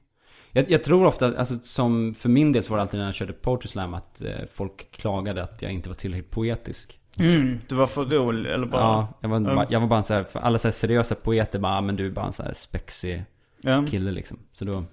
Jag, 0.52 0.70
jag 0.70 0.84
tror 0.84 1.06
ofta, 1.06 1.38
alltså 1.38 1.54
som 1.58 2.14
för 2.14 2.28
min 2.28 2.52
del 2.52 2.62
så 2.62 2.70
var 2.70 2.78
det 2.78 2.82
alltid 2.82 2.98
när 3.00 3.06
jag 3.06 3.14
körde 3.14 3.32
Poetry 3.32 3.68
Slam 3.68 3.94
att 3.94 4.22
eh, 4.22 4.34
folk 4.52 4.90
klagade 4.90 5.42
att 5.42 5.62
jag 5.62 5.72
inte 5.72 5.88
var 5.88 5.94
tillräckligt 5.94 6.30
poetisk. 6.30 6.98
Mm, 7.18 7.58
du 7.68 7.74
var 7.74 7.86
för 7.86 8.04
rolig 8.04 8.50
eller 8.52 8.66
bara? 8.66 8.80
Ja, 8.80 9.18
jag 9.20 9.28
var, 9.28 9.40
bara, 9.40 9.66
jag 9.70 9.80
var 9.80 9.86
bara 9.86 9.96
en 9.96 10.02
så 10.02 10.14
här, 10.14 10.26
alla 10.32 10.58
så 10.58 10.68
här 10.68 10.72
seriösa 10.72 11.14
poeter 11.14 11.58
bara, 11.58 11.72
ah, 11.76 11.80
men 11.80 11.96
du 11.96 12.06
är 12.06 12.10
bara 12.10 12.26
en 12.26 12.32
så 12.32 12.42
här 12.42 12.52
spexig 12.54 13.24
Ja. 13.60 13.86
kille 13.88 14.10
liksom. 14.10 14.38
Så 14.52 14.64
då, 14.64 14.84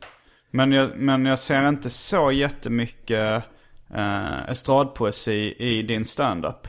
Men 0.51 0.71
jag, 0.71 0.89
men 0.97 1.25
jag 1.25 1.39
ser 1.39 1.67
inte 1.69 1.89
så 1.89 2.31
jättemycket 2.31 3.43
eh, 3.93 4.49
estradpoesi 4.49 5.55
i 5.59 5.81
din 5.81 6.05
standup. 6.05 6.67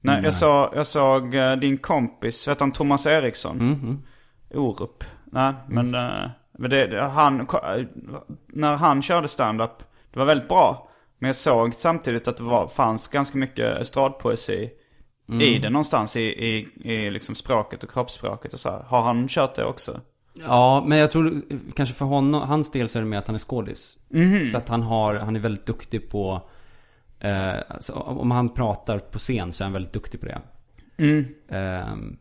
Nej, 0.00 0.20
jag, 0.24 0.34
så, 0.34 0.72
jag 0.74 0.86
såg 0.86 1.34
eh, 1.34 1.56
din 1.56 1.78
kompis, 1.78 2.48
vet 2.48 2.60
han 2.60 2.72
Thomas 2.72 3.06
Eriksson? 3.06 3.60
Mm, 3.60 4.02
Orup. 4.54 5.04
Nej, 5.24 5.54
men, 5.68 5.94
eh, 5.94 6.30
men 6.58 6.70
det, 6.70 6.86
det, 6.86 7.04
han, 7.04 7.40
eh, 7.40 7.86
när 8.46 8.76
han 8.76 9.02
körde 9.02 9.28
standup, 9.28 9.78
det 10.12 10.18
var 10.18 10.26
väldigt 10.26 10.48
bra. 10.48 10.88
Men 11.18 11.28
jag 11.28 11.36
såg 11.36 11.74
samtidigt 11.74 12.28
att 12.28 12.36
det 12.36 12.42
var, 12.42 12.68
fanns 12.68 13.08
ganska 13.08 13.38
mycket 13.38 13.80
estradpoesi 13.80 14.70
i 15.40 15.58
det 15.58 15.70
någonstans 15.70 16.16
i, 16.16 16.20
i, 16.22 16.68
i 16.90 17.10
liksom 17.10 17.34
språket 17.34 17.84
och 17.84 17.90
kroppsspråket 17.90 18.54
och 18.54 18.60
så 18.60 18.70
här. 18.70 18.82
Har 18.82 19.02
han 19.02 19.28
kört 19.28 19.54
det 19.54 19.64
också? 19.64 20.00
Ja, 20.34 20.84
men 20.86 20.98
jag 20.98 21.10
tror 21.10 21.42
kanske 21.74 21.94
för 21.94 22.04
honom, 22.04 22.42
hans 22.42 22.70
del 22.70 22.88
så 22.88 22.98
är 22.98 23.02
det 23.02 23.08
mer 23.08 23.18
att 23.18 23.26
han 23.26 23.34
är 23.34 23.40
skådis. 23.40 23.98
Mhm. 24.08 24.50
Så 24.50 24.58
att 24.58 24.68
han 24.68 24.82
har, 24.82 25.14
han 25.14 25.36
är 25.36 25.40
väldigt 25.40 25.66
duktig 25.66 26.10
på, 26.10 26.48
eh, 27.20 27.54
alltså, 27.68 27.92
om 27.92 28.30
han 28.30 28.48
pratar 28.48 28.98
på 28.98 29.18
scen 29.18 29.52
så 29.52 29.62
är 29.62 29.64
han 29.64 29.72
väldigt 29.72 29.92
duktig 29.92 30.20
på 30.20 30.26
det. 30.26 30.40
Mm. 30.96 31.24
Ehm, 31.48 32.16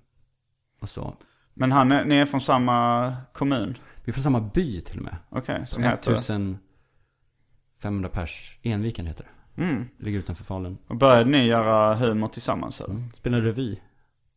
och 0.81 0.89
så. 0.89 1.15
Men 1.57 1.71
han 1.71 1.91
är, 1.91 2.05
ni 2.05 2.15
är 2.15 2.25
från 2.25 2.41
samma 2.41 3.13
kommun? 3.33 3.77
Vi 4.03 4.09
är 4.09 4.13
från 4.13 4.23
samma 4.23 4.39
by 4.39 4.81
till 4.81 4.97
och 4.97 5.03
med. 5.03 5.15
Okej, 5.29 5.67
som 5.67 5.83
heter... 5.83 6.11
1500 6.13 8.09
pers, 8.09 8.59
Enviken 8.63 9.07
heter 9.07 9.23
det. 9.23 9.61
Mm. 9.61 9.89
Det 9.97 10.05
ligger 10.05 10.19
utanför 10.19 10.43
Falun. 10.43 10.77
Och 10.87 10.95
började 10.95 11.29
ni 11.29 11.45
göra 11.45 11.95
humor 11.95 12.27
tillsammans 12.27 12.81
eller? 12.81 13.09
Spelar 13.13 13.41
revy. 13.41 13.77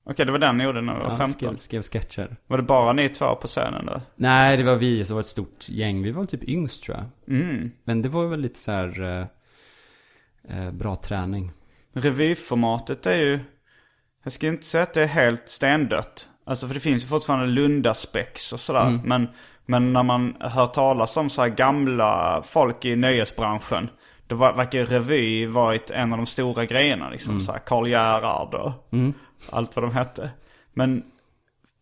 Okej, 0.04 0.26
det 0.26 0.32
var 0.32 0.38
den 0.38 0.56
ni 0.58 0.64
gjorde 0.64 0.80
när 0.80 0.94
du 0.94 1.00
var 1.00 1.10
Ja, 1.10 1.16
15? 1.16 1.32
skrev, 1.32 1.56
skrev 1.56 1.82
sketcher. 1.82 2.36
Var 2.46 2.56
det 2.56 2.62
bara 2.62 2.92
ni 2.92 3.08
två 3.08 3.34
på 3.34 3.46
scenen 3.46 3.86
då? 3.86 4.00
Nej, 4.16 4.56
det 4.56 4.62
var 4.62 4.76
vi, 4.76 5.04
så 5.04 5.14
var 5.14 5.20
det 5.20 5.24
ett 5.24 5.26
stort 5.26 5.68
gäng. 5.68 6.02
Vi 6.02 6.10
var 6.10 6.26
typ 6.26 6.44
yngst 6.44 6.82
tror 6.82 6.96
jag. 6.96 7.36
Mm. 7.36 7.70
Men 7.84 8.02
det 8.02 8.08
var 8.08 8.26
väl 8.26 8.40
lite 8.40 8.58
så 8.58 8.72
här 8.72 9.02
eh, 9.02 9.26
eh, 10.58 10.72
bra 10.72 10.96
träning. 10.96 11.52
Revyformatet 11.92 13.06
är 13.06 13.16
ju... 13.16 13.40
Jag 14.22 14.32
ska 14.32 14.46
inte 14.46 14.66
säga 14.66 14.82
att 14.82 14.94
det 14.94 15.02
är 15.02 15.06
helt 15.06 15.48
stendött. 15.48 16.28
Alltså 16.48 16.66
för 16.66 16.74
det 16.74 16.80
finns 16.80 17.02
ju 17.04 17.06
fortfarande 17.06 17.46
Lundaspex 17.46 18.52
och 18.52 18.60
sådär. 18.60 19.00
Men, 19.04 19.28
men 19.66 19.92
när 19.92 20.02
man 20.02 20.36
hör 20.40 20.66
talas 20.66 21.16
om 21.16 21.30
så 21.30 21.46
gamla 21.46 22.42
folk 22.46 22.84
i 22.84 22.96
nöjesbranschen. 22.96 23.88
Då 24.26 24.36
var- 24.36 24.52
verkar 24.52 24.86
revy 24.86 25.46
varit 25.46 25.90
en 25.90 26.12
av 26.12 26.18
de 26.18 26.26
stora 26.26 26.64
grejerna 26.64 27.10
liksom. 27.10 27.40
Så 27.40 27.52
här 27.52 27.58
Karl 27.58 27.88
Gerhard 27.88 28.54
och 28.54 28.72
allt 29.52 29.76
vad 29.76 29.84
de 29.84 29.92
hette. 29.92 30.30
Men 30.74 31.02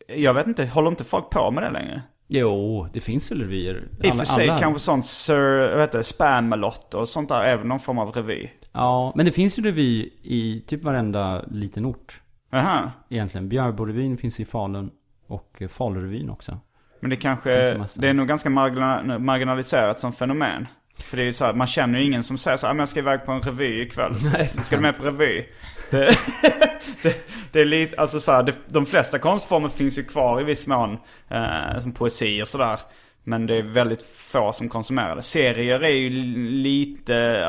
jag 0.09 0.35
vet 0.35 0.47
inte, 0.47 0.67
håller 0.67 0.89
inte 0.91 1.05
folk 1.05 1.31
på 1.31 1.51
med 1.51 1.63
det 1.63 1.71
längre? 1.71 2.03
Jo, 2.29 2.89
det 2.93 3.01
finns 3.01 3.31
väl 3.31 3.41
revyer. 3.41 3.89
I 4.03 4.11
och 4.11 4.17
för 4.17 4.25
sig 4.25 4.49
alla- 4.51 4.59
kanske 4.61 4.81
sånt 4.81 5.07
Sir, 5.07 5.71
vad 5.73 5.81
heter 5.81 5.99
det, 5.99 6.05
och 6.95 7.09
sånt 7.09 7.29
där 7.29 7.41
är 7.41 7.57
väl 7.57 7.67
någon 7.67 7.81
form 7.81 7.99
av 7.99 8.13
revy. 8.13 8.49
Ja, 8.73 9.13
men 9.17 9.27
det 9.27 9.33
finns 9.33 9.59
ju 9.59 9.63
revy 9.63 10.11
i 10.23 10.65
typ 10.67 10.83
varenda 10.85 11.43
liten 11.51 11.87
ort. 11.87 12.21
Aha. 12.53 12.91
Egentligen. 13.09 13.49
Björborevyn 13.49 14.17
finns 14.17 14.41
i 14.41 14.45
Falun. 14.45 14.91
Och 15.27 15.57
eh, 15.59 15.69
Falurevyn 15.69 16.31
också. 16.31 16.59
Men 17.01 17.11
det 17.11 17.17
kanske, 17.17 17.51
det 18.01 18.09
är 18.09 18.15
nog 18.15 18.29
ganska 18.29 18.49
margina- 18.49 19.19
marginaliserat 19.19 20.01
som 20.01 20.13
fenomen. 20.13 20.67
För 20.99 21.17
det 21.17 21.23
är 21.23 21.25
ju 21.25 21.33
så 21.33 21.45
här, 21.45 21.53
man 21.55 21.67
känner 21.67 21.99
ju 21.99 22.05
ingen 22.05 22.23
som 22.23 22.39
säger 22.39 22.57
så 22.57 22.67
här, 22.67 22.75
"Ah, 22.75 22.79
jag 22.79 22.89
ska 22.89 23.01
iväg 23.01 23.25
på 23.27 23.33
en 23.33 23.41
revy 23.41 23.83
ikväll. 23.83 24.13
Nej, 24.33 24.49
ska 24.49 24.77
du 24.77 24.83
med 24.83 24.97
på 24.99 25.05
revy? 25.05 25.45
Det, 25.91 26.09
det, 27.03 27.29
det 27.53 27.61
är 27.61 27.65
lite, 27.65 28.01
alltså 28.01 28.21
så 28.21 28.33
här, 28.33 28.43
det, 28.43 28.55
de 28.69 28.87
flesta 28.87 29.19
konstformer 29.19 29.69
finns 29.69 29.99
ju 29.99 30.03
kvar 30.03 30.41
i 30.41 30.45
viss 30.45 30.67
mån. 30.67 30.99
Eh, 31.29 31.79
som 31.79 31.93
poesi 31.93 32.43
och 32.43 32.49
sådär. 32.49 32.79
Men 33.25 33.47
det 33.47 33.55
är 33.57 33.63
väldigt 33.63 34.03
få 34.03 34.53
som 34.53 34.69
konsumerar 34.69 35.17
det. 35.17 35.23
Serier 35.23 35.81
är 35.85 35.89
ju 35.91 36.11
lite 36.51 37.47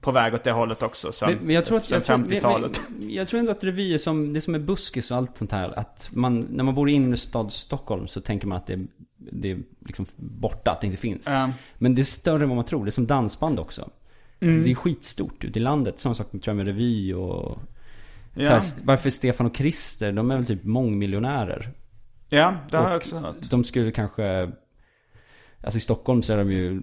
på 0.00 0.12
väg 0.12 0.34
åt 0.34 0.44
det 0.44 0.52
hållet 0.52 0.82
också. 0.82 1.12
Sen, 1.12 1.38
Men, 1.42 1.54
jag 1.54 1.64
tror 1.64 1.78
att... 1.78 1.84
sen 1.84 1.96
Jag 1.96 2.04
tror, 2.04 2.18
50-talet. 2.18 2.80
men, 2.88 2.98
men, 2.98 3.14
jag 3.14 3.28
tror 3.28 3.40
ändå 3.40 3.52
att 3.52 3.64
revyer 3.64 3.98
som, 3.98 4.32
det 4.32 4.40
som 4.40 4.54
är 4.54 4.58
buskis 4.58 5.10
och 5.10 5.16
allt 5.16 5.38
sånt 5.38 5.52
här. 5.52 5.78
Att 5.78 6.08
man, 6.12 6.40
när 6.40 6.64
man 6.64 6.74
bor 6.74 6.90
i 6.90 6.92
innerstad 6.92 7.52
Stockholm 7.52 8.06
så 8.06 8.20
tänker 8.20 8.46
man 8.46 8.58
att 8.58 8.66
det, 8.66 8.78
det 9.16 9.50
är 9.50 9.58
liksom 9.86 10.06
borta, 10.16 10.70
att 10.70 10.80
det 10.80 10.86
inte 10.86 10.98
finns. 10.98 11.26
Ja. 11.26 11.50
Men 11.78 11.94
det 11.94 12.02
är 12.02 12.04
större 12.04 12.42
än 12.42 12.48
vad 12.48 12.56
man 12.56 12.64
tror. 12.64 12.84
Det 12.84 12.88
är 12.88 12.90
som 12.90 13.06
dansband 13.06 13.60
också. 13.60 13.90
Mm. 14.40 14.62
Det 14.62 14.70
är 14.70 14.74
skitstort 14.74 15.44
ute 15.44 15.58
i 15.58 15.62
landet. 15.62 16.00
Samma 16.00 16.14
sak 16.14 16.30
tror 16.30 16.42
jag 16.44 16.56
med 16.56 16.66
revy 16.66 17.14
och... 17.14 17.58
Ja. 18.34 18.48
Här, 18.48 18.62
varför 18.84 19.10
Stefan 19.10 19.46
och 19.46 19.56
Christer, 19.56 20.12
de 20.12 20.30
är 20.30 20.36
väl 20.36 20.46
typ 20.46 20.64
mångmiljonärer. 20.64 21.70
Ja, 22.28 22.54
det 22.70 22.76
har 22.76 22.88
jag 22.88 22.96
också 22.96 23.18
hört. 23.18 23.36
De 23.50 23.64
skulle 23.64 23.90
kanske... 23.90 24.52
Alltså 25.64 25.78
i 25.78 25.80
Stockholm 25.80 26.22
så 26.22 26.32
är 26.32 26.36
de 26.36 26.52
ju 26.52 26.82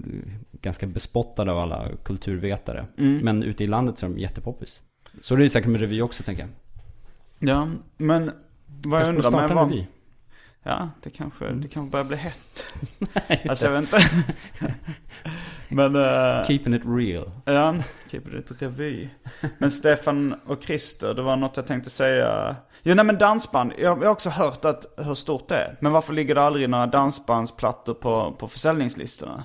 ganska 0.62 0.88
bespottade 0.88 1.52
av 1.52 1.58
alla 1.60 1.88
kulturvetare. 2.04 2.86
Mm. 2.98 3.18
Men 3.18 3.44
ute 3.44 3.64
i 3.64 3.68
landet 3.68 3.98
så 3.98 4.06
är 4.06 4.10
de 4.10 4.20
jättepoppis. 4.20 4.82
Så 5.22 5.36
det 5.36 5.46
är 5.46 5.50
säkert 5.50 5.70
med 5.70 5.82
revy 5.82 6.02
också 6.02 6.24
tänker 6.24 6.44
jag. 6.44 6.50
Ja, 7.50 7.68
men 7.98 8.32
vad 8.66 9.02
jag 9.02 9.08
undrar 9.10 9.32
med 9.32 9.50
var... 9.50 9.66
revy. 9.70 9.86
Ja, 10.64 10.90
det 11.04 11.10
kanske, 11.10 11.46
Mm. 11.46 11.62
det 11.62 11.68
kanske 11.68 11.92
börjar 11.92 12.04
bli 12.06 12.18
hett. 12.18 12.66
alltså 13.50 13.66
jag 13.66 13.72
vet 13.72 13.82
inte. 13.82 14.00
men... 15.70 15.96
Uh, 15.96 16.44
Keeping 16.48 16.74
it 16.74 16.82
real. 16.86 17.32
ja, 17.46 17.76
keep 18.12 18.22
it 18.40 18.62
revy. 18.62 19.10
Men 19.58 19.72
Stefan 19.72 20.36
och 20.46 20.64
Christer, 20.64 21.14
det 21.14 21.22
var 21.22 21.36
något 21.36 21.58
jag 21.58 21.68
tänkte 21.68 21.90
säga. 21.90 22.56
Jo, 22.84 22.96
nej 22.96 23.06
men 23.06 23.18
dansband. 23.18 23.74
Jag 23.78 23.98
jag 24.02 24.06
har 24.06 24.12
också 24.12 24.30
hört 24.30 24.66
att, 24.66 24.86
hur 24.98 25.14
stort 25.14 25.48
det 25.48 25.56
är. 25.56 25.78
Men 25.82 25.92
varför 25.92 26.14
ligger 26.14 26.36
det 26.36 26.42
aldrig 26.42 26.70
några 26.70 26.88
dansbandsplattor 26.88 27.94
på, 27.94 28.36
på 28.40 28.48
försäljningslistorna? 28.48 29.44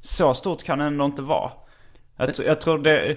Så 0.00 0.34
stort 0.34 0.62
kan 0.62 0.78
det 0.78 0.84
ändå 0.84 1.04
inte 1.04 1.22
vara. 1.22 1.50
Jag, 2.16 2.28
tr- 2.28 2.46
jag 2.46 2.60
tror 2.60 2.78
det... 2.78 3.16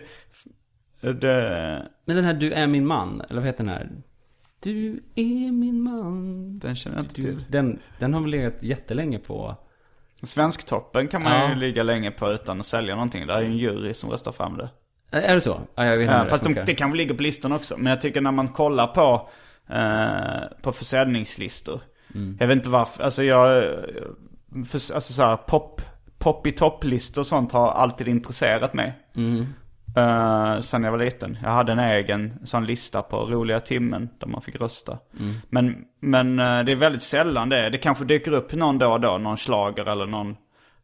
det 1.01 1.88
Men 2.05 2.16
den 2.16 2.26
här 2.26 2.34
Du 2.34 2.51
är 2.53 2.68
min 2.68 2.88
man, 2.88 3.22
eller 3.30 3.41
vad 3.41 3.45
heter 3.45 3.64
den 3.64 3.74
här? 3.74 3.89
Du 4.60 5.03
är 5.16 5.51
min 5.51 5.82
man. 5.82 6.60
den 6.60 6.76
känner 6.76 6.97
jag 6.97 7.03
inte 7.05 7.16
till. 7.16 7.45
den, 7.49 7.80
den 7.99 8.14
har 8.14 8.22
väl 8.22 8.30
legat 8.32 8.64
jättelänge 8.64 9.20
på... 9.20 9.55
Svensktoppen 10.24 11.08
kan 11.08 11.24
man 11.24 11.32
Ja. 11.34 11.49
ju 11.49 11.55
ligga 11.55 11.84
länge 11.84 12.12
på 12.12 12.32
utan 12.32 12.60
att 12.60 12.66
sälja 12.66 12.95
någonting. 12.95 13.28
Det 13.28 13.34
är 13.34 13.39
ju 13.41 13.45
en 13.45 13.58
jury 13.58 13.93
som 13.93 14.10
röstar 14.10 14.32
fram 14.32 14.58
det. 14.58 14.70
Är 15.12 15.36
det 15.36 15.41
så? 15.41 15.58
Ja, 15.76 15.86
jag 15.86 15.97
vet 15.97 16.03
inte 16.03 16.14
Ja, 16.14 16.26
fast 16.26 16.43
de, 16.43 16.47
funkar. 16.49 16.66
det 16.66 16.76
kanske 16.76 16.97
ligger 16.97 17.14
på 17.16 17.24
listan 17.24 17.51
också. 17.51 17.76
Men 17.78 17.86
jag 17.88 18.01
tycker 18.01 18.22
när 18.22 18.32
man 18.32 18.47
kollar 18.47 18.88
på, 18.88 19.30
eh, 19.70 20.61
på 20.61 20.72
försäljningslistor. 20.72 21.82
Mm. 22.15 22.38
Jag 22.39 22.47
vet 22.47 22.55
inte 22.55 22.70
varför. 22.70 23.03
Alltså 23.03 23.24
jag, 23.24 23.63
för, 24.65 24.95
alltså 24.95 25.13
så 25.13 25.24
här, 25.24 25.38
pop, 25.38 25.82
pop 26.18 26.47
i 26.47 26.51
topplistor 26.51 27.22
och 27.22 27.26
sånt 27.26 27.51
har 27.51 27.72
alltid 27.72 28.07
intresserat 28.07 28.74
mig. 28.74 28.93
Mm. 29.15 29.45
Uh, 29.97 30.59
sen 30.61 30.84
jag 30.84 30.91
var 30.91 30.97
liten. 30.97 31.38
Jag 31.43 31.49
hade 31.49 31.72
en 31.72 31.80
egen 31.80 32.39
sån 32.43 32.65
lista 32.65 33.01
på 33.01 33.18
roliga 33.18 33.59
timmen 33.59 34.09
där 34.20 34.28
man 34.28 34.41
fick 34.41 34.61
rösta. 34.61 34.97
Mm. 35.20 35.34
Men, 35.49 35.76
men 35.99 36.39
eh, 36.39 36.63
det 36.65 36.72
är 36.72 36.76
väldigt 36.76 37.01
sällan 37.01 37.49
det. 37.49 37.70
Det 37.70 37.78
kanske 37.78 38.05
dyker 38.05 38.32
upp 38.32 38.53
någon 38.53 38.78
då 38.78 38.91
och 38.91 39.01
då, 39.01 39.18
någon 39.18 39.38
slager 39.38 39.86
eller 39.86 40.05
någon. 40.05 40.36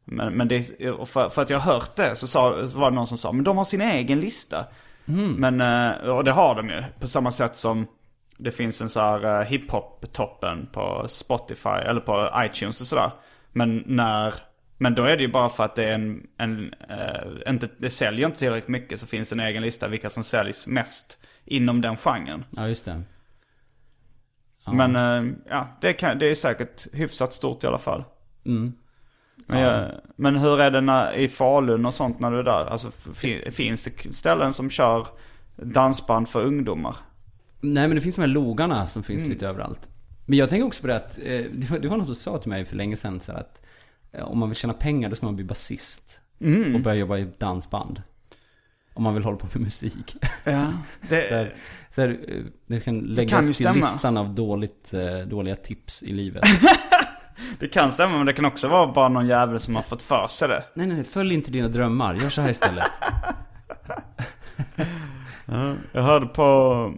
Men, 0.06 0.34
men 0.34 0.48
det, 0.48 0.64
för, 1.06 1.30
för 1.30 1.42
att 1.42 1.50
jag 1.50 1.60
har 1.60 1.74
hört 1.74 1.96
det 1.96 2.16
så, 2.16 2.28
sa, 2.28 2.68
så 2.68 2.80
var 2.80 2.90
det 2.90 2.96
någon 2.96 3.08
som 3.08 3.18
sa, 3.18 3.32
men 3.32 3.44
de 3.44 3.58
har 3.58 3.64
sin 3.64 3.82
egen 3.82 4.20
lista. 4.20 4.66
Men, 5.38 5.62
eh, 5.62 6.10
och 6.10 6.24
det 6.24 6.32
har 6.32 6.56
de 6.56 6.70
ju. 6.70 6.84
På 7.00 7.08
samma 7.08 7.32
sätt 7.32 7.56
som 7.56 7.88
det 8.44 8.52
finns 8.52 8.82
en 8.82 8.89
så 8.89 9.00
här 9.00 9.41
eh, 9.41 9.48
hiphop-toppen 9.48 10.68
på 10.72 11.06
Spotify 11.08 11.70
eller 11.70 12.02
på 12.02 12.30
iTunes 12.38 12.82
och 12.82 12.88
sådär. 12.88 13.12
Men 13.52 13.84
när, 13.86 14.34
men 14.78 14.96
då 14.96 15.04
är 15.04 15.18
det 15.18 15.24
ju 15.24 15.32
bara 15.32 15.50
för 15.50 15.64
att 15.64 15.76
det 15.76 15.84
är 15.84 15.94
en, 15.94 16.28
en 16.38 16.74
eh, 16.89 17.52
inte, 17.52 17.70
det 17.78 17.89
säljer 17.89 18.28
inte 18.28 18.39
tillräckligt 18.39 18.68
mycket 18.68 19.00
så 19.00 19.08
finns 19.08 19.32
en 19.32 19.39
egen 19.39 19.64
lista 19.64 19.88
vilka 19.88 20.10
som 20.10 20.24
säljs 20.24 20.68
mest 20.68 21.20
inom 21.46 21.82
den 21.82 21.98
genren. 21.98 22.46
Ja, 22.50 22.68
just 22.68 22.86
det. 22.86 23.02
Ja. 24.66 24.74
Men 24.74 24.96
eh, 24.96 25.34
ja, 25.50 25.68
det, 25.82 25.94
kan, 25.94 26.20
det 26.20 26.26
är 26.26 26.36
säkert 26.36 26.94
hyfsat 26.94 27.34
stort 27.34 27.64
i 27.64 27.68
alla 27.68 27.78
fall. 27.78 28.04
Mm. 28.46 28.74
Men, 29.48 29.62
jag, 29.62 29.91
men 30.16 30.36
hur 30.36 30.60
är 30.60 30.72
det 30.72 30.82
när, 30.82 31.14
i 31.14 31.28
Falun 31.28 31.86
och 31.86 31.94
sånt 31.94 32.20
när 32.20 32.32
du 32.32 32.39
är 32.39 32.44
där? 32.44 32.66
Alltså 32.66 32.91
fin, 32.91 33.52
finns 33.52 33.84
det 33.84 34.14
ställen 34.14 34.54
som 34.54 34.70
kör 34.70 35.08
dansband 35.56 36.30
för 36.30 36.41
ungdomar? 36.46 36.96
Nej 37.64 37.88
men 37.88 37.95
det 37.95 38.01
finns 38.01 38.16
de 38.16 38.22
här 38.22 38.28
logarna 38.28 38.88
som 38.88 39.03
finns 39.03 39.22
Mm. 39.22 39.34
lite 39.34 39.47
överallt. 39.47 39.89
Men 40.26 40.38
jag 40.38 40.49
tänker 40.49 40.66
också 40.68 40.82
på 40.82 40.88
det 40.88 40.95
att, 40.95 41.18
eh, 41.18 41.45
det 41.53 41.70
var, 41.72 41.80
det 41.80 41.88
var 41.88 41.97
någon 41.97 42.05
som 42.05 42.16
sa 42.16 42.38
till 42.38 42.49
mig 42.49 42.66
för 42.66 42.76
länge 42.76 42.95
sedan 42.97 43.20
så 43.20 43.32
att 43.32 43.61
eh, 44.11 44.24
om 44.24 44.38
man 44.39 44.49
vill 44.49 44.55
tjäna 44.55 44.74
pengar 44.74 45.09
då 45.09 45.16
ska 45.16 45.26
man 45.26 45.36
bli 45.36 45.45
basist. 45.45 46.22
Mm. 46.41 46.76
Och 46.76 46.82
börja 46.82 46.95
jobba 46.97 47.18
i 47.18 47.28
dansband. 47.38 48.01
Om 48.93 49.03
man 49.03 49.14
vill 49.14 49.24
hålla 49.24 49.38
på 49.38 49.47
med 49.53 49.61
musik. 49.61 50.16
Ja, 50.43 50.72
det, 51.09 51.22
så 51.30 51.36
här, 51.36 51.55
så 51.89 52.01
här, 52.01 52.09
eh, 52.28 52.43
det 52.68 52.80
kan 52.80 52.99
läggas 52.99 53.32
kan 53.32 53.47
ju 53.47 53.53
till 53.53 53.72
listan 53.72 54.18
av 54.18 54.36
dåligt, 54.36 54.93
dåliga 55.28 55.55
tips 55.55 56.03
i 56.03 56.14
livet. 56.14 56.43
det 57.59 57.68
kan 57.68 57.91
stämma 57.91 58.18
men 58.18 58.26
det 58.26 58.34
kan 58.34 58.45
också 58.45 58.68
vara 58.68 58.93
bara 58.93 59.09
någon 59.09 59.28
jävel 59.28 59.59
som 59.59 59.76
har 59.76 59.84
fått 59.84 60.01
för 60.01 60.28
sig 60.28 60.47
det. 60.47 60.64
nej, 60.74 60.88
nej, 60.88 60.95
nej, 60.95 61.05
följ 61.05 61.34
inte 61.34 61.51
dina 61.51 61.68
drömmar. 61.68 62.16
Gör 62.16 62.30
så 62.30 62.41
här 62.41 62.49
istället. 62.49 62.91
Jag 65.91 66.03
hörde 66.03 66.26
på 66.26 66.93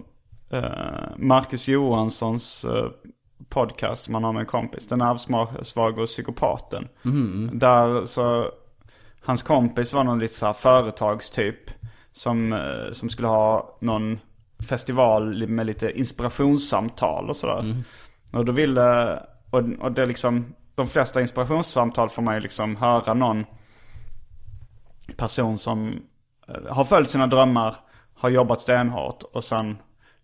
Marcus 1.17 1.67
Johanssons 1.67 2.65
eh, 2.65 2.89
podcast 3.49 4.03
som 4.03 4.13
han 4.13 4.23
har 4.23 4.33
med 4.33 4.39
en 4.39 4.45
kompis. 4.45 4.87
Den 4.87 5.01
arvsvage 5.01 5.97
och 5.97 6.07
psykopaten. 6.07 6.87
Där 7.59 8.05
så, 8.05 8.51
hans 9.21 9.43
kompis 9.43 9.93
var 9.93 10.03
någon 10.03 10.19
lite 10.19 10.33
så 10.33 10.45
här 10.45 10.53
företagstyp. 10.53 11.69
Som, 12.11 12.53
eh, 12.53 12.91
som 12.91 13.09
skulle 13.09 13.27
ha 13.27 13.77
någon 13.81 14.19
festival 14.69 15.47
med 15.47 15.65
lite 15.65 15.99
inspirationssamtal 15.99 17.29
och 17.29 17.35
sådär. 17.35 17.61
Och 18.33 18.45
då 18.45 18.51
ville, 18.51 19.19
och, 19.49 19.61
och 19.79 19.91
det 19.91 20.05
liksom, 20.05 20.55
de 20.75 20.87
flesta 20.87 21.21
inspirationssamtal 21.21 22.09
får 22.09 22.21
man 22.21 22.35
ju 22.35 22.41
liksom 22.41 22.75
höra 22.75 23.13
någon 23.13 23.45
person 25.17 25.57
som 25.57 26.01
eh, 26.47 26.73
har 26.75 26.83
följt 26.83 27.09
sina 27.09 27.27
drömmar, 27.27 27.75
har 28.13 28.29
jobbat 28.29 28.61
stenhårt 28.61 29.23
och 29.23 29.43
sen 29.43 29.77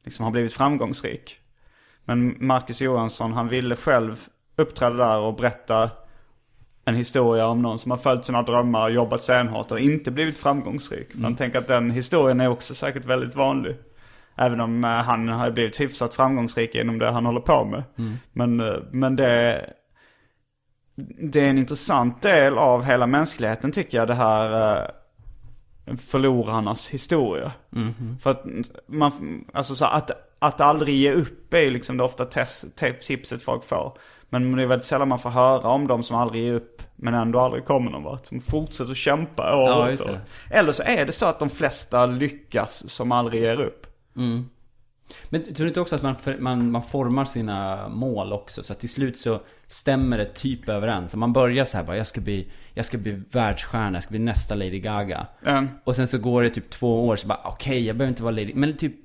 liksom 0.03 0.23
har 0.23 0.31
blivit 0.31 0.53
framgångsrik. 0.53 1.37
Men 2.05 2.35
Marcus 2.39 2.81
Johansson, 2.81 3.33
han 3.33 3.47
ville 3.47 3.75
själv 3.75 4.27
uppträda 4.55 4.95
där 4.95 5.17
och 5.19 5.35
berätta 5.35 5.89
en 6.85 6.95
historia 6.95 7.47
om 7.47 7.61
någon 7.61 7.79
som 7.79 7.91
har 7.91 7.97
följt 7.97 8.25
sina 8.25 8.41
drömmar, 8.41 8.89
jobbat 8.89 9.23
stenhårt 9.23 9.71
och 9.71 9.79
inte 9.79 10.11
blivit 10.11 10.37
framgångsrik. 10.37 11.07
Man 11.13 11.35
tänker 11.35 11.59
att 11.59 11.67
den 11.67 11.91
historien 11.91 12.41
är 12.41 12.47
också 12.47 12.75
säkert 12.75 13.05
väldigt 13.05 13.35
vanlig. 13.35 13.75
Även 14.35 14.59
om 14.59 14.83
eh, 14.83 14.89
han 14.89 15.27
har 15.27 15.51
blivit 15.51 15.81
hyfsat 15.81 16.13
framgångsrik 16.13 16.75
genom 16.75 16.99
det 16.99 17.11
han 17.11 17.25
håller 17.25 17.39
på 17.39 17.65
med. 17.65 17.83
Men, 18.33 18.59
eh, 18.59 18.75
men 18.91 19.15
det, 19.15 19.65
det 21.31 21.41
är 21.41 21.49
en 21.49 21.57
intressant 21.57 22.21
del 22.21 22.57
av 22.57 22.83
hela 22.83 23.07
mänskligheten 23.07 23.71
tycker 23.71 23.97
jag, 23.97 24.07
det 24.07 24.15
här 24.15 24.77
eh, 24.77 24.87
förlorarnas 25.85 26.87
historia. 26.87 27.51
För 28.21 28.31
att 28.31 28.43
man, 28.87 29.45
alltså 29.53 29.75
så 29.75 29.85
att, 29.85 30.11
att 30.39 30.61
aldrig 30.61 30.95
ge 30.95 31.13
upp 31.13 31.53
är 31.53 31.61
ju 31.61 31.69
liksom 31.69 31.97
det 31.97 32.03
ofta 32.03 32.25
test, 32.25 32.75
te- 32.75 32.93
tipset 32.93 33.43
folk 33.43 33.63
får. 33.63 33.97
Men 34.29 34.55
det 34.55 34.63
är 34.63 34.67
väldigt 34.67 34.85
sällan 34.85 35.07
man 35.07 35.19
får 35.19 35.29
höra 35.29 35.67
om 35.67 35.87
de 35.87 36.03
som 36.03 36.15
aldrig 36.15 36.43
ger 36.43 36.53
upp 36.53 36.81
men 36.95 37.13
ändå 37.13 37.39
aldrig 37.39 37.65
kommer 37.65 37.91
någon 37.91 38.03
vart. 38.03 38.25
Som 38.25 38.39
fortsätter 38.39 38.93
kämpa 38.93 39.55
år 39.55 39.69
Ja, 39.69 39.85
det. 40.05 40.21
Eller 40.49 40.71
så 40.71 40.83
är 40.85 41.05
det 41.05 41.11
så 41.11 41.25
att 41.25 41.39
de 41.39 41.49
flesta 41.49 42.05
lyckas 42.05 42.89
som 42.89 43.11
aldrig 43.11 43.41
ger 43.41 43.61
upp. 43.61 43.87
Men 45.29 45.43
tror 45.43 45.65
du 45.65 45.67
inte 45.67 45.81
också 45.81 45.95
att 45.95 46.01
man, 46.01 46.15
man, 46.39 46.71
man 46.71 46.83
formar 46.83 47.25
sina 47.25 47.87
mål 47.89 48.33
också? 48.33 48.63
Så 48.63 48.73
att 48.73 48.79
till 48.79 48.89
slut 48.89 49.17
så 49.17 49.39
stämmer 49.71 50.17
det 50.17 50.25
typ 50.25 50.69
överens. 50.69 51.11
Så 51.11 51.17
man 51.17 51.33
börjar 51.33 51.65
så 51.65 51.77
här 51.77 51.83
bara, 51.83 51.97
jag 51.97 52.07
ska 52.07 52.21
bli, 52.21 52.47
jag 52.73 52.85
ska 52.85 52.97
bli 52.97 53.21
världsstjärna, 53.31 53.95
jag 53.95 54.03
ska 54.03 54.11
bli 54.11 54.19
nästa 54.19 54.55
Lady 54.55 54.79
Gaga. 54.79 55.27
Mm. 55.45 55.69
Och 55.83 55.95
sen 55.95 56.07
så 56.07 56.17
går 56.17 56.41
det 56.43 56.49
typ 56.49 56.69
två 56.69 57.07
år 57.07 57.15
så 57.15 57.27
bara, 57.27 57.41
okej 57.43 57.85
jag 57.85 57.97
behöver 57.97 58.11
inte 58.11 58.23
vara 58.23 58.31
Lady, 58.31 58.53
men 58.55 58.77
typ 58.77 58.95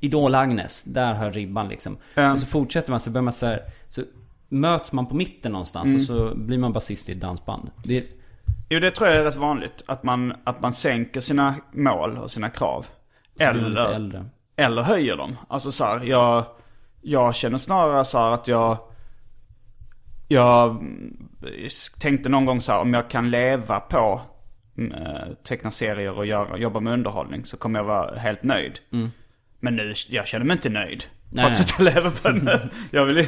Idol-Agnes, 0.00 0.82
där 0.84 1.14
har 1.14 1.30
ribban 1.30 1.68
liksom. 1.68 1.96
Ja. 2.14 2.32
Och 2.32 2.40
så 2.40 2.46
fortsätter 2.46 2.90
man, 2.90 3.00
så 3.00 3.10
börjar 3.10 3.22
man 3.22 3.32
så 3.32 3.46
här, 3.46 3.62
så 3.88 4.02
möts 4.48 4.92
man 4.92 5.06
på 5.06 5.14
mitten 5.14 5.52
någonstans 5.52 5.94
och 5.94 6.02
så 6.02 6.34
blir 6.34 6.58
man 6.58 6.72
basist 6.72 7.08
i 7.08 7.12
ett 7.12 7.20
dansband. 7.20 7.70
Det 7.84 7.98
är, 7.98 8.04
Jo 8.68 8.80
det 8.80 8.90
tror 8.90 9.08
jag 9.08 9.18
är 9.18 9.24
rätt 9.24 9.36
vanligt. 9.36 9.82
Att 9.86 10.02
man, 10.02 10.34
att 10.44 10.60
man 10.60 10.74
sänker 10.74 11.20
sina 11.20 11.54
mål 11.72 12.18
och 12.18 12.30
sina 12.30 12.50
krav. 12.50 12.86
Eller, 13.38 14.24
eller 14.56 14.82
höjer 14.82 15.16
dem. 15.16 15.36
Alltså 15.48 15.72
så 15.72 15.84
här, 15.84 16.04
jag, 16.04 16.44
jag 17.02 17.34
känner 17.34 17.58
snarare 17.58 18.04
så 18.04 18.18
här 18.18 18.30
att 18.30 18.48
jag, 18.48 18.78
jag 20.28 20.70
mm, 20.70 21.16
tänkte 22.00 22.28
någon 22.28 22.44
gång 22.44 22.60
så 22.60 22.72
här 22.72 22.80
om 22.80 22.94
jag 22.94 23.10
kan 23.10 23.30
leva 23.30 23.80
på 23.80 24.20
mm, 24.78 24.92
eh, 24.92 25.22
teckna 25.48 25.70
serier 25.70 26.18
och 26.18 26.26
göra, 26.26 26.58
jobba 26.58 26.80
med 26.80 26.92
underhållning 26.92 27.44
så 27.44 27.56
kommer 27.56 27.78
jag 27.78 27.84
vara 27.84 28.18
helt 28.18 28.42
nöjd. 28.42 28.78
Men 29.60 29.76
nu, 29.76 29.94
jag 30.08 30.26
känner 30.26 30.44
mig 30.46 30.54
inte 30.54 30.68
nöjd. 30.68 31.04
Trots 31.36 31.60
att 31.60 31.74
jag 31.78 31.94
lever 31.94 32.10
på 32.10 32.28
en... 32.28 32.50
jag 32.90 33.04
vill 33.04 33.16
ju... 33.16 33.22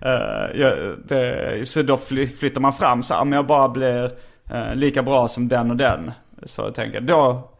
eh, 0.00 0.60
jag, 0.60 0.98
det, 1.08 1.68
så 1.68 1.82
då 1.82 1.96
fly, 1.96 2.26
flyttar 2.26 2.60
man 2.60 2.72
fram 2.72 3.02
så 3.02 3.14
här, 3.14 3.20
om 3.20 3.32
jag 3.32 3.46
bara 3.46 3.68
blir 3.68 4.10
eh, 4.50 4.74
lika 4.74 5.02
bra 5.02 5.28
som 5.28 5.48
den 5.48 5.70
och 5.70 5.76
den. 5.76 6.10
Så 6.42 6.62
jag 6.62 6.74
tänker 6.74 7.00
då... 7.00 7.50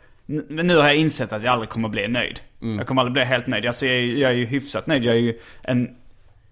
Nu 0.49 0.77
har 0.77 0.85
jag 0.85 0.97
insett 0.97 1.33
att 1.33 1.43
jag 1.43 1.53
aldrig 1.53 1.69
kommer 1.71 1.89
bli 1.89 2.09
nöjd. 2.09 2.41
Jag 2.79 2.87
kommer 2.87 3.03
aldrig 3.03 3.13
bli 3.13 3.25
helt 3.25 3.47
nöjd. 3.47 3.67
Alltså 3.67 3.87
jag, 3.87 3.95
är- 3.97 4.17
jag 4.17 4.31
är 4.31 4.35
ju 4.35 4.45
hyfsat 4.45 4.87
nöjd. 4.87 5.05
Jag 5.05 5.15
är 5.15 5.19
ju 5.21 5.39
en... 5.63 5.89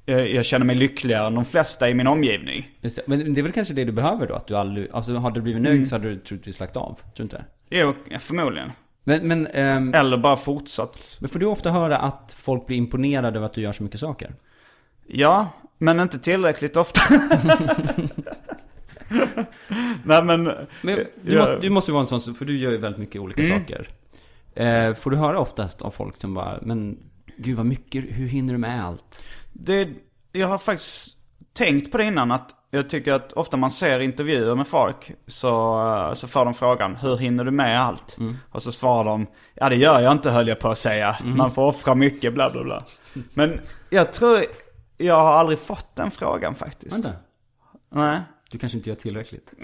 Jag, 0.04 0.30
jag 0.30 0.44
känner 0.44 0.66
mig 0.66 0.76
lyckligare 0.76 1.26
än 1.26 1.34
de 1.34 1.44
flesta 1.44 1.90
i 1.90 1.94
min 1.94 2.06
omgivning. 2.06 2.70
Just 2.80 2.96
det. 2.96 3.02
Men 3.06 3.34
det 3.34 3.40
är 3.40 3.42
väl 3.42 3.52
kanske 3.52 3.74
det 3.74 3.84
du 3.84 3.92
behöver 3.92 4.26
då? 4.28 4.34
Att 4.34 4.46
du 4.46 4.56
aldrig, 4.56 4.88
alltså 4.92 5.14
har 5.16 5.30
du 5.30 5.40
blivit 5.40 5.62
nöjd 5.62 5.88
så 5.88 5.94
hade 5.94 6.08
du 6.10 6.16
troligtvis 6.18 6.60
lagt 6.60 6.76
av. 6.76 6.94
Tror 6.94 7.00
du 7.14 7.22
inte? 7.22 7.44
Jo, 7.70 7.94
förmodligen. 8.20 8.72
Men, 9.04 9.28
men, 9.28 9.46
ehm, 9.46 9.94
Eller 9.94 10.16
bara 10.16 10.36
fortsatt. 10.36 10.98
men 11.20 11.28
får 11.28 11.38
du 11.38 11.46
ofta 11.46 11.70
höra 11.70 11.96
att 11.98 12.36
folk 12.38 12.66
blir 12.66 12.76
imponerade 12.76 13.36
över 13.36 13.46
att 13.46 13.52
du 13.54 13.60
gör 13.60 13.72
så 13.72 13.82
mycket 13.82 14.00
saker? 14.00 14.34
Ja, 15.06 15.48
men 15.78 16.00
inte 16.00 16.18
tillräckligt 16.18 16.76
ofta. 16.76 17.00
Nej 20.04 20.22
men... 20.24 20.42
Men 20.44 20.56
du, 20.82 21.06
jag- 21.24 21.38
måste, 21.38 21.58
du 21.60 21.70
måste 21.70 21.90
ju 21.90 21.92
vara 21.92 22.06
en 22.12 22.20
sån, 22.20 22.34
för 22.34 22.44
du 22.44 22.58
gör 22.58 22.70
ju 22.70 22.78
väldigt 22.78 23.00
mycket 23.00 23.20
olika 23.20 23.44
saker. 23.44 23.88
Eh, 24.54 24.94
får 24.94 25.10
du 25.10 25.16
höra 25.16 25.38
oftast 25.40 25.82
av 25.82 25.90
folk 25.90 26.16
som 26.16 26.34
bara, 26.34 26.58
men 26.62 26.98
gud 27.36 27.56
vad 27.56 27.66
mycket, 27.66 28.04
hur 28.08 28.26
hinner 28.26 28.52
du 28.52 28.58
med 28.58 28.84
allt? 28.84 29.24
Det, 29.52 29.88
jag 30.32 30.48
har 30.48 30.58
faktiskt 30.58 31.16
tänkt 31.52 31.92
på 31.92 31.98
det 31.98 32.04
innan 32.04 32.32
att 32.32 32.50
jag 32.70 32.90
tycker 32.90 33.12
att 33.12 33.32
ofta 33.32 33.56
man 33.56 33.70
ser 33.70 34.00
intervjuer 34.00 34.54
med 34.54 34.66
folk 34.66 35.12
så, 35.26 36.12
så 36.14 36.28
får 36.28 36.44
de 36.44 36.54
frågan 36.54 36.96
hur 36.96 37.16
hinner 37.16 37.44
du 37.44 37.50
med 37.50 37.82
allt? 37.82 38.16
Och 38.50 38.62
så 38.62 38.72
svarar 38.72 39.04
de 39.04 39.26
ja 39.54 39.68
det 39.68 39.76
gör 39.76 40.00
jag 40.00 40.12
inte 40.12 40.30
höll 40.30 40.48
jag 40.48 40.58
på 40.58 40.68
att 40.68 40.78
säga. 40.78 41.16
Man 41.24 41.50
får 41.50 41.62
offra 41.62 41.94
mycket 41.94 42.34
bla 42.34 42.50
bla 42.50 42.64
bla. 42.64 42.82
Men 43.34 43.60
jag 43.90 44.12
tror 44.12 44.44
jag 44.96 45.14
har 45.22 45.32
aldrig 45.32 45.58
fått 45.58 45.96
den 45.96 46.10
frågan 46.10 46.54
faktiskt. 46.54 46.94
Vänta. 46.96 47.12
Nej. 47.90 48.20
Du 48.50 48.58
kanske 48.58 48.78
inte 48.78 48.90
gör 48.90 48.96
tillräckligt. 48.96 49.54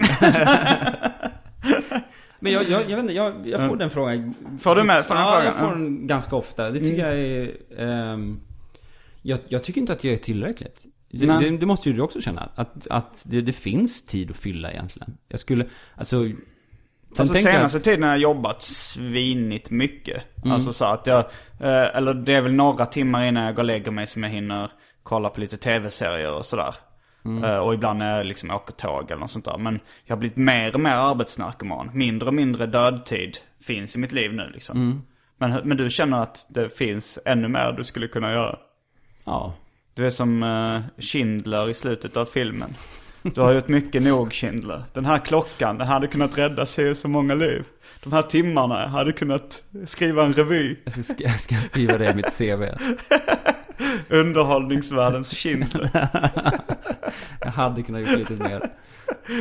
Men 2.39 2.51
jag, 2.51 2.63
jag, 2.69 2.81
jag 2.81 2.95
vet 2.95 2.99
inte, 2.99 3.13
jag, 3.13 3.33
jag 3.47 3.67
får 3.67 3.75
den 3.75 3.89
frågan. 3.89 4.33
Får 4.59 4.75
du 4.75 4.83
med- 4.83 5.05
får 5.05 5.15
den 5.15 5.23
ja, 5.23 5.29
frågan? 5.29 5.45
jag 5.45 5.55
får 5.55 5.67
den 5.67 6.07
ganska 6.07 6.35
ofta. 6.35 6.69
Det 6.69 6.79
tycker 6.79 7.07
jag 7.07 7.19
är... 7.19 7.51
ehm, 7.77 8.39
jag, 9.21 9.39
jag 9.47 9.63
tycker 9.63 9.81
inte 9.81 9.93
att 9.93 10.03
jag 10.03 10.13
är 10.13 10.17
tillräckligt. 10.17 10.85
Det, 11.11 11.25
Nej. 11.25 11.51
det, 11.51 11.57
det 11.57 11.65
måste 11.65 11.89
ju 11.89 11.95
du 11.95 12.01
också 12.01 12.21
känna. 12.21 12.49
Att, 12.55 12.87
att 12.87 13.23
det, 13.25 13.41
det 13.41 13.53
finns 13.53 14.05
tid 14.05 14.31
att 14.31 14.37
fylla 14.37 14.71
egentligen. 14.71 15.17
Jag 15.27 15.39
skulle, 15.39 15.65
alltså... 15.95 16.23
Sen 16.23 17.23
Alltså 17.23 17.33
senaste 17.35 17.77
att- 17.77 17.83
tiden 17.83 18.03
har 18.03 18.09
jag 18.09 18.19
jobbat 18.19 18.61
svinigt 18.61 19.69
mycket. 19.69 20.23
Alltså 20.45 20.73
så 20.73 20.85
att 20.85 21.07
jag, 21.07 21.19
eh, 21.59 21.95
eller 21.97 22.13
det 22.13 22.33
är 22.33 22.41
väl 22.41 22.53
några 22.53 22.85
timmar 22.85 23.25
innan 23.27 23.43
jag 23.43 23.55
går 23.55 23.63
och 23.63 23.67
lägger 23.67 23.91
mig 23.91 24.07
som 24.07 24.23
jag 24.23 24.29
hinner 24.29 24.71
kolla 25.03 25.29
på 25.29 25.39
lite 25.39 25.57
tv-serier 25.57 26.31
och 26.31 26.45
sådär. 26.45 26.75
Eh, 27.43 27.57
och 27.57 27.73
ibland 27.73 27.99
när 27.99 28.17
jag 28.17 28.25
liksom 28.25 28.51
åker 28.51 28.73
tåg 28.73 29.11
eller 29.11 29.19
något 29.19 29.31
sånt 29.31 29.45
där. 29.45 29.57
Men 29.57 29.79
jag 30.05 30.15
har 30.15 30.19
blivit 30.19 30.37
mer 30.37 30.73
och 30.73 30.79
mer 30.79 30.91
arbetsnarkoman. 30.91 31.89
Mindre 31.93 32.27
och 32.27 32.33
mindre 32.33 32.65
dödtid 32.65 33.37
finns 33.61 33.95
i 33.95 33.99
mitt 33.99 34.11
liv 34.11 34.33
nu 34.33 34.49
liksom. 34.53 35.05
Men, 35.37 35.67
men 35.67 35.77
du 35.77 35.89
känner 35.89 36.21
att 36.21 36.45
det 36.49 36.77
finns 36.77 37.19
ännu 37.25 37.47
mer 37.47 37.71
du 37.77 37.83
skulle 37.83 38.07
kunna 38.07 38.31
göra? 38.31 38.59
Ja. 39.23 39.53
Du 39.93 40.05
är 40.05 40.09
som 40.09 40.43
eh, 40.43 41.01
Schindler 41.01 41.69
i 41.69 41.73
slutet 41.73 42.17
av 42.17 42.25
filmen. 42.25 42.69
Du 43.21 43.41
har 43.41 43.53
gjort 43.53 43.67
mycket 43.67 44.01
nog 44.03 44.33
Schindler. 44.33 44.83
Den 44.93 45.05
här 45.05 45.17
klockan, 45.19 45.77
den 45.77 45.87
hade 45.87 46.07
kunnat 46.07 46.37
rädda 46.37 46.65
sig 46.65 46.95
så 46.95 47.07
många 47.07 47.33
liv. 47.33 47.63
De 48.03 48.13
här 48.13 48.21
timmarna 48.21 48.87
hade 48.87 49.11
kunnat 49.11 49.61
skriva 49.85 50.23
en 50.25 50.33
revy. 50.33 50.75
Jag 50.83 50.93
ska, 50.93 51.03
ska, 51.03 51.29
ska 51.29 51.55
skriva 51.55 51.97
det 51.97 52.11
i 52.11 52.15
mitt 52.15 52.37
CV. 52.37 52.63
Underhållningsvärldens 54.09 55.29
Schindler. 55.37 55.89
Jag 57.41 57.51
hade 57.51 57.83
kunnat 57.83 58.01
gjort 58.01 58.19
lite 58.19 58.33
mer. 58.33 58.61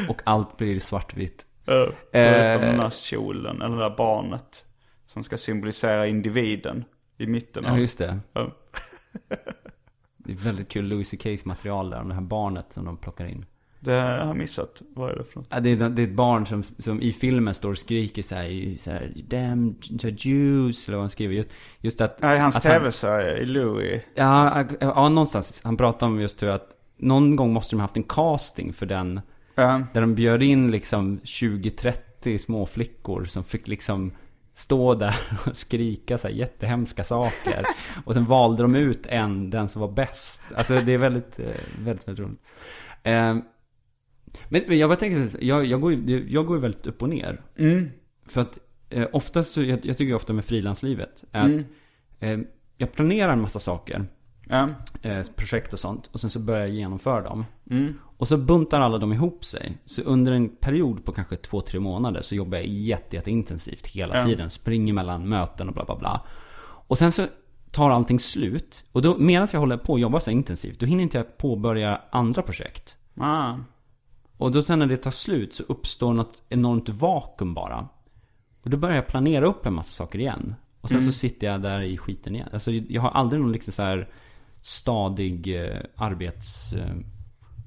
Och 0.09 0.21
allt 0.25 0.57
blir 0.57 0.81
svartvitt. 0.81 1.47
Uh, 1.71 1.75
förutom 2.13 2.63
Eh. 2.63 2.71
den 2.71 2.81
här 2.81 2.91
kjolen, 2.91 3.63
eller 3.63 3.77
det 3.77 3.83
där 3.83 3.97
barnet. 3.97 4.65
Som 5.07 5.25
ska 5.25 5.37
symbolisera 5.37 6.07
individen 6.07 6.85
i 7.19 7.27
mitten 7.27 7.65
Ja, 7.65 7.71
av... 7.73 7.79
just 7.81 7.99
det. 7.99 8.19
Ja. 8.33 8.51
Det 10.29 10.35
är 10.35 10.37
väldigt 10.45 10.69
kul 10.69 10.85
Louis 10.85 11.15
CK's 11.15 11.43
material 11.45 11.91
där 11.91 12.01
om 12.01 12.09
det 12.09 12.15
här 12.15 12.21
barnet 12.21 12.67
som 12.73 12.85
de 12.85 12.97
plockar 12.97 13.27
in. 13.27 13.45
Det 13.81 13.93
har 13.93 14.11
jag 14.11 14.37
missat. 14.37 14.83
Vad 14.95 15.11
är 15.11 15.17
det 15.17 15.25
för 15.25 15.39
något? 15.41 15.47
Ja, 15.51 15.61
det, 15.61 15.71
är, 15.71 15.89
det 15.89 16.03
är 16.03 16.07
ett 16.07 16.13
barn 16.15 16.47
som, 16.47 16.63
som 16.63 17.03
i 17.03 17.13
filmen 17.13 17.55
står 17.55 17.71
och 17.71 17.79
skriker 17.79 18.23
så 18.23 18.35
här, 18.35 18.45
i- 18.45 18.77
så 18.79 18.91
här 18.91 19.13
Damn 19.29 19.77
här, 20.03 20.15
Jews, 20.27 20.89
eller 20.89 20.97
vad 20.97 21.03
han 21.03 21.11
skriver. 21.11 21.35
Just, 21.35 21.51
just 21.81 22.01
att... 22.01 22.23
Nej, 22.23 22.39
hans 22.39 22.57
att 22.57 22.65
han- 22.65 22.73
tv-serie 22.73 23.37
i 23.39 23.47
Louis. 23.47 24.03
Ja, 24.15 24.65
ja, 24.81 25.09
någonstans. 25.09 25.61
Han 25.65 25.77
pratar 25.77 26.07
om 26.07 26.21
just 26.21 26.43
hur 26.43 26.49
att 26.49 26.69
någon 26.97 27.37
gång 27.37 27.53
måste 27.53 27.75
de 27.77 27.81
ha 27.81 27.85
haft 27.85 27.97
en 27.97 28.03
casting 28.03 28.73
för 28.73 28.87
den. 28.87 29.21
Ja. 29.55 29.83
Där 29.93 30.01
de 30.01 30.15
bjöd 30.15 30.43
in 30.43 30.71
liksom 30.71 31.19
20-30 31.25 32.39
små 32.39 32.67
flickor 32.67 33.25
som 33.25 33.45
fick 33.45 33.69
liksom 33.69 34.13
stå 34.59 34.95
där 34.95 35.15
och 35.47 35.57
skrika 35.57 36.19
så 36.19 36.29
här 36.29 36.35
jättehemska 36.35 37.05
saker. 37.05 37.67
Och 38.05 38.15
sen 38.15 38.25
valde 38.25 38.63
de 38.63 38.75
ut 38.75 39.07
en, 39.07 39.51
den 39.51 39.69
som 39.69 39.81
var 39.81 39.93
bäst. 39.93 40.43
Alltså 40.57 40.81
det 40.81 40.93
är 40.93 40.99
väldigt, 40.99 41.39
eh, 41.39 41.47
väldigt, 41.79 42.09
väldigt 42.09 42.27
roligt. 42.27 42.41
Eh, 43.03 43.37
Men, 44.49 44.79
jag 44.79 44.91
bara 44.91 44.97
tänker, 44.97 45.45
jag, 45.45 45.65
jag, 45.65 45.81
går, 45.81 45.93
jag 46.11 46.47
går 46.47 46.59
väldigt 46.59 46.87
upp 46.87 47.03
och 47.03 47.09
ner. 47.09 47.43
Mm. 47.59 47.89
För 48.27 48.41
att 48.41 48.59
eh, 48.91 49.07
oftast, 49.13 49.53
så, 49.53 49.63
jag, 49.63 49.87
jag 49.87 49.97
tycker 49.97 50.15
ofta 50.15 50.33
med 50.33 50.45
frilanslivet, 50.45 51.25
att 51.31 51.65
eh, 52.21 52.39
jag 52.77 52.93
planerar 52.93 53.33
en 53.33 53.41
massa 53.41 53.59
saker 53.59 54.07
Ja. 54.49 54.69
eh, 55.03 55.27
projekt 55.37 55.73
och 55.73 55.79
sånt. 55.79 56.07
Och 56.13 56.21
sen 56.21 56.31
så 56.31 56.39
börjar 56.39 56.61
jag 56.61 56.71
genomföra 56.71 57.23
dem. 57.23 57.45
Mm. 57.71 57.95
Och 58.19 58.29
så 58.29 58.37
buntar 58.37 58.81
alla 58.81 58.99
dem 58.99 59.13
ihop 59.13 59.45
sig. 59.45 59.79
Så 59.85 60.03
under 60.03 60.33
en 60.33 60.49
period 60.49 61.05
på 61.05 61.13
kanske 61.13 61.37
två, 61.37 61.61
tre 61.61 61.81
månader 61.81 62.21
så 62.21 62.35
jobbar 62.35 62.59
jag 62.59 62.67
jätte, 62.67 63.17
jätteintensivt 63.17 63.87
hela 63.87 64.17
Ja. 64.17 64.23
tiden. 64.25 64.51
Springer 64.51 64.93
mellan 64.93 65.29
möten 65.29 65.69
och 65.69 65.75
bla 65.75 65.85
bla 65.85 65.97
bla. 65.97 66.27
Och 66.61 66.99
sen 66.99 67.13
så 67.13 67.27
tar 67.71 67.91
allting 67.91 68.19
slut. 68.19 68.85
Och 68.93 69.03
då 69.03 69.17
medan 69.19 69.49
jag 69.53 69.61
håller 69.61 69.77
på 69.77 69.95
att 69.95 70.01
jobba 70.01 70.21
så 70.21 70.31
intensivt, 70.31 70.81
då 70.81 70.87
hinner 70.87 71.03
inte 71.03 71.17
jag 71.17 71.39
påbörja 71.39 72.01
andra 72.11 72.43
projekt. 72.43 72.97
Ah. 73.17 73.55
Och 74.37 74.53
då 74.53 74.63
sen 74.63 74.79
när 74.79 74.87
det 74.87 74.97
tar 74.97 75.11
slut 75.11 75.55
så 75.55 75.63
uppstår 75.69 76.13
något 76.13 76.43
enormt 76.49 76.89
vakuum 76.89 77.55
bara. 77.55 77.89
Och 78.63 78.71
då 78.71 78.77
börjar 78.77 78.97
jag 78.97 79.07
planera 79.07 79.47
upp 79.47 79.67
en 79.67 79.75
massa 79.75 79.93
saker 79.93 80.19
igen. 80.19 80.55
Och 80.81 80.89
sen 80.91 81.03
så 81.03 81.13
sitter 81.13 81.47
jag 81.47 81.63
där 81.63 81.81
i 81.81 81.99
skiten 81.99 82.35
igen. 82.35 82.49
Alltså 82.53 82.71
jag 82.71 83.03
har 83.03 83.11
aldrig 83.11 83.43
någon 83.43 83.53
liksom 83.53 83.73
så 83.73 83.83
här 83.83 84.09
stadig 84.61 85.65
eh, 85.65 85.81
arbets... 85.97 86.73
Eh, 86.73 86.95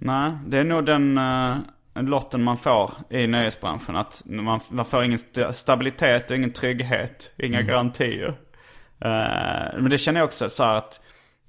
Nej, 0.04 0.32
det 0.48 0.58
är 0.58 0.64
nog 0.64 0.86
den 0.86 1.18
uh, 1.18 1.58
lotten 1.96 2.44
man 2.44 2.58
får 2.58 2.92
i 3.10 3.28
nöjesbranschen. 3.28 3.96
Att 3.96 4.22
man, 4.26 4.60
man 4.70 4.86
får 4.86 5.04
ingen 5.04 5.16
st- 5.16 5.54
stabilitet 5.54 6.32
och 6.32 6.38
ingen 6.38 6.54
trygghet, 6.54 7.34
inga 7.38 7.62
garantier. 7.62 8.28
Eh, 9.02 9.80
men 9.80 9.90
det 9.90 9.98
känner 9.98 10.20
jag 10.20 10.28
också 10.28 10.50
så 10.50 10.64
här 10.64 10.78
att 10.78 11.02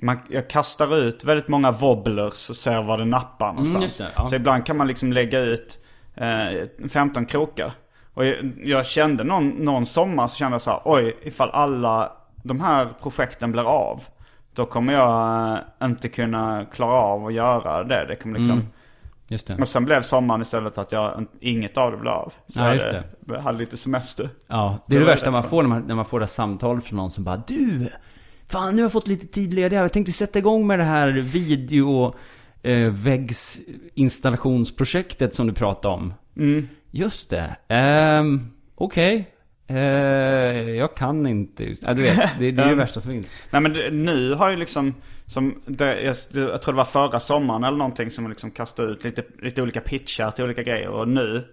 man, 0.03 0.18
jag 0.28 0.48
kastar 0.50 0.96
ut 0.96 1.24
väldigt 1.24 1.48
många 1.48 1.70
wobblers 1.70 2.50
och 2.50 2.57
ser 2.57 2.82
var 2.82 2.98
det 2.98 3.05
nappar 3.05 3.48
någonstans. 3.48 3.82
just 3.82 3.98
det, 3.98 4.11
ja. 4.16 4.26
Så 4.26 4.34
ibland 4.34 4.66
kan 4.66 4.76
man 4.76 4.86
liksom 4.86 5.12
lägga 5.12 5.38
ut 5.38 5.78
eh, 6.14 6.88
15 6.88 7.26
krokar. 7.26 7.72
Och 8.14 8.26
jag, 8.26 8.53
jag 8.64 8.86
kände 8.86 9.24
någon, 9.24 9.48
någon 9.48 9.86
sommar 9.86 10.26
så 10.26 10.36
kände 10.36 10.55
jag 10.55 10.62
så 10.62 10.70
här, 10.70 10.80
oj, 10.84 11.16
ifall 11.22 11.50
alla 11.50 12.12
de 12.42 12.61
här 12.61 12.88
projekten 13.03 13.53
blir 13.53 13.68
av. 13.68 14.05
Då 14.55 14.66
kommer 14.66 14.92
jag 14.92 15.53
eh, 15.80 15.86
inte 15.86 16.09
kunna 16.09 16.64
klara 16.64 16.92
av 16.92 17.26
att 17.26 17.34
göra 17.34 17.84
det. 17.84 18.05
Det 18.09 18.16
kommer 18.16 18.38
liksom... 18.38 18.62
just 19.28 19.46
det. 19.46 19.57
Men 19.57 19.66
sen 19.66 19.84
blev 19.84 20.03
sommaren 20.03 20.42
istället 20.42 20.78
att 20.78 20.92
jag, 20.92 21.26
inget 21.40 21.78
av 21.78 21.90
det 21.90 21.96
blev 21.96 22.12
av. 22.12 22.32
Så 22.48 22.61
Ja, 22.61 22.72
just 22.72 22.86
hade, 22.86 23.03
jag 23.26 23.40
hade 23.40 23.59
lite 23.59 23.76
semester. 23.76 24.28
Ja, 24.46 24.78
det 24.86 24.96
är 24.96 25.00
det, 25.00 25.05
Det 25.05 25.11
värsta 25.11 25.30
man 25.30 25.42
får 25.42 25.62
när 25.62 25.68
man, 25.68 25.82
när 25.82 25.94
man 25.94 26.05
får 26.05 26.20
det 26.20 26.26
här 26.26 26.30
samtalet 26.30 26.84
från 26.84 26.96
någon 26.96 27.11
som 27.11 27.24
bara 27.24 27.42
Du! 27.46 27.88
Fan, 28.48 28.76
nu 28.76 28.82
har 28.82 28.84
jag 28.84 28.92
fått 28.92 29.09
lite 29.09 29.26
tid 29.26 29.55
ledig. 29.55 29.76
Jag 29.76 29.92
tänkte 29.92 30.12
sätta 30.12 30.38
igång 30.38 30.66
med 30.66 30.78
det 30.78 30.84
här 30.84 31.09
video 31.12 32.14
eh, 32.62 32.90
väggsinstallationsprojektet 32.92 35.34
som 35.34 35.46
du 35.46 35.53
pratade 35.53 35.94
om. 35.94 36.14
Mm. 36.36 36.68
Just 36.90 37.30
det. 37.30 37.57
Ehm, 37.68 38.40
Okej. 38.74 39.28
Eh, 39.72 40.70
jag 40.70 40.94
kan 40.94 41.26
inte 41.26 41.64
just... 41.64 41.82
Ja, 41.82 41.94
du 41.94 42.02
vet. 42.02 42.38
Det, 42.38 42.50
det 42.50 42.62
är 42.62 42.68
det 42.68 42.74
värsta 42.74 43.00
som 43.00 43.10
finns. 43.10 43.38
Nej 43.50 43.62
men 43.62 43.72
det, 43.72 43.90
nu 43.90 44.34
har 44.34 44.50
ju 44.50 44.56
liksom, 44.56 44.94
som 45.26 45.62
det, 45.66 46.02
jag, 46.02 46.16
jag 46.32 46.62
tror 46.62 46.72
det 46.72 46.76
var 46.76 46.84
förra 46.84 47.20
sommaren 47.20 47.64
eller 47.64 47.78
någonting 47.78 48.10
som 48.10 48.28
liksom 48.28 48.50
kastade 48.50 48.88
ut 48.88 49.04
lite, 49.04 49.24
lite 49.42 49.62
olika 49.62 49.80
pitchar 49.80 50.30
till 50.30 50.44
olika 50.44 50.62
grejer. 50.62 50.88
Och 50.88 51.08
nu, 51.08 51.44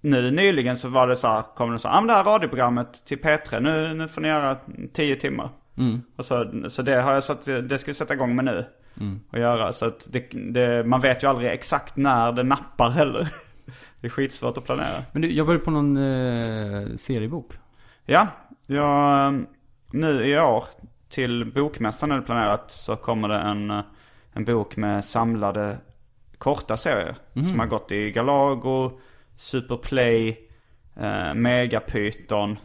nu 0.00 0.30
nyligen 0.30 0.76
så 0.76 0.88
var 0.88 1.08
det 1.08 1.16
så 1.16 1.28
här, 1.28 1.42
kom 1.56 1.72
det 1.72 1.78
så 1.78 1.88
här, 1.88 1.96
ah, 1.96 2.00
men 2.00 2.08
det 2.08 2.14
här 2.14 2.24
radioprogrammet 2.24 3.06
till 3.06 3.18
P3, 3.18 3.60
nu, 3.60 3.94
nu 3.94 4.08
får 4.08 4.20
ni 4.20 4.28
göra 4.28 4.56
10 4.92 5.16
timmar. 5.16 5.48
Och 6.16 6.24
så, 6.24 6.50
så 6.68 6.82
det 6.82 7.00
har 7.02 7.12
jag 7.12 7.24
satt, 7.24 7.44
det 7.44 7.78
ska 7.78 7.90
vi 7.90 7.94
sätta 7.94 8.14
igång 8.14 8.36
med 8.36 8.44
nu. 8.44 8.64
Och 9.30 9.38
göra, 9.38 9.72
så 9.72 9.86
att 9.86 10.08
det, 10.12 10.20
det, 10.32 10.84
man 10.84 11.00
vet 11.00 11.22
ju 11.22 11.26
aldrig 11.28 11.50
exakt 11.50 11.96
när 11.96 12.32
det 12.32 12.42
nappar 12.42 12.90
heller. 12.90 13.28
Det 14.04 14.08
är 14.08 14.10
skitsvårt 14.10 14.58
att 14.58 14.64
planera. 14.64 15.02
Men 15.12 15.22
du, 15.22 15.32
jobbar 15.32 15.52
du 15.52 15.58
på 15.58 15.70
någon 15.70 15.96
eh, 15.96 16.96
seriebok? 16.96 17.52
Ja, 18.04 18.28
jag, 18.66 19.26
eh, 19.26 19.40
nu 19.90 20.26
i 20.26 20.38
år 20.38 20.64
till 21.08 21.52
bokmässan 21.54 22.12
är 22.12 22.16
det 22.16 22.22
planerat 22.22 22.70
så 22.70 22.96
kommer 22.96 23.28
det 23.28 23.38
en, 23.38 23.70
eh, 23.70 23.80
en 24.32 24.44
bok 24.44 24.76
med 24.76 25.04
samlade 25.04 25.78
korta 26.38 26.76
serier. 26.76 27.16
Som 27.32 27.58
har 27.58 27.66
gått 27.66 27.92
i 27.92 28.10
Galago, 28.10 29.00
Superplay, 29.36 30.48
eh, 30.96 31.34
Megapyton, 31.34 32.58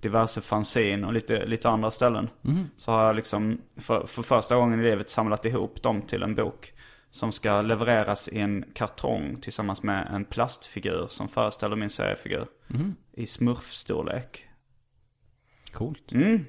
diverse 0.00 0.40
fanzine 0.40 1.06
och 1.06 1.12
lite, 1.12 1.46
lite 1.46 1.68
andra 1.68 1.90
ställen. 1.90 2.28
Så 2.76 2.92
har 2.92 3.06
jag 3.06 3.16
liksom 3.16 3.60
för, 3.76 4.06
för 4.06 4.22
första 4.22 4.56
gången 4.56 4.80
i 4.80 4.82
livet 4.82 5.10
samlat 5.10 5.46
ihop 5.46 5.82
dem 5.82 6.02
till 6.02 6.22
en 6.22 6.34
bok. 6.34 6.72
Som 7.14 7.32
ska 7.32 7.60
levereras 7.62 8.28
i 8.28 8.38
en 8.38 8.64
kartong 8.74 9.36
tillsammans 9.40 9.82
med 9.82 10.08
en 10.14 10.24
plastfigur 10.24 11.06
som 11.08 11.28
föreställer 11.28 11.76
min 11.76 11.90
seriefigur. 11.90 12.46
I 13.12 13.26
smurfstorlek. 13.26 14.46
Coolt. 15.72 16.12
Mm. 16.12 16.44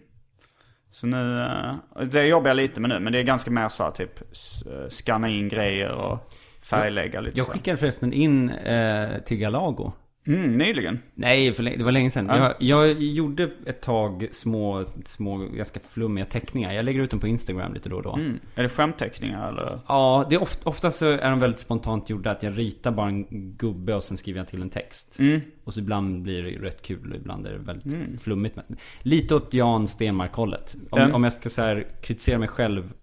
Så 0.91 1.07
nu, 1.07 1.41
eh, 1.41 2.03
det 2.05 2.25
jobbar 2.25 2.47
jag 2.47 2.57
lite 2.57 2.81
med 2.81 2.89
nu. 2.89 2.99
Men 2.99 3.13
det 3.13 3.19
är 3.19 3.23
ganska 3.23 3.51
mer 3.51 3.69
så 3.69 3.83
här, 3.83 3.91
typ 3.91 4.31
s- 4.31 4.63
eh, 4.65 4.87
in 5.29 5.49
grejer 5.49 5.91
och 5.91 6.33
färglägga 6.61 7.21
lite 7.21 7.37
Jag 7.37 7.47
skickade 7.47 7.77
förresten 7.77 8.13
in 8.13 8.49
eh, 8.49 9.19
till 9.23 9.37
Galago. 9.37 9.91
Mm, 10.27 10.51
nyligen. 10.51 10.99
Nej, 11.13 11.53
för 11.53 11.63
det 11.63 11.83
var 11.83 11.91
länge 11.91 12.09
sedan. 12.09 12.25
Jag, 12.37 12.53
jag 12.59 13.01
gjorde 13.01 13.51
ett 13.65 13.81
tag 13.81 14.27
små, 14.31 14.85
små, 15.05 15.37
ganska 15.37 15.79
flummiga 15.79 16.25
teckningar. 16.25 16.73
Jag 16.73 16.85
lägger 16.85 17.01
ut 17.03 17.11
dem 17.11 17.19
på 17.19 17.27
Instagram 17.27 17.73
lite 17.73 17.89
då 17.89 17.95
och 17.95 18.03
då. 18.03 18.13
Mm. 18.15 18.39
Är 18.55 18.63
det 18.63 18.69
skämtteckningar 18.69 19.49
eller? 19.49 19.79
Ja, 19.87 20.25
det 20.29 20.35
är 20.35 20.41
ofta, 20.41 20.69
ofta 20.69 20.91
så 20.91 21.09
är 21.09 21.29
de 21.29 21.39
väldigt 21.39 21.59
spontant 21.59 22.09
gjorda. 22.09 22.31
Att 22.31 22.43
jag 22.43 22.59
ritar 22.59 22.91
bara 22.91 23.07
en 23.07 23.25
gubbe 23.57 23.95
och 23.95 24.03
sen 24.03 24.17
skriver 24.17 24.39
jag 24.39 24.47
till 24.47 24.61
en 24.61 24.69
text. 24.69 25.19
Och 25.63 25.73
så 25.73 25.79
ibland 25.79 26.21
blir 26.21 26.43
det 26.43 26.49
rätt 26.49 26.81
kul 26.81 27.11
och 27.11 27.17
ibland 27.17 27.47
är 27.47 27.51
det 27.51 27.57
väldigt 27.57 28.21
flummigt. 28.21 28.55
Men 28.55 28.77
lite 29.01 29.35
åt 29.35 29.53
Jan 29.53 29.87
Stenmark-hållet. 29.87 30.75
Om, 30.89 30.99
Mm. 30.99 31.15
om 31.15 31.23
jag 31.23 31.33
ska 31.33 31.49
så 31.49 31.61
här 31.61 31.87
kritisera 32.01 32.37
mig 32.39 32.47
själv 32.47 32.93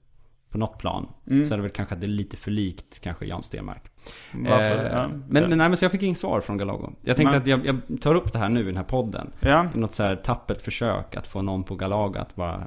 på 0.50 0.58
något 0.58 0.78
plan. 0.78 1.06
Så 1.24 1.32
är 1.54 1.56
det 1.56 1.62
väl 1.62 1.70
kanske 1.70 1.94
att 1.94 2.00
det 2.00 2.06
är 2.06 2.08
lite 2.08 2.36
för 2.36 2.50
likt 2.50 3.00
kanske 3.00 3.26
Jan 3.26 3.42
Stenmark. 3.42 3.89
Varför? 4.34 4.84
Eh, 4.84 4.92
Ja. 4.92 5.09
men, 5.09 5.48
men 5.48 5.59
nej, 5.59 5.68
men 5.68 5.76
så 5.76 5.84
jag 5.84 5.92
fick 5.92 6.03
inget 6.03 6.18
svar 6.18 6.40
från 6.40 6.57
Galago. 6.59 6.90
Jag 7.03 7.16
tänkte 7.16 7.38
Nej. 7.38 7.55
att 7.55 7.64
jag, 7.64 7.80
jag 7.90 8.01
tar 8.01 8.14
upp 8.14 8.32
det 8.32 8.38
här 8.38 8.48
nu 8.48 8.61
i 8.61 8.64
den 8.64 8.76
här 8.76 8.84
podden. 8.84 9.30
Ja. 9.40 9.66
I 9.74 9.78
något 9.78 9.92
så 9.92 10.03
här 10.03 10.16
tappert 10.16 10.61
försök 10.62 11.16
att 11.16 11.26
få 11.26 11.42
någon 11.42 11.64
på 11.64 11.74
Galago 11.74 12.18
att 12.18 12.34
bara 12.36 12.66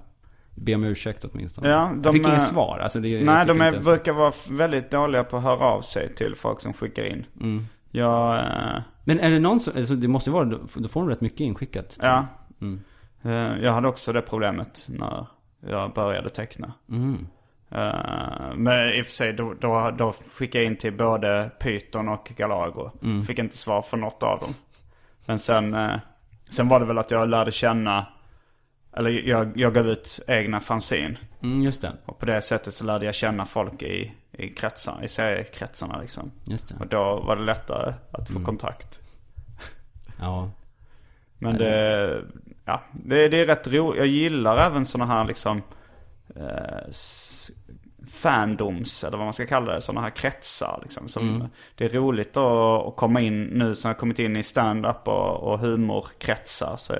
be 0.55 0.75
om 0.75 0.84
ursäkt 0.84 1.25
åtminstone. 1.25 1.69
Ja, 1.69 1.91
de 1.95 2.01
jag 2.03 2.13
fick 2.13 2.25
är- 2.25 2.29
inget 2.29 2.41
svar. 2.41 2.79
Alltså 2.79 2.99
det, 2.99 3.23
Nej, 3.23 3.45
de 3.45 3.61
är, 3.61 3.81
brukar 3.81 4.13
vara 4.13 4.34
väldigt 4.49 4.91
dåliga 4.91 5.23
på 5.23 5.38
att 5.38 5.43
höra 5.43 5.65
av 5.65 5.81
sig 5.81 6.15
till 6.15 6.36
folk 6.36 6.61
som 6.61 6.73
skickar 6.73 7.03
in. 7.05 7.25
Mm. 7.41 7.65
Jag, 7.91 8.36
eh, 8.36 8.81
Men 9.03 9.19
är 9.19 9.29
det 9.31 9.39
någon 9.39 9.59
som, 9.59 9.73
alltså 9.77 9.95
det 9.95 10.07
måste 10.07 10.29
ju 10.29 10.34
vara, 10.34 10.45
då 10.45 10.88
får 10.88 10.99
de 11.01 11.09
rätt 11.09 11.21
mycket 11.21 11.39
inskickat. 11.39 11.97
ja. 12.01 12.25
Mm. 12.61 12.81
Eh, 13.23 13.63
jag 13.63 13.71
hade 13.71 13.88
också 13.88 14.13
det 14.13 14.21
problemet 14.21 14.86
när 14.89 15.25
jag 15.67 15.93
började 15.93 16.29
teckna. 16.29 16.73
Mm. 16.89 17.27
Eh, 17.76 18.55
men 18.55 18.89
i 18.93 19.01
och 19.01 19.05
för 19.05 19.11
sig, 19.13 19.34
då, 19.34 19.53
då, 19.53 19.91
då 19.97 20.11
skickade 20.36 20.63
jag 20.63 20.71
in 20.71 20.78
till 20.78 20.93
både 20.93 21.51
Python 21.59 22.09
och 22.09 22.32
Galago. 22.38 22.91
Mm. 23.03 23.26
Fick 23.26 23.39
inte 23.39 23.57
svar 23.57 23.82
från 23.82 24.01
något 24.01 24.24
av 24.24 24.39
dem. 24.39 24.53
Men 25.26 25.39
sen, 25.39 25.74
eh, 25.74 25.95
sen 26.49 26.69
var 26.69 26.80
det 26.80 26.86
väl 26.86 26.97
att 26.97 27.11
jag 27.11 27.30
lärde 27.30 27.51
känna, 27.51 28.05
eller 28.97 29.09
jag, 29.09 29.51
jag 29.55 29.74
gav 29.74 29.88
ut 29.88 30.19
egna 30.28 30.59
fanzine. 30.59 31.17
Mm, 31.43 31.61
just 31.61 31.82
det. 31.82 31.91
Och 32.05 32.19
på 32.19 32.26
det 32.26 32.41
sättet 32.41 32.74
så 32.74 32.86
lärde 32.86 33.05
jag 33.05 33.15
känna 33.15 33.45
folk 33.45 33.82
i, 33.82 34.13
i 34.32 34.49
kretsar, 34.49 34.99
i 35.03 35.07
seriekretsarna 35.07 35.99
liksom. 36.01 36.32
Just 36.45 36.67
det. 36.67 36.76
Och 36.80 36.88
då 36.88 37.19
var 37.19 37.36
det 37.36 37.41
lättare 37.41 37.93
att 38.11 38.30
Mm. 38.30 38.41
få 38.41 38.45
kontakt. 38.45 38.99
Ja. 40.19 40.51
Men 41.38 41.57
det, 41.57 42.21
ja, 42.65 42.82
det, 42.91 43.28
det 43.30 43.38
är 43.41 43.45
rätt 43.45 43.67
roligt. 43.67 43.97
Jag 43.99 44.07
gillar 44.07 44.57
även 44.57 44.86
sådana 44.86 45.13
här 45.13 45.26
liksom 45.26 45.61
eh, 46.36 46.89
fandoms, 48.24 49.03
eller 49.03 49.17
vad 49.17 49.26
man 49.26 49.34
ska 49.34 49.45
kalla 49.45 49.74
det, 49.74 49.82
sådana 49.82 50.01
här 50.01 50.09
kretsar. 50.09 50.80
Liksom, 50.84 51.07
som, 51.07 51.49
Det 51.76 51.86
är 51.86 51.89
roligt 51.89 52.38
att, 52.38 52.88
att 52.88 52.95
komma 52.95 53.21
in 53.21 53.43
nu 53.43 53.76
som 53.76 53.89
jag 53.89 53.97
kommit 53.97 54.19
in 54.19 54.36
i 54.38 54.43
stand-up 54.43 55.07
och, 55.07 55.43
och 55.43 55.59
humorkretsar. 55.59 56.76
Så, 56.78 56.93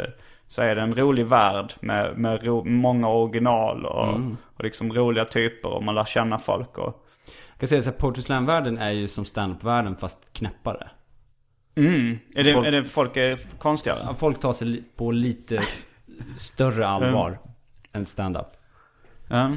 så 0.48 0.62
är 0.62 0.76
det 0.76 0.82
en 0.82 0.96
rolig 0.96 1.26
värld 1.26 1.74
med, 1.80 2.18
med 2.18 2.44
ro, 2.44 2.64
många 2.64 3.08
original 3.10 3.86
och, 3.86 4.20
och 4.56 4.64
liksom 4.64 4.94
roliga 4.94 5.26
typer 5.26 5.70
och 5.70 5.84
man 5.84 5.96
lär 5.96 6.06
känna 6.06 6.40
folk. 6.40 6.78
Och, 6.78 7.06
Jag 7.52 7.60
kan 7.60 7.70
säga 7.70 7.82
så 7.82 7.90
här, 7.90 7.98
Poetry 7.98 8.22
Slam-världen 8.22 8.78
är 8.78 8.92
ju 8.92 9.08
som 9.08 9.26
stand-up-världen 9.26 9.96
fast 9.96 10.34
knäppare. 10.34 10.88
mm, 11.76 12.20
är, 12.36 12.44
det, 12.44 12.54
Folk- 12.54 12.68
är 12.68 12.72
det 12.72 12.84
folk 12.84 13.18
är 13.18 13.40
konstigare? 13.60 14.00
Ja, 14.06 14.14
Folk 14.14 14.40
tar 14.40 14.54
sig 14.54 14.84
på 14.96 15.12
lite 15.12 15.62
större 16.38 16.88
allvar 16.88 17.40
än 17.94 18.06
stand-up. 18.06 18.48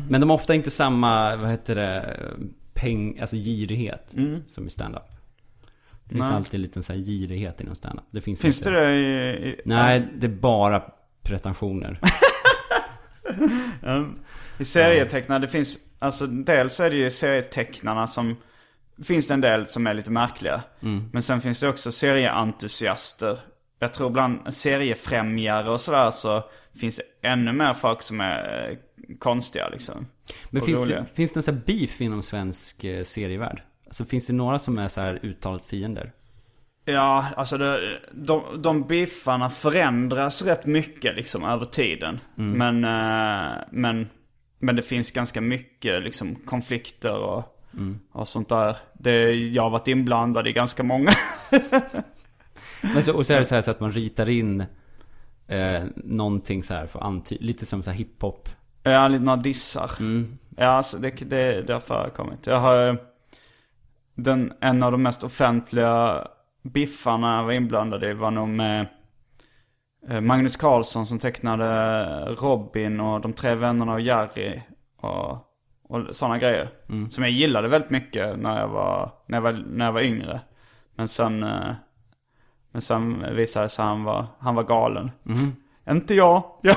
Men 0.09 0.21
de 0.21 0.31
har 0.31 0.35
ofta 0.35 0.55
inte 0.55 0.71
samma, 0.71 1.37
vad 1.37 1.51
heter 1.51 1.75
det, 1.75 2.21
peng, 2.75 3.21
alltså 3.21 3.37
girighet 3.37 4.15
som 4.49 4.67
i 4.67 4.71
stand-up. 4.71 5.03
Det 6.05 6.15
finns 6.15 6.27
Nej. 6.27 6.37
alltid 6.37 6.55
en 6.55 6.63
liten 6.63 6.83
så 6.83 6.93
här 6.93 7.01
girighet 7.01 7.61
inom 7.61 7.75
stand-up. 7.75 8.05
Det 8.11 8.21
finns, 8.21 8.41
Finns 8.41 8.59
inte. 8.59 8.71
det 8.71 8.93
i... 8.93 9.49
i 9.49 9.61
Nej, 9.65 10.09
det 10.15 10.27
är 10.27 10.31
bara 10.31 10.83
pretensioner. 11.23 12.01
I 14.59 14.65
serietecknare, 14.65 15.39
det 15.39 15.49
finns, 15.49 15.79
alltså 15.99 16.27
dels 16.27 16.81
är 16.81 16.91
det 16.91 16.97
ju 16.97 17.11
serietecknarna 17.11 18.07
som, 18.07 18.37
finns 19.05 19.27
det 19.27 19.35
en 19.35 19.41
del 19.41 19.67
som 19.67 19.87
är 19.87 19.95
lite 19.95 20.11
märkliga. 20.11 20.63
Men 21.13 21.23
sen 21.23 21.41
finns 21.41 21.61
det 21.61 21.69
också 21.69 21.93
serieentusiaster. 21.93 23.39
Jag 23.79 23.93
tror 23.93 24.11
bland 24.11 24.55
seriefrämjare 24.55 25.71
och 25.71 25.81
sådär 25.81 26.11
så 26.11 26.45
finns 26.77 26.97
det 26.97 27.29
ännu 27.29 27.53
mer 27.53 27.75
folk 27.75 28.03
som 28.03 28.21
är 28.21 28.71
eh, 28.71 28.77
konstiga 29.19 29.69
liksom. 29.69 30.07
Men 30.51 30.63
finns 30.63 30.81
roliga. 30.81 31.01
det, 31.01 31.07
finns 31.15 31.33
det 31.33 31.37
någon 31.39 31.43
sån 31.43 31.55
här 31.55 31.63
beef 31.67 32.01
inom 32.01 32.23
svensk 32.23 32.85
eh, 32.85 33.03
serievärld? 33.03 33.63
Alltså 33.87 34.05
finns 34.05 34.27
det 34.27 34.33
några 34.33 34.59
som 34.59 34.79
är 34.79 34.89
så 34.89 35.01
här 35.01 35.19
uttalat 35.23 35.65
fiender? 35.65 36.13
Ja, 36.85 37.27
alltså 37.37 37.59
det, 37.59 38.01
de, 38.13 38.63
de 38.63 38.83
biffarna 38.87 39.51
förändras 39.51 40.43
rätt 40.43 40.67
mycket 40.67 41.17
liksom 41.17 41.45
över 41.45 41.65
tiden. 41.65 42.21
Men, 42.35 42.85
eh, 42.85 43.63
men, 43.71 44.09
men 44.59 44.77
det 44.77 44.83
finns 44.83 45.11
ganska 45.11 45.41
mycket 45.41 46.03
liksom 46.03 46.35
konflikter 46.35 47.17
och, 47.17 47.45
och 48.13 48.29
sånt 48.29 48.49
där. 48.49 48.77
Det, 48.93 49.33
jag 49.33 49.63
har 49.63 49.71
varit 49.71 49.89
inblandad 49.89 50.47
i 50.47 50.53
ganska 50.53 50.83
många. 50.83 51.11
Men 52.81 53.03
så, 53.03 53.17
och 53.17 53.27
så 53.27 53.33
är 53.33 53.39
det 53.39 53.45
så 53.45 53.55
här 53.55 53.63
så 53.63 53.71
att 53.71 53.81
man 53.81 53.93
ritar 53.93 54.29
in 54.29 54.65
eh, 55.49 55.83
någonting 55.97 56.63
så 56.63 56.75
här 56.75 56.87
för 56.87 57.01
anty- 57.01 57.41
lite 57.41 57.67
som 57.67 57.83
så 57.83 57.91
här 57.91 57.99
hiphop. 57.99 58.49
Ja, 58.83 59.09
lite 59.09 59.25
några 59.25 59.37
dissar. 59.37 59.91
Ja, 60.57 60.67
alltså 60.67 60.99
det, 60.99 61.11
det, 61.11 61.63
det 61.63 61.73
har 61.73 61.81
förekommit. 61.81 62.47
Jag 62.47 62.61
har 62.61 62.89
eh, 62.89 62.95
den, 64.15 64.53
en 64.61 64.83
av 64.83 64.93
de 64.93 65.03
mest 65.03 65.25
offentliga 65.25 66.29
biffarna 66.63 67.37
jag 67.37 67.45
var 67.45 67.53
inblandad 67.53 68.05
i 68.05 68.13
var 68.13 68.31
nog 68.31 68.49
med 68.49 68.87
eh, 70.09 70.21
Magnus 70.21 70.57
Carlsson 70.57 71.07
som 71.07 71.19
tecknade 71.19 72.35
Robin 72.35 73.01
och 73.01 73.21
de 73.21 73.33
tre 73.33 73.55
vännerna 73.55 73.93
och 73.93 74.01
Jerry 74.01 74.63
och, 75.01 75.31
och 75.83 76.17
sådana 76.17 76.39
grejer. 76.39 76.69
Som 77.11 77.23
jag 77.25 77.33
gillade 77.33 77.69
väldigt 77.69 77.91
mycket 77.91 78.39
när 78.39 78.61
jag 78.61 78.69
var, 78.69 79.13
när 79.27 79.37
jag 79.37 79.43
var, 79.43 79.53
när 79.53 79.85
jag 79.85 79.93
var 79.93 80.01
yngre. 80.03 80.41
Men 80.95 81.09
sen, 81.09 81.43
eh, 81.43 81.71
men 82.77 82.83
sen 82.83 83.37
visade 83.37 83.65
det 83.65 83.69
sig 83.69 83.83
att 83.83 83.89
han 83.89 84.05
var, 84.05 84.27
han 84.39 84.55
var 84.55 84.63
galen. 84.65 85.11
Inte 85.91 86.15
jag. 86.15 86.43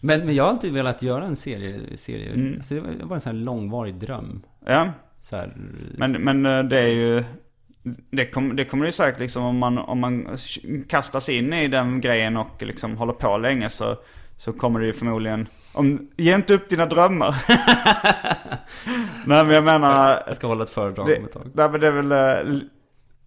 Men, 0.00 0.26
men 0.26 0.34
jag 0.34 0.44
har 0.44 0.50
alltid 0.50 0.72
velat 0.72 1.02
göra 1.02 1.24
en 1.24 1.36
serie. 1.36 1.96
serie. 1.96 2.54
Alltså 2.56 2.74
det 2.74 3.04
var- 3.04 3.14
en 3.14 3.20
sån 3.20 3.36
här 3.36 3.44
långvarig 3.44 3.94
dröm. 3.94 4.42
ja. 4.66 4.88
Så 5.20 5.36
här, 5.36 5.52
Men, 5.96 6.12
men 6.12 6.46
eh, 6.46 6.62
det 6.64 6.78
är 6.78 6.86
ju... 6.88 7.24
Det, 8.10 8.26
kom, 8.26 8.56
det 8.56 8.64
kommer 8.64 8.84
det 8.84 8.88
ju 8.88 8.92
säkert 8.92 9.20
liksom 9.20 9.44
om 9.44 9.58
man, 9.58 9.78
om 9.78 10.00
man 10.00 10.36
kastas 10.88 11.28
in 11.28 11.52
i 11.52 11.68
den 11.68 12.00
grejen 12.00 12.36
och 12.36 12.62
liksom 12.62 12.96
håller 12.96 13.12
på 13.12 13.36
länge 13.38 13.68
så, 13.70 13.96
så 14.36 14.52
kommer 14.52 14.80
det 14.80 14.86
ju 14.86 14.92
förmodligen... 14.92 15.48
Om, 15.72 16.08
ge 16.16 16.34
inte 16.34 16.54
upp 16.54 16.68
dina 16.68 16.86
drömmar. 16.86 17.34
Nej 19.26 19.44
men 19.44 19.50
jag 19.54 19.64
menar... 19.64 20.22
jag 20.26 20.36
ska 20.36 20.46
hålla 20.46 20.64
ett 20.64 20.70
föredrag 20.70 21.06
Det, 21.06 21.18
om 21.18 21.24
ett 21.24 21.32
tag. 21.32 21.50
nej, 21.54 21.68
men 21.70 21.80
det 21.80 21.86
är 21.86 21.92
väl... 21.92 22.12
eh, 22.12 22.60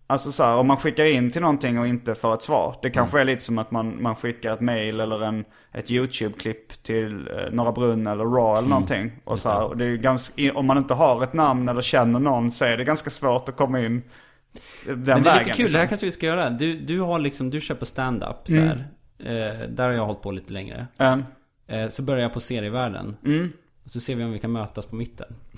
Alltså 0.08 0.32
så 0.32 0.44
här, 0.44 0.56
om 0.58 0.68
man 0.68 0.78
skickar 0.78 1.06
in 1.06 1.32
till 1.32 1.42
någonting 1.42 1.80
och 1.80 1.88
inte 1.88 2.16
får 2.16 2.34
ett 2.34 2.42
svar. 2.44 2.76
Det 2.82 2.90
kanske 2.90 3.20
är 3.20 3.24
lite 3.26 3.44
som 3.44 3.58
att 3.58 3.72
man, 3.72 4.02
man 4.04 4.16
skickar 4.16 4.54
ett 4.54 4.60
mail 4.62 5.00
eller 5.00 5.22
en, 5.24 5.46
ett 5.74 5.92
YouTube-klipp 5.92 6.84
till 6.84 7.28
eh, 7.28 7.52
Norra 7.52 7.72
Brunn 7.72 8.08
eller 8.08 8.24
Raw 8.24 8.58
eller 8.60 8.68
någonting. 8.70 9.12
Och 9.24 9.40
så 9.40 9.50
här, 9.50 9.64
och 9.64 9.78
det 9.78 9.86
är 9.86 9.96
ganska, 9.96 10.54
om 10.54 10.66
man 10.66 10.78
inte 10.78 10.94
har 10.94 11.24
ett 11.24 11.34
namn 11.34 11.70
eller 11.70 11.82
känner 11.82 12.20
någon 12.20 12.52
så 12.52 12.66
är 12.66 12.78
det 12.78 12.84
ganska 12.84 13.10
svårt 13.10 13.50
att 13.50 13.56
komma 13.56 13.80
in 13.80 14.04
den 14.86 15.00
Men 15.00 15.06
det 15.06 15.12
är 15.12 15.24
vägen. 15.24 15.38
lite 15.38 15.50
kul, 15.52 15.64
liksom. 15.64 15.74
det 15.74 15.80
här 15.80 15.88
kanske 15.88 16.06
vi 16.06 16.12
ska 16.12 16.26
göra. 16.26 16.50
Du, 16.50 16.80
du 16.80 17.00
har 17.02 17.20
liksom, 17.20 17.50
du 17.50 17.60
kör 17.62 17.76
på 17.76 17.86
stand-up 17.86 18.38
så 18.46 18.54
här. 18.54 18.88
Eh, 19.20 19.68
där 19.70 19.84
har 19.84 19.92
jag 19.92 20.06
hållit 20.06 20.22
på 20.22 20.32
lite 20.32 20.54
längre. 20.54 20.88
Mm. 20.98 21.24
Eh, 21.72 21.90
så 21.90 22.02
börjar 22.02 22.22
jag 22.24 22.34
på 22.34 22.40
serievärlden. 22.40 23.18
Mm. 23.26 23.54
Och 23.84 23.92
så 23.92 24.00
ser 24.00 24.16
vi 24.16 24.24
om 24.24 24.32
vi 24.32 24.40
kan 24.40 24.52
mötas 24.52 24.86
på 24.86 24.96
mitten. 24.96 25.36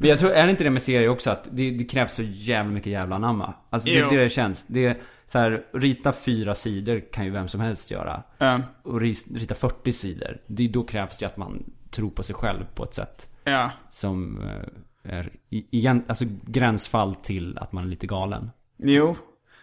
Men 0.00 0.08
jag 0.08 0.18
tror, 0.18 0.30
är 0.30 0.44
det 0.44 0.50
inte 0.50 0.64
det 0.64 0.70
med 0.70 0.82
serier 0.82 1.08
också 1.08 1.30
att 1.30 1.48
det, 1.50 1.70
det 1.70 1.84
krävs 1.84 2.14
så 2.14 2.22
jävla 2.22 2.72
mycket 2.72 2.92
jävla 2.92 3.16
anamma? 3.16 3.54
Alltså 3.70 3.88
det 3.88 4.10
det 4.10 4.22
det 4.22 4.28
känns. 4.28 4.64
Det 4.68 4.86
är 4.86 4.96
så 5.26 5.38
här, 5.38 5.62
rita 5.72 6.12
fyra 6.12 6.54
sidor 6.54 7.02
kan 7.12 7.24
ju 7.24 7.30
vem 7.30 7.48
som 7.48 7.60
helst 7.60 7.90
göra. 7.90 8.22
Ja. 8.38 8.60
Och 8.82 9.00
rita 9.00 9.54
40 9.54 9.92
sidor. 9.92 10.38
Det, 10.46 10.68
då 10.68 10.82
krävs 10.82 11.18
det 11.18 11.26
att 11.26 11.36
man 11.36 11.72
tror 11.90 12.10
på 12.10 12.22
sig 12.22 12.34
själv 12.34 12.64
på 12.74 12.84
ett 12.84 12.94
sätt 12.94 13.28
Ja. 13.44 13.70
som 13.90 14.42
eh, 14.42 15.16
är 15.18 15.30
igen, 15.50 16.02
alltså 16.06 16.24
gränsfall 16.46 17.14
till 17.14 17.58
att 17.58 17.72
man 17.72 17.84
är 17.84 17.88
lite 17.88 18.06
galen. 18.06 18.50
Jo. 18.76 19.16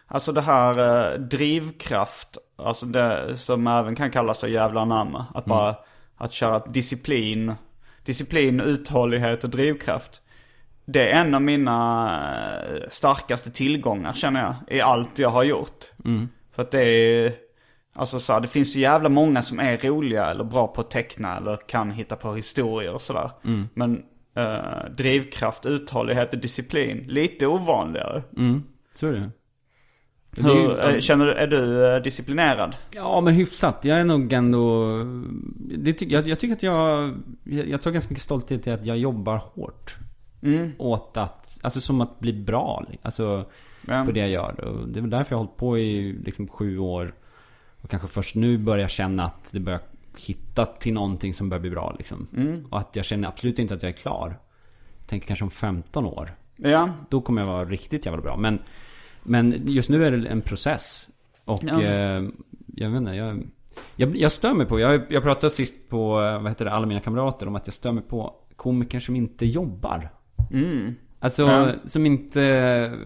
Alltså 0.07 0.31
det 0.31 0.41
här 0.41 1.11
eh, 1.13 1.19
drivkraft, 1.19 2.37
alltså 2.57 2.85
det 2.85 3.37
som 3.37 3.67
även 3.67 3.95
kan 3.95 4.11
kallas 4.11 4.39
för 4.39 4.47
jävla 4.47 4.81
anamma. 4.81 5.25
Att 5.33 5.45
bara, 5.45 5.75
att 6.17 6.33
köra 6.33 6.59
disciplin, 6.59 7.53
disciplin, 8.03 8.59
uthållighet 8.59 9.43
och 9.43 9.49
drivkraft. 9.49 10.21
Det 10.85 11.11
är 11.11 11.21
en 11.21 11.33
av 11.35 11.41
mina 11.41 12.21
eh, 12.63 12.89
starkaste 12.89 13.51
tillgångar 13.51 14.13
känner 14.13 14.41
jag, 14.41 14.77
i 14.77 14.81
allt 14.81 15.19
jag 15.19 15.29
har 15.29 15.43
gjort. 15.43 15.85
För 16.55 16.61
att 16.63 16.71
det 16.71 16.83
är, 16.83 17.33
alltså 17.93 18.19
så 18.19 18.33
här, 18.33 18.39
det 18.39 18.47
finns 18.47 18.73
så 18.73 18.79
jävla 18.79 19.09
många 19.09 19.41
som 19.41 19.59
är 19.59 19.77
roliga 19.77 20.25
eller 20.25 20.43
bra 20.43 20.67
på 20.67 20.81
att 20.81 20.91
teckna 20.91 21.37
eller 21.37 21.57
kan 21.67 21.91
hitta 21.91 22.15
på 22.15 22.33
historier 22.33 22.93
och 22.93 23.01
sådär. 23.01 23.29
Men 23.73 24.03
eh, 24.35 24.89
drivkraft, 24.97 25.65
uthållighet 25.65 26.33
och 26.33 26.39
disciplin, 26.39 27.05
lite 27.07 27.47
ovanligare. 27.47 28.23
Så 28.93 29.07
är 29.07 29.11
det. 29.11 29.29
Hur, 30.37 30.53
ju- 30.53 30.79
eh, 30.95 30.99
känner 30.99 31.25
du, 31.25 31.33
är 31.33 31.47
du 31.47 31.93
eh, 31.95 32.01
disciplinerad? 32.01 32.75
Ja, 32.95 33.21
men 33.21 33.33
hyfsat. 33.33 33.85
Jag 33.85 33.99
är 33.99 34.03
nog 34.03 34.33
ändå... 34.33 34.87
Det 35.77 36.01
jag, 36.01 36.27
jag 36.27 36.39
tycker 36.39 36.53
att 36.55 36.63
jag... 36.63 37.13
Jag, 37.43 37.81
tar 37.81 37.91
ganska 37.91 38.09
mycket 38.09 38.23
stolthet 38.23 38.67
i 38.67 38.71
att 38.71 38.85
jag 38.85 38.97
jobbar 38.97 39.37
hårt. 39.53 39.95
Åt 40.77 41.17
att... 41.17 41.59
Alltså 41.61 41.81
som 41.81 42.01
att 42.01 42.19
bli 42.19 42.33
bra. 42.33 42.85
Alltså 43.01 43.45
Ja. 43.89 44.03
på 44.05 44.11
det 44.11 44.19
jag 44.19 44.29
gör. 44.29 44.59
Och 44.63 44.87
det 44.87 44.99
är 44.99 45.03
därför 45.03 45.33
jag 45.33 45.37
har 45.37 45.45
hållit 45.45 45.57
på 45.57 45.77
i 45.77 46.13
liksom 46.25 46.47
sju 46.47 46.77
år. 46.79 47.13
Och 47.81 47.89
kanske 47.89 48.07
först 48.07 48.35
nu 48.35 48.57
börjar 48.57 48.87
känna 48.87 49.23
att 49.25 49.49
det 49.53 49.59
börjar 49.59 49.79
hitta 50.17 50.65
till 50.65 50.93
någonting 50.93 51.33
som 51.33 51.49
börjar 51.49 51.61
bli 51.61 51.69
bra 51.69 51.95
liksom. 51.97 52.27
Och 52.69 52.79
att 52.79 52.95
jag 52.95 53.05
känner 53.05 53.27
absolut 53.27 53.59
inte 53.59 53.73
att 53.73 53.83
jag 53.83 53.89
är 53.89 53.93
klar. 53.95 54.39
Jag 54.99 55.07
tänker 55.07 55.27
kanske 55.27 55.45
om 55.45 55.51
15 55.51 56.05
år. 56.05 56.35
Ja. 56.55 56.89
Då 57.09 57.21
kommer 57.21 57.41
jag 57.41 57.47
vara 57.47 57.65
riktigt 57.65 58.05
jävla 58.05 58.21
bra. 58.21 58.37
Men, 58.37 58.59
men 59.27 59.61
just 59.67 59.89
nu 59.89 60.05
är 60.05 60.11
det 60.11 60.27
en 60.27 60.41
process. 60.41 61.09
Och 61.45 61.59
Ja. 61.63 61.81
eh, 61.81 62.23
jag 62.75 62.89
vet 62.89 62.97
inte, 62.97 63.11
jag, 63.11 63.43
jag, 63.95 64.15
jag 64.15 64.31
stör 64.31 64.53
mig 64.53 64.65
på, 64.65 64.79
jag, 64.79 65.01
jag 65.09 65.23
pratade 65.23 65.49
sist 65.51 65.89
på, 65.89 66.21
eh, 66.21 66.41
vad 66.41 66.47
heter 66.51 66.65
det, 66.65 66.71
alla 66.71 66.85
mina 66.85 66.99
kamrater 66.99 67.47
om 67.47 67.55
att 67.55 67.67
jag 67.67 67.73
stör 67.73 67.91
mig 67.91 68.03
på 68.03 68.35
komiker 68.55 68.99
som 68.99 69.15
inte 69.15 69.45
jobbar. 69.45 70.09
Alltså, 71.19 71.41
Ja. 71.43 71.71
som 71.85 72.05
inte 72.05 72.97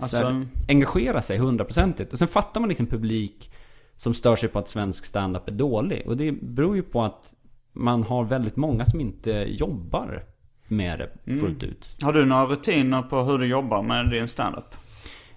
Alltså- 0.00 0.16
så 0.16 0.24
här, 0.24 0.46
engagerar 0.68 1.20
sig 1.20 1.38
hundraprocentigt. 1.38 2.12
Och 2.12 2.18
sen 2.18 2.28
fattar 2.28 2.60
man 2.60 2.68
liksom 2.68 2.86
publik 2.86 3.52
som 3.96 4.14
stör 4.14 4.36
sig 4.36 4.48
på 4.48 4.58
att 4.58 4.68
svensk 4.68 5.04
standup 5.04 5.48
är 5.48 5.52
dålig. 5.52 6.02
Och 6.06 6.16
det 6.16 6.32
beror 6.32 6.76
ju 6.76 6.82
på 6.82 7.02
att 7.02 7.34
man 7.72 8.02
har 8.02 8.24
väldigt 8.24 8.56
många 8.56 8.84
som 8.84 9.00
inte 9.00 9.30
jobbar 9.48 10.24
med 10.68 11.08
det 11.24 11.34
fullt 11.34 11.62
ut. 11.62 11.96
Har 12.02 12.12
du 12.12 12.24
några 12.26 12.44
rutiner 12.46 13.02
på 13.02 13.22
hur 13.22 13.38
du 13.38 13.46
jobbar 13.46 13.82
med 13.82 14.10
din 14.10 14.28
standup? 14.28 14.64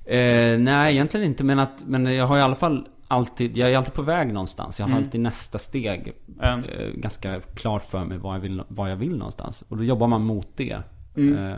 Eh, 0.05 0.59
nej, 0.59 0.93
egentligen 0.93 1.25
inte. 1.25 1.43
Men, 1.43 1.59
att, 1.59 1.83
men 1.85 2.15
jag 2.15 2.27
har 2.27 2.37
i 2.37 2.41
alla 2.41 2.55
fall 2.55 2.87
alltid, 3.07 3.57
jag 3.57 3.71
är 3.71 3.77
alltid 3.77 3.93
på 3.93 4.01
väg 4.01 4.33
någonstans. 4.33 4.79
Jag 4.79 4.87
har 4.87 4.97
alltid 4.97 5.21
nästa 5.21 5.57
steg 5.57 6.13
Mm. 6.41 6.63
eh, 6.63 6.87
ganska 6.95 7.41
klart 7.55 7.83
för 7.83 8.05
mig 8.05 8.17
vad 8.17 8.35
jag, 8.35 8.39
vill, 8.39 8.63
vad 8.67 8.91
jag 8.91 8.95
vill 8.95 9.17
någonstans. 9.17 9.61
Och 9.69 9.77
då 9.77 9.83
jobbar 9.83 10.07
man 10.07 10.21
mot 10.21 10.47
det. 10.55 10.77
Mm. 11.17 11.37
Eh, 11.51 11.57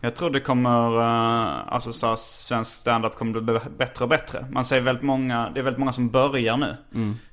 Jag 0.00 0.14
tror 0.16 0.30
det 0.30 0.40
kommer, 0.40 0.96
eh, 1.00 1.74
alltså 1.74 1.92
så 1.92 2.06
här, 2.06 2.16
svensk 2.16 2.70
standup 2.70 3.14
kommer 3.14 3.40
bli 3.40 3.58
bättre 3.78 4.04
och 4.04 4.08
bättre. 4.08 4.46
Man 4.50 4.64
ser 4.64 4.80
väldigt 4.80 5.04
många, 5.04 5.50
det 5.54 5.60
är 5.60 5.64
väldigt 5.64 5.78
många 5.78 5.92
som 5.92 6.08
börjar 6.08 6.56
nu. 6.56 6.76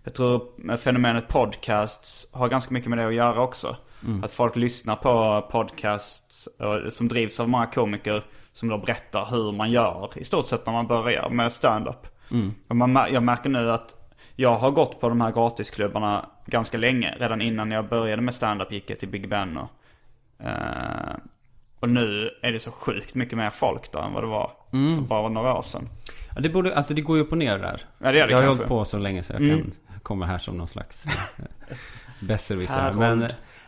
Jag 0.04 0.14
tror 0.14 0.78
fenomenet 0.78 1.28
podcasts 1.28 2.28
har 2.32 2.50
ganska 2.50 2.74
mycket 2.74 2.90
med 2.90 3.00
det 3.00 3.08
att 3.08 3.14
göra 3.14 3.42
också. 3.42 3.76
Att 4.24 4.32
folk 4.32 4.56
lyssnar 4.56 4.96
på 4.96 5.46
podcasts 5.52 6.48
eh, 6.60 6.90
som 6.90 7.08
drivs 7.08 7.40
av 7.40 7.50
många 7.50 7.66
komiker 7.66 8.24
som 8.56 8.70
då 8.70 8.78
berättar 8.78 9.26
hur 9.26 9.52
man 9.52 9.72
gör 9.72 10.10
i 10.16 10.24
stort 10.24 10.48
sett 10.48 10.66
när 10.66 10.74
man 10.74 10.88
börjar 10.88 11.30
med 11.30 11.52
standup. 11.54 12.08
Och 12.68 12.76
man, 12.76 12.98
mär- 12.98 13.08
jag 13.14 13.24
märker 13.24 13.50
nu 13.50 13.72
att 13.72 13.96
jag 14.36 14.58
har 14.58 14.72
gått 14.72 15.00
på 15.02 15.10
de 15.10 15.22
här 15.22 15.32
gratisklubbarna 15.32 16.30
ganska 16.46 16.78
länge. 16.78 17.16
Redan 17.20 17.42
innan 17.42 17.72
jag 17.72 17.90
började 17.90 18.22
med 18.22 18.34
standup 18.34 18.72
gick 18.72 18.90
jag 18.90 19.00
till 19.00 19.10
Big 19.10 19.30
Ben 19.30 19.58
och 19.58 19.70
Eh, 20.40 21.16
och 21.80 21.90
nu 21.90 22.30
är 22.42 22.52
det 22.52 22.60
så 22.60 22.72
sjukt 22.72 23.16
mycket 23.16 23.38
mer 23.38 23.50
folk 23.50 23.92
där 23.92 24.00
än 24.02 24.14
vad 24.14 24.24
det 24.24 24.28
var 24.28 24.52
för 24.96 25.02
bara 25.02 25.30
några 25.30 25.54
år 25.58 25.62
sedan. 25.62 25.90
ja, 26.36 26.42
det, 26.42 26.50
borde, 26.50 26.76
alltså 26.76 26.94
det 26.94 27.02
går 27.02 27.18
ju 27.18 27.24
upp 27.24 27.32
och 27.32 27.38
ner 27.38 27.58
där. 27.58 27.82
Ja, 28.00 28.12
det 28.12 28.18
gör 28.18 28.28
det 28.28 28.32
jag 28.34 28.40
har 28.40 28.48
hållit 28.48 28.68
på 28.68 28.86
så 28.86 28.98
länge 28.98 29.24
så 29.24 29.34
jag 29.34 29.40
kan 29.40 29.72
komma 30.04 30.26
här 30.26 30.38
som 30.38 30.58
någon 30.58 30.68
slags 30.68 31.06
besserwisser. 32.20 32.94
Men, 32.94 33.20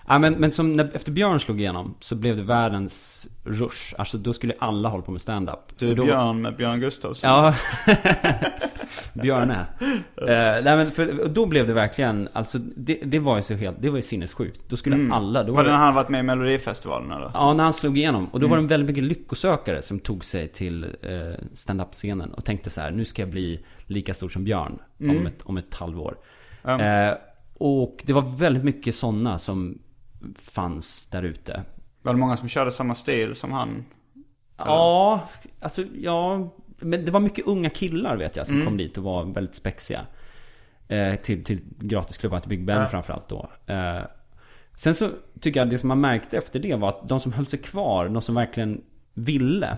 ja, 0.07 0.19
men, 0.19 0.33
men 0.33 0.51
som 0.51 0.73
när, 0.75 0.91
efter 0.95 1.11
Björn 1.11 1.39
slog 1.39 1.59
igenom 1.59 1.95
så 1.99 2.15
blev 2.15 2.37
det 2.37 2.43
världens 2.43 3.27
rush. 3.43 3.93
Alltså 3.97 4.17
då 4.17 4.33
skulle 4.33 4.53
alla 4.59 4.89
hålla 4.89 5.03
på 5.03 5.11
med 5.11 5.21
stand-up. 5.21 5.59
Du 5.79 5.95
då- 5.95 6.05
Björn 6.05 6.41
med 6.41 6.55
Björn 6.55 6.79
Gustafsson. 6.79 7.29
Ja. 7.29 7.55
Björne. 9.13 9.65
Eh, 10.17 10.63
nej 10.63 10.63
men 10.63 10.91
för 10.91 11.27
då 11.29 11.45
blev 11.45 11.67
det 11.67 11.73
verkligen, 11.73 12.29
alltså 12.33 12.57
det, 12.57 12.99
det 13.05 13.19
var 13.19 13.37
ju 13.37 13.43
så 13.43 13.53
helt, 13.53 13.77
det 13.81 13.89
var 13.89 13.95
ju 13.97 14.01
sinnessjukt. 14.01 14.69
Då 14.69 14.75
skulle 14.77 15.13
alla, 15.13 15.43
då 15.43 15.53
Var 15.53 15.63
det 15.63 15.69
det, 15.69 15.73
när 15.73 15.83
han 15.83 15.95
varit 15.95 16.09
med 16.09 16.19
i 16.19 16.23
Melodifestivalen 16.23 17.11
eller? 17.11 17.31
Ja, 17.33 17.53
när 17.53 17.63
han 17.63 17.73
slog 17.73 17.97
igenom. 17.97 18.25
Och 18.27 18.39
då 18.39 18.47
var 18.47 18.57
det 18.57 18.63
väldigt 18.67 18.89
mycket 18.89 19.03
lyckosökare 19.03 19.81
som 19.81 19.99
tog 19.99 20.25
sig 20.25 20.47
till 20.47 20.83
eh, 20.83 21.45
stand-up-scenen 21.53 22.33
och 22.33 22.45
tänkte 22.45 22.69
så 22.69 22.81
här, 22.81 22.91
nu 22.91 23.05
ska 23.05 23.21
jag 23.21 23.29
bli 23.29 23.65
lika 23.85 24.13
stor 24.13 24.29
som 24.29 24.43
Björn 24.43 24.79
om, 24.99 25.27
ett, 25.27 25.41
om 25.43 25.57
ett 25.57 25.73
halvår. 25.75 26.17
Eh, 26.63 27.13
och 27.59 28.03
det 28.03 28.13
var 28.13 28.37
väldigt 28.37 28.63
mycket 28.63 28.95
sådana 28.95 29.39
som 29.39 29.79
fanns 30.35 31.07
där 31.07 31.23
ute. 31.23 31.63
Var 32.01 32.13
det 32.13 32.19
många 32.19 32.37
som 32.37 32.49
körde 32.49 32.71
samma 32.71 32.95
stil 32.95 33.35
som 33.35 33.51
han? 33.51 33.85
Ja, 34.57 35.29
alltså 35.59 35.83
ja. 35.99 36.53
Men 36.79 37.05
det 37.05 37.11
var 37.11 37.19
mycket 37.19 37.47
unga 37.47 37.69
killar 37.69 38.17
vet 38.17 38.35
jag 38.35 38.47
som 38.47 38.65
kom 38.65 38.77
dit 38.77 38.97
och 38.97 39.03
var 39.03 39.25
väldigt 39.25 39.55
spexiga. 39.55 40.05
Eh, 40.87 41.15
till, 41.15 41.43
till 41.43 41.59
gratisklubbar, 41.79 42.39
till 42.39 42.49
Big 42.49 42.65
Ben 42.65 42.89
framförallt 42.89 43.29
då. 43.29 43.49
Eh, 43.67 44.01
sen 44.75 44.95
så 44.95 45.09
tycker 45.41 45.59
jag 45.59 45.69
det 45.69 45.77
som 45.77 45.87
man 45.87 46.01
märkte 46.01 46.37
efter 46.37 46.59
det 46.59 46.75
var 46.75 46.89
att 46.89 47.09
de 47.09 47.19
som 47.19 47.33
höll 47.33 47.47
sig 47.47 47.59
kvar, 47.59 48.09
de 48.09 48.21
som 48.21 48.35
verkligen 48.35 48.81
ville 49.13 49.77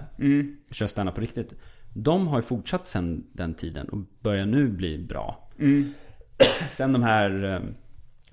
köra 0.72 0.88
stand 0.88 1.16
på 1.16 1.22
riktigt. 1.22 1.54
De 1.94 2.28
har 2.28 2.38
ju 2.38 2.42
fortsatt 2.42 2.88
sen 2.88 3.28
den 3.34 3.54
tiden 3.54 3.90
och 3.90 3.98
börjar 4.20 4.46
nu 4.46 4.68
bli 4.70 4.98
bra. 4.98 5.50
Sen 6.72 6.94
de 6.94 7.04
här 7.04 7.44
eh, 7.44 7.62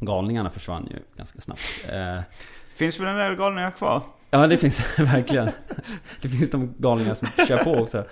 galningarna 0.00 0.50
försvann 0.50 0.88
ju 0.90 0.98
ganska 1.16 1.40
snabbt. 1.40 1.88
Eh, 1.92 2.20
Finns 2.74 3.00
väl 3.00 3.08
en 3.08 3.16
del 3.16 3.36
galningar 3.36 3.70
kvar? 3.70 4.02
Ja, 4.30 4.46
det 4.46 4.56
finns 4.58 4.98
verkligen. 4.98 5.50
Det 6.22 6.28
finns 6.28 6.50
de 6.50 6.74
galningar 6.78 7.14
som 7.14 7.28
kör 7.48 7.64
på 7.64 7.74
också. 7.74 8.04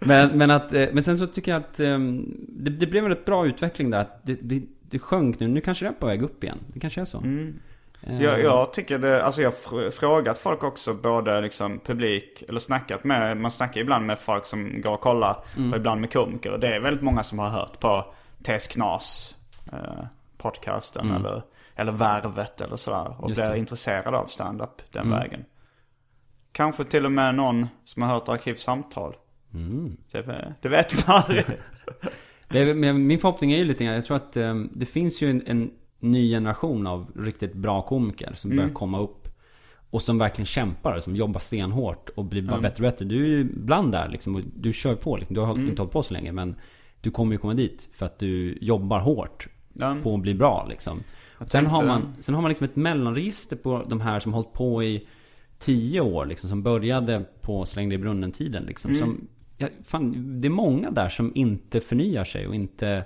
Men, 0.00 0.38
men, 0.38 0.50
att, 0.50 0.72
eh, 0.72 0.86
men 0.92 1.02
sen 1.04 1.18
så 1.18 1.26
tycker 1.26 1.52
jag 1.52 1.58
att 1.60 1.80
eh, 1.80 1.98
det, 2.48 2.70
det 2.70 2.86
blev 2.86 3.04
en 3.04 3.10
rätt 3.10 3.24
bra 3.24 3.46
utveckling 3.46 3.90
där. 3.90 3.98
Att 4.00 4.20
det, 4.26 4.38
det, 4.42 4.62
det 4.82 4.98
sjönk 4.98 5.40
nu. 5.40 5.48
Nu 5.48 5.60
kanske 5.60 5.84
det 5.84 5.88
är 5.88 5.92
på 5.92 6.06
väg 6.06 6.22
upp 6.22 6.44
igen. 6.44 6.58
Det 6.66 6.80
kanske 6.80 7.00
är 7.00 7.04
så. 7.04 7.18
Eh, 8.06 8.22
Jag, 8.22 8.40
jag 8.42 8.72
tycker 8.72 8.98
det, 8.98 9.22
alltså 9.24 9.42
jag 9.42 9.50
har 9.50 9.56
fr- 9.56 9.90
frågat 9.90 10.38
folk 10.38 10.62
också, 10.64 10.94
både 10.94 11.40
liksom 11.40 11.78
publik, 11.78 12.42
eller 12.48 12.60
snackat 12.60 13.04
med, 13.04 13.36
man 13.36 13.50
snackar 13.50 13.80
ibland 13.80 14.06
med 14.06 14.18
folk 14.18 14.46
som 14.46 14.80
går 14.80 14.92
och 14.92 15.00
kollar, 15.00 15.36
och 15.70 15.76
ibland 15.76 16.00
med 16.00 16.12
komiker. 16.12 16.50
Och 16.52 16.60
det 16.60 16.68
är 16.76 16.80
väldigt 16.80 17.02
många 17.02 17.22
som 17.22 17.38
har 17.38 17.48
hört 17.48 17.80
på 17.80 18.14
TS 18.42 18.66
Knas 18.66 19.34
podcasten 20.42 21.10
eller, 21.10 21.42
eller 21.74 21.92
Värvet 21.92 22.60
eller 22.60 22.76
sådär. 22.76 23.16
Och 23.18 23.28
Just 23.28 23.40
blir 23.40 23.50
det. 23.50 23.58
intresserade 23.58 24.18
av 24.18 24.26
stand-up 24.26 24.82
den 24.92 25.10
vägen. 25.10 25.44
Kanske 26.52 26.84
till 26.84 27.04
och 27.04 27.12
med 27.12 27.34
någon 27.34 27.66
som 27.84 28.02
har 28.02 28.14
hört 28.14 28.28
Arkivsamtal. 28.28 29.14
Det, 30.12 30.54
det 30.62 30.68
vet 30.68 31.06
man 31.06 31.16
aldrig. 31.16 31.44
Men 32.76 33.06
min 33.06 33.18
förhoppning 33.18 33.52
är 33.52 33.58
ju 33.58 33.64
lite 33.64 33.84
grann, 33.84 33.94
jag 33.94 34.04
tror 34.04 34.16
att 34.16 34.36
eh, 34.36 34.54
det 34.54 34.86
finns 34.86 35.22
ju 35.22 35.30
en, 35.30 35.42
en 35.46 35.70
ny 36.00 36.30
generation 36.30 36.86
av 36.86 37.10
riktigt 37.16 37.54
bra 37.54 37.82
komiker 37.82 38.32
som 38.34 38.56
börjar 38.56 38.70
komma 38.70 39.00
upp. 39.00 39.28
Och 39.90 40.02
som 40.02 40.18
verkligen 40.18 40.46
kämpar, 40.46 41.00
som 41.00 41.16
jobbar 41.16 41.40
stenhårt 41.40 42.08
och 42.08 42.24
blir 42.24 42.42
bara 42.42 42.60
bättre 42.60 42.86
och 42.86 42.92
bättre. 42.92 43.04
Du 43.04 43.24
är 43.24 43.28
ju 43.28 43.44
bland 43.44 43.92
där 43.92 44.08
liksom, 44.08 44.34
och 44.34 44.40
du 44.56 44.72
kör 44.72 44.94
på 44.94 45.16
liksom. 45.16 45.34
Du 45.34 45.40
har 45.40 45.58
inte 45.58 45.82
hållit 45.82 45.92
på 45.92 46.02
så 46.02 46.14
länge 46.14 46.32
men 46.32 46.56
du 47.00 47.10
kommer 47.10 47.32
ju 47.32 47.38
komma 47.38 47.54
dit 47.54 47.88
för 47.94 48.06
att 48.06 48.18
du 48.18 48.58
jobbar 48.60 49.00
hårt 49.00 49.48
Ja. 49.72 49.96
på 50.02 50.14
att 50.14 50.20
bli 50.20 50.34
bra 50.34 50.66
liksom. 50.68 51.00
Sen, 51.38 51.46
tänkte- 51.46 51.70
har 51.70 51.84
man, 51.84 52.14
sen 52.20 52.34
har 52.34 52.42
man 52.42 52.48
liksom 52.48 52.64
ett 52.64 52.76
mellanregister 52.76 53.56
på 53.56 53.82
de 53.88 54.00
här 54.00 54.18
som 54.18 54.32
hållit 54.34 54.52
på 54.52 54.82
i 54.82 55.08
tio 55.58 56.00
år 56.00 56.26
liksom. 56.26 56.48
Som 56.48 56.62
började 56.62 57.24
på 57.40 57.66
slängde 57.66 57.94
i 57.94 57.98
brunnen-tiden 57.98 58.62
liksom. 58.62 58.94
Som, 58.94 59.28
ja, 59.58 59.68
fan, 59.84 60.40
det 60.40 60.48
är 60.48 60.50
många 60.50 60.90
där 60.90 61.08
som 61.08 61.32
inte 61.34 61.80
förnyar 61.80 62.24
sig 62.24 62.46
och 62.46 62.54
inte, 62.54 63.04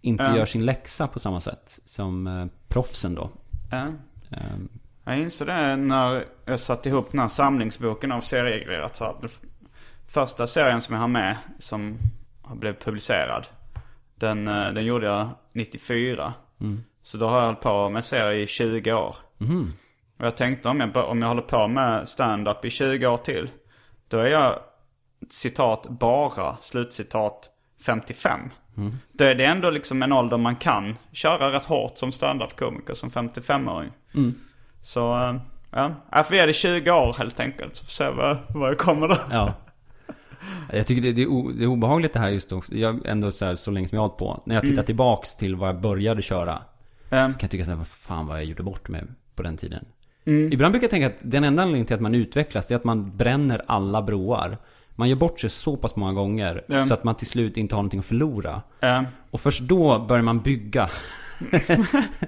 inte 0.00 0.24
Ja. 0.24 0.36
gör 0.36 0.44
sin 0.46 0.64
läxa 0.64 1.06
på 1.06 1.18
samma 1.18 1.40
sätt 1.40 1.80
som 1.84 2.26
eh, 2.26 2.46
proffsen 2.68 3.14
då. 3.14 3.30
Ja. 3.70 3.86
Ehm, 4.30 4.68
Jag 5.04 5.18
insåg 5.18 5.46
det 5.48 5.76
när 5.76 6.24
jag 6.44 6.60
satte 6.60 6.88
ihop 6.88 7.10
den 7.10 7.20
här 7.20 7.28
samlingsboken 7.28 8.12
av 8.12 8.20
så 8.20 9.16
f- 9.24 9.40
första 10.06 10.46
serien 10.46 10.80
som 10.80 10.94
jag 10.94 11.00
har 11.00 11.08
med 11.08 11.36
som 11.58 11.98
har 12.42 12.56
blivit 12.56 12.84
publicerad. 12.84 13.46
Den, 14.14 14.48
eh, 14.48 14.72
den 14.72 14.84
gjorde 14.84 15.06
jag 15.06 15.28
94. 15.52 16.32
Så 17.02 17.18
då 17.18 17.26
har 17.26 17.38
jag 17.38 17.46
hållit 17.46 17.60
på 17.60 17.88
med 17.88 18.04
serier 18.04 18.42
i 18.42 18.46
20 18.46 18.92
år. 18.92 19.16
Och 20.18 20.26
jag 20.26 20.36
tänkte 20.36 20.68
om 20.68 20.80
jag, 20.80 20.96
om 20.96 21.22
jag 21.22 21.28
håller 21.28 21.42
på 21.42 21.68
med 21.68 22.08
stand-up 22.08 22.64
i 22.64 22.70
20 22.70 23.06
år 23.06 23.16
till. 23.16 23.50
Då 24.08 24.18
är 24.18 24.30
jag 24.30 24.58
citat 25.30 25.86
bara, 25.88 26.56
slutcitat 26.60 27.50
55. 27.86 28.40
Det, 29.12 29.34
det 29.34 29.44
är 29.44 29.50
ändå 29.50 29.70
liksom 29.70 30.02
en 30.02 30.12
ålder 30.12 30.36
man 30.36 30.56
kan 30.56 30.96
köra 31.12 31.52
rätt 31.52 31.64
hårt 31.64 31.98
som 31.98 32.12
stand-up-komiker 32.12 32.94
som 32.94 33.10
55-åring. 33.10 33.90
Så 34.82 35.14
eh, 35.14 35.34
ja, 35.70 35.94
ja 36.12 36.24
för 36.24 36.30
vi 36.30 36.38
är 36.38 36.46
det 36.46 36.52
20 36.52 36.90
år 36.90 37.14
helt 37.18 37.40
enkelt. 37.40 37.76
Så 37.76 37.84
får 37.84 37.90
se 37.90 38.10
vad, 38.10 38.36
vad 38.48 38.70
jag 38.70 38.78
kommer 38.78 39.08
då. 39.08 39.16
Ja. 39.30 39.54
Jag 40.72 40.86
tycker 40.86 41.02
det, 41.02 41.12
det, 41.12 41.22
är, 41.22 41.26
o, 41.26 41.50
det 41.58 41.64
är 41.64 41.68
obehagligt 41.68 42.12
det 42.12 42.18
här 42.20 42.28
just 42.28 42.52
också. 42.52 42.74
Jag 42.74 43.00
ändå 43.06 43.30
så, 43.30 43.44
här, 43.44 43.54
så 43.54 43.70
länge 43.70 43.88
som 43.88 43.96
jag 43.96 44.02
har 44.02 44.08
hållit 44.08 44.18
på. 44.18 44.42
När 44.46 44.54
jag 44.54 44.64
tittar 44.64 44.82
tillbaks 44.82 45.36
till 45.36 45.56
vad 45.56 45.68
jag 45.68 45.80
började 45.80 46.22
köra. 46.22 46.52
Eh, 47.10 47.28
Så 47.28 47.32
kan 47.32 47.38
jag 47.40 47.50
tycka 47.50 47.64
så 47.64 47.70
här, 47.70 47.78
vad 47.78 47.86
fan 47.88 48.26
vad 48.26 48.36
jag 48.36 48.44
gjorde 48.44 48.62
bort 48.62 48.88
mig 48.88 49.02
på 49.34 49.42
den 49.42 49.56
tiden. 49.56 49.84
Ibland 50.24 50.72
brukar 50.72 50.84
jag 50.84 50.90
tänka 50.90 51.06
att 51.06 51.16
den 51.20 51.44
enda 51.44 51.62
anledningen 51.62 51.86
till 51.86 51.94
att 51.94 52.00
man 52.02 52.14
utvecklas, 52.14 52.66
det 52.66 52.74
är 52.74 52.76
att 52.76 52.84
man 52.84 53.16
bränner 53.16 53.62
alla 53.66 54.02
broar. 54.02 54.58
Man 54.96 55.08
gör 55.08 55.16
bort 55.16 55.40
sig 55.40 55.50
så 55.50 55.76
pass 55.76 55.96
många 55.96 56.12
gånger, 56.12 56.64
Ja. 56.66 56.84
så 56.86 56.94
att 56.94 57.04
man 57.04 57.14
till 57.14 57.26
slut 57.26 57.56
inte 57.56 57.74
har 57.74 57.82
någonting 57.82 58.00
att 58.00 58.06
förlora. 58.06 58.62
eh, 58.80 59.02
Och 59.30 59.40
först 59.40 59.60
då 59.62 59.98
börjar 59.98 60.22
man 60.22 60.40
bygga. 60.40 60.88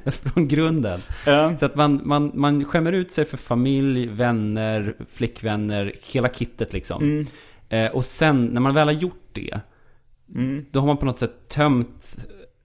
Från 0.06 0.48
grunden. 0.48 1.00
eh, 1.26 1.56
Så 1.56 1.66
att 1.66 1.74
man, 1.76 2.00
man, 2.04 2.32
man 2.34 2.64
skämmer 2.64 2.92
ut 2.92 3.10
sig 3.12 3.24
för 3.24 3.36
familj, 3.36 4.06
vänner, 4.06 4.94
flickvänner, 5.10 5.92
hela 6.12 6.28
kittet 6.28 6.72
liksom. 6.72 7.26
Eh, 7.72 7.90
och 7.90 8.04
sen, 8.04 8.44
när 8.44 8.60
man 8.60 8.74
väl 8.74 8.88
har 8.88 8.94
gjort 8.94 9.28
det, 9.32 9.60
då 10.70 10.80
har 10.80 10.86
man 10.86 10.96
på 10.96 11.06
något 11.06 11.18
sätt 11.18 11.48
tömt 11.48 12.16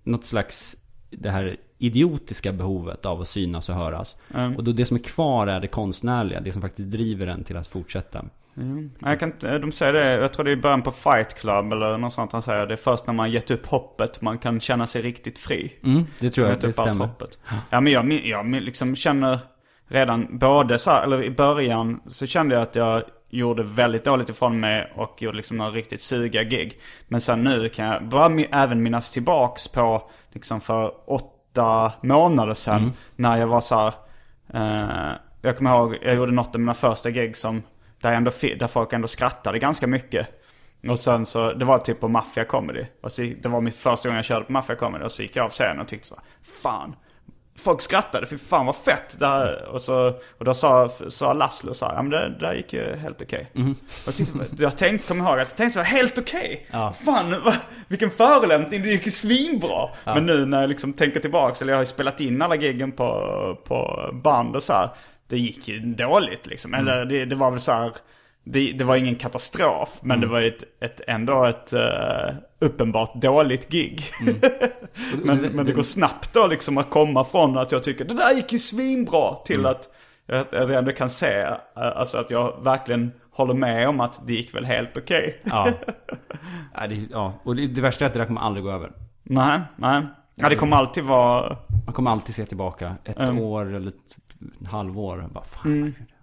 något 0.03 0.23
slags, 0.23 0.75
det 1.09 1.29
här 1.29 1.57
idiotiska 1.77 2.51
behovet 2.51 3.05
av 3.05 3.21
att 3.21 3.27
synas 3.27 3.69
och 3.69 3.75
höras. 3.75 4.17
Och 4.57 4.63
då 4.63 4.71
det 4.71 4.85
som 4.85 4.97
är 4.97 5.01
kvar 5.01 5.47
är 5.47 5.59
det 5.59 5.67
konstnärliga, 5.67 6.39
det 6.39 6.51
som 6.51 6.61
faktiskt 6.61 6.91
driver 6.91 7.27
en 7.27 7.43
till 7.43 7.57
att 7.57 7.67
fortsätta. 7.67 8.25
Jag 8.99 9.19
kan 9.19 9.31
inte, 9.31 9.59
de 9.59 9.71
säger 9.71 9.93
det, 9.93 10.11
jag 10.13 10.33
tror 10.33 10.45
det 10.45 10.51
är 10.51 10.57
i 10.57 10.61
början 10.61 10.81
på 10.81 10.91
Fight 10.91 11.33
Club 11.33 11.71
eller 11.71 11.97
något 11.97 12.13
sånt 12.13 12.31
han 12.31 12.41
säger. 12.41 12.67
Det 12.67 12.73
är 12.73 12.77
först 12.77 13.07
när 13.07 13.13
man 13.13 13.31
gett 13.31 13.51
upp 13.51 13.65
hoppet 13.65 14.21
man 14.21 14.37
kan 14.37 14.59
känna 14.59 14.87
sig 14.87 15.01
riktigt 15.01 15.39
fri. 15.39 15.73
Mm, 15.83 16.05
det 16.19 16.29
tror 16.29 16.47
jag 16.47 16.55
att 16.55 16.61
det 16.61 16.73
stämmer. 16.73 17.05
hoppet. 17.05 17.39
Ja 17.69 17.81
men 17.81 17.93
jag, 17.93 18.11
jag 18.11 18.51
liksom 18.51 18.95
känner 18.95 19.39
redan 19.87 20.37
både 20.37 20.79
så 20.79 20.91
här, 20.91 21.03
eller 21.03 21.23
i 21.23 21.31
början 21.31 22.01
så 22.07 22.25
kände 22.25 22.55
jag 22.55 22.61
att 22.61 22.75
jag 22.75 23.03
gjorde 23.29 23.63
väldigt 23.63 24.05
dåligt 24.05 24.29
ifrån 24.29 24.59
mig 24.59 24.91
och 24.95 25.21
gjorde 25.21 25.37
liksom 25.37 25.57
några 25.57 25.71
riktigt 25.71 26.01
suga 26.01 26.43
gig. 26.43 26.79
Men 27.07 27.21
sen 27.21 27.43
nu 27.43 27.69
kan 27.69 27.85
jag 27.85 28.07
bara 28.07 28.41
även 28.51 28.83
minnas 28.83 29.09
tillbaks 29.09 29.67
på 29.67 30.09
liksom 30.31 30.61
för 30.61 30.93
åtta 31.05 31.93
månader 32.01 32.53
sedan 32.53 32.93
när 33.15 33.37
jag 33.37 33.47
var 33.47 33.61
så 33.61 33.75
här, 33.75 33.93
eh, 34.53 35.15
jag 35.41 35.57
kommer 35.57 35.77
ihåg, 35.77 35.97
jag 36.01 36.15
gjorde 36.15 36.31
något 36.31 36.55
av 36.55 36.61
mina 36.61 36.73
första 36.73 37.11
gig 37.11 37.37
som, 37.37 37.63
där, 38.01 38.09
jag 38.09 38.17
ändå, 38.17 38.31
där 38.41 38.67
folk 38.67 38.93
ändå 38.93 39.07
skrattade 39.07 39.59
ganska 39.59 39.87
mycket. 39.87 40.27
Och 40.89 40.99
sen 40.99 41.25
så, 41.25 41.53
det 41.53 41.65
var 41.65 41.79
typ 41.79 41.99
på 41.99 42.07
Mafia 42.07 42.45
Comedy. 42.45 42.85
Och 43.01 43.11
så, 43.11 43.21
det 43.21 43.49
var 43.49 43.61
min 43.61 43.73
första 43.73 44.09
gång 44.09 44.15
jag 44.15 44.25
körde 44.25 44.45
på 44.45 44.51
Mafia 44.51 44.75
Comedy. 44.75 45.05
Och 45.05 45.11
så 45.11 45.21
gick 45.21 45.35
jag 45.35 45.45
av 45.45 45.49
scenen 45.49 45.79
och 45.79 45.87
tyckte 45.87 46.07
så 46.07 46.15
här, 46.15 46.23
fan. 46.61 46.95
Folk 47.59 47.81
skrattade, 47.81 48.27
fy 48.27 48.37
fan 48.37 48.65
vad 48.65 48.75
fett. 48.75 49.19
Det 49.19 49.25
här, 49.27 49.67
och, 49.69 49.81
så, 49.81 50.13
och 50.37 50.45
då 50.45 50.53
sa, 50.53 50.89
sa 51.09 51.33
Laszlo 51.33 51.73
så 51.73 51.85
här, 51.85 51.95
ja 51.95 52.01
men 52.01 52.11
det, 52.11 52.33
där 52.39 52.53
gick 52.53 52.73
ju 52.73 52.95
helt 52.95 53.21
okej. 53.21 53.51
Och 53.53 54.07
jag, 54.07 54.15
tyckte, 54.15 54.39
jag 54.57 54.77
tänkte, 54.77 55.07
kom 55.07 55.17
ihåg 55.17 55.27
att 55.27 55.37
jag 55.37 55.55
tänkte 55.55 55.73
så 55.73 55.79
här, 55.79 55.97
helt 55.97 56.17
okej. 56.17 56.67
Ja. 56.71 56.93
Fan, 57.05 57.41
va, 57.43 57.55
vilken 57.87 58.11
förolämpning, 58.11 58.81
det 58.81 58.89
gick 58.89 59.05
ju 59.05 59.11
svinbra. 59.11 59.89
Men 60.05 60.25
nu 60.25 60.45
när 60.45 60.61
jag 60.61 60.67
liksom 60.67 60.93
tänker 60.93 61.19
tillbaka, 61.19 61.55
eller 61.61 61.73
jag 61.73 61.77
har 61.77 61.83
ju 61.83 61.89
spelat 61.89 62.21
in 62.21 62.41
alla 62.41 62.55
giggen 62.55 62.91
på, 62.91 63.57
på 63.63 64.09
band 64.13 64.55
och 64.55 64.63
så 64.63 64.73
här. 64.73 64.89
Det 65.27 65.37
gick 65.37 65.67
ju 65.67 65.79
dåligt 65.79 66.47
liksom. 66.47 66.73
Eller 66.73 67.05
det, 67.05 67.25
det 67.25 67.35
var 67.35 67.51
väl 67.51 67.59
så 67.59 67.71
här, 67.71 67.91
det, 68.51 68.71
det 68.71 68.83
var 68.83 68.95
ingen 68.95 69.15
katastrof, 69.15 69.99
men 70.01 70.21
det 70.21 70.27
var 70.27 70.41
ett, 70.41 70.63
ett, 70.79 71.01
ändå 71.07 71.43
ett 71.43 71.73
uh, 71.73 72.35
uppenbart 72.59 73.21
dåligt 73.21 73.69
gig. 73.69 74.03
men, 75.23 75.37
men 75.37 75.65
det 75.65 75.71
går 75.71 75.83
snabbt 75.83 76.33
då 76.33 76.47
liksom 76.47 76.77
att 76.77 76.89
komma 76.89 77.23
från 77.23 77.57
att 77.57 77.71
jag 77.71 77.83
tycker 77.83 78.05
det 78.05 78.13
där 78.13 78.33
gick 78.33 78.51
ju 78.51 78.59
svinbra 78.59 79.35
till 79.35 79.65
att 79.65 79.89
jag, 80.25 80.39
att 80.39 80.51
jag 80.51 80.73
ändå 80.73 80.91
kan 80.91 81.09
se, 81.09 81.41
eh, 81.41 81.57
alltså 81.75 82.17
att 82.17 82.31
jag 82.31 82.63
verkligen 82.63 83.11
håller 83.31 83.53
med 83.53 83.89
om 83.89 83.99
att 83.99 84.27
det 84.27 84.33
gick 84.33 84.55
väl 84.55 84.65
helt 84.65 84.97
okej. 84.97 85.41
Ja. 85.43 85.69
ja, 86.73 86.87
det, 86.87 86.95
ja. 87.11 87.33
Och 87.43 87.55
det, 87.55 87.67
det 87.67 87.81
värsta 87.81 88.05
är 88.05 88.07
att 88.07 88.13
det 88.13 88.19
där 88.19 88.25
kommer 88.25 88.41
aldrig 88.41 88.63
gå 88.63 88.71
över. 88.71 88.91
nej, 89.23 89.61
nej. 89.75 90.05
Ja, 90.35 90.49
det 90.49 90.55
kommer 90.55 90.77
alltid 90.77 91.03
vara... 91.03 91.57
Man 91.85 91.93
kommer 91.93 92.11
alltid 92.11 92.35
se 92.35 92.45
tillbaka 92.45 92.95
ett 93.03 93.29
år 93.39 93.75
eller 93.75 93.87
ett 93.87 94.67
halvår. 94.67 95.29
Bara, 95.31 95.43
fan, 95.43 95.93
Ja, 95.99 96.16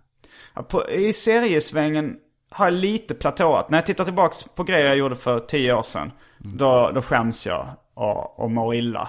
På, 0.69 0.91
I 0.91 1.13
seriesvängen 1.13 2.17
har 2.51 2.67
jag 2.67 2.75
lite 2.75 3.15
platåat. 3.15 3.71
När 3.71 3.79
jag 3.79 3.87
tittar 3.87 4.05
tillbaka 4.05 4.35
på 4.55 4.65
grejer 4.65 4.85
jag 4.87 4.97
gjorde 4.97 5.17
för 5.17 5.41
tio 5.41 5.75
år 5.75 5.83
sedan. 5.83 6.13
Då, 6.39 6.91
då 6.95 7.03
skäms 7.03 7.47
jag 7.47 7.67
och, 7.95 8.41
och 8.41 8.51
mår 8.51 8.75
illa. 8.75 9.09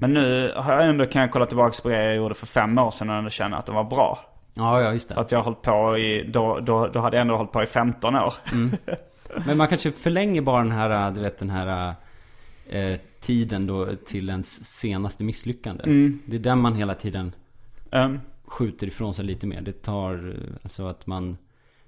Men 0.00 0.14
nu 0.14 0.52
har 0.56 0.72
jag 0.72 0.86
ändå, 0.88 1.06
kan 1.06 1.22
jag 1.22 1.30
kolla 1.30 1.46
tillbaka 1.46 1.82
på 1.82 1.88
grejer 1.88 2.06
jag 2.06 2.16
gjorde 2.16 2.34
för 2.34 2.46
fem 2.46 2.78
år 2.78 2.90
sedan 2.90 3.10
och 3.10 3.16
ändå 3.16 3.30
känna 3.30 3.56
att 3.56 3.66
det 3.66 3.72
var 3.72 3.84
bra. 3.84 4.18
Ja, 4.54 4.80
ja, 4.82 4.92
just 4.92 5.08
det. 5.08 5.14
För 5.14 5.20
att 5.20 5.32
jag 5.32 5.38
har 5.38 5.44
hållit 5.44 5.62
på 5.62 5.98
i, 5.98 6.24
då, 6.28 6.60
då, 6.60 6.86
då 6.86 7.00
hade 7.00 7.16
jag 7.16 7.20
ändå 7.20 7.36
hållit 7.36 7.52
på 7.52 7.62
i 7.62 7.66
15 7.66 8.14
år. 8.16 8.34
Men 9.46 9.56
man 9.56 9.68
kanske 9.68 9.90
förlänger 9.90 10.42
bara 10.42 10.58
den 10.58 10.72
här, 10.72 11.10
du 11.10 11.20
vet 11.20 11.38
den 11.38 11.50
här 11.50 11.94
eh, 12.70 12.98
tiden 13.20 13.66
då 13.66 13.88
till 14.06 14.28
ens 14.28 14.78
senaste 14.78 15.24
misslyckande. 15.24 15.84
Det 16.26 16.36
är 16.36 16.40
den 16.40 16.58
man 16.58 16.74
hela 16.74 16.94
tiden 16.94 17.32
Ehm, 17.92 18.20
skjuter 18.52 18.86
ifrån 18.86 19.14
sig 19.14 19.24
lite 19.24 19.46
mer. 19.46 19.60
Det 19.60 19.82
tar, 19.82 20.12
eh, 20.28 20.54
alltså 20.62 20.86
att 20.86 21.06
man, 21.06 21.36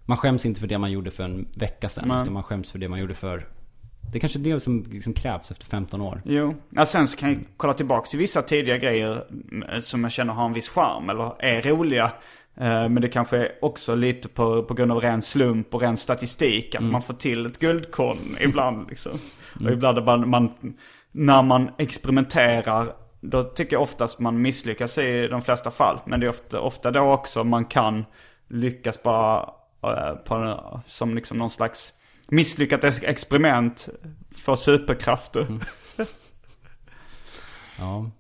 man 0.05 0.17
skäms 0.17 0.47
inte 0.47 0.61
för 0.61 0.67
det 0.67 0.79
man 0.79 0.93
gjorde 0.93 1.11
för 1.11 1.25
en 1.25 1.49
vecka 1.55 1.89
sedan. 1.89 2.09
Nej. 2.09 2.23
Utan 2.23 2.33
man 2.33 2.43
skäms 2.43 2.71
för 2.71 2.79
det 2.79 2.89
man 2.89 3.01
gjorde 3.01 3.15
för, 3.15 3.47
det 4.13 4.19
är 4.19 4.21
kanske 4.21 4.39
det 4.39 4.61
som 4.61 4.85
liksom 4.91 5.13
krävs 5.13 5.51
efter 5.51 5.67
15 5.67 6.01
år. 6.01 6.23
Jo. 6.25 6.55
Ja, 6.71 6.87
sen 6.87 7.09
så 7.09 7.17
kan 7.17 7.29
jag 7.29 7.39
kolla 7.57 7.75
tillbaka 7.75 8.07
till 8.07 8.19
vissa 8.19 8.43
tidiga 8.43 8.79
grejer 8.79 9.25
mm, 9.53 9.83
som 9.83 10.05
jag 10.05 10.13
känner 10.13 10.33
har 10.33 10.47
en 10.47 10.53
viss 10.53 10.69
charm 10.69 11.11
eller 11.11 11.43
är 11.43 11.63
roliga. 11.63 12.13
Eh, 12.57 12.89
Men 12.89 12.95
det 13.03 13.09
kanske 13.09 13.37
är 13.37 13.53
också 13.63 13.95
lite 13.95 14.29
på, 14.29 14.63
på 14.63 14.75
grund 14.75 14.93
av 14.93 15.01
ren 15.01 15.23
slump 15.23 15.75
och 15.75 15.81
ren 15.81 15.97
statistik. 15.97 16.75
Att 16.75 16.83
man 16.83 17.03
får 17.03 17.15
till 17.15 17.47
ett 17.47 17.59
guldkorn 17.59 18.19
ibland 18.41 18.89
liksom. 18.89 19.19
Och 19.65 19.73
ibland 19.73 19.99
är 19.99 20.03
man, 20.03 20.29
man, 20.29 20.51
när 21.13 21.43
man 21.43 21.71
experimenterar, 21.79 22.95
då 23.31 23.45
tycker 23.45 23.77
jag 23.77 23.83
oftast 23.83 24.19
man 24.19 24.43
misslyckas 24.43 24.99
i 24.99 25.29
de 25.29 25.43
flesta 25.43 25.71
fall. 25.71 26.01
Men 26.07 26.21
det 26.21 26.27
är 26.27 26.31
ofta, 26.31 26.61
ofta 26.61 26.91
då 26.91 27.01
också 27.01 27.45
man 27.45 27.65
kan 27.65 28.05
lyckas 28.49 29.03
bara 29.03 29.51
eh, 29.83 30.15
på, 30.15 30.61
som 30.87 31.15
liksom 31.15 31.39
någon 31.39 31.51
slags 31.51 31.93
misslyckat 32.29 32.85
ex- 32.85 33.03
experiment 33.03 33.89
få 34.37 34.57
superkrafter. 34.57 35.47
Ja. 37.79 38.11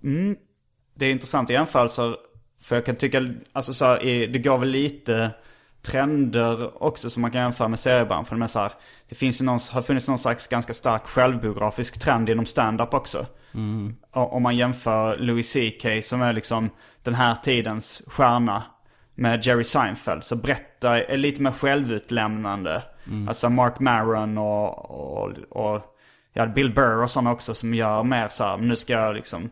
Det 0.94 1.06
är 1.06 1.10
intressanta 1.10 1.52
jämförelser. 1.52 2.16
För 2.62 2.76
jag 2.76 2.86
kan 2.86 2.96
tycka, 2.96 3.32
alltså 3.52 3.72
så 3.72 3.84
här, 3.84 3.98
det 4.26 4.38
går 4.38 4.58
väl 4.58 4.68
lite 4.68 5.30
trender 5.82 6.82
också 6.82 7.10
som 7.10 7.22
man 7.22 7.30
kan 7.30 7.40
jämföra 7.40 7.68
med 7.68 7.78
seriebranschen. 7.78 8.38
Men 8.38 8.48
så 8.48 8.58
här, 8.58 8.72
det 9.08 9.14
finns 9.14 9.40
ju 9.40 9.44
någon, 9.44 9.60
har 9.72 9.82
funnits 9.82 10.08
någon 10.08 10.18
slags 10.18 10.46
ganska 10.46 10.74
stark 10.74 11.06
självbiografisk 11.06 12.00
trend 12.00 12.28
inom 12.28 12.46
stand-up 12.46 12.94
också. 12.94 13.26
Och, 14.10 14.32
om 14.32 14.42
man 14.42 14.56
jämför 14.56 15.16
Louis 15.18 15.52
CK 15.52 16.04
som 16.04 16.22
är 16.22 16.32
liksom 16.32 16.70
den 17.02 17.14
här 17.14 17.34
tidens 17.34 18.02
stjärna 18.06 18.62
med 19.14 19.46
Jerry 19.46 19.64
Seinfeld. 19.64 20.24
Så 20.24 20.36
berättar, 20.36 20.96
är 20.96 21.16
lite 21.16 21.42
mer 21.42 21.50
självutlämnande. 21.50 22.82
Alltså 23.28 23.48
Mark 23.48 23.80
Maron 23.80 24.38
och, 24.38 24.90
och, 24.90 25.32
och 25.50 25.96
ja, 26.32 26.46
Bill 26.46 26.74
Burr 26.74 27.02
och 27.02 27.10
sådana 27.10 27.32
också 27.32 27.54
som 27.54 27.74
gör 27.74 28.02
mer 28.02 28.28
så 28.28 28.44
här, 28.44 28.56
nu 28.56 28.76
ska 28.76 28.92
jag 28.92 29.14
liksom 29.14 29.50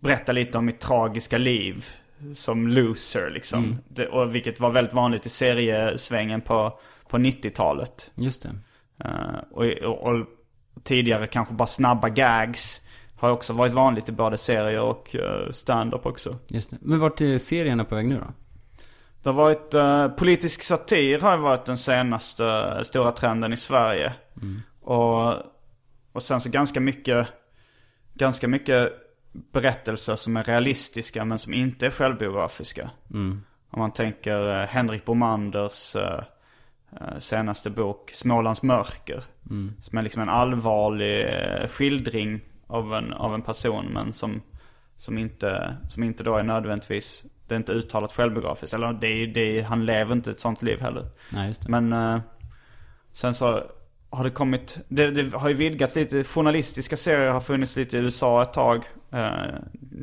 berätta 0.00 0.32
lite 0.32 0.58
om 0.58 0.64
mitt 0.64 0.80
tragiska 0.80 1.38
liv 1.38 1.86
som 2.34 2.68
loser 2.68 3.30
liksom. 3.30 3.78
Det, 3.88 4.06
och 4.06 4.34
vilket 4.34 4.60
var 4.60 4.70
väldigt 4.70 4.94
vanligt 4.94 5.26
i 5.26 5.28
seriesvängen 5.28 6.40
på, 6.40 6.78
på 7.08 7.18
90-talet. 7.18 8.10
Just 8.14 8.42
det. 8.42 8.50
Eh, 9.04 9.38
och, 9.50 9.64
och, 9.64 10.12
och 10.12 10.26
tidigare 10.84 11.26
kanske 11.26 11.54
bara 11.54 11.66
snabba 11.66 12.08
gags 12.08 12.80
har 13.16 13.30
också 13.30 13.52
varit 13.52 13.72
vanligt 13.72 14.08
i 14.08 14.12
både 14.12 14.36
serier 14.36 14.80
och 14.80 15.14
uh, 15.14 15.50
stand-up 15.50 16.06
också. 16.06 16.36
Just 16.48 16.70
det. 16.70 16.76
Men 16.80 16.98
vart 16.98 17.20
är 17.20 17.38
serierna 17.38 17.84
på 17.84 17.94
väg 17.94 18.06
nu 18.06 18.18
då? 18.18 18.32
Det 19.22 19.28
har 19.28 19.34
varit, 19.34 19.74
eh, 19.74 20.08
politisk 20.08 20.62
satir 20.62 21.18
har 21.18 21.36
varit 21.36 21.64
den 21.64 21.78
senaste 21.78 22.44
eh, 22.46 22.82
stora 22.82 23.12
trenden 23.12 23.52
i 23.52 23.56
Sverige. 23.56 24.12
Och, 24.80 25.34
och 26.12 26.22
sen 26.22 26.40
så 26.40 26.50
ganska 26.50 26.80
mycket, 26.80 27.26
ganska 28.14 28.48
mycket 28.48 28.92
berättelser 29.32 30.16
som 30.16 30.36
är 30.36 30.44
realistiska 30.44 31.24
men 31.24 31.38
som 31.38 31.54
inte 31.54 31.86
är 31.86 31.90
självbiografiska. 31.90 32.90
Om 33.70 33.80
man 33.80 33.92
tänker 33.92 34.60
eh, 34.60 34.66
Henrik 34.66 35.04
Bomanders 35.04 35.96
eh, 35.96 36.22
eh, 37.00 37.18
senaste 37.18 37.70
bok 37.70 38.10
Smålands 38.14 38.62
mörker. 38.62 39.24
Som 39.80 39.98
är 39.98 40.02
liksom 40.02 40.22
en 40.22 40.28
allvarlig 40.28 41.24
eh, 41.24 41.68
skildring 41.68 42.40
av 42.66 42.94
en, 42.94 43.12
av 43.12 43.34
en 43.34 43.42
person 43.42 43.86
men 43.86 44.12
som, 44.12 44.42
som, 44.96 45.18
inte, 45.18 45.76
som 45.88 46.02
inte 46.02 46.24
då 46.24 46.36
är 46.36 46.42
nödvändigtvis, 46.42 47.24
det 47.48 47.54
är 47.54 47.56
inte 47.56 47.72
uttalat 47.72 48.12
självbiografiskt. 48.12 48.74
Eller 48.74 48.92
det 48.92 49.06
är, 49.06 49.26
det 49.26 49.58
är, 49.58 49.62
han 49.62 49.86
lever 49.86 50.12
inte 50.12 50.30
ett 50.30 50.40
sånt 50.40 50.62
liv 50.62 50.80
heller. 50.80 51.06
Nej, 51.32 51.48
just 51.48 51.62
det. 51.62 51.68
Men 51.68 51.92
eh, 51.92 52.20
sen 53.12 53.34
så 53.34 53.62
har 54.10 54.24
det 54.24 54.30
kommit, 54.30 54.78
det, 54.88 55.10
det 55.10 55.36
har 55.36 55.48
ju 55.48 55.54
vidgats 55.54 55.96
lite, 55.96 56.24
journalistiska 56.24 56.96
serier 56.96 57.30
har 57.30 57.40
funnits 57.40 57.76
lite 57.76 57.96
i 57.96 58.00
USA 58.00 58.42
ett 58.42 58.52
tag. 58.52 58.84
Eh, 59.10 59.30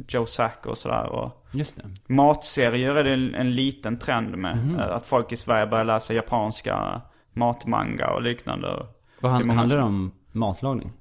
Joe 0.08 0.26
Sack 0.26 0.66
och 0.66 0.78
sådär. 0.78 1.06
Och 1.06 1.48
Just 1.52 1.76
det. 1.76 2.14
matserier 2.14 2.96
är 2.96 3.04
det 3.04 3.14
en, 3.14 3.36
en 3.36 3.52
liten 3.52 4.00
trend 4.00 4.38
med. 4.38 4.58
Mhm. 4.58 4.80
Eh, 4.80 4.92
att 4.92 5.08
folk 5.08 5.32
i 5.32 5.36
Sverige 5.36 5.68
börjar 5.68 5.86
läsa 5.86 6.14
japanska 6.14 7.02
matmanga 7.34 8.10
och 8.10 8.22
liknande. 8.22 8.86
Vad 9.20 9.32
handlar 9.32 9.78
det 9.78 9.84
om 9.84 10.12
matlagning? 10.32 10.92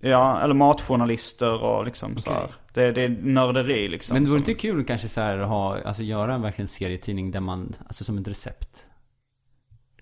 Ja, 0.00 0.40
eller 0.40 0.54
matjournalister 0.54 1.62
och 1.62 1.84
liksom 1.84 2.18
så 2.18 2.32
här. 2.32 2.48
Det, 2.74 2.92
det 2.92 3.02
är 3.02 3.08
nörderi 3.08 3.88
liksom. 3.88 4.14
Men 4.14 4.24
det 4.24 4.30
vore 4.30 4.42
som- 4.42 4.50
inte 4.50 4.60
kul 4.60 4.84
kanske 4.84 5.08
så 5.08 5.20
här 5.20 5.38
att 5.38 5.48
ha, 5.48 5.80
alltså 5.84 6.02
göra 6.02 6.34
en 6.34 6.42
verkligen 6.42 6.68
serietidning 6.68 7.30
där 7.30 7.40
man, 7.40 7.74
alltså 7.86 8.04
som 8.04 8.18
ett 8.18 8.28
recept? 8.28 8.84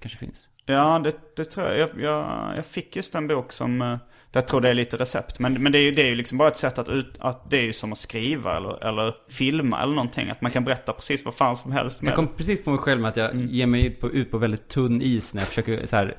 kanske 0.00 0.18
finns. 0.18 0.48
Ja, 0.66 1.00
det, 1.04 1.12
det 1.36 1.44
tror 1.44 1.66
jag. 1.66 1.78
Jag, 1.78 1.90
jag. 2.00 2.52
jag 2.56 2.66
fick 2.66 2.96
just 2.96 3.14
en 3.14 3.28
bok 3.28 3.52
som, 3.52 3.82
eh, 3.82 3.96
jag 4.32 4.46
tror 4.48 4.60
det 4.60 4.68
är 4.68 4.74
lite 4.74 4.96
recept. 4.96 5.38
Men, 5.38 5.62
men 5.62 5.72
det 5.72 5.78
är 5.78 5.82
ju 5.82 5.90
det 5.90 6.02
är 6.02 6.06
ju 6.06 6.14
liksom 6.14 6.38
bara 6.38 6.48
ett 6.48 6.56
sätt 6.56 6.78
att, 6.78 6.88
ut, 6.88 7.14
att 7.18 7.50
det 7.50 7.56
är 7.58 7.62
ju 7.62 7.72
som 7.72 7.92
att 7.92 7.98
skriva 7.98 8.56
eller, 8.56 8.84
eller 8.84 9.14
filma 9.28 9.82
eller 9.82 9.94
någonting. 9.94 10.30
Att 10.30 10.40
man 10.40 10.52
kan 10.52 10.64
berätta 10.64 10.92
precis 10.92 11.24
vad 11.24 11.34
fan 11.34 11.56
som 11.56 11.72
helst 11.72 12.02
med 12.02 12.08
Jag 12.10 12.16
kom 12.16 12.28
precis 12.28 12.64
på 12.64 12.70
mig 12.70 12.78
själv 12.78 13.00
med 13.00 13.08
att 13.08 13.16
jag 13.16 13.36
ger 13.36 13.66
mig 13.66 13.86
ut 13.86 14.00
på, 14.00 14.10
ut 14.10 14.30
på 14.30 14.38
väldigt 14.38 14.68
tunn 14.68 15.02
is 15.02 15.34
när 15.34 15.40
jag 15.42 15.48
försöker 15.48 15.86
så 15.86 15.96
här 15.96 16.16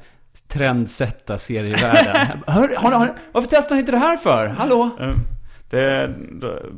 trendsätta 0.47 1.38
serievärlden. 1.38 2.43
Hör, 2.47 2.75
har, 2.75 2.91
har, 2.91 3.15
varför 3.31 3.49
testar 3.49 3.75
ni 3.75 3.79
inte 3.79 3.91
det 3.91 3.97
här 3.97 4.17
för? 4.17 4.47
Hallå? 4.47 4.89
det. 4.99 5.05
Eh, 5.05 5.15
Det, 5.69 6.13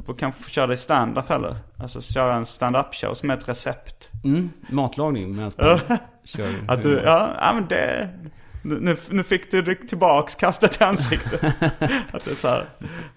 då 0.07 0.13
kan 0.13 0.33
få 0.33 0.49
köra 0.49 0.67
det 0.67 0.73
i 0.73 0.77
stand-up 0.77 1.29
heller. 1.29 1.57
Alltså 1.77 2.01
köra 2.01 2.35
en 2.35 2.45
stand-up 2.45 2.95
show 2.95 3.13
som 3.13 3.29
är 3.29 3.37
ett 3.37 3.49
recept. 3.49 4.09
Mm, 4.23 4.49
matlagning 4.69 5.35
medan 5.35 5.51
man 5.57 5.79
kör 6.23 6.53
Att 6.67 6.81
du, 6.81 7.01
ja, 7.05 7.29
ja 7.41 7.53
men 7.53 7.67
det... 7.67 8.09
Nu, 8.63 8.97
nu 9.09 9.23
fick 9.23 9.51
du 9.51 9.75
tillbaks 9.75 10.35
kastat 10.35 10.81
i 10.81 10.83
ansiktet. 10.83 11.43
att 12.11 12.25
det 12.25 12.31
är 12.31 12.35
så 12.35 12.47
här, 12.47 12.65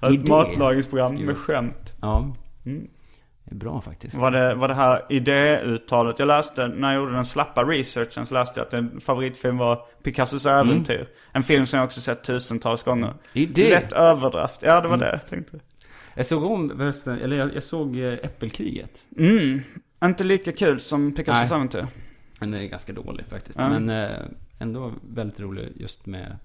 ett 0.00 0.28
matlagningsprogram 0.28 1.16
med 1.16 1.36
skämt. 1.36 1.92
Ja. 2.00 2.34
Det 2.62 2.70
är 3.52 3.56
bra 3.56 3.80
faktiskt. 3.80 4.16
Var 4.16 4.30
det, 4.30 4.54
var 4.54 4.68
det 4.68 4.74
här 4.74 5.02
idéuttalet, 5.08 6.18
jag 6.18 6.26
läste, 6.26 6.68
när 6.68 6.92
jag 6.92 7.02
gjorde 7.02 7.12
den 7.14 7.24
slappa 7.24 7.64
researchen 7.64 8.26
så 8.26 8.34
läste 8.34 8.60
jag 8.60 8.66
att 8.66 8.74
en 8.74 9.00
favoritfilm 9.00 9.58
var 9.58 9.76
Picassos 10.02 10.46
äventyr. 10.46 11.08
En 11.32 11.42
film 11.42 11.66
som 11.66 11.76
jag 11.78 11.86
också 11.86 12.00
sett 12.00 12.24
tusentals 12.24 12.82
gånger. 12.82 13.14
Idé. 13.32 13.70
Lätt 13.70 13.92
överdraft, 13.92 14.62
ja 14.62 14.80
det 14.80 14.88
var 14.88 14.96
det 14.96 15.10
jag 15.10 15.28
tänkte. 15.28 15.60
Jag 16.14 16.26
såg 16.26 16.44
om, 16.44 16.92
eller 17.06 17.36
jag, 17.36 17.54
jag 17.54 17.62
såg 17.62 17.98
eh, 17.98 18.12
Äppelkriget. 18.12 19.04
Mm, 19.18 19.62
inte 20.04 20.24
lika 20.24 20.52
kul 20.52 20.80
som 20.80 21.14
Picassos 21.14 21.50
Nej. 21.50 21.56
äventyr. 21.56 21.86
Den 22.40 22.54
är 22.54 22.64
ganska 22.64 22.92
dålig 22.92 23.26
faktiskt. 23.26 23.58
Ja. 23.58 23.68
Men 23.68 23.90
eh, 23.90 24.18
ändå 24.58 24.92
väldigt 25.08 25.40
rolig 25.40 25.72
just 25.76 26.06
med... 26.06 26.36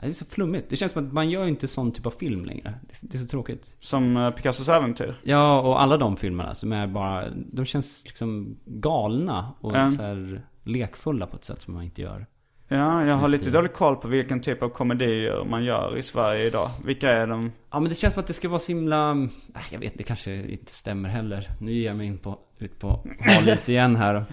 Det 0.00 0.06
är 0.06 0.12
så 0.12 0.24
flummigt. 0.24 0.70
Det 0.70 0.76
känns 0.76 0.92
som 0.92 1.06
att 1.06 1.12
man 1.12 1.30
gör 1.30 1.44
inte 1.46 1.68
sån 1.68 1.92
typ 1.92 2.06
av 2.06 2.10
film 2.10 2.44
längre. 2.44 2.74
Det 3.00 3.14
är, 3.14 3.18
så 3.18 3.26
tråkigt. 3.26 3.74
Som 3.80 4.16
eh, 4.16 4.30
Picassos 4.30 4.68
äventyr. 4.68 5.20
Ja, 5.22 5.60
och 5.60 5.82
alla 5.82 5.96
de 5.96 6.16
filmerna 6.16 6.54
som 6.54 6.72
är 6.72 6.86
bara... 6.86 7.24
De 7.52 7.64
känns 7.64 8.04
liksom 8.06 8.56
galna 8.64 9.52
och 9.60 9.76
Ja. 9.76 9.88
så 9.88 10.02
här 10.02 10.42
lekfulla 10.64 11.26
på 11.26 11.36
ett 11.36 11.44
sätt 11.44 11.62
som 11.62 11.74
man 11.74 11.82
inte 11.82 12.02
gör. 12.02 12.26
Ja, 12.68 13.04
jag 13.04 13.14
har 13.14 13.28
lite 13.28 13.50
dålig 13.50 13.72
koll 13.72 13.96
på 13.96 14.08
vilken 14.08 14.40
typ 14.40 14.62
av 14.62 14.68
komedier 14.68 15.44
man 15.44 15.64
gör 15.64 15.96
i 15.98 16.02
Sverige 16.02 16.46
idag. 16.46 16.70
Vilka 16.84 17.10
är 17.10 17.26
de? 17.26 17.52
Ja, 17.70 17.80
men 17.80 17.88
det 17.88 17.94
känns 17.94 18.14
som 18.14 18.20
att 18.20 18.26
det 18.26 18.32
ska 18.32 18.48
vara 18.48 18.58
så 18.58 18.72
himla... 18.72 19.14
Nej, 19.14 19.30
jag 19.70 19.78
vet, 19.78 19.98
det 19.98 20.04
kanske 20.04 20.34
inte 20.34 20.72
stämmer 20.72 21.08
heller. 21.08 21.48
Nu 21.60 21.72
ger 21.72 21.86
jag 21.86 21.96
mig 21.96 22.06
in 22.06 22.18
på, 22.18 22.38
ut 22.58 22.78
på 22.78 23.00
halis 23.20 23.68
igen 23.68 23.96
här 23.96 24.24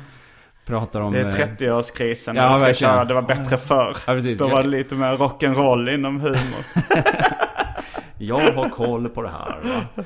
pratar 0.66 1.02
om... 1.02 1.14
Det 1.14 1.20
är 1.20 1.26
eh, 1.26 1.32
30-årskrisen 1.32 2.36
Ja, 2.36 2.50
och 2.52 2.58
ska 2.58 2.74
köra 2.74 3.06
Det 3.06 3.14
var 3.14 3.22
bättre 3.22 3.58
förr. 3.58 3.98
Ja, 4.08 4.14
precis. 4.14 4.40
Då 4.40 4.48
var 4.48 4.64
det 4.64 4.70
lite 4.70 4.96
mer 4.96 5.18
rock'n'roll 5.18 5.94
inom 5.94 6.22
humor. 6.22 6.66
Jag 8.18 8.40
har 8.40 8.70
koll 8.70 9.10
på 9.10 9.22
det 9.22 9.30
här. 9.30 9.60
Va? 9.64 10.04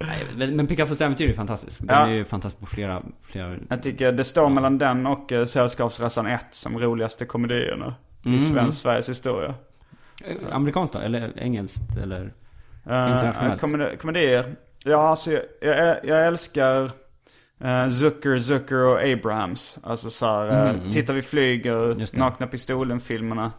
Nej, 0.00 0.26
men, 0.36 0.56
men 0.56 0.66
Picassos 0.66 1.00
äventyr 1.00 1.30
är 1.30 1.34
fantastisk. 1.34 1.78
Den 1.80 1.96
Ja. 1.96 2.06
är 2.06 2.10
ju 2.10 2.24
fantastisk 2.24 2.60
på 2.60 2.66
flera... 2.66 3.02
flera... 3.22 3.56
Jag 3.68 3.82
tycker 3.82 4.12
det 4.12 4.24
står 4.24 4.48
mellan 4.48 4.78
den 4.78 5.06
och 5.06 5.32
uh, 5.32 5.44
Sällskapsresan 5.44 6.26
1 6.26 6.46
som 6.50 6.78
roligaste 6.78 7.24
komedierna 7.24 7.94
Mm. 8.24 8.38
i 8.38 8.40
svensk 8.42 8.82
Sveriges 8.82 9.08
historia. 9.08 9.54
Eh, 10.24 10.54
Amerikanskt 10.56 10.92
då? 10.94 10.98
Eller 11.00 11.32
engelskt? 11.38 11.96
Eller? 12.02 12.20
Uh, 12.90 13.12
Internationellt. 13.14 13.60
komedi- 13.62 13.96
komedier. 13.96 14.54
Ja, 14.84 15.08
alltså 15.08 15.30
jag, 15.30 15.42
jag, 15.60 15.96
jag 16.04 16.26
älskar 16.26 16.80
uh, 16.82 16.90
Zucker, 17.98 18.38
Zucker 18.38 18.76
och 18.84 19.02
Abrahams. 19.02 19.78
Alltså 19.82 20.10
så 20.10 20.26
här, 20.26 20.74
uh, 20.74 20.90
Titta 20.90 21.12
vi 21.12 21.22
flyger. 21.22 22.18
Nakna 22.18 22.46
Pistolen-filmerna. 22.46 23.52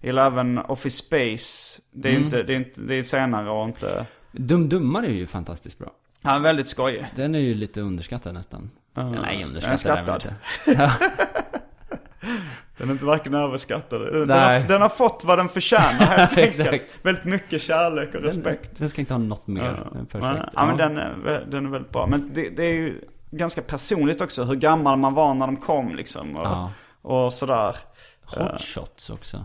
Gillar 0.00 0.26
även 0.26 0.58
Office 0.58 0.96
Space. 1.04 1.82
Det 1.92 2.08
är 2.08 2.12
Mm. 2.12 2.24
inte, 2.24 2.42
det 2.42 2.52
är 2.52 2.56
inte, 2.56 2.80
det 2.80 2.94
är 2.94 3.02
senare 3.02 3.50
och 3.50 3.66
inte... 3.68 4.06
Dum 4.32 4.68
Dummare 4.68 5.06
är 5.06 5.10
ju 5.12 5.26
fantastiskt 5.26 5.78
bra. 5.78 5.90
Han 6.22 6.36
är 6.36 6.40
väldigt 6.40 6.68
skojig. 6.68 7.06
Den 7.16 7.34
är 7.34 7.38
ju 7.38 7.54
lite 7.54 7.80
underskattad 7.80 8.34
nästan. 8.34 8.70
Ja, 8.94 9.02
Eller 9.08 9.22
nej, 9.22 9.42
är 9.42 9.46
underskattad 9.46 9.92
är 9.92 9.96
den 9.96 10.06
skattad. 10.20 10.34
inte. 10.68 10.90
Den 12.78 12.88
är 12.88 12.92
inte 12.92 13.04
varken 13.04 13.34
överskattad. 13.34 14.00
Den, 14.00 14.30
har, 14.30 14.68
den 14.68 14.82
har 14.82 14.88
fått 14.88 15.22
vad 15.24 15.38
den 15.38 15.48
förtjänar 15.48 16.06
helt 16.06 16.38
enkelt. 16.60 16.82
Väldigt 17.02 17.24
mycket 17.24 17.62
kärlek 17.62 18.14
och 18.14 18.20
respekt. 18.22 18.78
Den, 18.78 18.88
ska 18.88 19.00
inte 19.00 19.14
ha 19.14 19.18
något 19.18 19.46
mer. 19.46 19.64
Är 19.64 20.04
perfekt. 20.04 20.14
Ja, 20.22 20.48
ja, 20.52 20.66
men 20.66 20.76
den 20.76 20.98
är, 20.98 21.46
den 21.50 21.66
är 21.66 21.70
väldigt 21.70 21.92
bra. 21.92 22.06
Men 22.06 22.30
det, 22.34 22.48
det 22.48 22.62
är 22.64 22.72
ju 22.72 23.00
ganska 23.36 23.62
personligt 23.62 24.20
också 24.20 24.44
hur 24.44 24.54
gammal 24.54 24.98
man 24.98 25.14
var 25.14 25.34
när 25.34 25.46
de 25.46 25.56
kom 25.56 25.94
liksom. 25.96 26.36
Och, 26.36 26.46
Ja. 26.46 26.70
och 27.02 27.32
sådär. 27.32 27.76
Hot 28.36 28.60
shots 28.60 29.10
också. 29.10 29.44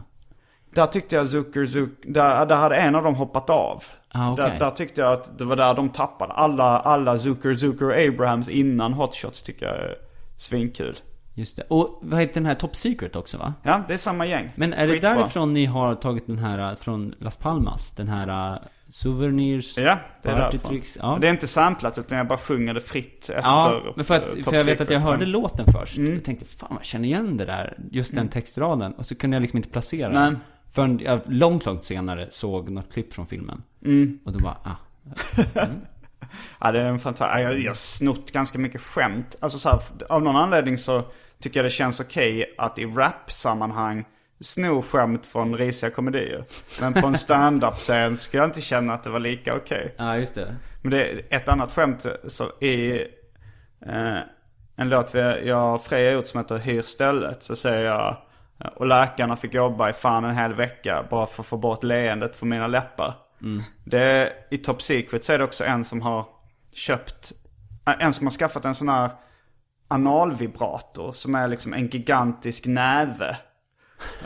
Där 0.75 0.85
tyckte 0.87 1.15
jag 1.15 1.27
Zucker, 1.27 1.65
Zucker 1.65 2.11
där, 2.13 2.45
där 2.45 2.55
hade 2.55 2.75
en 2.75 2.95
av 2.95 3.03
dem 3.03 3.15
hoppat 3.15 3.49
av. 3.49 3.83
Ah, 4.11 4.31
okej. 4.31 4.45
där, 4.49 4.59
där 4.59 4.69
tyckte 4.71 5.01
jag 5.01 5.13
att 5.13 5.37
det 5.37 5.45
var 5.45 5.55
där 5.55 5.73
de 5.73 5.89
tappade. 5.89 6.33
Alla, 6.33 6.79
alla 6.79 7.17
Zucker, 7.17 7.53
Zucker 7.55 7.85
och 7.85 7.97
Abrahams 8.07 8.49
innan 8.49 8.93
Hot 8.93 9.15
Shots 9.15 9.41
tycker 9.43 9.65
jag 9.65 9.75
är 9.75 9.95
svinkul. 10.37 10.97
Just 11.33 11.55
det. 11.57 11.63
Och 11.69 11.99
vad 12.01 12.19
heter 12.19 12.33
den 12.33 12.45
här 12.45 12.53
Top 12.55 12.75
Secret 12.75 13.15
också 13.15 13.37
va? 13.37 13.53
Ja, 13.63 13.83
det 13.87 13.93
är 13.93 13.97
samma 13.97 14.25
gäng. 14.25 14.51
Men 14.55 14.73
är 14.73 14.87
det 14.87 14.93
Skitbra. 14.93 15.09
därifrån 15.15 15.53
ni 15.53 15.65
har 15.65 15.95
tagit 15.95 16.27
den 16.27 16.37
här 16.37 16.71
äh, 16.71 16.75
från 16.75 17.15
Las 17.19 17.37
Palmas? 17.37 17.91
Den 17.91 18.07
här 18.07 18.53
äh, 18.53 18.57
Souvenirs... 18.91 19.77
Ja, 19.77 19.99
det 20.21 20.29
är 20.29 20.33
Party 20.33 20.57
därifrån. 20.57 20.71
tricks, 20.71 20.97
ja. 21.01 21.17
Det 21.21 21.27
är 21.27 21.31
inte 21.31 21.47
samplat 21.47 21.97
utan 21.97 22.17
jag 22.17 22.27
bara 22.27 22.37
sjunger 22.37 22.73
det 22.73 22.81
fritt 22.81 23.19
efter 23.19 23.41
Ja, 23.41 23.81
men 23.95 24.05
för, 24.05 24.15
att, 24.15 24.45
för 24.45 24.53
jag 24.53 24.63
vet 24.63 24.81
att 24.81 24.89
jag 24.89 24.99
hörde 24.99 25.25
låten 25.25 25.65
först. 25.71 25.97
Jag 25.97 26.23
tänkte, 26.23 26.45
fan 26.45 26.69
jag 26.71 26.85
känner 26.85 27.07
igen 27.07 27.37
det 27.37 27.45
där. 27.45 27.77
Just 27.91 28.15
den 28.15 28.29
textraden. 28.29 28.93
Och 28.93 29.05
så 29.05 29.15
kunde 29.15 29.35
jag 29.35 29.41
liksom 29.41 29.57
inte 29.57 29.69
placera 29.69 30.09
Nej. 30.09 30.23
den. 30.23 30.39
Förrän 30.71 30.99
jag 30.99 31.21
långt, 31.25 31.65
långt 31.65 31.83
senare 31.83 32.27
såg 32.29 32.69
något 32.69 32.93
klipp 32.93 33.13
från 33.13 33.27
filmen. 33.27 33.63
Och 34.25 34.31
då 34.31 34.39
bara, 34.39 34.57
ah. 34.63 34.75
Ja, 36.59 36.71
det 36.71 36.79
är 36.79 36.85
en 36.85 36.99
fantastisk... 36.99 37.45
Jag, 37.45 37.59
jag 37.59 37.69
har 37.69 37.73
snott 37.73 38.31
ganska 38.31 38.57
mycket 38.57 38.81
skämt. 38.81 39.35
Alltså 39.39 39.59
så 39.59 39.69
här, 39.69 39.81
av 40.09 40.21
någon 40.21 40.35
anledning 40.35 40.77
så 40.77 41.03
tycker 41.39 41.59
jag 41.59 41.65
det 41.65 41.69
känns 41.69 41.99
okej 41.99 42.55
att 42.57 42.79
i 42.79 42.85
rap-sammanhang 42.85 44.05
sno 44.41 44.81
skämt 44.81 45.25
från 45.25 45.57
risiga 45.57 45.89
komedier. 45.89 46.43
Men 46.81 46.93
på 46.93 47.07
en 47.07 47.17
stand-up-scen 47.17 48.17
skulle 48.17 48.43
jag 48.43 48.49
inte 48.49 48.61
känna 48.61 48.93
att 48.93 49.03
det 49.03 49.09
var 49.09 49.19
lika 49.19 49.55
okej. 49.55 49.95
Ja, 49.97 50.17
just 50.17 50.35
det. 50.35 50.55
Men 50.81 50.91
det 50.91 51.11
är 51.11 51.21
ett 51.29 51.49
annat 51.49 51.71
skämt 51.71 52.05
så 52.27 52.43
i 52.65 53.01
eh, 53.85 54.17
en 54.75 54.89
låt 54.89 55.15
vi, 55.15 55.19
jag 55.47 55.75
och 55.75 55.83
Freja 55.83 56.11
gjort 56.11 56.27
som 56.27 56.39
heter 56.39 56.57
Hyr 56.57 56.81
stället. 56.81 57.43
Så 57.43 57.55
säger 57.55 57.85
jag 57.85 58.17
och 58.75 58.85
läkarna 58.85 59.35
fick 59.35 59.53
jobba 59.53 59.89
i 59.89 59.93
fan 59.93 60.25
en 60.25 60.35
hel 60.35 60.53
vecka 60.53 61.05
bara 61.09 61.27
för 61.27 61.43
att 61.43 61.47
få 61.47 61.57
bort 61.57 61.83
leendet 61.83 62.35
från 62.35 62.49
mina 62.49 62.67
läppar. 62.67 63.13
Det, 63.85 63.99
är- 64.01 64.29
I 64.49 64.57
Top 64.57 64.81
Secret 64.81 65.23
så 65.25 65.33
är 65.33 65.37
det 65.37 65.43
också 65.43 65.63
en 65.65 65.85
som 65.85 66.01
har 66.01 66.25
köpt, 66.73 67.31
eh, 67.87 67.93
en 68.05 68.13
som 68.13 68.25
har 68.27 68.31
skaffat 68.31 68.65
en 68.65 68.75
sån 68.75 68.89
här 68.89 69.09
analvibrator 69.87 71.11
som 71.13 71.35
är 71.35 71.47
liksom 71.47 71.73
en 71.73 71.87
gigantisk 71.87 72.65
näve. 72.65 73.37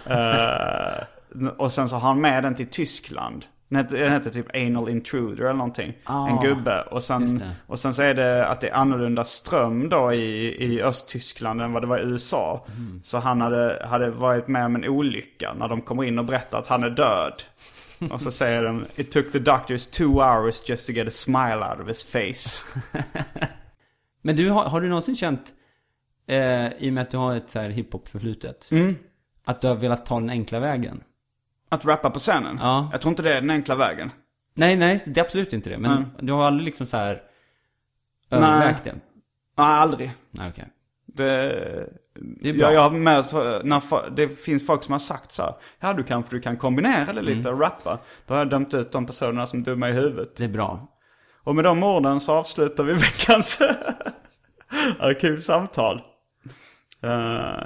Eh, 0.10 1.50
och 1.58 1.72
sen 1.72 1.90
så 1.90 1.96
har 1.96 2.08
han 2.08 2.22
med 2.22 2.44
den 2.44 2.56
till 2.56 2.68
Tyskland. 2.68 3.46
Den 3.70 4.12
heter, 4.12 4.30
typ 4.30 4.56
Anal 4.56 4.90
Intruder 4.90 5.44
eller 5.44 5.54
någonting. 5.54 5.94
En 6.30 6.42
gubbe. 6.42 6.82
Och 6.82 7.04
sen, 7.04 7.44
och 7.68 7.80
sen 7.80 7.94
så 7.94 8.02
är 8.02 8.14
det 8.14 8.48
att 8.48 8.62
det 8.62 8.70
är 8.70 8.74
annorlunda 8.74 9.24
ström 9.24 9.90
då 9.90 10.14
i, 10.14 10.64
i 10.66 10.82
Östtyskland 10.82 11.62
än 11.62 11.74
vad 11.74 11.84
det 11.84 11.88
var 11.88 12.00
i 12.00 12.02
USA. 12.02 12.66
Så 13.04 13.18
han 13.18 13.42
hade, 13.42 13.86
hade 13.90 14.10
varit 14.10 14.48
med 14.48 14.66
om 14.66 14.76
en 14.76 14.86
olycka 14.86 15.54
när 15.54 15.68
de 15.68 15.82
kommer 15.82 16.04
in 16.04 16.20
och 16.20 16.26
berättar 16.26 16.60
att 16.60 16.68
han 16.68 16.84
är 16.84 16.90
död. 16.90 17.44
Och 18.12 18.22
så 18.22 18.32
säger 18.32 18.64
de 18.64 18.86
It 18.96 19.12
took 19.12 19.32
the 19.32 19.40
doctors 19.40 19.86
two 19.88 20.04
hours 20.22 20.70
just 20.70 20.88
to 20.88 20.94
get 20.94 21.08
a 21.08 21.12
smile 21.12 21.66
out 21.72 21.80
of 21.82 21.88
his 21.88 22.04
face. 22.06 22.66
Men 24.22 24.36
du, 24.36 24.50
har, 24.50 24.64
har 24.64 24.82
du 24.82 24.88
någonsin 24.90 25.16
känt, 25.16 25.54
eh, 26.28 26.68
i 26.68 26.90
och 26.90 26.94
med 26.94 27.02
att 27.02 27.12
du 27.12 27.18
har 27.18 27.36
ett 27.36 27.50
så 27.50 27.60
här 27.60 27.70
hiphop-förflutet, 27.70 28.68
Mm. 28.72 28.96
Att 29.46 29.62
du 29.62 29.68
har 29.68 29.76
velat 29.76 30.06
ta 30.06 30.20
den 30.20 30.30
enkla 30.30 30.60
vägen? 30.60 31.04
Att 31.70 31.86
rappa 31.86 32.10
på 32.10 32.20
scenen? 32.20 32.58
Ja. 32.62 32.90
Jag 32.92 33.02
tror 33.02 33.10
inte 33.12 33.24
det 33.24 33.32
är 33.38 33.42
den 33.42 33.50
enkla 33.50 33.76
vägen. 33.76 34.12
Nej, 34.54 34.76
nej, 34.76 35.04
det 35.06 35.20
är 35.20 35.26
absolut 35.26 35.54
inte 35.54 35.70
det. 35.70 35.78
Men 35.78 35.92
Mm. 35.92 36.10
du 36.20 36.34
har 36.34 36.46
aldrig 36.48 36.66
liksom 36.66 36.86
så 36.86 36.98
här 36.98 37.22
övervägt 38.32 38.84
det? 38.84 38.92
Nej, 39.58 39.66
aldrig. 39.68 40.12
Nej, 40.32 40.50
okej. 40.50 40.68
Det, 41.06 41.50
Det 42.16 42.50
är 42.50 42.54
bra. 42.54 42.62
Jag, 42.62 42.74
jag 42.74 42.82
har 42.82 42.90
med, 42.90 43.26
när, 43.66 44.10
det 44.16 44.28
finns 44.28 44.66
folk 44.66 44.84
som 44.84 44.92
har 44.92 45.00
sagt 45.00 45.32
så 45.32 45.42
här, 45.44 45.54
ja 45.80 45.94
du 45.94 46.04
kanske 46.04 46.36
du 46.36 46.42
kan 46.42 46.58
kombinera 46.58 47.14
det 47.14 47.22
lite 47.22 47.50
och 47.50 47.60
rappa. 47.62 48.00
Då 48.28 48.34
har 48.34 48.40
jag 48.40 48.50
dömt 48.50 48.74
ut 48.74 48.92
de 48.92 49.06
personerna 49.06 49.48
som 49.48 49.64
dumma 49.64 49.90
i 49.90 49.92
huvudet. 49.92 50.36
Det 50.36 50.44
är 50.44 50.48
bra. 50.48 50.88
Och 51.44 51.56
med 51.56 51.64
de 51.64 51.84
orden 51.84 52.20
så 52.20 52.34
avslutar 52.34 52.84
vi 52.84 52.94
veckans 53.04 53.60
arkivsamtal. 55.00 56.02
Eh, 57.02 57.10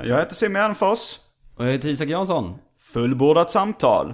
jag 0.03 0.17
heter 0.17 0.35
Simon 0.35 0.53
Gärdenfors. 0.61 1.15
Och 1.59 1.65
jag 1.65 1.71
heter 1.71 1.89
Isak 1.89 2.09
Jansson. 2.09 2.55
Fullbordat 2.79 3.51
samtal. 3.51 4.13